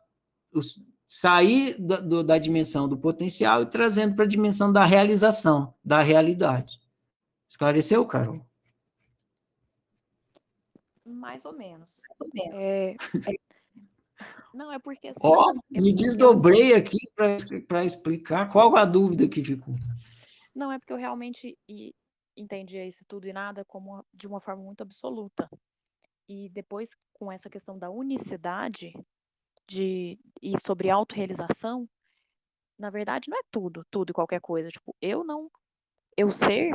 os, 0.50 0.82
sair 1.06 1.78
da, 1.78 1.96
do, 2.00 2.22
da 2.24 2.38
dimensão 2.38 2.88
do 2.88 2.96
potencial 2.96 3.60
e 3.60 3.66
trazendo 3.66 4.16
para 4.16 4.24
a 4.24 4.28
dimensão 4.28 4.72
da 4.72 4.82
realização, 4.86 5.74
da 5.84 6.00
realidade. 6.00 6.80
Esclareceu, 7.46 8.06
Carol? 8.06 8.40
Mais 11.04 11.44
ou 11.44 11.52
menos. 11.52 11.92
Mais 12.08 12.20
ou 12.20 12.28
menos. 12.32 12.64
É, 12.64 12.96
é... 13.30 13.36
Não, 14.54 14.72
é 14.72 14.78
porque. 14.78 15.08
Assim, 15.08 15.20
Ó, 15.22 15.52
oh, 15.52 15.54
me 15.70 15.94
desdobrei 15.94 16.74
aqui 16.74 16.96
para 17.68 17.84
explicar 17.84 18.50
qual 18.50 18.74
a 18.74 18.86
dúvida 18.86 19.28
que 19.28 19.44
ficou. 19.44 19.74
Não, 20.54 20.72
é 20.72 20.78
porque 20.78 20.94
eu 20.94 20.96
realmente 20.96 21.58
entendi 22.34 22.78
isso 22.78 23.04
tudo 23.06 23.28
e 23.28 23.34
nada 23.34 23.66
como 23.66 24.02
de 24.14 24.26
uma 24.26 24.40
forma 24.40 24.62
muito 24.62 24.80
absoluta. 24.80 25.46
E 26.26 26.48
depois, 26.48 26.96
com 27.12 27.30
essa 27.30 27.50
questão 27.50 27.78
da 27.78 27.90
unicidade, 27.90 28.94
de 29.68 30.18
e 30.43 30.55
sobre 30.60 30.90
autorrealização, 30.90 31.88
na 32.78 32.90
verdade 32.90 33.28
não 33.30 33.38
é 33.38 33.43
tudo, 33.51 33.84
tudo 33.90 34.10
e 34.10 34.14
qualquer 34.14 34.40
coisa. 34.40 34.68
Tipo, 34.68 34.94
eu 35.01 35.24
não 35.24 35.51
eu 36.16 36.32
ser 36.32 36.72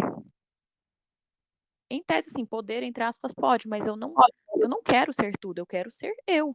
em 1.89 2.01
tese 2.03 2.29
sim, 2.31 2.45
poder 2.45 2.83
entre 2.83 3.03
aspas 3.03 3.33
pode, 3.33 3.67
mas 3.67 3.85
eu 3.87 3.95
não 3.95 4.13
eu 4.61 4.69
não 4.69 4.81
quero 4.81 5.13
ser 5.13 5.37
tudo, 5.37 5.59
eu 5.59 5.65
quero 5.65 5.91
ser 5.91 6.13
eu. 6.27 6.53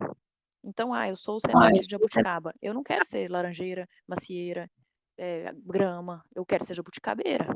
Então, 0.65 0.93
ah, 0.93 1.09
eu 1.09 1.17
sou 1.17 1.37
o 1.37 1.41
semente 1.41 1.83
de 1.83 1.91
jabuticaba. 1.93 2.53
Eu 2.61 2.75
não 2.75 2.83
quero 2.83 3.05
ser 3.07 3.31
laranjeira, 3.31 3.89
macieira, 4.07 4.69
é, 5.17 5.53
grama. 5.55 6.25
Eu 6.35 6.45
quero 6.45 6.65
ser 6.67 6.75
jabuticabeira. 6.75 7.47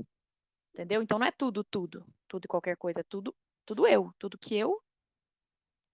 Entendeu? 0.74 1.02
Então 1.02 1.19
não 1.19 1.27
é 1.27 1.32
tudo, 1.32 1.65
tudo, 1.65 2.05
tudo 2.28 2.44
e 2.44 2.48
qualquer 2.48 2.77
coisa, 2.77 3.01
é 3.01 3.05
tudo, 3.09 3.35
tudo 3.66 3.86
eu, 3.86 4.12
tudo 4.19 4.39
que 4.39 4.57
eu 4.57 4.81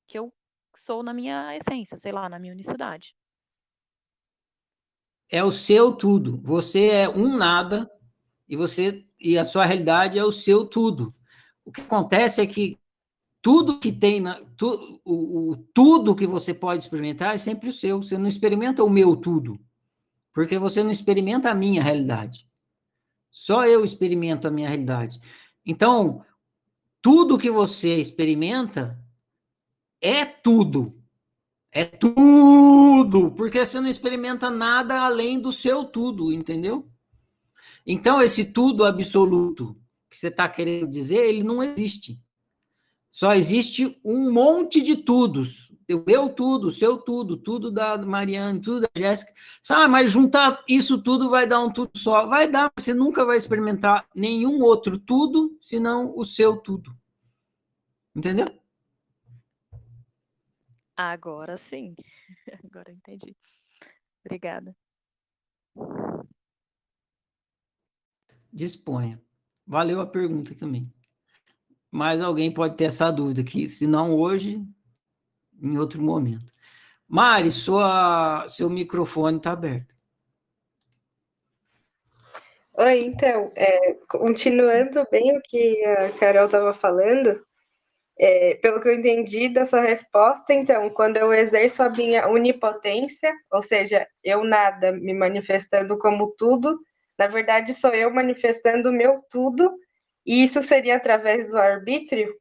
que 0.09 0.19
eu 0.19 0.33
sou 0.77 1.03
na 1.03 1.12
minha 1.12 1.57
essência, 1.57 1.97
sei 1.97 2.12
lá, 2.12 2.28
na 2.28 2.39
minha 2.39 2.53
unicidade. 2.53 3.15
É 5.31 5.43
o 5.43 5.51
seu 5.51 5.93
tudo. 5.93 6.40
Você 6.44 6.89
é 6.89 7.09
um 7.09 7.36
nada 7.36 7.90
e 8.48 8.57
você 8.57 9.05
e 9.19 9.39
a 9.39 9.44
sua 9.44 9.65
realidade 9.65 10.19
é 10.19 10.24
o 10.24 10.31
seu 10.31 10.66
tudo. 10.66 11.15
O 11.65 11.73
que 11.73 11.81
acontece 11.81 12.40
é 12.40 12.47
que 12.47 12.78
tudo 13.43 13.81
que 13.81 13.93
tem 13.93 14.20
na, 14.20 14.40
tu, 14.57 15.01
o, 15.05 15.53
o, 15.53 15.57
tudo 15.73 16.15
que 16.15 16.27
você 16.27 16.53
pode 16.53 16.82
experimentar 16.82 17.35
é 17.35 17.39
sempre 17.39 17.69
o 17.69 17.73
seu. 17.73 18.03
Você 18.03 18.19
não 18.19 18.28
experimenta 18.28 18.85
o 18.85 18.90
meu 18.90 19.16
tudo, 19.16 19.59
porque 20.32 20.59
você 20.59 20.82
não 20.82 20.90
experimenta 20.90 21.51
a 21.51 21.55
minha 21.55 21.82
realidade. 21.82 22.47
Só 23.31 23.66
eu 23.66 23.85
experimento 23.85 24.47
a 24.47 24.51
minha 24.51 24.69
realidade. 24.69 25.20
Então, 25.65 26.24
tudo 27.03 27.39
que 27.39 27.51
você 27.51 27.97
experimenta 28.01 28.98
é 30.01 30.24
tudo. 30.24 30.97
É 31.73 31.85
tudo, 31.85 33.32
porque 33.32 33.64
você 33.64 33.78
não 33.81 33.89
experimenta 33.89 34.51
nada 34.51 35.02
além 35.02 35.39
do 35.39 35.52
seu 35.52 35.85
tudo, 35.85 36.32
entendeu? 36.32 36.90
Então, 37.86 38.23
esse 38.23 38.47
tudo 38.47 38.85
absoluto 38.85 39.77
que 40.09 40.16
você 40.16 40.28
está 40.28 40.48
querendo 40.48 40.89
dizer, 40.89 41.18
ele 41.18 41.43
não 41.43 41.62
existe. 41.62 42.18
Só 43.10 43.35
existe 43.35 43.98
um 44.05 44.32
monte 44.32 44.81
de 44.81 44.97
tudos. 44.97 45.73
Eu, 45.89 46.05
eu 46.09 46.28
tudo, 46.28 46.70
seu 46.70 46.98
tudo, 46.98 47.36
tudo 47.36 47.70
da 47.70 47.97
Mariane, 47.98 48.60
tudo 48.60 48.81
da 48.81 48.89
Jéssica. 48.97 49.32
Ah, 49.68 49.86
mas 49.86 50.10
juntar 50.10 50.64
isso 50.66 51.01
tudo 51.02 51.31
vai 51.31 51.47
dar 51.47 51.60
um 51.60 51.70
tudo 51.70 51.90
só. 51.97 52.27
Vai 52.27 52.48
dar, 52.48 52.73
você 52.77 52.93
nunca 52.93 53.24
vai 53.24 53.36
experimentar 53.36 54.06
nenhum 54.14 54.60
outro 54.62 54.98
tudo, 54.98 55.56
senão 55.62 56.12
o 56.16 56.24
seu 56.24 56.56
tudo. 56.56 56.97
Entendeu? 58.14 58.47
Agora 60.97 61.59
sim. 61.59 61.94
Agora 62.64 62.90
eu 62.90 62.94
entendi. 62.94 63.36
Obrigada. 64.24 64.74
Disponha. 68.52 69.20
Valeu 69.66 70.01
a 70.01 70.06
pergunta 70.06 70.55
também. 70.55 70.90
Mas 71.90 72.20
alguém 72.23 72.52
pode 72.52 72.77
ter 72.77 72.85
essa 72.85 73.10
dúvida 73.10 73.43
aqui, 73.43 73.68
se 73.68 73.86
não 73.86 74.14
hoje, 74.14 74.64
em 75.62 75.78
outro 75.78 76.01
momento. 76.02 76.52
Mari, 77.09 77.52
sua, 77.52 78.47
seu 78.48 78.68
microfone 78.68 79.36
está 79.36 79.52
aberto. 79.52 79.94
Oi, 82.78 83.05
então, 83.05 83.52
é, 83.55 83.94
continuando 84.09 85.06
bem 85.10 85.36
o 85.36 85.40
que 85.43 85.82
a 85.85 86.12
Carol 86.18 86.47
estava 86.47 86.74
falando, 86.74 87.45
é, 88.19 88.55
pelo 88.57 88.81
que 88.81 88.89
eu 88.89 88.95
entendi 88.95 89.49
dessa 89.49 89.81
resposta, 89.81 90.55
então, 90.55 90.89
quando 90.91 91.19
eu 91.19 91.33
exerço 91.33 91.83
a 91.83 91.91
minha 91.91 92.27
onipotência, 92.29 93.35
ou 93.53 93.63
seja, 93.63 94.07
eu 94.25 94.43
nada 94.43 94.93
me 94.93 95.13
manifestando 95.13 95.99
como 95.99 96.35
tudo, 96.37 96.81
na 97.19 97.27
verdade 97.27 97.75
sou 97.75 97.91
eu 97.91 98.11
manifestando 98.11 98.89
o 98.89 98.93
meu 98.93 99.23
tudo, 99.31 99.71
e 100.25 100.45
isso 100.45 100.63
seria 100.63 100.97
através 100.97 101.51
do 101.51 101.59
arbítrio? 101.59 102.35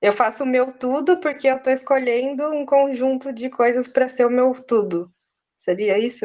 Eu 0.00 0.14
faço 0.14 0.44
o 0.44 0.46
meu 0.46 0.72
tudo 0.72 1.20
porque 1.20 1.46
eu 1.46 1.56
estou 1.56 1.72
escolhendo 1.72 2.50
um 2.50 2.64
conjunto 2.64 3.32
de 3.32 3.50
coisas 3.50 3.86
para 3.86 4.08
ser 4.08 4.24
o 4.24 4.30
meu 4.30 4.54
tudo. 4.54 5.12
Seria 5.58 5.98
isso? 5.98 6.24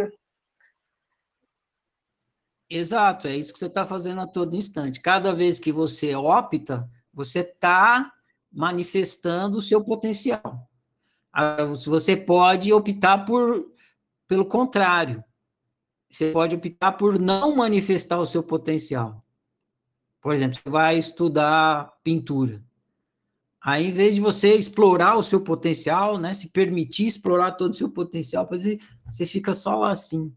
Exato, 2.69 3.27
é 3.27 3.35
isso 3.35 3.51
que 3.51 3.59
você 3.59 3.65
está 3.65 3.85
fazendo 3.85 4.21
a 4.21 4.27
todo 4.27 4.55
instante. 4.55 5.01
Cada 5.01 5.33
vez 5.33 5.59
que 5.59 5.73
você 5.73 6.15
opta 6.15 6.89
você 7.15 7.39
está 7.39 8.13
manifestando 8.51 9.57
o 9.57 9.61
seu 9.61 9.83
potencial. 9.83 10.69
Você 11.85 12.15
pode 12.15 12.71
optar 12.71 13.25
por, 13.25 13.73
pelo 14.27 14.45
contrário. 14.45 15.23
Você 16.09 16.31
pode 16.31 16.55
optar 16.55 16.91
por 16.93 17.17
não 17.17 17.55
manifestar 17.55 18.19
o 18.19 18.25
seu 18.25 18.43
potencial. 18.43 19.25
Por 20.21 20.33
exemplo, 20.33 20.55
você 20.55 20.69
vai 20.69 20.97
estudar 20.97 21.91
pintura. 22.03 22.63
Aí, 23.61 23.87
em 23.87 23.93
vez 23.93 24.15
de 24.15 24.21
você 24.21 24.55
explorar 24.55 25.17
o 25.17 25.23
seu 25.23 25.41
potencial, 25.41 26.19
né, 26.19 26.33
se 26.33 26.49
permitir 26.49 27.07
explorar 27.07 27.53
todo 27.53 27.71
o 27.71 27.75
seu 27.75 27.89
potencial, 27.89 28.47
você 28.47 29.25
fica 29.25 29.53
só 29.53 29.75
lá 29.75 29.91
assim. 29.91 30.33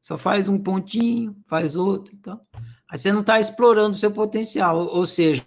Só 0.00 0.16
faz 0.16 0.48
um 0.48 0.58
pontinho, 0.58 1.36
faz 1.46 1.76
outro, 1.76 2.14
então. 2.14 2.40
Aí 2.88 2.98
você 2.98 3.12
não 3.12 3.20
está 3.20 3.38
explorando 3.38 3.90
o 3.90 3.98
seu 3.98 4.10
potencial, 4.10 4.78
ou 4.78 5.06
seja, 5.06 5.44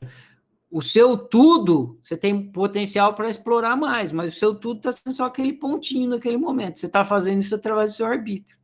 o 0.69 0.81
seu 0.81 1.17
tudo, 1.17 1.99
você 2.01 2.15
tem 2.15 2.51
potencial 2.51 3.13
para 3.13 3.29
explorar 3.29 3.75
mais, 3.75 4.11
mas 4.11 4.33
o 4.33 4.39
seu 4.39 4.55
tudo 4.55 4.77
está 4.77 4.93
sendo 4.93 5.13
só 5.13 5.25
aquele 5.25 5.53
pontinho 5.53 6.11
naquele 6.11 6.37
momento. 6.37 6.79
Você 6.79 6.85
está 6.85 7.03
fazendo 7.03 7.41
isso 7.41 7.55
através 7.55 7.91
do 7.91 7.97
seu 7.97 8.05
arbítrio. 8.05 8.57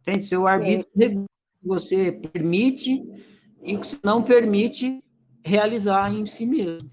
Entende? 0.00 0.24
Seu 0.24 0.46
arbítrio 0.46 1.24
é. 1.24 1.24
você 1.60 2.12
permite 2.12 3.04
e 3.62 3.74
o 3.74 3.80
que 3.80 3.86
você 3.88 3.98
não 4.04 4.22
permite 4.22 5.02
realizar 5.44 6.14
em 6.14 6.24
si 6.26 6.46
mesmo. 6.46 6.90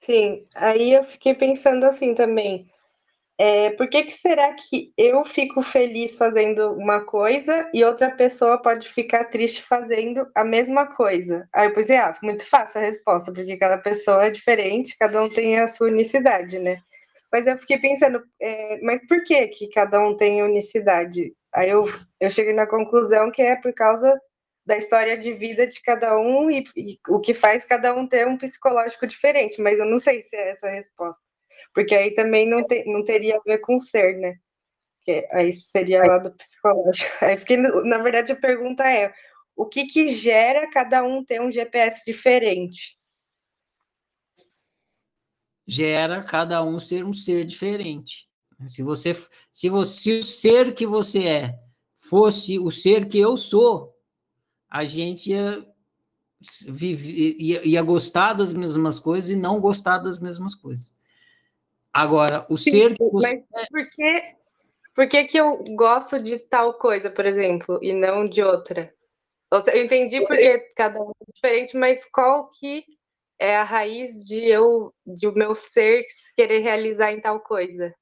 Sim, 0.00 0.46
aí 0.54 0.92
eu 0.92 1.04
fiquei 1.04 1.34
pensando 1.34 1.84
assim 1.84 2.14
também. 2.14 2.70
É, 3.38 3.70
por 3.70 3.88
que, 3.88 4.02
que 4.02 4.12
será 4.12 4.52
que 4.52 4.92
eu 4.98 5.24
fico 5.24 5.62
feliz 5.62 6.16
fazendo 6.16 6.72
uma 6.72 7.04
coisa 7.04 7.70
e 7.72 7.84
outra 7.84 8.10
pessoa 8.10 8.60
pode 8.60 8.88
ficar 8.88 9.26
triste 9.26 9.62
fazendo 9.62 10.28
a 10.34 10.42
mesma 10.42 10.86
coisa? 10.86 11.48
Aí 11.52 11.68
eu 11.68 11.72
pensei, 11.72 11.96
ah, 11.96 12.16
muito 12.20 12.44
fácil 12.44 12.80
a 12.80 12.84
resposta, 12.84 13.32
porque 13.32 13.56
cada 13.56 13.78
pessoa 13.78 14.26
é 14.26 14.30
diferente, 14.30 14.96
cada 14.98 15.22
um 15.22 15.28
tem 15.28 15.56
a 15.56 15.68
sua 15.68 15.86
unicidade, 15.86 16.58
né? 16.58 16.80
Mas 17.32 17.46
eu 17.46 17.56
fiquei 17.58 17.78
pensando, 17.78 18.22
é, 18.40 18.80
mas 18.82 19.06
por 19.06 19.22
que 19.22 19.46
que 19.48 19.68
cada 19.68 20.00
um 20.00 20.16
tem 20.16 20.42
unicidade? 20.42 21.32
Aí 21.54 21.70
eu, 21.70 21.84
eu 22.18 22.30
cheguei 22.30 22.54
na 22.54 22.66
conclusão 22.66 23.30
que 23.30 23.42
é 23.42 23.54
por 23.54 23.72
causa 23.72 24.20
da 24.66 24.76
história 24.76 25.16
de 25.16 25.32
vida 25.32 25.66
de 25.66 25.80
cada 25.80 26.18
um 26.18 26.50
e, 26.50 26.64
e 26.76 26.98
o 27.08 27.20
que 27.20 27.32
faz 27.32 27.64
cada 27.64 27.94
um 27.94 28.06
ter 28.06 28.26
um 28.26 28.36
psicológico 28.36 29.06
diferente, 29.06 29.62
mas 29.62 29.78
eu 29.78 29.86
não 29.86 29.98
sei 29.98 30.20
se 30.22 30.34
é 30.34 30.50
essa 30.50 30.66
a 30.66 30.70
resposta. 30.70 31.27
Porque 31.78 31.94
aí 31.94 32.10
também 32.12 32.50
não, 32.50 32.66
te, 32.66 32.84
não 32.86 33.04
teria 33.04 33.36
a 33.36 33.40
ver 33.40 33.58
com 33.58 33.78
ser, 33.78 34.18
né? 34.18 34.36
Que 35.02 35.28
aí 35.30 35.52
seria 35.52 36.02
lá 36.04 36.18
do 36.18 36.32
psicológico. 36.32 37.08
Aí 37.24 37.38
fiquei, 37.38 37.56
na 37.56 37.98
verdade, 37.98 38.32
a 38.32 38.36
pergunta 38.36 38.82
é: 38.82 39.14
o 39.54 39.64
que 39.64 39.86
que 39.86 40.12
gera 40.12 40.68
cada 40.72 41.04
um 41.04 41.24
ter 41.24 41.40
um 41.40 41.52
GPS 41.52 42.02
diferente? 42.04 42.98
Gera 45.68 46.20
cada 46.20 46.64
um 46.64 46.80
ser 46.80 47.04
um 47.04 47.14
ser 47.14 47.44
diferente. 47.44 48.28
Se 48.66 48.82
você, 48.82 49.14
se 49.52 49.68
você, 49.68 49.92
se 50.00 50.18
o 50.18 50.24
ser 50.24 50.74
que 50.74 50.84
você 50.84 51.28
é 51.28 51.58
fosse 52.00 52.58
o 52.58 52.72
ser 52.72 53.06
que 53.06 53.20
eu 53.20 53.36
sou, 53.36 53.96
a 54.68 54.84
gente 54.84 55.30
ia, 55.30 55.64
ia, 56.66 57.68
ia 57.68 57.82
gostar 57.82 58.32
das 58.32 58.52
mesmas 58.52 58.98
coisas 58.98 59.30
e 59.30 59.36
não 59.36 59.60
gostar 59.60 59.98
das 59.98 60.18
mesmas 60.18 60.56
coisas. 60.56 60.97
Agora, 61.98 62.46
o 62.48 62.56
Sim, 62.56 62.70
ser. 62.70 62.96
Mas 63.12 63.44
por 63.68 63.90
que, 63.90 64.34
por 64.94 65.08
que, 65.08 65.24
que 65.24 65.36
eu 65.36 65.64
gosto 65.70 66.22
de 66.22 66.38
tal 66.38 66.74
coisa, 66.74 67.10
por 67.10 67.26
exemplo, 67.26 67.80
e 67.82 67.92
não 67.92 68.28
de 68.28 68.40
outra? 68.40 68.94
Eu 69.50 69.84
entendi 69.84 70.20
porque 70.20 70.58
cada 70.76 71.00
um 71.02 71.10
é 71.10 71.32
diferente, 71.32 71.76
mas 71.76 72.04
qual 72.12 72.50
que 72.50 72.84
é 73.36 73.56
a 73.56 73.64
raiz 73.64 74.24
de 74.24 74.44
eu, 74.44 74.94
de 75.04 75.26
o 75.26 75.32
meu 75.32 75.56
ser 75.56 76.06
querer 76.36 76.60
realizar 76.60 77.10
em 77.10 77.20
tal 77.20 77.40
coisa? 77.40 77.92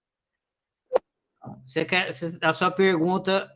Você 1.64 1.86
quer, 1.86 2.10
a 2.42 2.52
sua 2.52 2.70
pergunta 2.70 3.50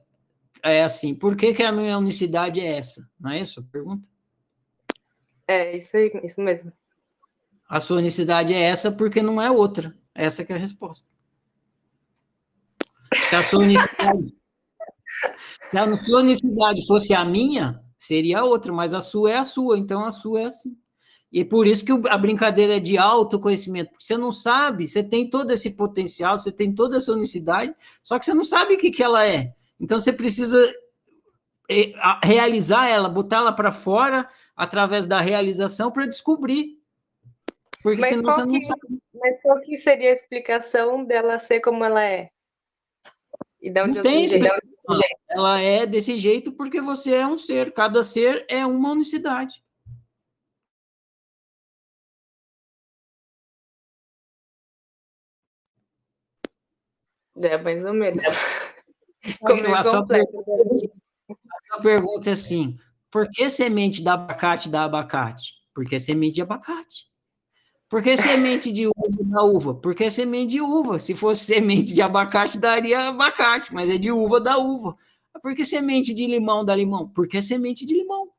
é 0.62 0.82
assim: 0.82 1.14
por 1.14 1.36
que, 1.36 1.52
que 1.52 1.62
a 1.62 1.70
minha 1.70 1.98
unicidade 1.98 2.60
é 2.60 2.78
essa? 2.78 3.06
Não 3.20 3.30
é 3.30 3.40
isso 3.40 3.60
a 3.60 3.62
pergunta? 3.70 4.08
É, 5.46 5.76
isso, 5.76 5.98
isso 6.24 6.40
mesmo. 6.40 6.72
A 7.70 7.78
sua 7.78 7.98
unicidade 7.98 8.52
é 8.52 8.60
essa 8.60 8.90
porque 8.90 9.22
não 9.22 9.40
é 9.40 9.48
outra. 9.48 9.96
Essa 10.12 10.42
é 10.42 10.52
a 10.52 10.58
resposta. 10.58 11.06
Se 13.28 13.36
a 13.36 13.44
sua 13.44 13.60
unicidade, 13.60 14.34
se 15.70 15.78
a 15.78 15.96
sua 15.96 16.18
unicidade 16.18 16.84
fosse 16.84 17.14
a 17.14 17.24
minha, 17.24 17.80
seria 17.96 18.42
outra, 18.42 18.72
mas 18.72 18.92
a 18.92 19.00
sua 19.00 19.30
é 19.30 19.36
a 19.36 19.44
sua, 19.44 19.78
então 19.78 20.04
a 20.04 20.10
sua 20.10 20.40
é 20.40 20.44
assim. 20.46 20.76
E 21.32 21.44
por 21.44 21.64
isso 21.64 21.84
que 21.84 21.92
a 22.08 22.18
brincadeira 22.18 22.76
é 22.78 22.80
de 22.80 22.98
autoconhecimento, 22.98 23.92
porque 23.92 24.04
você 24.04 24.18
não 24.18 24.32
sabe, 24.32 24.88
você 24.88 25.04
tem 25.04 25.30
todo 25.30 25.52
esse 25.52 25.70
potencial, 25.76 26.36
você 26.36 26.50
tem 26.50 26.74
toda 26.74 26.96
essa 26.96 27.12
unicidade, 27.12 27.72
só 28.02 28.18
que 28.18 28.24
você 28.24 28.34
não 28.34 28.42
sabe 28.42 28.74
o 28.74 28.78
que, 28.78 28.90
que 28.90 29.02
ela 29.02 29.24
é. 29.24 29.54
Então 29.78 30.00
você 30.00 30.12
precisa 30.12 30.74
é, 31.70 31.92
realizar 32.24 32.88
ela, 32.88 33.08
botar 33.08 33.36
ela 33.36 33.52
para 33.52 33.70
fora 33.70 34.28
através 34.56 35.06
da 35.06 35.20
realização 35.20 35.92
para 35.92 36.06
descobrir. 36.06 36.79
Porque 37.82 38.00
mas 38.00 38.10
senão 38.10 38.34
você 38.34 38.44
não 38.44 38.62
sabe. 38.62 39.02
Mas 39.14 39.40
qual 39.40 39.60
que 39.60 39.78
seria 39.78 40.10
a 40.10 40.14
explicação 40.14 41.04
dela 41.04 41.38
ser 41.38 41.60
como 41.60 41.84
ela 41.84 42.04
é? 42.04 42.30
E 43.60 43.70
de 43.70 43.82
onde 43.82 43.94
não 43.96 44.02
tem 44.02 44.24
explicação. 44.24 44.60
Ela 45.28 45.62
é 45.62 45.86
desse 45.86 46.18
jeito 46.18 46.52
porque 46.52 46.80
você 46.80 47.14
é 47.14 47.26
um 47.26 47.38
ser. 47.38 47.72
Cada 47.72 48.02
ser 48.02 48.44
é 48.48 48.66
uma 48.66 48.92
unicidade. 48.92 49.62
É, 57.42 57.56
mais 57.56 57.84
ou 57.84 57.94
menos. 57.94 58.22
Como 59.40 59.74
a, 59.74 59.84
sua 59.84 60.06
pergunta, 60.06 60.50
é 60.50 60.62
assim, 60.62 60.90
a 61.70 61.80
pergunta 61.80 62.30
é 62.30 62.32
assim: 62.32 62.78
por 63.10 63.28
que 63.28 63.48
semente 63.48 64.02
de 64.02 64.08
abacate 64.08 64.68
dá 64.68 64.84
abacate? 64.84 65.52
Porque 65.74 65.96
é 65.96 65.98
semente 65.98 66.34
de 66.34 66.42
abacate. 66.42 67.09
Por 67.90 68.04
que 68.04 68.16
semente 68.16 68.72
de 68.72 68.86
uva 68.86 69.24
da 69.24 69.42
uva? 69.42 69.74
Porque 69.74 70.04
é 70.04 70.10
semente 70.10 70.52
de 70.52 70.60
uva. 70.60 71.00
Se 71.00 71.12
fosse 71.12 71.44
semente 71.44 71.92
de 71.92 72.00
abacate, 72.00 72.56
daria 72.56 73.08
abacate, 73.08 73.74
mas 73.74 73.90
é 73.90 73.98
de 73.98 74.12
uva 74.12 74.40
da 74.40 74.56
uva. 74.56 74.96
Por 75.42 75.56
que 75.56 75.64
semente 75.64 76.14
de 76.14 76.24
limão 76.24 76.64
dá 76.64 76.76
limão? 76.76 77.08
Porque 77.08 77.38
é 77.38 77.42
semente 77.42 77.84
de 77.84 77.92
limão. 77.94 78.30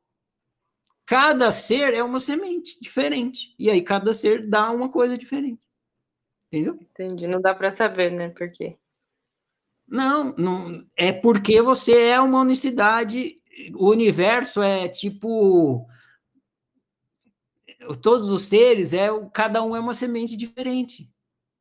Cada 1.04 1.52
ser 1.52 1.92
é 1.92 2.02
uma 2.02 2.18
semente 2.18 2.80
diferente. 2.80 3.54
E 3.58 3.70
aí 3.70 3.82
cada 3.82 4.14
ser 4.14 4.48
dá 4.48 4.70
uma 4.70 4.88
coisa 4.88 5.18
diferente. 5.18 5.60
Entendeu? 6.46 6.78
Entendi. 6.80 7.26
Não 7.26 7.40
dá 7.40 7.54
para 7.54 7.70
saber, 7.70 8.10
né? 8.10 8.30
Por 8.30 8.50
quê? 8.50 8.78
Não, 9.86 10.34
não, 10.38 10.86
é 10.96 11.12
porque 11.12 11.60
você 11.60 12.08
é 12.08 12.20
uma 12.20 12.40
unicidade. 12.40 13.38
O 13.74 13.90
universo 13.90 14.62
é 14.62 14.88
tipo 14.88 15.86
todos 18.00 18.30
os 18.30 18.44
seres, 18.46 18.92
é 18.92 19.08
cada 19.32 19.62
um 19.62 19.74
é 19.76 19.80
uma 19.80 19.94
semente 19.94 20.36
diferente. 20.36 21.10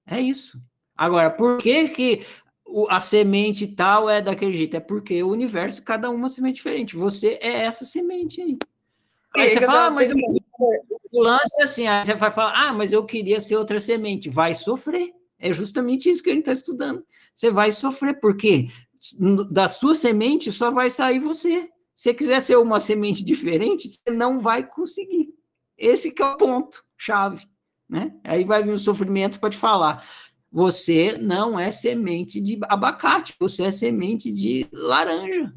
É 0.05 0.19
isso. 0.19 0.59
Agora, 0.95 1.29
por 1.29 1.57
que, 1.57 1.89
que 1.89 2.25
a 2.89 2.99
semente 2.99 3.67
tal 3.67 4.09
é 4.09 4.21
daquele 4.21 4.55
jeito? 4.55 4.75
É 4.75 4.79
porque 4.79 5.21
o 5.23 5.29
universo, 5.29 5.81
cada 5.81 6.09
uma 6.09 6.17
é 6.17 6.21
uma 6.21 6.29
semente 6.29 6.55
diferente. 6.55 6.95
Você 6.95 7.39
é 7.41 7.61
essa 7.63 7.85
semente 7.85 8.41
aí. 8.41 8.57
Aí 9.35 9.49
você 9.49 9.61
fala, 9.61 9.85
ah, 9.85 9.91
mas 9.91 10.11
o 10.11 11.21
lance 11.21 11.61
é 11.61 11.63
assim, 11.63 11.87
aí 11.87 12.05
você 12.05 12.13
vai 12.13 12.31
falar, 12.31 12.67
ah, 12.67 12.73
mas 12.73 12.91
eu 12.91 13.05
queria 13.05 13.39
ser 13.39 13.55
outra 13.55 13.79
semente. 13.79 14.29
Vai 14.29 14.53
sofrer. 14.53 15.13
É 15.39 15.51
justamente 15.51 16.09
isso 16.09 16.21
que 16.21 16.29
a 16.29 16.33
gente 16.33 16.41
está 16.41 16.53
estudando. 16.53 17.03
Você 17.33 17.49
vai 17.49 17.71
sofrer, 17.71 18.19
porque 18.19 18.69
da 19.49 19.67
sua 19.67 19.95
semente 19.95 20.51
só 20.51 20.69
vai 20.69 20.89
sair 20.89 21.19
você. 21.19 21.69
Se 21.95 22.09
você 22.09 22.13
quiser 22.13 22.41
ser 22.41 22.57
uma 22.57 22.79
semente 22.79 23.23
diferente, 23.23 23.89
você 23.89 24.11
não 24.11 24.39
vai 24.39 24.67
conseguir. 24.67 25.33
Esse 25.81 26.11
que 26.11 26.21
é 26.21 26.25
o 26.25 26.37
ponto 26.37 26.85
chave, 26.95 27.47
né? 27.89 28.13
Aí 28.23 28.43
vai 28.45 28.63
vir 28.63 28.71
o 28.71 28.79
sofrimento 28.79 29.39
para 29.39 29.49
te 29.49 29.57
falar. 29.57 30.05
Você 30.51 31.17
não 31.17 31.59
é 31.59 31.71
semente 31.71 32.39
de 32.39 32.59
abacate, 32.69 33.33
você 33.39 33.63
é 33.63 33.71
semente 33.71 34.31
de 34.31 34.67
laranja. 34.71 35.51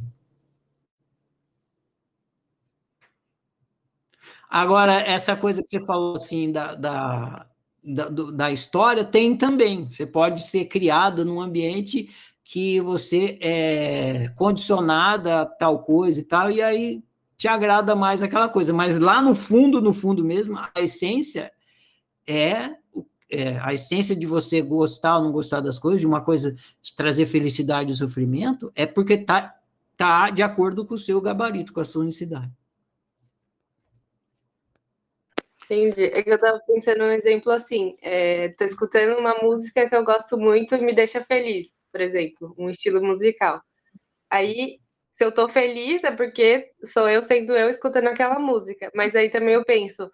Agora, 4.49 4.95
essa 4.95 5.37
coisa 5.37 5.63
que 5.63 5.69
você 5.69 5.85
falou 5.85 6.15
assim 6.15 6.53
da, 6.53 6.75
da, 6.75 7.47
da, 7.83 8.09
da 8.09 8.53
história, 8.53 9.05
tem 9.05 9.37
também. 9.37 9.91
Você 9.91 10.07
pode 10.07 10.43
ser 10.43 10.67
criada 10.67 11.25
num 11.25 11.41
ambiente 11.41 12.09
que 12.45 12.81
você 12.81 13.39
é 13.43 14.29
condicionada 14.37 15.43
a 15.43 15.47
tal 15.47 15.83
coisa 15.83 16.21
e 16.21 16.25
tal, 16.25 16.51
e 16.51 16.63
aí 16.63 17.03
te 17.37 17.49
agrada 17.49 17.95
mais 17.95 18.23
aquela 18.23 18.49
coisa. 18.49 18.73
Mas 18.73 18.99
lá 18.99 19.21
no 19.21 19.35
fundo, 19.35 19.81
no 19.81 19.93
fundo 19.93 20.25
mesmo, 20.25 20.59
a 20.59 20.81
essência 20.81 21.53
é, 22.27 22.77
é, 23.31 23.59
a 23.61 23.75
essência 23.75 24.15
de 24.15 24.27
você 24.27 24.63
gostar 24.63 25.19
ou 25.19 25.25
não 25.25 25.33
gostar 25.33 25.61
das 25.61 25.79
coisas, 25.79 26.01
de 26.01 26.07
uma 26.07 26.23
coisa 26.23 26.55
te 26.81 26.95
trazer 26.95 27.27
felicidade 27.27 27.91
ou 27.91 27.97
sofrimento, 27.97 28.73
é 28.75 28.87
porque 28.87 29.19
tá, 29.19 29.55
tá 29.97 30.31
de 30.31 30.43
acordo 30.43 30.85
com 30.87 30.95
o 30.95 30.99
seu 30.99 31.21
gabarito, 31.21 31.73
com 31.73 31.81
a 31.81 31.85
sua 31.85 32.03
unicidade. 32.03 32.53
Entendi. 35.65 36.05
É 36.05 36.23
que 36.23 36.31
eu 36.31 36.39
tava 36.39 36.61
pensando 36.61 36.99
num 36.99 37.11
exemplo 37.11 37.51
assim, 37.51 37.97
é, 38.03 38.51
tô 38.51 38.65
escutando 38.65 39.19
uma 39.19 39.35
música 39.43 39.89
que 39.89 39.97
eu 39.97 40.05
gosto 40.05 40.37
muito 40.37 40.75
e 40.75 40.79
me 40.79 40.93
deixa 40.93 41.25
feliz, 41.25 41.75
por 41.91 42.01
exemplo, 42.01 42.55
um 42.59 42.69
estilo 42.69 43.03
musical. 43.03 43.63
Aí 44.31 44.79
se 45.17 45.25
eu 45.25 45.33
tô 45.33 45.49
feliz 45.49 46.03
é 46.05 46.11
porque 46.11 46.71
sou 46.85 47.09
eu 47.09 47.23
sendo 47.23 47.57
eu 47.57 47.69
escutando 47.69 48.09
aquela 48.09 48.39
música. 48.39 48.91
Mas 48.95 49.15
aí 49.15 49.31
também 49.31 49.55
eu 49.55 49.65
penso, 49.65 50.11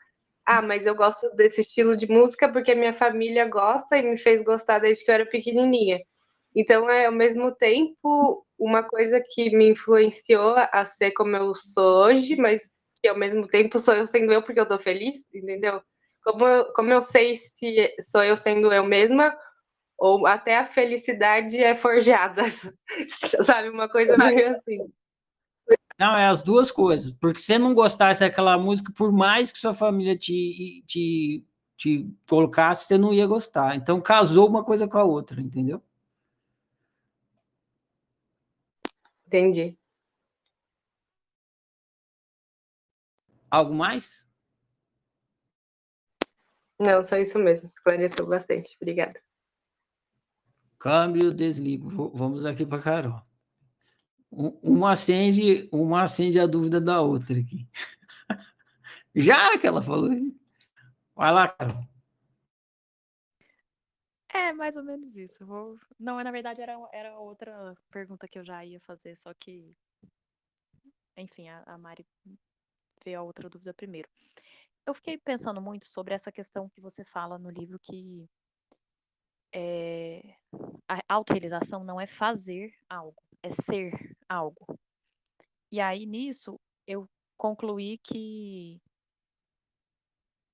ah, 0.47 0.63
mas 0.63 0.87
eu 0.87 0.95
gosto 0.95 1.31
desse 1.37 1.61
estilo 1.63 1.97
de 1.97 2.07
música 2.09 2.49
porque 2.53 2.75
minha 2.75 2.93
família 2.93 3.47
gosta 3.47 3.97
e 3.99 4.03
me 4.03 4.17
fez 4.19 4.43
gostar 4.43 4.79
desde 4.81 5.05
que 5.05 5.11
eu 5.11 5.15
era 5.15 5.27
pequenininha. 5.27 6.01
Então 6.55 6.89
é 6.91 7.07
ao 7.07 7.13
mesmo 7.13 7.53
tempo 7.55 8.45
uma 8.59 8.83
coisa 8.83 9.23
que 9.31 9.51
me 9.57 9.69
influenciou 9.71 10.55
a 10.73 10.85
ser 10.85 11.13
como 11.13 11.37
eu 11.37 11.55
sou 11.55 12.05
hoje, 12.07 12.37
mas 12.37 12.61
que 13.03 13.09
ao 13.09 13.17
mesmo 13.17 13.47
tempo 13.49 13.79
sou 13.79 13.95
eu 13.95 14.07
sendo 14.07 14.33
eu 14.33 14.43
porque 14.43 14.61
eu 14.61 14.67
tô 14.69 14.79
feliz, 14.79 15.25
entendeu? 15.35 15.81
Como 16.25 16.47
eu, 16.47 16.73
como 16.75 16.93
eu 16.93 17.01
sei 17.01 17.37
se 17.37 17.95
sou 18.11 18.23
eu 18.25 18.37
sendo 18.37 18.73
eu 18.73 18.85
mesma 18.85 19.35
ou 20.01 20.27
até 20.27 20.57
a 20.57 20.67
felicidade 20.67 21.63
é 21.63 21.75
forjada, 21.75 22.43
sabe? 23.45 23.69
Uma 23.69 23.87
coisa 23.87 24.17
meio 24.17 24.57
assim. 24.57 24.91
Não, 25.99 26.17
é 26.17 26.25
as 26.25 26.41
duas 26.41 26.73
coisas. 26.73 27.11
Porque 27.13 27.39
se 27.39 27.47
você 27.47 27.59
não 27.59 27.75
gostasse 27.75 28.21
daquela 28.21 28.57
música, 28.57 28.91
por 28.97 29.13
mais 29.13 29.53
que 29.53 29.59
sua 29.59 29.75
família 29.75 30.17
te, 30.17 30.83
te, 30.87 31.47
te 31.77 32.11
colocasse, 32.27 32.87
você 32.87 32.97
não 32.97 33.13
ia 33.13 33.27
gostar. 33.27 33.77
Então, 33.77 34.01
casou 34.01 34.49
uma 34.49 34.65
coisa 34.65 34.89
com 34.89 34.97
a 34.97 35.05
outra, 35.05 35.39
entendeu? 35.39 35.83
Entendi. 39.27 39.77
Algo 43.51 43.75
mais? 43.75 44.27
Não, 46.81 47.05
só 47.05 47.19
isso 47.19 47.39
mesmo. 47.39 47.69
Esclareceu 47.69 48.27
bastante. 48.27 48.75
Obrigada. 48.81 49.21
Câmbio, 50.81 51.35
desligo. 51.35 52.11
Vamos 52.17 52.47
aqui 52.47 52.65
para 52.65 52.83
Carol. 52.83 53.21
Um- 54.33 54.59
Uma 54.63 54.93
acende, 54.93 55.69
uma 55.71 56.05
acende 56.05 56.41
a 56.41 56.47
dúvida 56.47 56.81
da 56.81 57.03
outra 57.03 57.39
aqui. 57.39 57.69
Já 59.15 59.59
que 59.59 59.67
ela 59.67 59.83
falou. 59.83 60.09
Vai 61.15 61.33
lá, 61.33 61.49
Carol. 61.49 61.85
É, 64.33 64.55
mais 64.55 64.75
ou 64.75 64.83
menos 64.83 65.15
isso. 65.17 65.45
Vou... 65.45 65.79
Não, 65.99 66.23
na 66.25 66.31
verdade 66.31 66.63
era, 66.63 66.75
era 66.95 67.19
outra 67.19 67.77
pergunta 67.91 68.27
que 68.27 68.39
eu 68.39 68.45
já 68.45 68.65
ia 68.65 68.81
fazer, 68.81 69.15
só 69.17 69.35
que. 69.35 69.77
Enfim, 71.15 71.47
a, 71.49 71.63
a 71.67 71.77
Mari 71.77 72.07
veio 73.05 73.19
a 73.19 73.23
outra 73.23 73.51
dúvida 73.51 73.75
primeiro. 73.75 74.09
Eu 74.87 74.95
fiquei 74.95 75.19
pensando 75.19 75.61
muito 75.61 75.87
sobre 75.87 76.15
essa 76.15 76.33
questão 76.33 76.71
que 76.71 76.81
você 76.81 77.05
fala 77.05 77.39
no 77.39 77.51
livro 77.51 77.79
que 77.79 78.27
é, 79.53 80.37
a 80.89 81.15
autorrealização 81.15 81.85
não 81.85 82.01
é 82.01 82.07
fazer 82.07 82.73
algo, 82.89 83.23
é 83.43 83.51
ser 83.51 84.17
algo. 84.29 84.79
E 85.71 85.81
aí 85.81 86.07
nisso 86.07 86.61
eu 86.87 87.09
concluí 87.37 87.99
que 87.99 88.81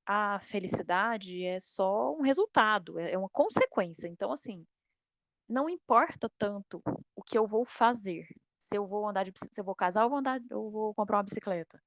a 0.06 0.38
felicidade 0.40 1.44
é 1.44 1.58
só 1.58 2.14
um 2.14 2.22
resultado, 2.22 2.98
é 2.98 3.12
é 3.12 3.18
uma 3.18 3.28
consequência. 3.28 4.06
Então, 4.08 4.32
assim, 4.32 4.64
não 5.48 5.68
importa 5.68 6.30
tanto 6.38 6.82
o 7.14 7.22
que 7.22 7.36
eu 7.38 7.46
vou 7.46 7.64
fazer. 7.64 8.26
Se 8.58 8.76
eu 8.76 8.86
vou 8.86 9.08
andar 9.08 9.24
de, 9.24 9.32
se 9.52 9.60
eu 9.60 9.64
vou 9.64 9.74
casar, 9.74 10.02
eu 10.04 10.08
vou 10.10 10.18
andar, 10.18 10.40
eu 10.50 10.70
vou 10.70 10.94
comprar 10.94 11.18
uma 11.18 11.22
bicicleta. 11.24 11.82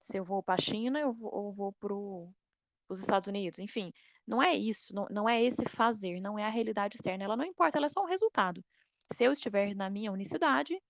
Se 0.00 0.16
eu 0.18 0.24
vou 0.24 0.42
para 0.42 0.54
a 0.56 0.58
China, 0.58 1.00
eu 1.00 1.12
vou, 1.12 1.32
eu 1.48 1.52
vou 1.52 1.72
para 1.74 1.94
os 1.94 3.00
Estados 3.00 3.28
Unidos. 3.28 3.58
Enfim, 3.58 3.92
não 4.26 4.42
é 4.42 4.54
isso, 4.54 4.94
não, 4.94 5.06
não 5.10 5.28
é 5.28 5.42
esse 5.42 5.64
fazer, 5.68 6.20
não 6.20 6.38
é 6.38 6.44
a 6.44 6.48
realidade 6.50 6.96
externa. 6.96 7.24
Ela 7.24 7.36
não 7.36 7.44
importa, 7.44 7.78
ela 7.78 7.86
é 7.86 7.88
só 7.88 8.02
um 8.02 8.06
resultado. 8.06 8.64
Se 9.12 9.24
eu 9.24 9.32
estiver 9.32 9.74
na 9.74 9.90
minha 9.90 10.12
unicidade, 10.12 10.80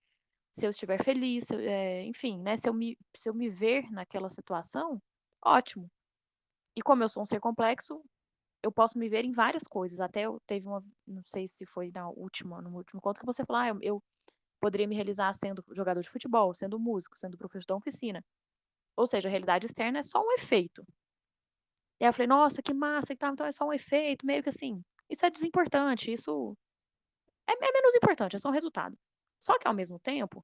se 0.52 0.66
eu 0.66 0.70
estiver 0.70 1.02
feliz, 1.04 1.50
eu- 1.50 1.60
é, 1.60 2.04
enfim, 2.04 2.40
né? 2.42 2.56
Se 2.56 2.68
eu 2.68 2.74
me, 2.74 2.98
se 3.16 3.28
eu 3.30 3.34
me 3.34 3.50
ver 3.50 3.90
naquela 3.92 4.30
situação, 4.30 5.02
ótimo. 5.44 5.90
E 6.76 6.82
como 6.82 7.02
eu 7.02 7.08
sou 7.08 7.22
um 7.22 7.26
ser 7.26 7.40
complexo, 7.40 8.02
eu 8.62 8.72
posso 8.72 8.98
me 8.98 9.08
ver 9.08 9.24
em 9.24 9.32
várias 9.32 9.64
coisas. 9.64 10.00
Até 10.00 10.22
eu 10.22 10.40
teve 10.46 10.66
uma, 10.68 10.84
não 11.06 11.22
sei 11.26 11.48
se 11.48 11.66
foi 11.66 11.90
na 11.94 12.08
última, 12.10 12.60
no 12.62 12.76
último 12.76 13.00
conto 13.00 13.20
que 13.20 13.26
você 13.26 13.44
falou, 13.44 13.62
ah, 13.62 13.68
eu, 13.68 13.78
eu 13.82 14.02
poderia 14.60 14.88
me 14.88 14.94
realizar 14.96 15.32
sendo 15.34 15.64
jogador 15.72 16.02
de 16.02 16.10
futebol, 16.10 16.54
sendo 16.54 16.78
músico, 16.80 17.18
sendo 17.18 17.38
professor 17.38 17.66
da 17.68 17.76
oficina. 17.76 18.24
Ou 18.96 19.06
seja, 19.06 19.28
a 19.28 19.32
realidade 19.32 19.66
externa 19.66 20.00
é 20.00 20.02
só 20.02 20.20
um 20.22 20.32
efeito. 20.34 20.84
E 22.00 22.04
aí 22.04 22.08
eu 22.08 22.12
falei, 22.12 22.26
nossa, 22.26 22.62
que 22.62 22.72
massa, 22.72 23.12
e 23.12 23.16
tal, 23.16 23.32
então 23.32 23.46
é 23.46 23.52
só 23.52 23.66
um 23.66 23.72
efeito, 23.72 24.24
meio 24.26 24.42
que 24.42 24.48
assim, 24.48 24.82
isso 25.08 25.24
é 25.26 25.30
desimportante, 25.30 26.10
isso 26.10 26.56
é, 27.46 27.52
é 27.52 27.72
menos 27.72 27.94
importante, 27.94 28.36
é 28.36 28.38
só 28.38 28.48
um 28.48 28.52
resultado. 28.52 28.96
Só 29.38 29.58
que 29.58 29.68
ao 29.68 29.74
mesmo 29.74 29.98
tempo, 29.98 30.42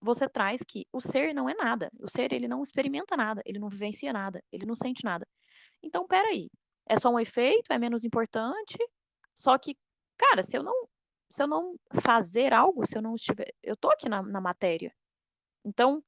você 0.00 0.28
traz 0.28 0.62
que 0.62 0.86
o 0.92 1.00
ser 1.00 1.34
não 1.34 1.48
é 1.48 1.54
nada. 1.54 1.90
O 2.00 2.08
ser, 2.08 2.32
ele 2.32 2.48
não 2.48 2.62
experimenta 2.62 3.16
nada, 3.16 3.42
ele 3.44 3.58
não 3.58 3.68
vivencia 3.68 4.12
nada, 4.12 4.42
ele 4.52 4.66
não 4.66 4.74
sente 4.74 5.04
nada. 5.04 5.26
Então, 5.82 6.06
peraí, 6.06 6.50
é 6.86 6.98
só 6.98 7.10
um 7.10 7.20
efeito, 7.20 7.72
é 7.72 7.78
menos 7.78 8.04
importante, 8.04 8.78
só 9.34 9.56
que, 9.58 9.76
cara, 10.16 10.42
se 10.42 10.56
eu 10.56 10.62
não, 10.62 10.88
se 11.30 11.42
eu 11.42 11.46
não 11.46 11.76
fazer 12.02 12.52
algo, 12.52 12.86
se 12.86 12.96
eu 12.96 13.02
não 13.02 13.14
estiver, 13.14 13.52
eu 13.62 13.76
tô 13.76 13.90
aqui 13.90 14.08
na, 14.08 14.22
na 14.22 14.40
matéria. 14.40 14.92
Então, 15.64 16.02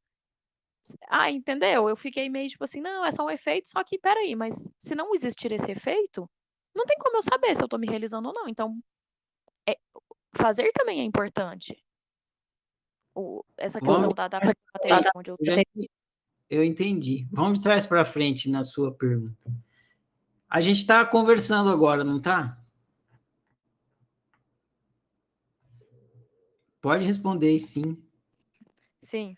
ah, 1.09 1.31
entendeu? 1.31 1.89
Eu 1.89 1.97
fiquei 1.97 2.29
meio 2.29 2.49
tipo 2.49 2.65
assim, 2.65 2.81
não, 2.81 3.05
é 3.05 3.13
só 3.13 3.25
um 3.25 3.31
efeito, 3.31 3.69
só 3.69 3.83
que, 3.85 3.99
peraí, 3.99 4.35
mas 4.35 4.55
se 4.79 4.95
não 4.95 5.15
existir 5.15 5.53
esse 5.53 5.71
efeito, 5.71 6.29
não 6.75 6.85
tem 6.87 6.97
como 6.99 7.17
eu 7.17 7.23
saber 7.23 7.55
se 7.55 7.63
eu 7.63 7.69
tô 7.69 7.79
me 7.79 7.87
realizando 7.87 8.29
ou 8.29 8.35
não. 8.35 8.49
Então, 8.49 8.79
é, 9.69 9.79
fazer 10.35 10.71
também 10.73 11.01
é 11.01 11.05
importante. 11.05 11.83
O, 13.15 13.45
essa 13.57 13.81
questão 13.81 14.03
Vamos- 14.03 14.15
da, 14.15 14.29
matéria, 14.29 15.11
onde 15.15 15.31
eu 15.31 15.37
eu 16.49 16.65
entendi. 16.65 17.29
Vamos 17.31 17.61
trás 17.61 17.87
para 17.87 18.05
frente 18.05 18.51
na 18.51 18.65
sua 18.65 18.93
pergunta. 18.93 19.53
A 20.49 20.61
gente 20.61 20.79
está 20.79 21.05
conversando 21.07 21.71
agora, 21.71 22.03
não 22.03 22.19
está? 22.19 22.59
Pode 26.81 27.05
responder 27.05 27.59
sim. 27.61 28.03
Sim. 29.03 29.37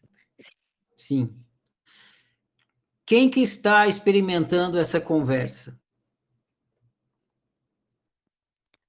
Sim. 1.02 1.34
Quem 3.04 3.28
que 3.28 3.40
está 3.40 3.88
experimentando 3.88 4.78
essa 4.78 5.00
conversa? 5.00 5.76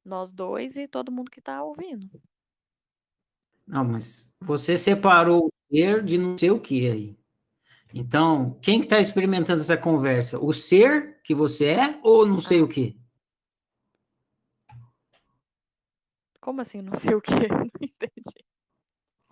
Nós 0.06 0.31
dois 0.31 0.77
e 0.77 0.88
todo 0.88 1.11
mundo 1.11 1.31
que 1.31 1.40
está 1.40 1.64
ouvindo. 1.64 2.22
Não, 3.65 3.84
mas 3.84 4.31
você 4.40 4.77
separou 4.77 5.48
o 5.48 5.76
ser 5.76 6.03
de 6.03 6.19
não 6.19 6.38
sei 6.38 6.52
o 6.52 6.61
que 6.61 6.88
aí. 6.88 7.18
Então, 7.91 8.60
quem 8.61 8.77
que 8.77 8.85
está 8.85 8.99
experimentando 8.99 9.61
essa 9.61 9.76
conversa? 9.76 10.38
O 10.40 10.53
ser 10.53 11.19
que 11.23 11.34
você 11.34 11.65
é 11.65 11.99
ou 12.03 12.27
não 12.27 12.40
sei 12.40 12.61
o 12.61 12.68
que? 12.68 12.95
Como 16.40 16.61
assim, 16.61 16.84
não 16.84 16.94
sei 16.94 17.15
o 17.15 17.22
que? 17.22 17.34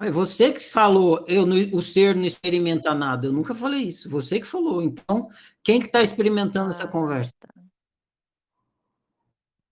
Você 0.10 0.52
que 0.52 0.60
falou, 0.60 1.24
eu, 1.28 1.44
o 1.74 1.82
ser 1.82 2.16
não 2.16 2.26
experimenta 2.26 2.96
nada. 2.96 3.28
Eu 3.28 3.34
nunca 3.34 3.54
falei 3.54 3.82
isso. 3.84 4.10
Você 4.10 4.40
que 4.40 4.48
falou. 4.48 4.82
Então, 4.82 5.30
quem 5.64 5.80
que 5.80 5.86
está 5.88 6.02
experimentando 6.02 6.72
essa 6.72 6.86
Ah, 6.86 6.88
conversa? 6.88 7.34
tá. 7.40 7.50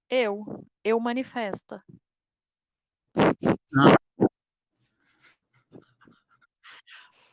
Eu. 0.09 0.65
Eu 0.83 0.99
manifesta. 0.99 1.83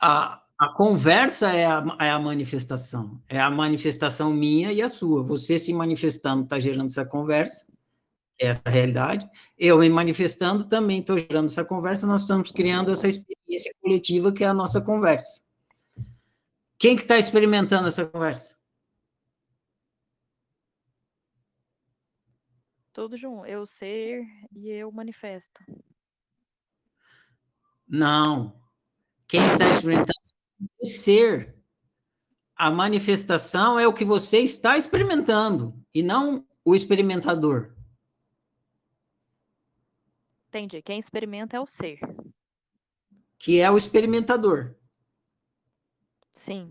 A, 0.00 0.42
a 0.58 0.68
conversa 0.68 1.50
é 1.50 1.66
a, 1.66 1.84
é 2.00 2.10
a 2.10 2.18
manifestação. 2.18 3.20
É 3.28 3.40
a 3.40 3.50
manifestação 3.50 4.32
minha 4.32 4.72
e 4.72 4.80
a 4.82 4.88
sua. 4.88 5.22
Você 5.22 5.58
se 5.58 5.72
manifestando 5.72 6.44
está 6.44 6.58
gerando 6.58 6.86
essa 6.86 7.04
conversa, 7.04 7.66
essa 8.38 8.62
realidade. 8.68 9.28
Eu 9.58 9.78
me 9.78 9.88
manifestando 9.88 10.64
também 10.64 11.00
estou 11.00 11.18
gerando 11.18 11.46
essa 11.46 11.64
conversa. 11.64 12.06
Nós 12.06 12.22
estamos 12.22 12.50
criando 12.50 12.90
essa 12.90 13.08
experiência 13.08 13.72
coletiva 13.80 14.32
que 14.32 14.44
é 14.44 14.46
a 14.46 14.54
nossa 14.54 14.80
conversa. 14.80 15.42
Quem 16.78 16.96
que 16.96 17.02
está 17.02 17.18
experimentando 17.18 17.88
essa 17.88 18.04
conversa? 18.04 18.56
Tudo 22.92 23.16
junto. 23.16 23.46
Eu 23.46 23.66
ser 23.66 24.24
e 24.52 24.70
eu 24.70 24.90
manifesto. 24.90 25.62
Não. 27.88 28.60
Quem 29.28 29.46
está 29.46 29.68
experimentando 29.70 30.12
é 30.82 30.86
ser. 30.86 31.56
A 32.56 32.70
manifestação 32.70 33.78
é 33.78 33.86
o 33.86 33.92
que 33.92 34.04
você 34.04 34.38
está 34.38 34.78
experimentando 34.78 35.78
e 35.94 36.02
não 36.02 36.46
o 36.64 36.74
experimentador. 36.74 37.75
Entendi. 40.56 40.80
Quem 40.80 40.98
experimenta 40.98 41.54
é 41.54 41.60
o 41.60 41.66
ser. 41.66 41.98
que 43.38 43.60
é 43.60 43.70
o 43.70 43.76
experimentador. 43.76 44.74
Sim. 46.32 46.70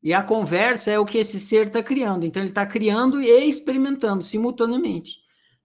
E 0.00 0.14
a 0.14 0.22
conversa 0.22 0.92
é 0.92 0.98
o 0.98 1.04
que 1.04 1.18
esse 1.18 1.40
ser 1.40 1.66
está 1.66 1.82
criando. 1.82 2.24
Então, 2.24 2.40
ele 2.40 2.50
está 2.50 2.64
criando 2.64 3.20
e 3.20 3.48
experimentando 3.48 4.22
simultaneamente. 4.22 5.16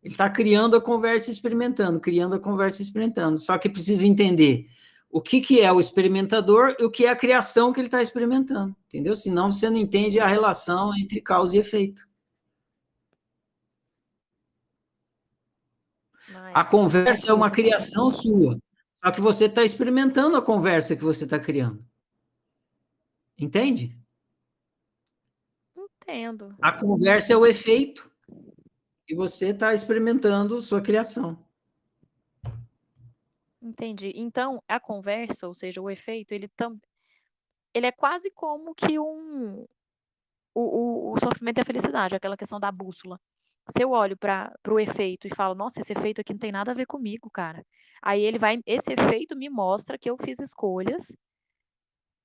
Ele 0.02 0.14
está 0.14 0.28
criando 0.28 0.76
a 0.76 0.82
conversa 0.82 1.30
e 1.30 1.34
experimentando, 1.34 2.00
criando 2.00 2.34
a 2.34 2.40
conversa 2.40 2.82
e 2.82 2.86
experimentando. 2.86 3.38
Só 3.38 3.58
que 3.60 3.70
precisa 3.70 4.08
entender 4.08 4.68
o 5.12 5.22
que, 5.22 5.40
que 5.40 5.62
é 5.62 5.72
o 5.72 5.80
experimentador 5.80 6.76
e 6.80 6.84
o 6.84 6.90
que 6.90 7.06
é 7.06 7.10
a 7.10 7.16
criação 7.16 7.72
que 7.72 7.80
ele 7.80 7.88
está 7.88 8.02
experimentando. 8.02 8.76
Entendeu? 8.88 9.16
Senão 9.16 9.52
você 9.52 9.70
não 9.70 9.78
entende 9.78 10.20
a 10.20 10.26
relação 10.26 10.98
entre 10.98 11.22
causa 11.22 11.56
e 11.56 11.60
efeito. 11.60 12.09
A 16.54 16.64
conversa 16.64 17.32
é 17.32 17.34
uma 17.34 17.50
criação 17.52 18.12
sua. 18.12 18.60
Só 19.04 19.12
que 19.12 19.22
você 19.22 19.46
está 19.46 19.64
experimentando 19.64 20.36
a 20.36 20.42
conversa 20.42 20.96
que 20.96 21.04
você 21.04 21.24
está 21.24 21.40
criando. 21.40 21.84
Entende? 23.38 23.98
Entendo. 25.76 26.56
A 26.62 26.72
conversa 26.72 27.34
é 27.34 27.38
o 27.38 27.46
efeito 27.46 28.12
e 29.08 29.16
você 29.16 29.50
está 29.50 29.74
experimentando 29.74 30.62
sua 30.62 30.82
criação. 30.82 31.44
Entendi. 33.62 34.12
Então, 34.16 34.64
a 34.68 34.80
conversa, 34.80 35.48
ou 35.48 35.54
seja, 35.54 35.82
o 35.82 35.90
efeito, 35.90 36.34
ele 36.34 36.48
também. 36.50 36.82
Ele 37.74 37.86
é 37.86 37.92
quase 37.92 38.32
como 38.32 38.74
que 38.74 38.98
um. 39.00 39.66
O, 40.54 40.62
o, 40.62 41.14
o 41.14 41.20
sofrimento 41.20 41.60
e 41.60 41.62
a 41.62 41.66
felicidade, 41.66 42.16
aquela 42.16 42.36
questão 42.36 42.60
da 42.60 42.72
bússola. 42.72 43.20
Se 43.72 43.84
eu 43.84 43.92
olho 43.92 44.18
para 44.18 44.52
o 44.68 44.80
efeito 44.80 45.28
e 45.28 45.36
falo, 45.36 45.56
nossa, 45.56 45.80
esse 45.80 45.94
efeito 45.94 46.22
aqui 46.22 46.34
não 46.34 46.40
tem 46.40 46.52
nada 46.52 46.72
a 46.72 46.76
ver 46.76 46.86
comigo, 46.86 47.30
cara. 47.30 47.64
Aí 48.02 48.22
ele 48.22 48.40
vai, 48.40 48.60
esse 48.66 48.94
efeito 48.94 49.36
me 49.36 49.50
mostra 49.50 49.98
que 49.98 50.10
eu 50.10 50.18
fiz 50.18 50.40
escolhas 50.40 51.14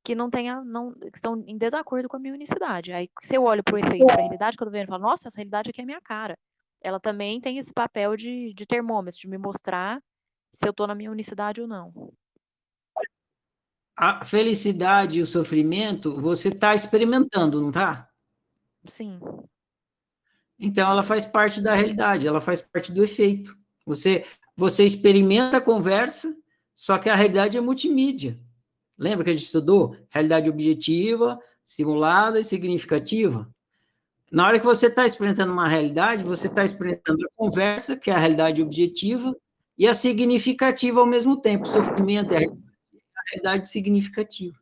que 0.04 0.14
não 0.14 0.30
tenha, 0.30 0.62
não, 0.62 0.92
que 0.92 1.16
estão 1.16 1.42
em 1.46 1.56
desacordo 1.56 2.08
com 2.08 2.16
a 2.16 2.20
minha 2.20 2.34
unicidade. 2.34 2.92
Aí, 2.92 3.08
se 3.22 3.34
eu 3.34 3.42
olho 3.42 3.64
para 3.64 3.74
o 3.74 3.78
efeito, 3.78 4.04
para 4.04 4.16
a 4.16 4.22
realidade 4.22 4.56
que 4.56 4.62
eu 4.62 4.66
tô 4.66 4.70
vendo, 4.70 4.84
eu 4.84 4.88
falo, 4.88 5.02
nossa, 5.02 5.28
essa 5.28 5.38
realidade 5.38 5.70
aqui 5.70 5.80
é 5.80 5.84
minha 5.84 6.00
cara. 6.00 6.38
Ela 6.82 7.00
também 7.00 7.40
tem 7.40 7.56
esse 7.56 7.72
papel 7.72 8.14
de, 8.14 8.52
de 8.52 8.66
termômetro, 8.66 9.18
de 9.18 9.26
me 9.26 9.38
mostrar 9.38 10.02
se 10.52 10.66
eu 10.66 10.70
estou 10.70 10.86
na 10.86 10.94
minha 10.94 11.10
unicidade 11.10 11.62
ou 11.62 11.66
não. 11.66 12.12
A 13.96 14.24
felicidade 14.24 15.18
e 15.18 15.22
o 15.22 15.26
sofrimento, 15.26 16.20
você 16.20 16.48
está 16.48 16.74
experimentando, 16.74 17.60
não 17.60 17.68
está? 17.68 18.10
Sim. 18.86 19.18
Então, 20.58 20.90
ela 20.90 21.02
faz 21.02 21.24
parte 21.24 21.60
da 21.60 21.74
realidade, 21.74 22.26
ela 22.26 22.40
faz 22.40 22.60
parte 22.60 22.92
do 22.92 23.02
efeito. 23.02 23.56
Você, 23.84 24.24
você 24.56 24.84
experimenta 24.84 25.58
a 25.58 25.60
conversa, 25.60 26.34
só 26.72 26.98
que 26.98 27.08
a 27.08 27.14
realidade 27.14 27.56
é 27.56 27.60
multimídia. 27.60 28.38
Lembra 28.96 29.24
que 29.24 29.30
a 29.30 29.32
gente 29.32 29.44
estudou? 29.44 29.96
Realidade 30.08 30.48
objetiva, 30.48 31.38
simulada 31.62 32.38
e 32.38 32.44
significativa. 32.44 33.48
Na 34.30 34.46
hora 34.46 34.58
que 34.58 34.66
você 34.66 34.86
está 34.86 35.06
experimentando 35.06 35.52
uma 35.52 35.68
realidade, 35.68 36.24
você 36.24 36.46
está 36.46 36.64
experimentando 36.64 37.24
a 37.24 37.28
conversa, 37.36 37.96
que 37.96 38.10
é 38.10 38.14
a 38.14 38.18
realidade 38.18 38.62
objetiva, 38.62 39.34
e 39.76 39.86
a 39.86 39.94
significativa 39.94 41.00
ao 41.00 41.06
mesmo 41.06 41.36
tempo. 41.36 41.64
O 41.64 41.72
sofrimento 41.72 42.32
é 42.34 42.44
a 42.44 43.22
realidade 43.30 43.68
significativa. 43.68 44.56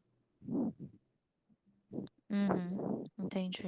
Uhum, 2.33 3.05
entendi. 3.19 3.63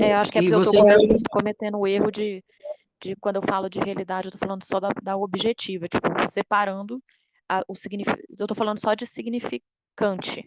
É, 0.00 0.12
eu 0.12 0.16
acho 0.18 0.30
que 0.30 0.38
é 0.38 0.42
porque 0.42 0.54
eu 0.54 0.62
estou 0.62 0.84
cometendo 1.30 1.76
o 1.76 1.86
erro 1.88 2.08
de, 2.10 2.42
de, 3.02 3.16
quando 3.16 3.36
eu 3.36 3.42
falo 3.42 3.68
de 3.68 3.80
realidade, 3.80 4.28
eu 4.28 4.30
estou 4.30 4.38
falando 4.38 4.64
só 4.64 4.78
da, 4.78 4.90
da 5.02 5.16
objetiva, 5.16 5.88
tipo, 5.88 6.06
separando 6.30 7.02
a- 7.48 7.64
o 7.66 7.74
significado. 7.74 8.22
Eu 8.38 8.44
estou 8.44 8.56
falando 8.56 8.78
só 8.80 8.94
de 8.94 9.06
significante, 9.06 10.44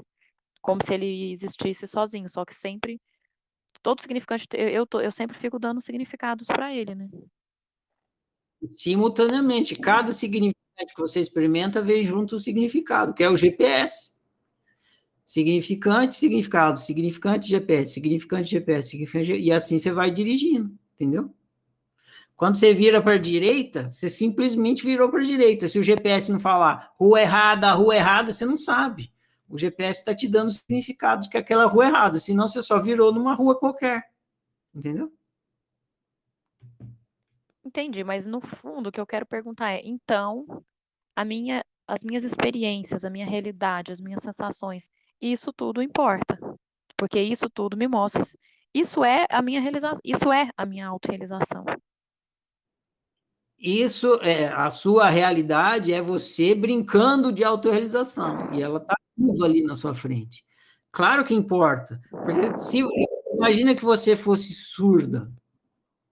como 0.61 0.81
se 0.81 0.93
ele 0.93 1.31
existisse 1.33 1.85
sozinho, 1.85 2.29
só 2.29 2.45
que 2.45 2.55
sempre. 2.55 2.99
Todo 3.83 4.01
significante, 4.01 4.47
eu, 4.53 4.69
eu, 4.69 4.87
tô- 4.87 5.01
eu 5.01 5.11
sempre 5.11 5.37
fico 5.37 5.59
dando 5.59 5.81
significados 5.81 6.47
para 6.47 6.73
ele, 6.73 6.95
né? 6.95 7.09
simultaneamente. 8.71 9.75
Cada 9.75 10.11
significante 10.11 10.93
que 10.95 11.01
você 11.01 11.19
experimenta 11.19 11.81
vem 11.81 12.03
junto 12.03 12.35
o 12.35 12.39
significado, 12.39 13.13
que 13.13 13.23
é 13.23 13.29
o 13.29 13.35
GPS. 13.35 14.16
Significante, 15.27 16.15
significado, 16.15 16.79
significante, 16.79 17.49
GPS, 17.49 17.91
significante, 17.91 18.49
GPS, 18.49 18.89
significante, 18.91 19.33
e 19.33 19.51
assim 19.51 19.77
você 19.77 19.91
vai 19.91 20.09
dirigindo, 20.09 20.73
entendeu? 20.93 21.35
Quando 22.33 22.55
você 22.55 22.73
vira 22.73 23.01
para 23.01 23.15
a 23.15 23.17
direita, 23.17 23.89
você 23.89 24.09
simplesmente 24.09 24.85
virou 24.85 25.09
para 25.09 25.19
a 25.19 25.25
direita. 25.25 25.67
Se 25.67 25.77
o 25.77 25.83
GPS 25.83 26.31
não 26.31 26.39
falar 26.39 26.93
rua 26.97 27.19
errada, 27.19 27.73
rua 27.73 27.97
errada, 27.97 28.31
você 28.31 28.45
não 28.45 28.55
sabe. 28.55 29.11
O 29.49 29.57
GPS 29.57 29.99
está 29.99 30.15
te 30.15 30.29
dando 30.29 30.47
o 30.47 30.53
significado 30.53 31.23
de 31.23 31.29
que 31.29 31.37
aquela 31.37 31.65
rua 31.65 31.83
é 31.83 31.87
errada, 31.89 32.19
senão 32.19 32.47
você 32.47 32.61
só 32.61 32.81
virou 32.81 33.11
numa 33.11 33.33
rua 33.33 33.59
qualquer. 33.59 34.03
Entendeu? 34.73 35.11
Entendi, 37.65 38.01
mas 38.01 38.25
no 38.25 38.39
fundo 38.39 38.87
o 38.87 38.91
que 38.93 39.01
eu 39.01 39.05
quero 39.05 39.25
perguntar 39.25 39.73
é, 39.73 39.81
então, 39.83 40.63
a 41.13 41.25
minha, 41.25 41.65
as 41.85 42.01
minhas 42.01 42.23
experiências, 42.23 43.03
a 43.03 43.09
minha 43.09 43.25
realidade, 43.25 43.91
as 43.91 43.99
minhas 43.99 44.23
sensações, 44.23 44.89
isso 45.21 45.51
tudo 45.53 45.81
importa. 45.81 46.37
Porque 46.95 47.21
isso 47.21 47.49
tudo 47.49 47.77
me 47.77 47.87
mostra. 47.87 48.23
Isso 48.73 49.03
é 49.03 49.25
a 49.29 49.41
minha 49.41 49.61
realização, 49.61 49.99
isso 50.03 50.31
é 50.31 50.49
a 50.57 50.65
minha 50.65 50.87
autorrealização. 50.87 51.63
Isso 53.59 54.15
é 54.21 54.47
a 54.49 54.69
sua 54.69 55.09
realidade 55.09 55.91
é 55.91 56.01
você 56.01 56.53
brincando 56.53 57.31
de 57.31 57.43
autorrealização 57.43 58.53
e 58.53 58.61
ela 58.61 58.77
está 58.77 58.95
viva 59.17 59.45
ali 59.45 59.63
na 59.63 59.73
sua 59.75 59.95
frente. 59.95 60.45
Claro 60.91 61.23
que 61.23 61.33
importa, 61.33 61.99
porque 62.11 62.57
se 62.57 62.83
imagina 63.33 63.73
que 63.75 63.83
você 63.83 64.15
fosse 64.15 64.53
surda, 64.53 65.31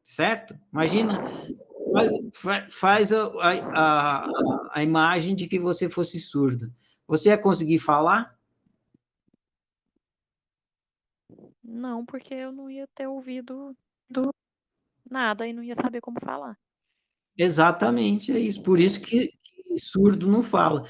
certo? 0.03 0.55
Imagina 0.73 1.19
faz, 1.93 2.11
fa- 2.33 2.67
faz 2.69 3.13
a, 3.13 3.25
a, 3.25 4.25
a, 4.25 4.69
a 4.73 4.83
imagem 4.83 5.35
de 5.35 5.47
que 5.47 5.59
você 5.59 5.87
fosse 5.87 6.19
surda. 6.19 6.71
Você 7.07 7.29
ia 7.29 7.37
conseguir 7.37 7.77
falar? 7.77 8.34
Não, 11.75 12.05
porque 12.05 12.33
eu 12.33 12.51
não 12.51 12.69
ia 12.69 12.87
ter 12.95 13.07
ouvido 13.07 13.75
do 14.09 14.33
nada 15.09 15.45
e 15.45 15.53
não 15.53 15.61
ia 15.61 15.75
saber 15.75 15.99
como 16.01 16.17
falar. 16.23 16.57
Exatamente, 17.37 18.31
é 18.31 18.39
isso. 18.39 18.61
Por 18.63 18.79
isso 18.79 19.01
que, 19.01 19.29
que 19.43 19.77
surdo 19.77 20.27
não 20.27 20.41
fala. 20.41 20.87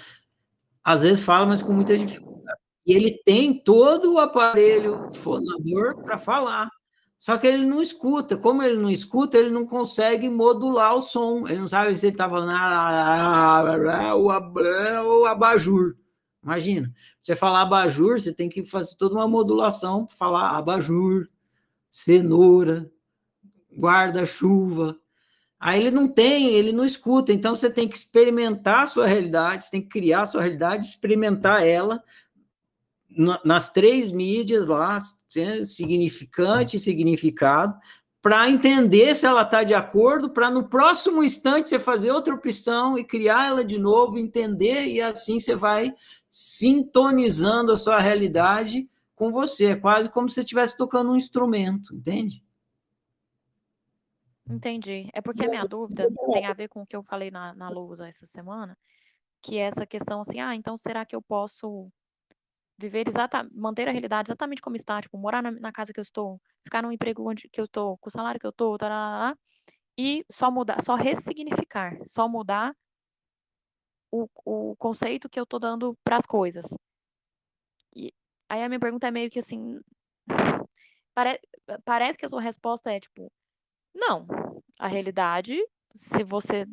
Às 0.83 1.01
vezes 1.01 1.23
fala, 1.23 1.45
mas 1.47 1.63
com 1.63 1.73
muita 1.73 1.97
dificuldade. 1.97 2.59
E 2.85 2.93
ele 2.93 3.19
tem 3.25 3.63
todo 3.63 4.13
o 4.13 4.19
aparelho 4.19 5.11
fonador 5.15 6.03
para 6.03 6.19
falar. 6.19 6.69
Só 7.17 7.35
que 7.39 7.47
ele 7.47 7.65
não 7.65 7.81
escuta. 7.81 8.37
Como 8.37 8.61
ele 8.61 8.77
não 8.79 8.91
escuta, 8.91 9.39
ele 9.39 9.49
não 9.49 9.65
consegue 9.65 10.29
modular 10.29 10.93
o 10.95 11.01
som. 11.01 11.47
Ele 11.47 11.59
não 11.61 11.67
sabe 11.67 11.97
se 11.97 12.05
ele 12.05 12.13
está 12.13 12.29
falando 12.29 12.51
"Ah, 12.53 14.13
o 14.15 14.29
abra- 14.29 15.03
o 15.03 15.25
abajur. 15.25 15.95
Imagina, 16.43 16.93
você 17.25 17.35
falar 17.35 17.61
abajur, 17.61 18.21
você 18.21 18.31
tem 18.31 18.47
que 18.47 18.63
fazer 18.63 18.95
toda 18.97 19.15
uma 19.15 19.27
modulação 19.27 20.05
para 20.05 20.15
falar 20.15 20.55
abajur, 20.55 21.27
cenoura, 21.91 22.87
guarda-chuva. 23.75 24.95
Aí 25.59 25.79
ele 25.79 25.89
não 25.89 26.07
tem, 26.07 26.49
ele 26.49 26.71
não 26.71 26.85
escuta, 26.85 27.33
então 27.33 27.55
você 27.55 27.67
tem 27.67 27.87
que 27.87 27.97
experimentar 27.97 28.83
a 28.83 28.87
sua 28.87 29.07
realidade, 29.07 29.65
você 29.65 29.71
tem 29.71 29.81
que 29.81 29.87
criar 29.87 30.21
a 30.21 30.25
sua 30.27 30.41
realidade, 30.41 30.85
experimentar 30.85 31.65
ela 31.65 32.03
na- 33.09 33.41
nas 33.43 33.71
três 33.71 34.11
mídias 34.11 34.67
lá, 34.67 34.99
significante 35.65 36.77
e 36.77 36.79
significado, 36.79 37.75
para 38.21 38.47
entender 38.47 39.15
se 39.15 39.25
ela 39.25 39.41
está 39.41 39.63
de 39.63 39.73
acordo, 39.73 40.29
para 40.29 40.51
no 40.51 40.69
próximo 40.69 41.23
instante 41.23 41.71
você 41.71 41.79
fazer 41.79 42.11
outra 42.11 42.35
opção 42.35 42.99
e 42.99 43.03
criar 43.03 43.47
ela 43.47 43.65
de 43.65 43.79
novo, 43.79 44.19
entender, 44.19 44.85
e 44.85 45.01
assim 45.01 45.39
você 45.39 45.55
vai 45.55 45.91
sintonizando 46.37 47.71
a 47.71 47.77
sua 47.77 47.97
realidade 47.97 48.89
com 49.15 49.31
você. 49.31 49.67
É 49.67 49.75
quase 49.77 50.09
como 50.09 50.27
se 50.27 50.35
você 50.35 50.41
estivesse 50.41 50.75
tocando 50.75 51.09
um 51.13 51.15
instrumento, 51.15 51.95
entende? 51.95 52.43
Entendi. 54.45 55.09
É 55.13 55.21
porque 55.21 55.45
a 55.45 55.49
minha 55.49 55.63
dúvida 55.63 56.09
tem 56.33 56.45
a 56.45 56.51
ver 56.51 56.67
com 56.67 56.81
o 56.81 56.85
que 56.85 56.93
eu 56.93 57.01
falei 57.03 57.31
na, 57.31 57.55
na 57.55 57.69
lousa 57.69 58.09
essa 58.09 58.25
semana, 58.25 58.77
que 59.41 59.57
é 59.57 59.61
essa 59.61 59.85
questão 59.85 60.19
assim, 60.19 60.41
ah, 60.41 60.53
então 60.53 60.75
será 60.75 61.05
que 61.05 61.15
eu 61.15 61.21
posso 61.21 61.89
viver 62.77 63.07
exatamente, 63.07 63.55
manter 63.55 63.87
a 63.87 63.91
realidade 63.91 64.27
exatamente 64.27 64.61
como 64.61 64.75
está, 64.75 65.01
tipo, 65.01 65.17
morar 65.17 65.41
na, 65.41 65.51
na 65.51 65.71
casa 65.71 65.93
que 65.93 66.01
eu 66.01 66.03
estou, 66.03 66.41
ficar 66.65 66.83
num 66.83 66.91
emprego 66.91 67.29
onde 67.29 67.47
que 67.47 67.61
eu 67.61 67.65
estou, 67.65 67.97
com 67.97 68.09
o 68.09 68.11
salário 68.11 68.41
que 68.41 68.45
eu 68.45 68.49
estou, 68.49 68.77
tarará, 68.77 69.37
e 69.97 70.25
só 70.29 70.51
mudar, 70.51 70.81
só 70.83 70.95
ressignificar, 70.95 71.97
só 72.05 72.27
mudar 72.27 72.75
o, 74.15 74.29
o 74.71 74.75
conceito 74.77 75.29
que 75.29 75.39
eu 75.39 75.43
estou 75.43 75.59
dando 75.59 75.97
para 76.03 76.15
as 76.17 76.25
coisas. 76.25 76.65
E 77.95 78.13
aí 78.49 78.63
a 78.63 78.69
minha 78.69 78.79
pergunta 78.79 79.07
é 79.07 79.11
meio 79.11 79.29
que 79.29 79.39
assim, 79.39 79.79
pare, 81.13 81.39
parece 81.83 82.17
que 82.17 82.25
a 82.25 82.29
sua 82.29 82.41
resposta 82.41 82.91
é 82.91 82.99
tipo, 82.99 83.31
não, 83.93 84.27
a 84.79 84.87
realidade, 84.87 85.57
se 85.95 86.23
você 86.23 86.65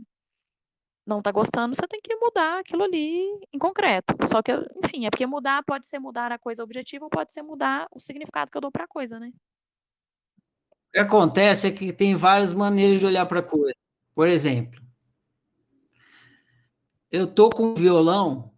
não 1.07 1.21
tá 1.21 1.33
gostando, 1.33 1.75
você 1.75 1.87
tem 1.89 2.01
que 2.01 2.15
mudar 2.17 2.61
aquilo 2.61 2.85
ali 2.85 3.27
em 3.53 3.59
concreto. 3.59 4.15
Só 4.29 4.41
que, 4.41 4.53
enfim, 4.85 5.07
é 5.07 5.11
porque 5.11 5.27
mudar 5.27 5.65
pode 5.65 5.87
ser 5.87 5.99
mudar 5.99 6.31
a 6.31 6.39
coisa 6.39 6.63
objetiva 6.63 7.05
ou 7.05 7.11
pode 7.11 7.33
ser 7.33 7.43
mudar 7.43 7.87
o 7.91 8.01
significado 8.01 8.51
que 8.51 8.57
eu 8.57 8.61
dou 8.61 8.71
pra 8.71 8.87
coisa, 8.87 9.19
né? 9.19 9.33
O 10.71 10.93
que 10.93 10.99
acontece 10.99 11.67
é 11.67 11.73
que 11.73 11.93
tem 11.93 12.15
várias 12.15 12.53
maneiras 12.53 13.01
de 13.01 13.07
olhar 13.07 13.27
para 13.27 13.41
a 13.41 13.43
coisa. 13.43 13.75
Por 14.15 14.29
exemplo, 14.29 14.82
eu 17.13 17.27
tô 17.27 17.51
com 17.51 17.67
um 17.67 17.75
violão, 17.75 18.51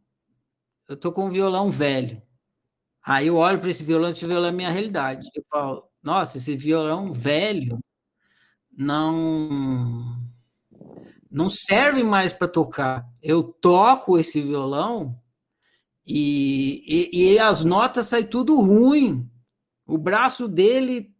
eu 0.88 0.96
tô 0.96 1.10
com 1.12 1.26
um 1.26 1.30
violão 1.30 1.70
velho. 1.70 2.22
Aí 3.04 3.26
eu 3.26 3.36
olho 3.36 3.58
para 3.58 3.70
esse 3.70 3.82
violão, 3.82 4.08
esse 4.08 4.24
violão 4.24 4.48
é 4.48 4.52
minha 4.52 4.70
realidade. 4.70 5.28
Eu 5.34 5.44
falo, 5.50 5.90
nossa, 6.00 6.38
esse 6.38 6.56
violão 6.56 7.12
velho 7.12 7.80
não 8.76 10.16
não 11.30 11.50
serve 11.50 12.04
mais 12.04 12.32
para 12.32 12.46
tocar. 12.46 13.04
Eu 13.20 13.42
toco 13.42 14.16
esse 14.16 14.40
violão 14.40 15.20
e, 16.06 16.84
e, 16.86 17.32
e 17.32 17.38
as 17.40 17.64
notas 17.64 18.06
saem 18.06 18.26
tudo 18.26 18.60
ruim. 18.60 19.28
O 19.84 19.98
braço 19.98 20.46
dele 20.46 21.12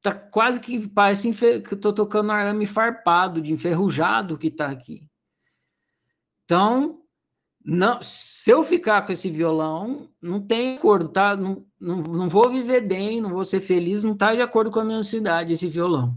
tá 0.00 0.14
quase 0.14 0.60
que 0.60 0.88
parece 0.88 1.32
que 1.32 1.74
eu 1.74 1.80
tô 1.80 1.92
tocando 1.92 2.30
arame 2.30 2.66
farpado, 2.66 3.42
de 3.42 3.52
enferrujado 3.52 4.38
que 4.38 4.48
tá 4.48 4.68
aqui. 4.68 5.07
Então, 6.48 7.02
não, 7.62 8.00
se 8.00 8.50
eu 8.50 8.64
ficar 8.64 9.02
com 9.02 9.12
esse 9.12 9.28
violão, 9.28 10.08
não 10.18 10.40
tem 10.40 10.78
acordo, 10.78 11.10
tá? 11.10 11.36
Não, 11.36 11.66
não, 11.78 11.96
não 11.98 12.26
vou 12.26 12.48
viver 12.48 12.80
bem, 12.80 13.20
não 13.20 13.28
vou 13.28 13.44
ser 13.44 13.60
feliz, 13.60 14.02
não 14.02 14.16
tá 14.16 14.34
de 14.34 14.40
acordo 14.40 14.70
com 14.70 14.80
a 14.80 14.84
minha 14.84 14.96
ansiedade 14.96 15.52
esse 15.52 15.68
violão. 15.68 16.16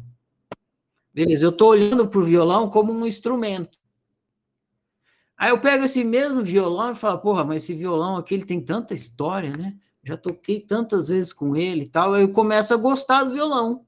Beleza, 1.14 1.44
eu 1.44 1.50
estou 1.50 1.72
olhando 1.72 2.08
para 2.08 2.18
o 2.18 2.24
violão 2.24 2.70
como 2.70 2.94
um 2.94 3.06
instrumento. 3.06 3.78
Aí 5.38 5.50
eu 5.50 5.60
pego 5.60 5.84
esse 5.84 6.02
mesmo 6.02 6.42
violão 6.42 6.94
e 6.94 6.96
falo, 6.96 7.20
porra, 7.20 7.44
mas 7.44 7.66
esse 7.66 7.74
violão 7.74 8.16
aqui 8.16 8.34
ele 8.34 8.46
tem 8.46 8.62
tanta 8.62 8.94
história, 8.94 9.52
né? 9.52 9.76
Já 10.02 10.16
toquei 10.16 10.62
tantas 10.62 11.10
vezes 11.10 11.34
com 11.34 11.58
ele 11.58 11.82
e 11.82 11.90
tal. 11.90 12.14
Aí 12.14 12.22
eu 12.22 12.32
começo 12.32 12.74
a 12.74 12.78
gostar 12.78 13.26
do 13.26 13.34
violão. 13.34 13.86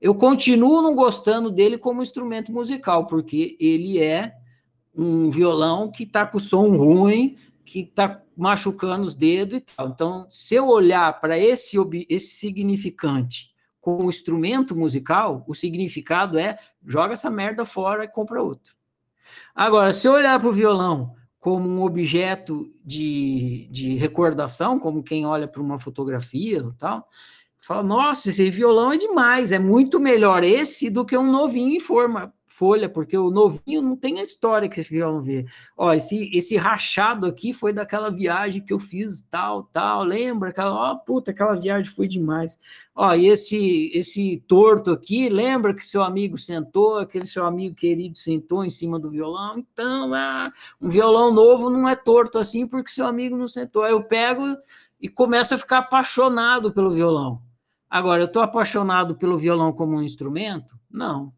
Eu 0.00 0.14
continuo 0.14 0.80
não 0.80 0.94
gostando 0.94 1.50
dele 1.50 1.76
como 1.76 2.04
instrumento 2.04 2.52
musical, 2.52 3.08
porque 3.08 3.56
ele 3.58 3.98
é 3.98 4.40
um 4.94 5.30
violão 5.30 5.90
que 5.90 6.04
está 6.04 6.26
com 6.26 6.38
som 6.38 6.76
ruim, 6.76 7.36
que 7.64 7.80
está 7.80 8.22
machucando 8.36 9.06
os 9.06 9.14
dedos 9.14 9.58
e 9.58 9.60
tal. 9.60 9.88
Então, 9.88 10.26
se 10.28 10.54
eu 10.54 10.68
olhar 10.68 11.20
para 11.20 11.38
esse, 11.38 11.76
esse 12.08 12.36
significante 12.36 13.50
como 13.80 14.08
instrumento 14.08 14.76
musical, 14.76 15.44
o 15.48 15.54
significado 15.54 16.38
é 16.38 16.56
joga 16.86 17.14
essa 17.14 17.30
merda 17.30 17.64
fora 17.64 18.04
e 18.04 18.08
compra 18.08 18.42
outro. 18.42 18.74
Agora, 19.54 19.92
se 19.92 20.06
eu 20.06 20.12
olhar 20.12 20.38
para 20.38 20.48
o 20.48 20.52
violão 20.52 21.14
como 21.40 21.68
um 21.68 21.82
objeto 21.82 22.72
de, 22.84 23.68
de 23.70 23.94
recordação, 23.94 24.78
como 24.78 25.02
quem 25.02 25.26
olha 25.26 25.48
para 25.48 25.60
uma 25.60 25.78
fotografia 25.78 26.58
e 26.58 26.78
tal, 26.78 27.08
fala, 27.58 27.82
nossa, 27.82 28.30
esse 28.30 28.48
violão 28.50 28.92
é 28.92 28.96
demais, 28.96 29.50
é 29.50 29.58
muito 29.58 29.98
melhor 29.98 30.44
esse 30.44 30.88
do 30.88 31.04
que 31.04 31.16
um 31.16 31.30
novinho 31.30 31.74
em 31.74 31.80
forma 31.80 32.32
folha, 32.52 32.88
porque 32.88 33.16
o 33.16 33.30
novinho 33.30 33.82
não 33.82 33.96
tem 33.96 34.20
a 34.20 34.22
história 34.22 34.68
que 34.68 34.82
vocês 34.82 35.02
vão 35.02 35.20
ver. 35.20 35.46
Ó, 35.76 35.92
esse, 35.92 36.30
esse 36.36 36.56
rachado 36.56 37.26
aqui 37.26 37.52
foi 37.52 37.72
daquela 37.72 38.10
viagem 38.10 38.64
que 38.64 38.72
eu 38.72 38.78
fiz, 38.78 39.22
tal, 39.22 39.64
tal, 39.64 40.04
lembra? 40.04 40.50
Aquela, 40.50 40.72
ó, 40.72 40.94
puta, 40.96 41.30
aquela 41.30 41.54
viagem 41.54 41.92
foi 41.92 42.06
demais. 42.06 42.58
Ó, 42.94 43.14
e 43.14 43.26
esse, 43.26 43.90
esse 43.94 44.42
torto 44.46 44.90
aqui, 44.90 45.28
lembra 45.28 45.74
que 45.74 45.86
seu 45.86 46.02
amigo 46.02 46.36
sentou, 46.36 46.98
aquele 46.98 47.26
seu 47.26 47.46
amigo 47.46 47.74
querido 47.74 48.18
sentou 48.18 48.64
em 48.64 48.70
cima 48.70 48.98
do 48.98 49.10
violão? 49.10 49.58
Então, 49.58 50.12
ah, 50.14 50.52
um 50.80 50.88
violão 50.88 51.32
novo 51.32 51.70
não 51.70 51.88
é 51.88 51.96
torto 51.96 52.38
assim 52.38 52.66
porque 52.66 52.90
seu 52.90 53.06
amigo 53.06 53.36
não 53.36 53.48
sentou. 53.48 53.82
Aí 53.82 53.92
eu 53.92 54.02
pego 54.02 54.44
e 55.00 55.08
começo 55.08 55.54
a 55.54 55.58
ficar 55.58 55.78
apaixonado 55.78 56.72
pelo 56.72 56.90
violão. 56.90 57.40
Agora, 57.90 58.22
eu 58.22 58.26
estou 58.26 58.42
apaixonado 58.42 59.16
pelo 59.16 59.36
violão 59.36 59.72
como 59.72 59.96
um 59.96 60.02
instrumento? 60.02 60.78
Não. 60.90 61.32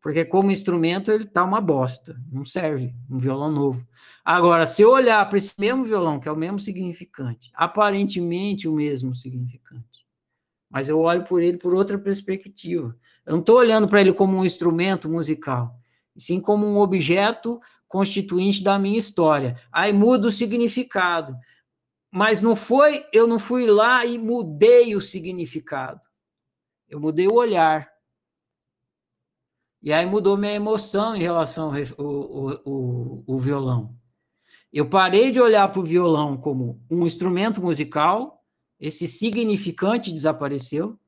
Porque 0.00 0.24
como 0.24 0.50
instrumento 0.50 1.10
ele 1.10 1.26
tá 1.26 1.44
uma 1.44 1.60
bosta, 1.60 2.16
não 2.32 2.44
serve, 2.44 2.94
um 3.08 3.18
violão 3.18 3.50
novo. 3.50 3.86
Agora, 4.24 4.64
se 4.64 4.82
eu 4.82 4.90
olhar 4.90 5.28
para 5.28 5.38
esse 5.38 5.52
mesmo 5.58 5.84
violão, 5.84 6.18
que 6.18 6.28
é 6.28 6.32
o 6.32 6.36
mesmo 6.36 6.58
significante, 6.58 7.50
aparentemente 7.54 8.66
o 8.66 8.74
mesmo 8.74 9.14
significante, 9.14 10.06
mas 10.70 10.88
eu 10.88 11.00
olho 11.00 11.24
por 11.24 11.42
ele 11.42 11.58
por 11.58 11.74
outra 11.74 11.98
perspectiva. 11.98 12.96
Eu 13.26 13.32
não 13.32 13.40
estou 13.40 13.58
olhando 13.58 13.88
para 13.88 14.00
ele 14.00 14.12
como 14.12 14.36
um 14.36 14.44
instrumento 14.44 15.08
musical, 15.08 15.78
sim 16.16 16.40
como 16.40 16.66
um 16.66 16.78
objeto 16.78 17.60
constituinte 17.90 18.62
da 18.62 18.78
minha 18.78 18.98
história. 18.98 19.60
Aí 19.72 19.92
muda 19.92 20.28
o 20.28 20.30
significado. 20.30 21.36
Mas 22.10 22.40
não 22.40 22.54
foi, 22.54 23.04
eu 23.12 23.26
não 23.26 23.38
fui 23.38 23.66
lá 23.66 24.06
e 24.06 24.16
mudei 24.16 24.94
o 24.94 25.00
significado. 25.00 26.00
Eu 26.88 27.00
mudei 27.00 27.26
o 27.26 27.34
olhar. 27.34 27.89
E 29.82 29.92
aí 29.92 30.04
mudou 30.04 30.36
minha 30.36 30.52
emoção 30.52 31.16
em 31.16 31.20
relação 31.20 31.72
ao 31.72 32.04
o, 32.04 32.60
o, 32.64 33.24
o 33.26 33.38
violão. 33.38 33.96
Eu 34.72 34.88
parei 34.88 35.32
de 35.32 35.40
olhar 35.40 35.66
para 35.68 35.80
o 35.80 35.84
violão 35.84 36.36
como 36.36 36.80
um 36.88 37.06
instrumento 37.06 37.60
musical, 37.60 38.44
esse 38.78 39.08
significante 39.08 40.12
desapareceu, 40.12 40.98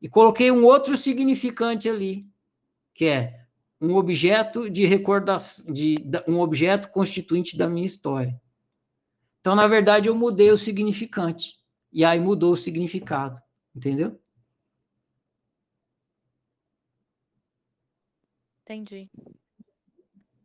e 0.00 0.08
coloquei 0.08 0.50
um 0.50 0.64
outro 0.64 0.96
significante 0.96 1.88
ali, 1.88 2.26
que 2.94 3.06
é 3.06 3.46
um 3.80 3.96
objeto 3.96 4.70
de 4.70 4.86
recordação, 4.86 5.72
de, 5.72 5.96
um 6.28 6.38
objeto 6.38 6.88
constituinte 6.90 7.56
da 7.56 7.68
minha 7.68 7.86
história. 7.86 8.40
Então, 9.40 9.56
na 9.56 9.66
verdade, 9.66 10.08
eu 10.08 10.14
mudei 10.14 10.52
o 10.52 10.58
significante, 10.58 11.56
e 11.92 12.04
aí 12.04 12.20
mudou 12.20 12.52
o 12.52 12.56
significado, 12.56 13.40
entendeu? 13.74 14.21
Entendi. 18.72 19.10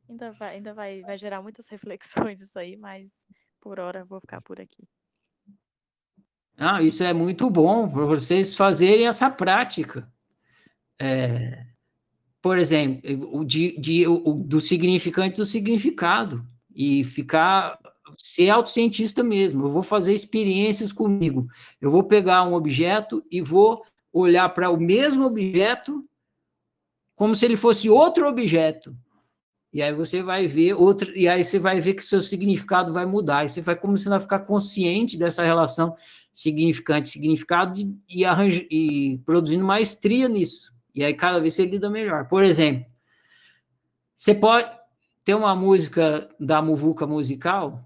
Ainda 0.09 0.31
vai, 0.31 0.55
ainda 0.55 0.73
vai, 0.73 1.01
vai 1.01 1.17
gerar 1.17 1.41
muitas 1.41 1.67
reflexões 1.69 2.41
isso 2.41 2.57
aí, 2.57 2.75
mas 2.75 3.09
por 3.61 3.79
hora 3.79 4.05
vou 4.05 4.19
ficar 4.19 4.41
por 4.41 4.59
aqui. 4.59 4.87
Ah, 6.57 6.81
isso 6.81 7.03
é 7.03 7.13
muito 7.13 7.49
bom 7.49 7.87
para 7.87 8.05
vocês 8.05 8.55
fazerem 8.55 9.07
essa 9.07 9.29
prática. 9.29 10.11
É, 10.99 11.67
por 12.41 12.57
exemplo, 12.57 13.29
o, 13.31 13.43
de, 13.43 13.79
de, 13.79 14.07
o, 14.07 14.33
do 14.33 14.59
significante 14.59 15.37
do 15.37 15.45
significado 15.45 16.43
e 16.73 17.03
ficar 17.03 17.77
ser 18.17 18.49
autocientista 18.49 19.23
mesmo. 19.23 19.65
Eu 19.65 19.71
vou 19.71 19.83
fazer 19.83 20.13
experiências 20.13 20.91
comigo. 20.91 21.47
Eu 21.79 21.91
vou 21.91 22.03
pegar 22.03 22.43
um 22.43 22.53
objeto 22.53 23.23
e 23.29 23.41
vou 23.41 23.83
olhar 24.11 24.49
para 24.49 24.69
o 24.69 24.79
mesmo 24.79 25.25
objeto 25.25 26.07
como 27.17 27.35
se 27.35 27.43
ele 27.43 27.57
fosse 27.57 27.89
outro 27.89 28.27
objeto. 28.27 28.95
E 29.73 29.81
aí 29.81 29.91
você 29.91 30.21
vai 30.21 30.45
ver 30.45 30.75
outro, 30.75 31.11
e 31.17 31.27
aí 31.27 31.43
você 31.43 31.57
vai 31.57 31.81
ver 31.81 31.95
que 31.95 32.05
seu 32.05 32.21
significado 32.21 32.93
vai 32.93 33.07
mudar. 33.07 33.43
E 33.43 33.49
você 33.49 33.59
vai 33.59 33.75
começando 33.75 34.13
a 34.13 34.19
ficar 34.19 34.39
consciente 34.41 35.17
dessa 35.17 35.43
relação 35.43 35.97
significante-significado 36.31 37.81
e, 38.07 38.23
e, 38.23 38.67
e 38.71 39.17
produzindo 39.25 39.65
maestria 39.65 40.29
nisso. 40.29 40.71
E 40.93 41.03
aí 41.03 41.13
cada 41.13 41.39
vez 41.39 41.55
você 41.55 41.65
lida 41.65 41.89
melhor. 41.89 42.27
Por 42.27 42.43
exemplo, 42.43 42.85
você 44.15 44.35
pode 44.35 44.69
ter 45.25 45.33
uma 45.33 45.55
música 45.55 46.29
da 46.39 46.61
Muvuca 46.61 47.07
Musical 47.07 47.83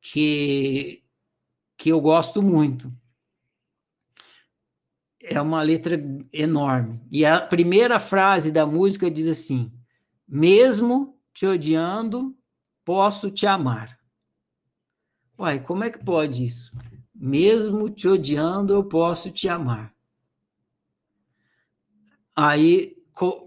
que, 0.00 1.04
que 1.76 1.90
eu 1.90 2.00
gosto 2.00 2.42
muito 2.42 2.90
é 5.28 5.40
uma 5.40 5.62
letra 5.62 6.00
enorme. 6.32 7.00
E 7.10 7.24
a 7.24 7.40
primeira 7.40 7.98
frase 8.00 8.50
da 8.50 8.66
música 8.66 9.10
diz 9.10 9.26
assim: 9.26 9.72
Mesmo 10.26 11.18
te 11.32 11.46
odiando, 11.46 12.36
posso 12.84 13.30
te 13.30 13.46
amar. 13.46 13.98
Uai, 15.38 15.60
como 15.60 15.84
é 15.84 15.90
que 15.90 16.04
pode 16.04 16.44
isso? 16.44 16.70
Mesmo 17.14 17.90
te 17.90 18.08
odiando, 18.08 18.72
eu 18.72 18.84
posso 18.84 19.30
te 19.30 19.48
amar. 19.48 19.94
Aí 22.34 22.96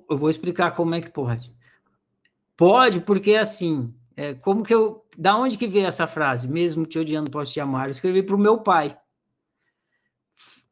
eu 0.09 0.17
vou 0.17 0.29
explicar 0.29 0.71
como 0.71 0.95
é 0.95 1.01
que 1.01 1.09
pode. 1.09 1.55
Pode, 2.57 2.99
porque 2.99 3.35
assim, 3.35 3.93
é, 4.15 4.33
como 4.33 4.63
que 4.63 4.73
eu. 4.73 5.05
Da 5.17 5.35
onde 5.35 5.57
que 5.57 5.67
veio 5.67 5.87
essa 5.87 6.07
frase? 6.07 6.47
Mesmo 6.47 6.85
te 6.85 6.99
odiando, 6.99 7.31
posso 7.31 7.53
te 7.53 7.59
amar? 7.59 7.87
Eu 7.87 7.91
escrevi 7.91 8.21
para 8.21 8.35
o 8.35 8.39
meu 8.39 8.59
pai. 8.59 8.97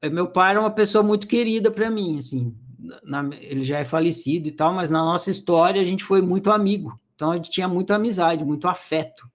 É, 0.01 0.09
meu 0.09 0.27
pai 0.27 0.51
era 0.51 0.59
uma 0.59 0.71
pessoa 0.71 1.03
muito 1.03 1.27
querida 1.27 1.69
para 1.69 1.89
mim, 1.89 2.19
assim, 2.19 2.55
na, 3.03 3.29
ele 3.41 3.63
já 3.63 3.79
é 3.79 3.85
falecido 3.85 4.47
e 4.47 4.51
tal, 4.51 4.73
mas 4.73 4.89
na 4.89 4.99
nossa 4.99 5.29
história 5.29 5.81
a 5.81 5.85
gente 5.85 6.03
foi 6.03 6.21
muito 6.21 6.51
amigo, 6.51 6.99
então 7.15 7.31
a 7.31 7.35
gente 7.35 7.51
tinha 7.51 7.67
muita 7.67 7.95
amizade, 7.95 8.45
muito 8.45 8.67
afeto 8.67 9.29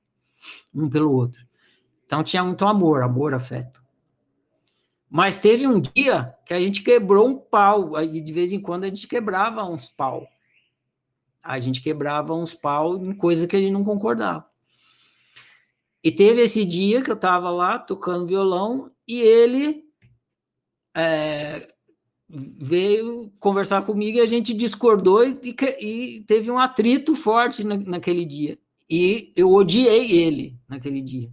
um 0.74 0.88
pelo 0.88 1.12
outro. 1.12 1.46
Então 2.04 2.22
tinha 2.22 2.44
muito 2.44 2.66
amor, 2.66 3.02
amor, 3.02 3.34
afeto. 3.34 3.82
Mas 5.08 5.38
teve 5.38 5.66
um 5.66 5.80
dia 5.80 6.34
que 6.44 6.52
a 6.52 6.60
gente 6.60 6.82
quebrou 6.82 7.28
um 7.28 7.36
pau, 7.36 7.94
aí 7.96 8.20
de 8.20 8.32
vez 8.32 8.52
em 8.52 8.60
quando 8.60 8.84
a 8.84 8.88
gente 8.88 9.06
quebrava 9.06 9.64
uns 9.64 9.88
pau. 9.88 10.26
A 11.42 11.60
gente 11.60 11.80
quebrava 11.80 12.34
uns 12.34 12.54
pau 12.54 12.96
em 12.96 13.14
coisa 13.14 13.46
que 13.46 13.54
a 13.54 13.58
gente 13.58 13.72
não 13.72 13.84
concordava. 13.84 14.46
E 16.02 16.10
teve 16.10 16.42
esse 16.42 16.64
dia 16.64 17.02
que 17.02 17.10
eu 17.10 17.14
estava 17.14 17.50
lá 17.50 17.78
tocando 17.78 18.26
violão 18.26 18.90
e 19.06 19.20
ele 19.20 19.83
é, 20.94 21.74
veio 22.28 23.32
conversar 23.40 23.84
comigo 23.84 24.18
e 24.18 24.20
a 24.20 24.26
gente 24.26 24.54
discordou 24.54 25.24
e, 25.24 25.54
e 25.80 26.20
teve 26.26 26.50
um 26.50 26.58
atrito 26.58 27.14
forte 27.14 27.64
na, 27.64 27.76
naquele 27.76 28.24
dia. 28.24 28.58
E 28.88 29.32
eu 29.34 29.52
odiei 29.52 30.12
ele 30.12 30.58
naquele 30.68 31.00
dia. 31.00 31.30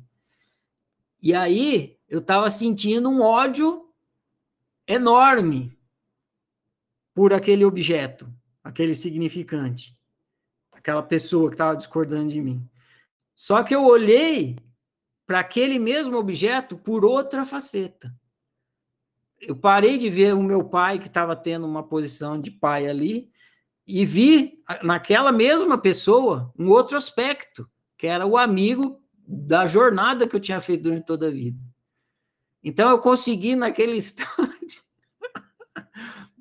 E 1.21 1.33
aí 1.33 1.97
eu 2.09 2.19
estava 2.19 2.49
sentindo 2.49 3.09
um 3.09 3.21
ódio 3.21 3.87
enorme 4.87 5.77
por 7.13 7.33
aquele 7.33 7.63
objeto, 7.63 8.27
aquele 8.63 8.95
significante, 8.95 9.95
aquela 10.71 11.03
pessoa 11.03 11.49
que 11.49 11.55
estava 11.55 11.75
discordando 11.75 12.29
de 12.29 12.41
mim. 12.41 12.67
Só 13.35 13.63
que 13.63 13.75
eu 13.75 13.85
olhei 13.85 14.57
para 15.25 15.39
aquele 15.39 15.77
mesmo 15.77 16.17
objeto 16.17 16.77
por 16.77 17.05
outra 17.05 17.45
faceta 17.45 18.13
eu 19.41 19.55
parei 19.55 19.97
de 19.97 20.09
ver 20.09 20.35
o 20.35 20.43
meu 20.43 20.63
pai, 20.63 20.99
que 20.99 21.07
estava 21.07 21.35
tendo 21.35 21.65
uma 21.65 21.83
posição 21.83 22.39
de 22.39 22.51
pai 22.51 22.87
ali, 22.87 23.29
e 23.85 24.05
vi 24.05 24.59
naquela 24.83 25.31
mesma 25.31 25.77
pessoa 25.77 26.53
um 26.57 26.69
outro 26.69 26.97
aspecto, 26.97 27.67
que 27.97 28.07
era 28.07 28.25
o 28.25 28.37
amigo 28.37 29.01
da 29.27 29.65
jornada 29.65 30.27
que 30.27 30.35
eu 30.35 30.39
tinha 30.39 30.61
feito 30.61 30.83
durante 30.83 31.05
toda 31.05 31.27
a 31.27 31.31
vida. 31.31 31.59
Então 32.63 32.89
eu 32.89 32.99
consegui 32.99 33.55
naquele 33.55 33.97
instante 33.97 34.81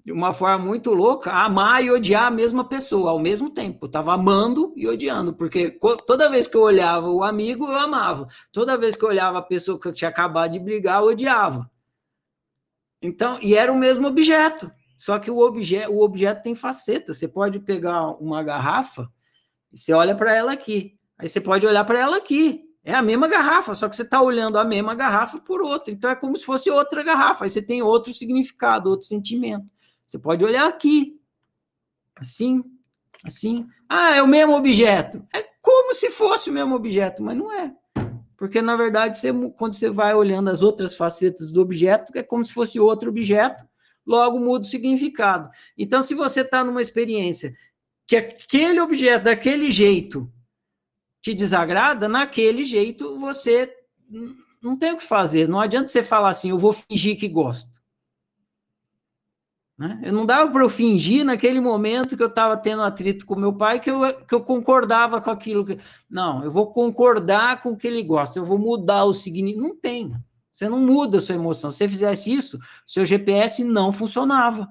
de 0.05 0.12
uma 0.12 0.32
forma 0.32 0.64
muito 0.64 0.93
louca, 0.93 1.31
amar 1.31 1.85
e 1.85 1.90
odiar 1.90 2.27
a 2.27 2.31
mesma 2.31 2.64
pessoa 2.64 3.10
ao 3.10 3.18
mesmo 3.18 3.51
tempo. 3.51 3.85
Eu 3.85 3.86
estava 3.86 4.14
amando 4.14 4.72
e 4.77 4.89
odiando, 4.89 5.32
porque 5.32 5.78
toda 6.06 6.28
vez 6.28 6.47
que 6.47 6.56
eu 6.56 6.62
olhava 6.62 7.09
o 7.09 7.22
amigo, 7.22 7.66
eu 7.66 7.78
amava. 7.78 8.27
Toda 8.51 8.77
vez 8.77 8.97
que 8.97 9.05
eu 9.05 9.09
olhava 9.09 9.39
a 9.39 9.43
pessoa 9.43 9.78
que 9.78 9.86
eu 9.86 9.93
tinha 9.93 10.09
acabado 10.09 10.52
de 10.52 10.59
brigar, 10.59 11.01
eu 11.01 11.09
odiava. 11.09 11.70
Então, 13.02 13.39
e 13.40 13.55
era 13.55 13.72
o 13.72 13.77
mesmo 13.77 14.06
objeto. 14.06 14.70
Só 14.97 15.18
que 15.18 15.31
o, 15.31 15.39
obje 15.39 15.78
o 15.89 16.02
objeto 16.02 16.43
tem 16.43 16.55
faceta. 16.55 17.14
Você 17.14 17.27
pode 17.27 17.59
pegar 17.60 18.10
uma 18.20 18.43
garrafa 18.43 19.10
e 19.72 19.78
você 19.78 19.93
olha 19.93 20.14
para 20.14 20.35
ela 20.35 20.52
aqui. 20.52 20.98
Aí 21.18 21.28
você 21.28 21.40
pode 21.40 21.66
olhar 21.66 21.85
para 21.85 21.98
ela 21.98 22.16
aqui. 22.18 22.64
É 22.82 22.94
a 22.94 23.02
mesma 23.02 23.28
garrafa, 23.28 23.74
só 23.74 23.89
que 23.89 23.97
você 23.97 24.02
está 24.02 24.22
olhando 24.22 24.59
a 24.59 24.64
mesma 24.64 24.94
garrafa 24.94 25.39
por 25.39 25.60
outra. 25.60 25.93
Então 25.93 26.10
é 26.10 26.14
como 26.14 26.36
se 26.36 26.44
fosse 26.44 26.70
outra 26.70 27.02
garrafa. 27.02 27.44
Aí 27.44 27.51
você 27.51 27.60
tem 27.60 27.82
outro 27.82 28.12
significado, 28.12 28.89
outro 28.90 29.06
sentimento. 29.06 29.66
Você 30.05 30.18
pode 30.18 30.44
olhar 30.44 30.66
aqui, 30.66 31.20
assim, 32.16 32.64
assim. 33.24 33.66
Ah, 33.89 34.16
é 34.16 34.22
o 34.22 34.27
mesmo 34.27 34.55
objeto. 34.55 35.27
É 35.32 35.47
como 35.60 35.94
se 35.94 36.10
fosse 36.10 36.51
o 36.51 36.52
mesmo 36.52 36.74
objeto, 36.74 37.22
mas 37.22 37.36
não 37.36 37.52
é. 37.52 37.74
Porque, 38.41 38.62
na 38.62 38.75
verdade, 38.75 39.19
você, 39.19 39.31
quando 39.51 39.75
você 39.75 39.91
vai 39.91 40.15
olhando 40.15 40.49
as 40.49 40.62
outras 40.62 40.95
facetas 40.95 41.51
do 41.51 41.61
objeto, 41.61 42.11
é 42.15 42.23
como 42.23 42.43
se 42.43 42.55
fosse 42.55 42.81
outro 42.81 43.11
objeto, 43.11 43.62
logo 44.07 44.41
muda 44.41 44.67
o 44.67 44.71
significado. 44.71 45.51
Então, 45.77 46.01
se 46.01 46.15
você 46.15 46.41
está 46.41 46.65
numa 46.65 46.81
experiência 46.81 47.55
que 48.07 48.17
aquele 48.17 48.81
objeto, 48.81 49.25
daquele 49.25 49.71
jeito, 49.71 50.33
te 51.21 51.35
desagrada, 51.35 52.09
naquele 52.09 52.65
jeito 52.65 53.21
você 53.21 53.77
não 54.62 54.75
tem 54.75 54.93
o 54.93 54.97
que 54.97 55.05
fazer. 55.05 55.47
Não 55.47 55.61
adianta 55.61 55.89
você 55.89 56.03
falar 56.03 56.31
assim, 56.31 56.49
eu 56.49 56.59
vou 56.59 56.73
fingir 56.73 57.19
que 57.21 57.29
gosto. 57.29 57.70
Né? 59.81 59.98
Eu 60.02 60.12
não 60.12 60.27
dava 60.27 60.52
para 60.52 60.62
eu 60.62 60.69
fingir 60.69 61.24
naquele 61.24 61.59
momento 61.59 62.15
que 62.15 62.23
eu 62.23 62.27
estava 62.27 62.55
tendo 62.55 62.82
atrito 62.82 63.24
com 63.24 63.35
meu 63.35 63.51
pai 63.51 63.81
que 63.81 63.90
eu, 63.90 64.12
que 64.28 64.35
eu 64.35 64.43
concordava 64.43 65.23
com 65.23 65.31
aquilo. 65.31 65.65
Que... 65.65 65.78
Não, 66.09 66.44
eu 66.44 66.51
vou 66.51 66.70
concordar 66.70 67.62
com 67.62 67.70
o 67.70 67.77
que 67.78 67.86
ele 67.86 68.02
gosta, 68.02 68.39
eu 68.39 68.44
vou 68.44 68.59
mudar 68.59 69.05
o 69.07 69.15
significado. 69.15 69.66
Não 69.66 69.74
tem. 69.74 70.15
Você 70.52 70.69
não 70.69 70.78
muda 70.78 71.16
a 71.16 71.20
sua 71.23 71.35
emoção. 71.35 71.70
Se 71.70 71.78
você 71.78 71.89
fizesse 71.89 72.31
isso, 72.31 72.59
seu 72.86 73.07
GPS 73.07 73.65
não 73.65 73.90
funcionava. 73.90 74.69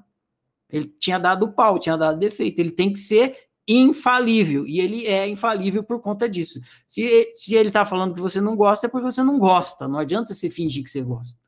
Ele 0.70 0.86
tinha 1.00 1.18
dado 1.18 1.54
pau, 1.54 1.80
tinha 1.80 1.98
dado 1.98 2.20
defeito. 2.20 2.60
Ele 2.60 2.70
tem 2.70 2.94
que 2.94 3.00
ser 3.00 3.36
infalível. 3.68 4.68
E 4.68 4.80
ele 4.80 5.08
é 5.08 5.28
infalível 5.28 5.84
por 5.84 6.00
conta 6.00 6.30
disso. 6.30 6.60
Se, 6.86 7.32
se 7.34 7.56
ele 7.56 7.70
está 7.70 7.84
falando 7.84 8.14
que 8.14 8.22
você 8.22 8.40
não 8.40 8.56
gosta, 8.56 8.86
é 8.86 8.90
porque 8.90 9.12
você 9.12 9.24
não 9.24 9.40
gosta. 9.40 9.88
Não 9.88 9.98
adianta 9.98 10.36
você 10.36 10.52
fingir 10.52 10.84
que 10.84 10.92
você 10.92 11.02
gosta. 11.02 11.39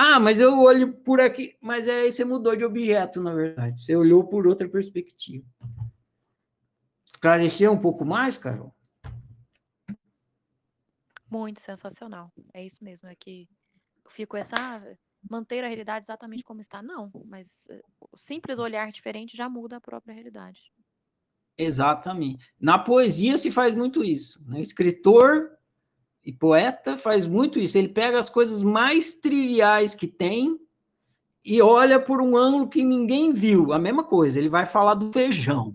Ah, 0.00 0.20
mas 0.20 0.38
eu 0.38 0.56
olho 0.60 0.92
por 0.92 1.20
aqui. 1.20 1.58
Mas 1.60 1.88
aí 1.88 2.12
você 2.12 2.24
mudou 2.24 2.54
de 2.54 2.64
objeto, 2.64 3.20
na 3.20 3.34
verdade. 3.34 3.80
Você 3.80 3.96
olhou 3.96 4.22
por 4.22 4.46
outra 4.46 4.68
perspectiva. 4.68 5.44
Esclareceu 7.04 7.72
um 7.72 7.80
pouco 7.80 8.04
mais, 8.04 8.36
Carol? 8.36 8.72
Muito 11.28 11.60
sensacional. 11.60 12.32
É 12.54 12.64
isso 12.64 12.84
mesmo. 12.84 13.08
É 13.08 13.16
que 13.16 13.48
eu 14.04 14.10
fico 14.12 14.36
essa. 14.36 14.54
Ah, 14.56 14.80
manter 15.28 15.64
a 15.64 15.66
realidade 15.66 16.04
exatamente 16.04 16.44
como 16.44 16.60
está. 16.60 16.80
Não, 16.80 17.10
mas 17.24 17.66
eh, 17.68 17.82
o 18.00 18.16
simples 18.16 18.60
olhar 18.60 18.92
diferente 18.92 19.36
já 19.36 19.48
muda 19.48 19.78
a 19.78 19.80
própria 19.80 20.14
realidade. 20.14 20.72
Exatamente. 21.56 22.48
Na 22.60 22.78
poesia 22.78 23.36
se 23.36 23.50
faz 23.50 23.74
muito 23.74 24.04
isso. 24.04 24.40
Né? 24.46 24.60
Escritor 24.60 25.57
e 26.28 26.32
poeta 26.34 26.98
faz 26.98 27.26
muito 27.26 27.58
isso. 27.58 27.78
Ele 27.78 27.88
pega 27.88 28.20
as 28.20 28.28
coisas 28.28 28.62
mais 28.62 29.14
triviais 29.14 29.94
que 29.94 30.06
tem 30.06 30.60
e 31.42 31.62
olha 31.62 31.98
por 31.98 32.20
um 32.20 32.36
ângulo 32.36 32.68
que 32.68 32.84
ninguém 32.84 33.32
viu. 33.32 33.72
A 33.72 33.78
mesma 33.78 34.04
coisa, 34.04 34.38
ele 34.38 34.50
vai 34.50 34.66
falar 34.66 34.92
do 34.92 35.10
feijão. 35.10 35.74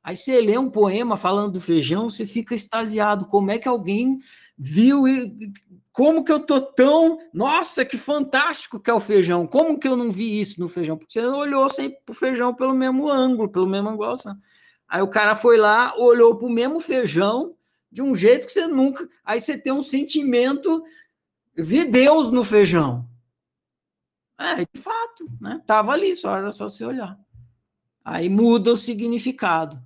Aí 0.00 0.16
você 0.16 0.40
lê 0.40 0.56
um 0.56 0.70
poema 0.70 1.16
falando 1.16 1.54
do 1.54 1.60
feijão, 1.60 2.08
você 2.08 2.24
fica 2.24 2.54
extasiado. 2.54 3.26
Como 3.26 3.50
é 3.50 3.58
que 3.58 3.66
alguém 3.66 4.20
viu 4.56 5.08
e 5.08 5.52
como 5.90 6.22
que 6.22 6.30
eu 6.30 6.38
tô 6.38 6.60
tão, 6.60 7.18
nossa, 7.32 7.84
que 7.84 7.98
fantástico 7.98 8.78
que 8.78 8.88
é 8.88 8.94
o 8.94 9.00
feijão. 9.00 9.44
Como 9.44 9.76
que 9.76 9.88
eu 9.88 9.96
não 9.96 10.12
vi 10.12 10.40
isso 10.40 10.60
no 10.60 10.68
feijão? 10.68 10.96
Porque 10.96 11.20
você 11.20 11.26
olhou 11.26 11.68
sempre 11.68 11.98
pro 12.06 12.14
feijão 12.14 12.54
pelo 12.54 12.74
mesmo 12.74 13.08
ângulo, 13.10 13.48
pelo 13.48 13.66
mesmo 13.66 13.88
ângulo. 13.88 14.14
Aí 14.88 15.02
o 15.02 15.10
cara 15.10 15.34
foi 15.34 15.56
lá, 15.56 15.92
olhou 15.98 16.36
pro 16.36 16.48
mesmo 16.48 16.78
feijão 16.78 17.56
de 17.94 18.02
um 18.02 18.12
jeito 18.12 18.46
que 18.46 18.52
você 18.52 18.66
nunca. 18.66 19.08
Aí 19.24 19.40
você 19.40 19.56
tem 19.56 19.72
um 19.72 19.82
sentimento. 19.82 20.82
Vi 21.56 21.84
Deus 21.84 22.32
no 22.32 22.42
feijão. 22.42 23.08
É, 24.36 24.56
de 24.56 24.80
fato, 24.80 25.30
né? 25.40 25.62
Tava 25.64 25.92
ali, 25.92 26.16
só 26.16 26.36
era 26.36 26.50
só 26.50 26.68
você 26.68 26.84
olhar. 26.84 27.16
Aí 28.04 28.28
muda 28.28 28.72
o 28.72 28.76
significado. 28.76 29.80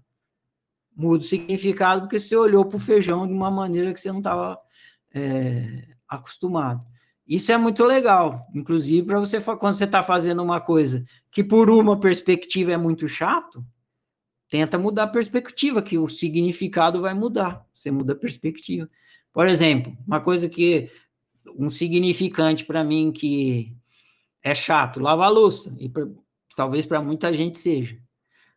Muda 0.96 1.22
o 1.22 1.26
significado 1.26 2.00
porque 2.00 2.18
você 2.18 2.34
olhou 2.34 2.64
para 2.64 2.78
o 2.78 2.80
feijão 2.80 3.26
de 3.26 3.32
uma 3.32 3.50
maneira 3.50 3.92
que 3.92 4.00
você 4.00 4.10
não 4.10 4.18
estava 4.18 4.58
é, 5.14 5.86
acostumado. 6.08 6.86
Isso 7.26 7.52
é 7.52 7.58
muito 7.58 7.84
legal, 7.84 8.46
inclusive 8.54 9.06
para 9.06 9.20
você 9.20 9.38
quando 9.38 9.74
você 9.74 9.84
está 9.84 10.02
fazendo 10.02 10.42
uma 10.42 10.62
coisa 10.62 11.04
que 11.30 11.44
por 11.44 11.68
uma 11.68 12.00
perspectiva 12.00 12.72
é 12.72 12.76
muito 12.78 13.06
chato, 13.06 13.62
tenta 14.48 14.78
mudar 14.78 15.04
a 15.04 15.08
perspectiva, 15.08 15.82
que 15.82 15.98
o 15.98 16.08
significado 16.08 17.00
vai 17.00 17.14
mudar. 17.14 17.66
Você 17.72 17.90
muda 17.90 18.12
a 18.14 18.16
perspectiva. 18.16 18.88
Por 19.32 19.46
exemplo, 19.46 19.96
uma 20.06 20.20
coisa 20.20 20.48
que 20.48 20.90
um 21.56 21.70
significante 21.70 22.64
para 22.64 22.84
mim 22.84 23.12
que 23.12 23.76
é 24.42 24.54
chato, 24.54 25.00
lavar 25.00 25.30
louça, 25.30 25.74
e 25.78 25.88
pra, 25.88 26.06
talvez 26.56 26.86
para 26.86 27.02
muita 27.02 27.32
gente 27.32 27.58
seja. 27.58 27.98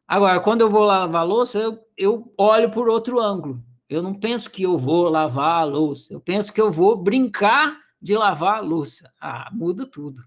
Agora, 0.07 0.39
quando 0.39 0.61
eu 0.61 0.69
vou 0.69 0.83
lavar 0.83 1.25
louça, 1.25 1.57
eu, 1.57 1.79
eu 1.97 2.33
olho 2.37 2.69
por 2.69 2.89
outro 2.89 3.19
ângulo. 3.19 3.63
Eu 3.89 4.01
não 4.01 4.13
penso 4.13 4.49
que 4.49 4.63
eu 4.63 4.77
vou 4.77 5.09
lavar 5.09 5.61
a 5.61 5.65
louça, 5.65 6.13
eu 6.13 6.19
penso 6.19 6.53
que 6.53 6.61
eu 6.61 6.71
vou 6.71 6.95
brincar 6.95 7.77
de 8.01 8.15
lavar 8.15 8.57
a 8.57 8.61
louça. 8.61 9.11
Ah, 9.19 9.49
muda 9.51 9.85
tudo. 9.85 10.23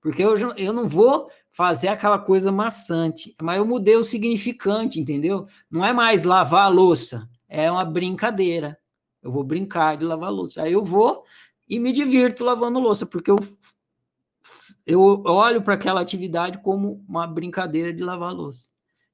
Porque 0.00 0.22
eu, 0.22 0.38
eu 0.56 0.72
não 0.72 0.88
vou 0.88 1.30
fazer 1.50 1.88
aquela 1.88 2.18
coisa 2.18 2.50
maçante, 2.50 3.34
mas 3.40 3.58
eu 3.58 3.66
mudei 3.66 3.96
o 3.96 4.04
significante, 4.04 4.98
entendeu? 4.98 5.46
Não 5.70 5.84
é 5.84 5.92
mais 5.92 6.22
lavar 6.22 6.64
a 6.64 6.68
louça, 6.68 7.28
é 7.48 7.70
uma 7.70 7.84
brincadeira. 7.84 8.78
Eu 9.22 9.30
vou 9.30 9.44
brincar 9.44 9.96
de 9.96 10.04
lavar 10.04 10.32
louça. 10.32 10.62
Aí 10.62 10.72
eu 10.72 10.84
vou 10.84 11.24
e 11.68 11.78
me 11.78 11.92
divirto 11.92 12.44
lavando 12.44 12.78
louça, 12.78 13.04
porque 13.04 13.30
eu, 13.30 13.38
eu 14.86 15.22
olho 15.24 15.62
para 15.62 15.74
aquela 15.74 16.00
atividade 16.00 16.58
como 16.58 17.04
uma 17.06 17.26
brincadeira 17.26 17.92
de 17.92 18.02
lavar 18.02 18.32
louça. 18.32 18.68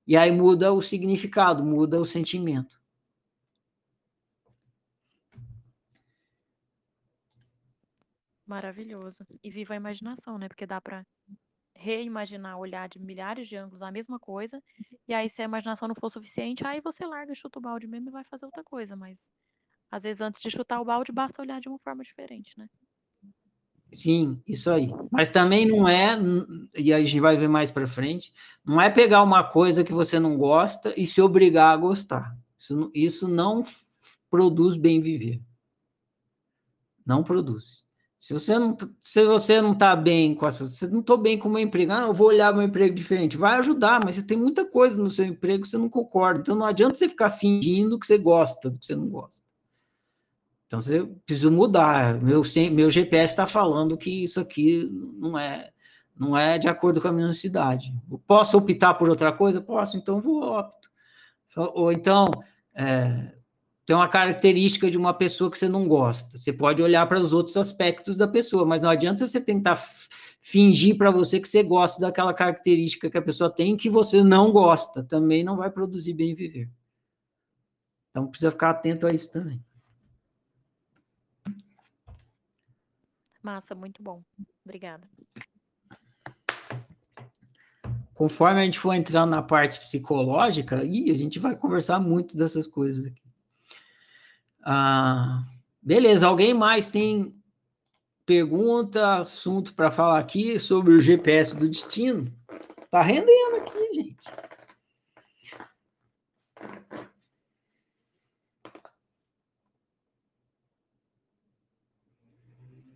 E 0.07 0.17
aí 0.17 0.31
muda 0.31 0.73
o 0.73 0.81
significado, 0.81 1.65
muda 1.65 2.01
o 2.01 2.05
sentimento. 2.05 2.79
Maravilhoso. 8.47 9.27
E 9.43 9.51
viva 9.51 9.75
a 9.75 9.77
imaginação, 9.77 10.39
né? 10.39 10.49
Porque 10.49 10.67
dá 10.67 10.81
para 10.81 11.05
reimaginar, 11.75 12.59
olhar 12.59 12.89
de 12.89 12.99
milhares 12.99 13.49
de 13.49 13.57
ângulos 13.57 13.83
a 13.83 13.91
mesma 13.93 14.19
coisa, 14.19 14.63
e 15.07 15.13
aí 15.13 15.29
se 15.29 15.43
a 15.43 15.45
imaginação 15.45 15.87
não 15.87 15.95
for 15.95 16.11
suficiente, 16.11 16.67
aí 16.67 16.81
você 16.81 17.05
larga 17.05 17.35
chuta 17.35 17.59
o 17.59 17.63
balde 17.63 17.87
mesmo 17.87 18.09
e 18.09 18.13
vai 18.13 18.25
fazer 18.25 18.47
outra 18.47 18.65
coisa, 18.65 18.97
mas 18.97 19.31
às 19.91 20.03
vezes 20.03 20.21
antes 20.21 20.41
de 20.41 20.51
chutar 20.51 20.81
o 20.81 20.85
balde 20.85 21.13
basta 21.13 21.43
olhar 21.43 21.61
de 21.61 21.69
uma 21.69 21.79
forma 21.79 22.03
diferente, 22.03 22.55
né? 22.57 22.69
Sim, 23.93 24.43
isso 24.47 24.69
aí. 24.69 24.91
Mas 25.13 25.31
também 25.31 25.67
não 25.67 25.87
é, 25.87 26.19
e 26.75 26.93
a 26.93 26.99
gente 26.99 27.21
vai 27.21 27.37
ver 27.37 27.49
mais 27.49 27.71
para 27.71 27.87
frente, 27.87 28.33
não 28.65 28.81
é 28.81 28.91
pegar 28.91 29.23
uma 29.23 29.45
coisa 29.45 29.85
que 29.85 29.93
você 29.93 30.19
não 30.19 30.37
gosta 30.37 30.93
e 30.97 31.07
se 31.07 31.21
obrigar 31.21 31.73
a 31.73 31.77
gostar. 31.77 32.37
Isso, 32.59 32.91
isso 32.95 33.29
não 33.29 33.65
produz 34.29 34.77
bem 34.77 35.01
viver. 35.01 35.41
Não 37.07 37.23
produz. 37.23 37.86
Se 38.27 38.33
você 38.33 38.59
não, 38.59 38.77
se 39.01 39.25
você 39.25 39.63
não 39.63 39.71
está 39.73 39.95
bem 39.95 40.35
com 40.35 40.49
essa, 40.49 40.67
você 40.67 40.89
não 40.89 40.99
estou 40.99 41.17
bem 41.17 41.39
com 41.39 41.49
o 41.49 41.53
meu 41.53 41.61
emprego, 41.61 41.93
ah, 41.93 42.07
eu 42.09 42.13
vou 42.13 42.27
olhar 42.27 42.53
meu 42.53 42.65
emprego 42.65 42.93
diferente, 42.93 43.37
vai 43.37 43.57
ajudar, 43.59 44.05
mas 44.05 44.17
você 44.17 44.23
tem 44.25 44.37
muita 44.37 44.65
coisa 44.65 45.01
no 45.01 45.09
seu 45.09 45.25
emprego 45.25 45.63
que 45.63 45.69
você 45.69 45.79
não 45.79 45.89
concorda, 45.89 46.41
então 46.41 46.57
não 46.57 46.67
adianta 46.67 46.97
você 46.97 47.09
ficar 47.09 47.31
fingindo 47.31 47.97
que 48.01 48.05
você 48.05 48.19
gosta 48.19 48.69
do 48.69 48.81
que 48.81 48.87
você 48.87 48.97
não 48.97 49.09
gosta. 49.09 49.41
Então 50.67 50.81
você 50.81 51.07
precisa 51.25 51.53
mudar. 51.53 52.21
Meu, 52.21 52.43
meu 52.73 52.91
GPS 52.91 53.33
está 53.33 53.47
falando 53.47 53.97
que 53.97 54.25
isso 54.25 54.41
aqui 54.41 54.91
não 55.21 55.39
é 55.39 55.71
não 56.19 56.37
é 56.37 56.59
de 56.59 56.67
acordo 56.67 57.01
com 57.01 57.07
a 57.07 57.13
minha 57.13 57.29
necessidade. 57.29 57.95
posso 58.27 58.59
optar 58.59 58.95
por 58.95 59.09
outra 59.09 59.33
coisa? 59.33 59.61
Posso, 59.61 59.97
então 59.97 60.21
vou 60.21 60.43
opto. 60.43 60.91
Ou 61.75 61.93
então, 61.93 62.29
é, 62.75 63.36
tem 63.87 63.95
uma 63.95 64.09
característica 64.09 64.91
de 64.91 64.99
uma 64.99 65.15
pessoa 65.15 65.49
que 65.49 65.57
você 65.57 65.69
não 65.69 65.87
gosta. 65.87 66.37
Você 66.37 66.53
pode 66.53 66.83
olhar 66.83 67.07
para 67.07 67.21
os 67.21 67.33
outros 67.33 67.57
aspectos 67.57 68.17
da 68.17 68.27
pessoa, 68.27 68.67
mas 68.67 68.83
não 68.83 68.91
adianta 68.91 69.25
você 69.25 69.41
tentar 69.41 69.77
fingir 70.41 70.99
para 70.99 71.11
você 71.13 71.39
que 71.39 71.49
você 71.49 71.63
gosta 71.63 72.01
daquela 72.01 72.35
característica 72.35 73.09
que 73.09 73.17
a 73.17 73.23
pessoa 73.23 73.49
tem 73.49 73.77
que 73.77 73.89
você 73.89 74.25
não 74.25 74.51
gosta. 74.51 75.05
Também 75.05 75.45
não 75.45 75.57
vai 75.57 75.71
produzir 75.71 76.15
bem 76.15 76.35
viver. 76.35 76.69
Então 78.11 78.27
precisa 78.27 78.51
ficar 78.51 78.71
atento 78.71 79.07
a 79.07 79.13
isso 79.13 79.31
também. 79.31 79.65
Massa, 83.41 83.73
muito 83.73 84.03
bom. 84.03 84.21
Obrigada. 84.65 85.09
conforme 88.17 88.63
a 88.63 88.65
gente 88.65 88.79
for 88.79 88.95
entrando 88.95 89.31
na 89.31 89.43
parte 89.43 89.79
psicológica, 89.79 90.83
e 90.83 91.11
a 91.11 91.15
gente 91.15 91.39
vai 91.39 91.55
conversar 91.55 92.01
muito 92.01 92.35
dessas 92.35 92.67
coisas 92.67 93.05
aqui. 93.05 93.26
Ah, 94.69 95.45
beleza, 95.81 96.27
alguém 96.27 96.53
mais 96.53 96.89
tem 96.89 97.41
pergunta, 98.27 99.19
assunto 99.19 99.73
para 99.73 99.93
falar 99.93 100.19
aqui 100.19 100.59
sobre 100.59 100.93
o 100.93 101.01
GPS 101.01 101.55
do 101.55 101.69
destino? 101.69 102.27
Tá 102.91 103.01
rendendo 103.01 103.59
aqui, 103.59 103.95
gente. 103.95 104.29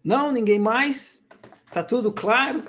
Não, 0.02 0.32
ninguém 0.32 0.58
mais? 0.58 1.24
Tá 1.72 1.84
tudo 1.84 2.12
claro? 2.12 2.64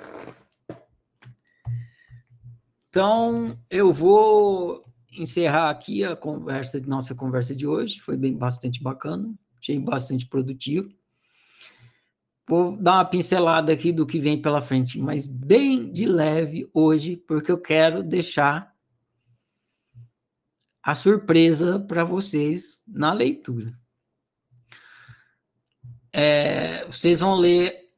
Então, 2.88 3.58
eu 3.68 3.92
vou 3.92 4.84
encerrar 5.12 5.70
aqui 5.70 6.04
a 6.04 6.16
conversa, 6.16 6.80
nossa 6.80 7.14
conversa 7.14 7.54
de 7.54 7.66
hoje. 7.66 8.00
Foi 8.00 8.16
bem 8.16 8.36
bastante 8.36 8.82
bacana, 8.82 9.32
achei 9.60 9.78
bastante 9.78 10.26
produtivo. 10.26 10.92
Vou 12.48 12.76
dar 12.76 12.94
uma 12.94 13.04
pincelada 13.04 13.72
aqui 13.72 13.92
do 13.92 14.06
que 14.06 14.18
vem 14.18 14.40
pela 14.40 14.60
frente, 14.60 14.98
mas 14.98 15.26
bem 15.26 15.90
de 15.90 16.06
leve 16.06 16.68
hoje, 16.74 17.16
porque 17.16 17.52
eu 17.52 17.58
quero 17.58 18.02
deixar 18.02 18.72
a 20.82 20.94
surpresa 20.94 21.78
para 21.78 22.02
vocês 22.02 22.82
na 22.86 23.12
leitura. 23.12 23.72
É, 26.12 26.84
vocês 26.86 27.20
vão 27.20 27.36
ler 27.36 27.90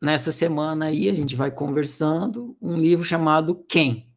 nessa 0.00 0.32
semana 0.32 0.86
aí, 0.86 1.08
a 1.08 1.14
gente 1.14 1.36
vai 1.36 1.50
conversando, 1.50 2.56
um 2.62 2.76
livro 2.76 3.04
chamado 3.04 3.56
Quem? 3.68 4.09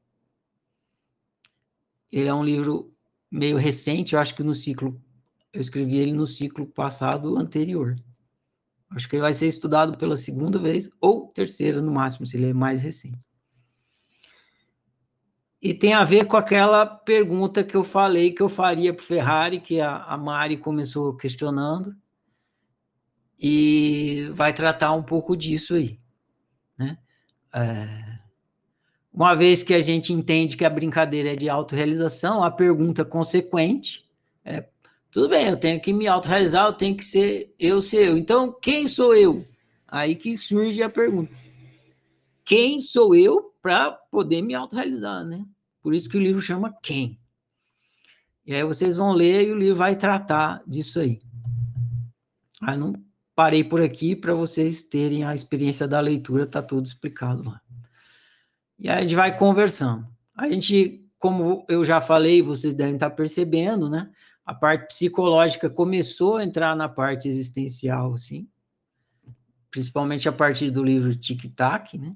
Ele 2.14 2.30
é 2.30 2.34
um 2.34 2.46
livro 2.46 2.94
meio 3.32 3.58
recente, 3.58 4.14
eu 4.14 4.20
acho 4.20 4.36
que 4.36 4.44
no 4.44 4.54
ciclo, 4.54 5.02
eu 5.52 5.60
escrevi 5.60 5.98
ele 5.98 6.14
no 6.14 6.28
ciclo 6.28 6.68
passado 6.68 7.36
anterior. 7.36 7.96
Acho 8.92 9.10
que 9.10 9.16
ele 9.16 9.24
vai 9.24 9.34
ser 9.34 9.48
estudado 9.48 9.98
pela 9.98 10.16
segunda 10.16 10.60
vez, 10.60 10.88
ou 11.02 11.30
terceira 11.30 11.82
no 11.82 11.92
máximo, 11.92 12.28
se 12.28 12.38
ele 12.38 12.52
é 12.52 12.54
mais 12.54 12.80
recente. 12.80 13.18
E 15.60 15.74
tem 15.74 15.96
a 15.96 16.04
ver 16.04 16.28
com 16.28 16.38
aquela 16.38 16.86
pergunta 16.86 17.64
que 17.64 17.76
eu 17.76 17.84
falei 17.84 18.32
que 18.32 18.44
eu 18.44 18.50
faria 18.50 18.94
para 18.94 19.02
o 19.02 19.06
Ferrari, 19.06 19.60
que 19.60 19.82
a, 19.82 20.04
a 20.04 20.16
Mari 20.16 20.58
começou 20.58 21.16
questionando, 21.16 21.96
e 23.40 24.30
vai 24.36 24.54
tratar 24.54 24.92
um 24.92 25.02
pouco 25.02 25.36
disso 25.36 25.74
aí. 25.74 26.00
Né? 26.78 26.96
É, 27.56 28.13
uma 29.14 29.36
vez 29.36 29.62
que 29.62 29.74
a 29.74 29.82
gente 29.82 30.12
entende 30.12 30.58
que 30.58 30.66
a 30.66 30.70
brincadeira 30.70 31.34
é 31.34 31.36
de 31.36 31.48
autorrealização, 31.48 32.44
a 32.44 32.50
pergunta 32.50 33.06
consequente 33.06 34.04
é 34.44 34.66
tudo 35.12 35.30
bem, 35.30 35.48
eu 35.48 35.58
tenho 35.58 35.80
que 35.80 35.94
me 35.94 36.08
autorrealizar, 36.08 36.66
eu 36.66 36.74
tenho 36.74 36.98
que 36.98 37.06
ser 37.06 37.54
eu 37.60 37.84
ser 37.84 38.08
eu. 38.08 38.18
Então, 38.18 38.52
quem 38.52 38.88
sou 38.88 39.16
eu? 39.16 39.46
Aí 39.88 40.16
que 40.16 40.36
surge 40.36 40.82
a 40.82 40.90
pergunta. 40.90 41.32
Quem 42.44 42.80
sou 42.80 43.14
eu 43.14 43.54
para 43.62 43.92
poder 43.92 44.42
me 44.42 44.56
autorrealizar, 44.56 45.24
né? 45.24 45.46
Por 45.84 45.94
isso 45.94 46.10
que 46.10 46.18
o 46.18 46.22
livro 46.22 46.42
chama 46.42 46.76
Quem. 46.82 47.20
E 48.46 48.56
aí 48.56 48.64
vocês 48.64 48.98
vão 48.98 49.14
ler 49.14 49.48
e 49.48 49.52
o 49.52 49.58
livro 49.58 49.76
vai 49.76 49.96
tratar 49.96 50.64
disso 50.66 51.00
aí. 51.00 51.22
Aí 52.64 52.76
não 52.76 52.94
parei 53.36 53.64
por 53.64 53.82
aqui 53.82 54.16
para 54.16 54.34
vocês 54.34 54.84
terem 54.84 55.24
a 55.24 55.36
experiência 55.36 55.88
da 55.88 56.00
leitura, 56.00 56.48
tá 56.48 56.62
tudo 56.62 56.88
explicado 56.88 57.44
lá. 57.44 57.62
E 58.84 58.90
aí 58.90 59.00
a 59.00 59.02
gente 59.02 59.16
vai 59.16 59.36
conversando. 59.36 60.06
A 60.38 60.48
gente, 60.48 61.10
como 61.18 61.66
eu 61.68 61.84
já 61.84 62.00
falei, 62.00 62.44
vocês 62.44 62.76
devem 62.76 62.96
estar 62.96 63.10
percebendo, 63.10 63.90
né? 63.90 64.12
a 64.46 64.54
parte 64.54 64.88
psicológica 64.88 65.70
começou 65.70 66.38
a 66.38 66.44
entrar 66.44 66.76
na 66.76 66.90
parte 66.90 67.28
existencial, 67.28 68.14
assim, 68.14 68.48
principalmente 69.72 70.28
a 70.28 70.32
partir 70.32 70.70
do 70.70 70.84
livro 70.84 71.16
Tic 71.16 71.46
Tac, 71.56 71.98
né? 71.98 72.16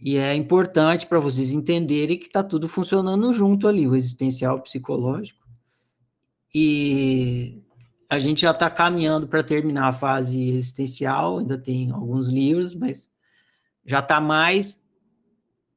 E 0.00 0.16
é 0.16 0.34
importante 0.34 1.06
para 1.06 1.20
vocês 1.20 1.52
entenderem 1.52 2.18
que 2.18 2.26
está 2.26 2.42
tudo 2.42 2.68
funcionando 2.68 3.32
junto 3.32 3.66
ali, 3.66 3.86
o 3.86 3.96
existencial 3.96 4.56
o 4.56 4.60
psicológico. 4.60 5.46
E 6.54 7.62
a 8.10 8.18
gente 8.18 8.42
já 8.42 8.50
está 8.50 8.68
caminhando 8.68 9.26
para 9.26 9.42
terminar 9.42 9.88
a 9.88 9.92
fase 9.92 10.50
existencial, 10.50 11.38
ainda 11.38 11.56
tem 11.56 11.90
alguns 11.92 12.28
livros, 12.28 12.74
mas 12.74 13.10
já 13.86 14.00
está 14.00 14.20
mais 14.20 14.84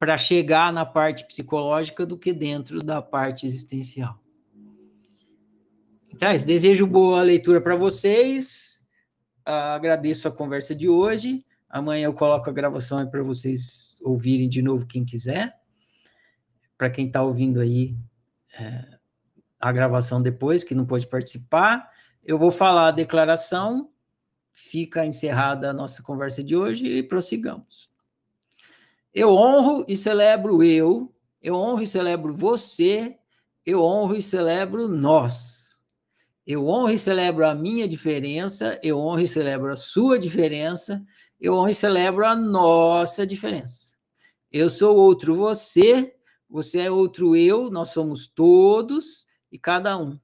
para 0.00 0.16
chegar 0.16 0.72
na 0.72 0.86
parte 0.86 1.26
psicológica 1.26 2.06
do 2.06 2.16
que 2.16 2.32
dentro 2.32 2.82
da 2.82 3.02
parte 3.02 3.44
existencial. 3.44 4.18
Então, 6.10 6.30
é 6.30 6.36
isso. 6.36 6.46
desejo 6.46 6.86
boa 6.86 7.20
leitura 7.20 7.60
para 7.60 7.76
vocês. 7.76 8.82
Uh, 9.46 9.76
agradeço 9.76 10.26
a 10.26 10.32
conversa 10.32 10.74
de 10.74 10.88
hoje. 10.88 11.44
Amanhã 11.68 12.06
eu 12.06 12.14
coloco 12.14 12.48
a 12.48 12.52
gravação 12.52 13.06
para 13.10 13.22
vocês 13.22 14.00
ouvirem 14.02 14.48
de 14.48 14.62
novo 14.62 14.86
quem 14.86 15.04
quiser. 15.04 15.60
Para 16.78 16.88
quem 16.88 17.06
está 17.06 17.22
ouvindo 17.22 17.60
aí 17.60 17.94
é, 18.58 18.98
a 19.60 19.70
gravação 19.70 20.22
depois, 20.22 20.64
que 20.64 20.74
não 20.74 20.86
pode 20.86 21.06
participar. 21.08 21.90
Eu 22.24 22.38
vou 22.38 22.50
falar 22.50 22.88
a 22.88 22.92
declaração. 22.92 23.90
Fica 24.50 25.04
encerrada 25.04 25.68
a 25.68 25.74
nossa 25.74 26.02
conversa 26.02 26.42
de 26.42 26.56
hoje 26.56 26.86
e 26.86 27.02
prossigamos. 27.02 27.89
Eu 29.12 29.30
honro 29.30 29.84
e 29.88 29.96
celebro 29.96 30.62
eu, 30.62 31.12
eu 31.42 31.54
honro 31.54 31.82
e 31.82 31.86
celebro 31.86 32.32
você, 32.34 33.18
eu 33.66 33.82
honro 33.82 34.14
e 34.14 34.22
celebro 34.22 34.86
nós. 34.88 35.80
Eu 36.46 36.66
honro 36.66 36.92
e 36.92 36.98
celebro 36.98 37.46
a 37.46 37.54
minha 37.54 37.88
diferença, 37.88 38.78
eu 38.82 38.98
honro 38.98 39.20
e 39.20 39.28
celebro 39.28 39.72
a 39.72 39.76
sua 39.76 40.18
diferença, 40.18 41.04
eu 41.40 41.54
honro 41.54 41.70
e 41.70 41.74
celebro 41.74 42.24
a 42.24 42.36
nossa 42.36 43.26
diferença. 43.26 43.94
Eu 44.52 44.70
sou 44.70 44.96
outro 44.96 45.34
você, 45.36 46.14
você 46.48 46.80
é 46.80 46.90
outro 46.90 47.34
eu, 47.36 47.70
nós 47.70 47.90
somos 47.90 48.28
todos 48.28 49.26
e 49.50 49.58
cada 49.58 49.96
um. 49.96 50.18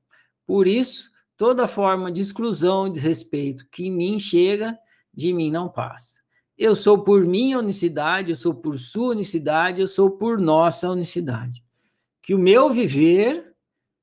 Por 0.47 0.67
isso, 0.67 1.11
toda 1.37 1.69
forma 1.69 2.11
de 2.11 2.21
exclusão 2.21 2.87
e 2.87 2.93
desrespeito 2.93 3.67
que 3.71 3.87
em 3.87 3.93
mim 3.93 4.21
chega, 4.21 4.79
de 5.13 5.33
mim 5.33 5.51
não 5.51 5.69
passa. 5.69 6.26
Eu 6.59 6.75
sou 6.75 7.05
por 7.05 7.25
minha 7.25 7.59
unicidade, 7.59 8.31
eu 8.31 8.37
sou 8.37 8.55
por 8.55 8.79
sua 8.79 9.11
unicidade, 9.11 9.81
eu 9.81 9.87
sou 9.87 10.11
por 10.11 10.39
nossa 10.39 10.89
unicidade. 10.89 11.63
Que 12.23 12.35
o 12.35 12.39
meu 12.39 12.73
viver 12.73 13.55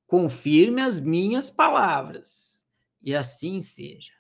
confirme 0.06 0.82
as 0.82 1.00
minhas 1.00 1.50
palavras. 1.50 2.64
E 3.02 3.16
assim 3.16 3.62
seja. 3.62 4.12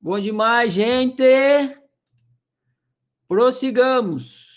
Bom 0.00 0.20
demais, 0.20 0.72
gente! 0.72 1.24
Prossigamos. 3.26 4.47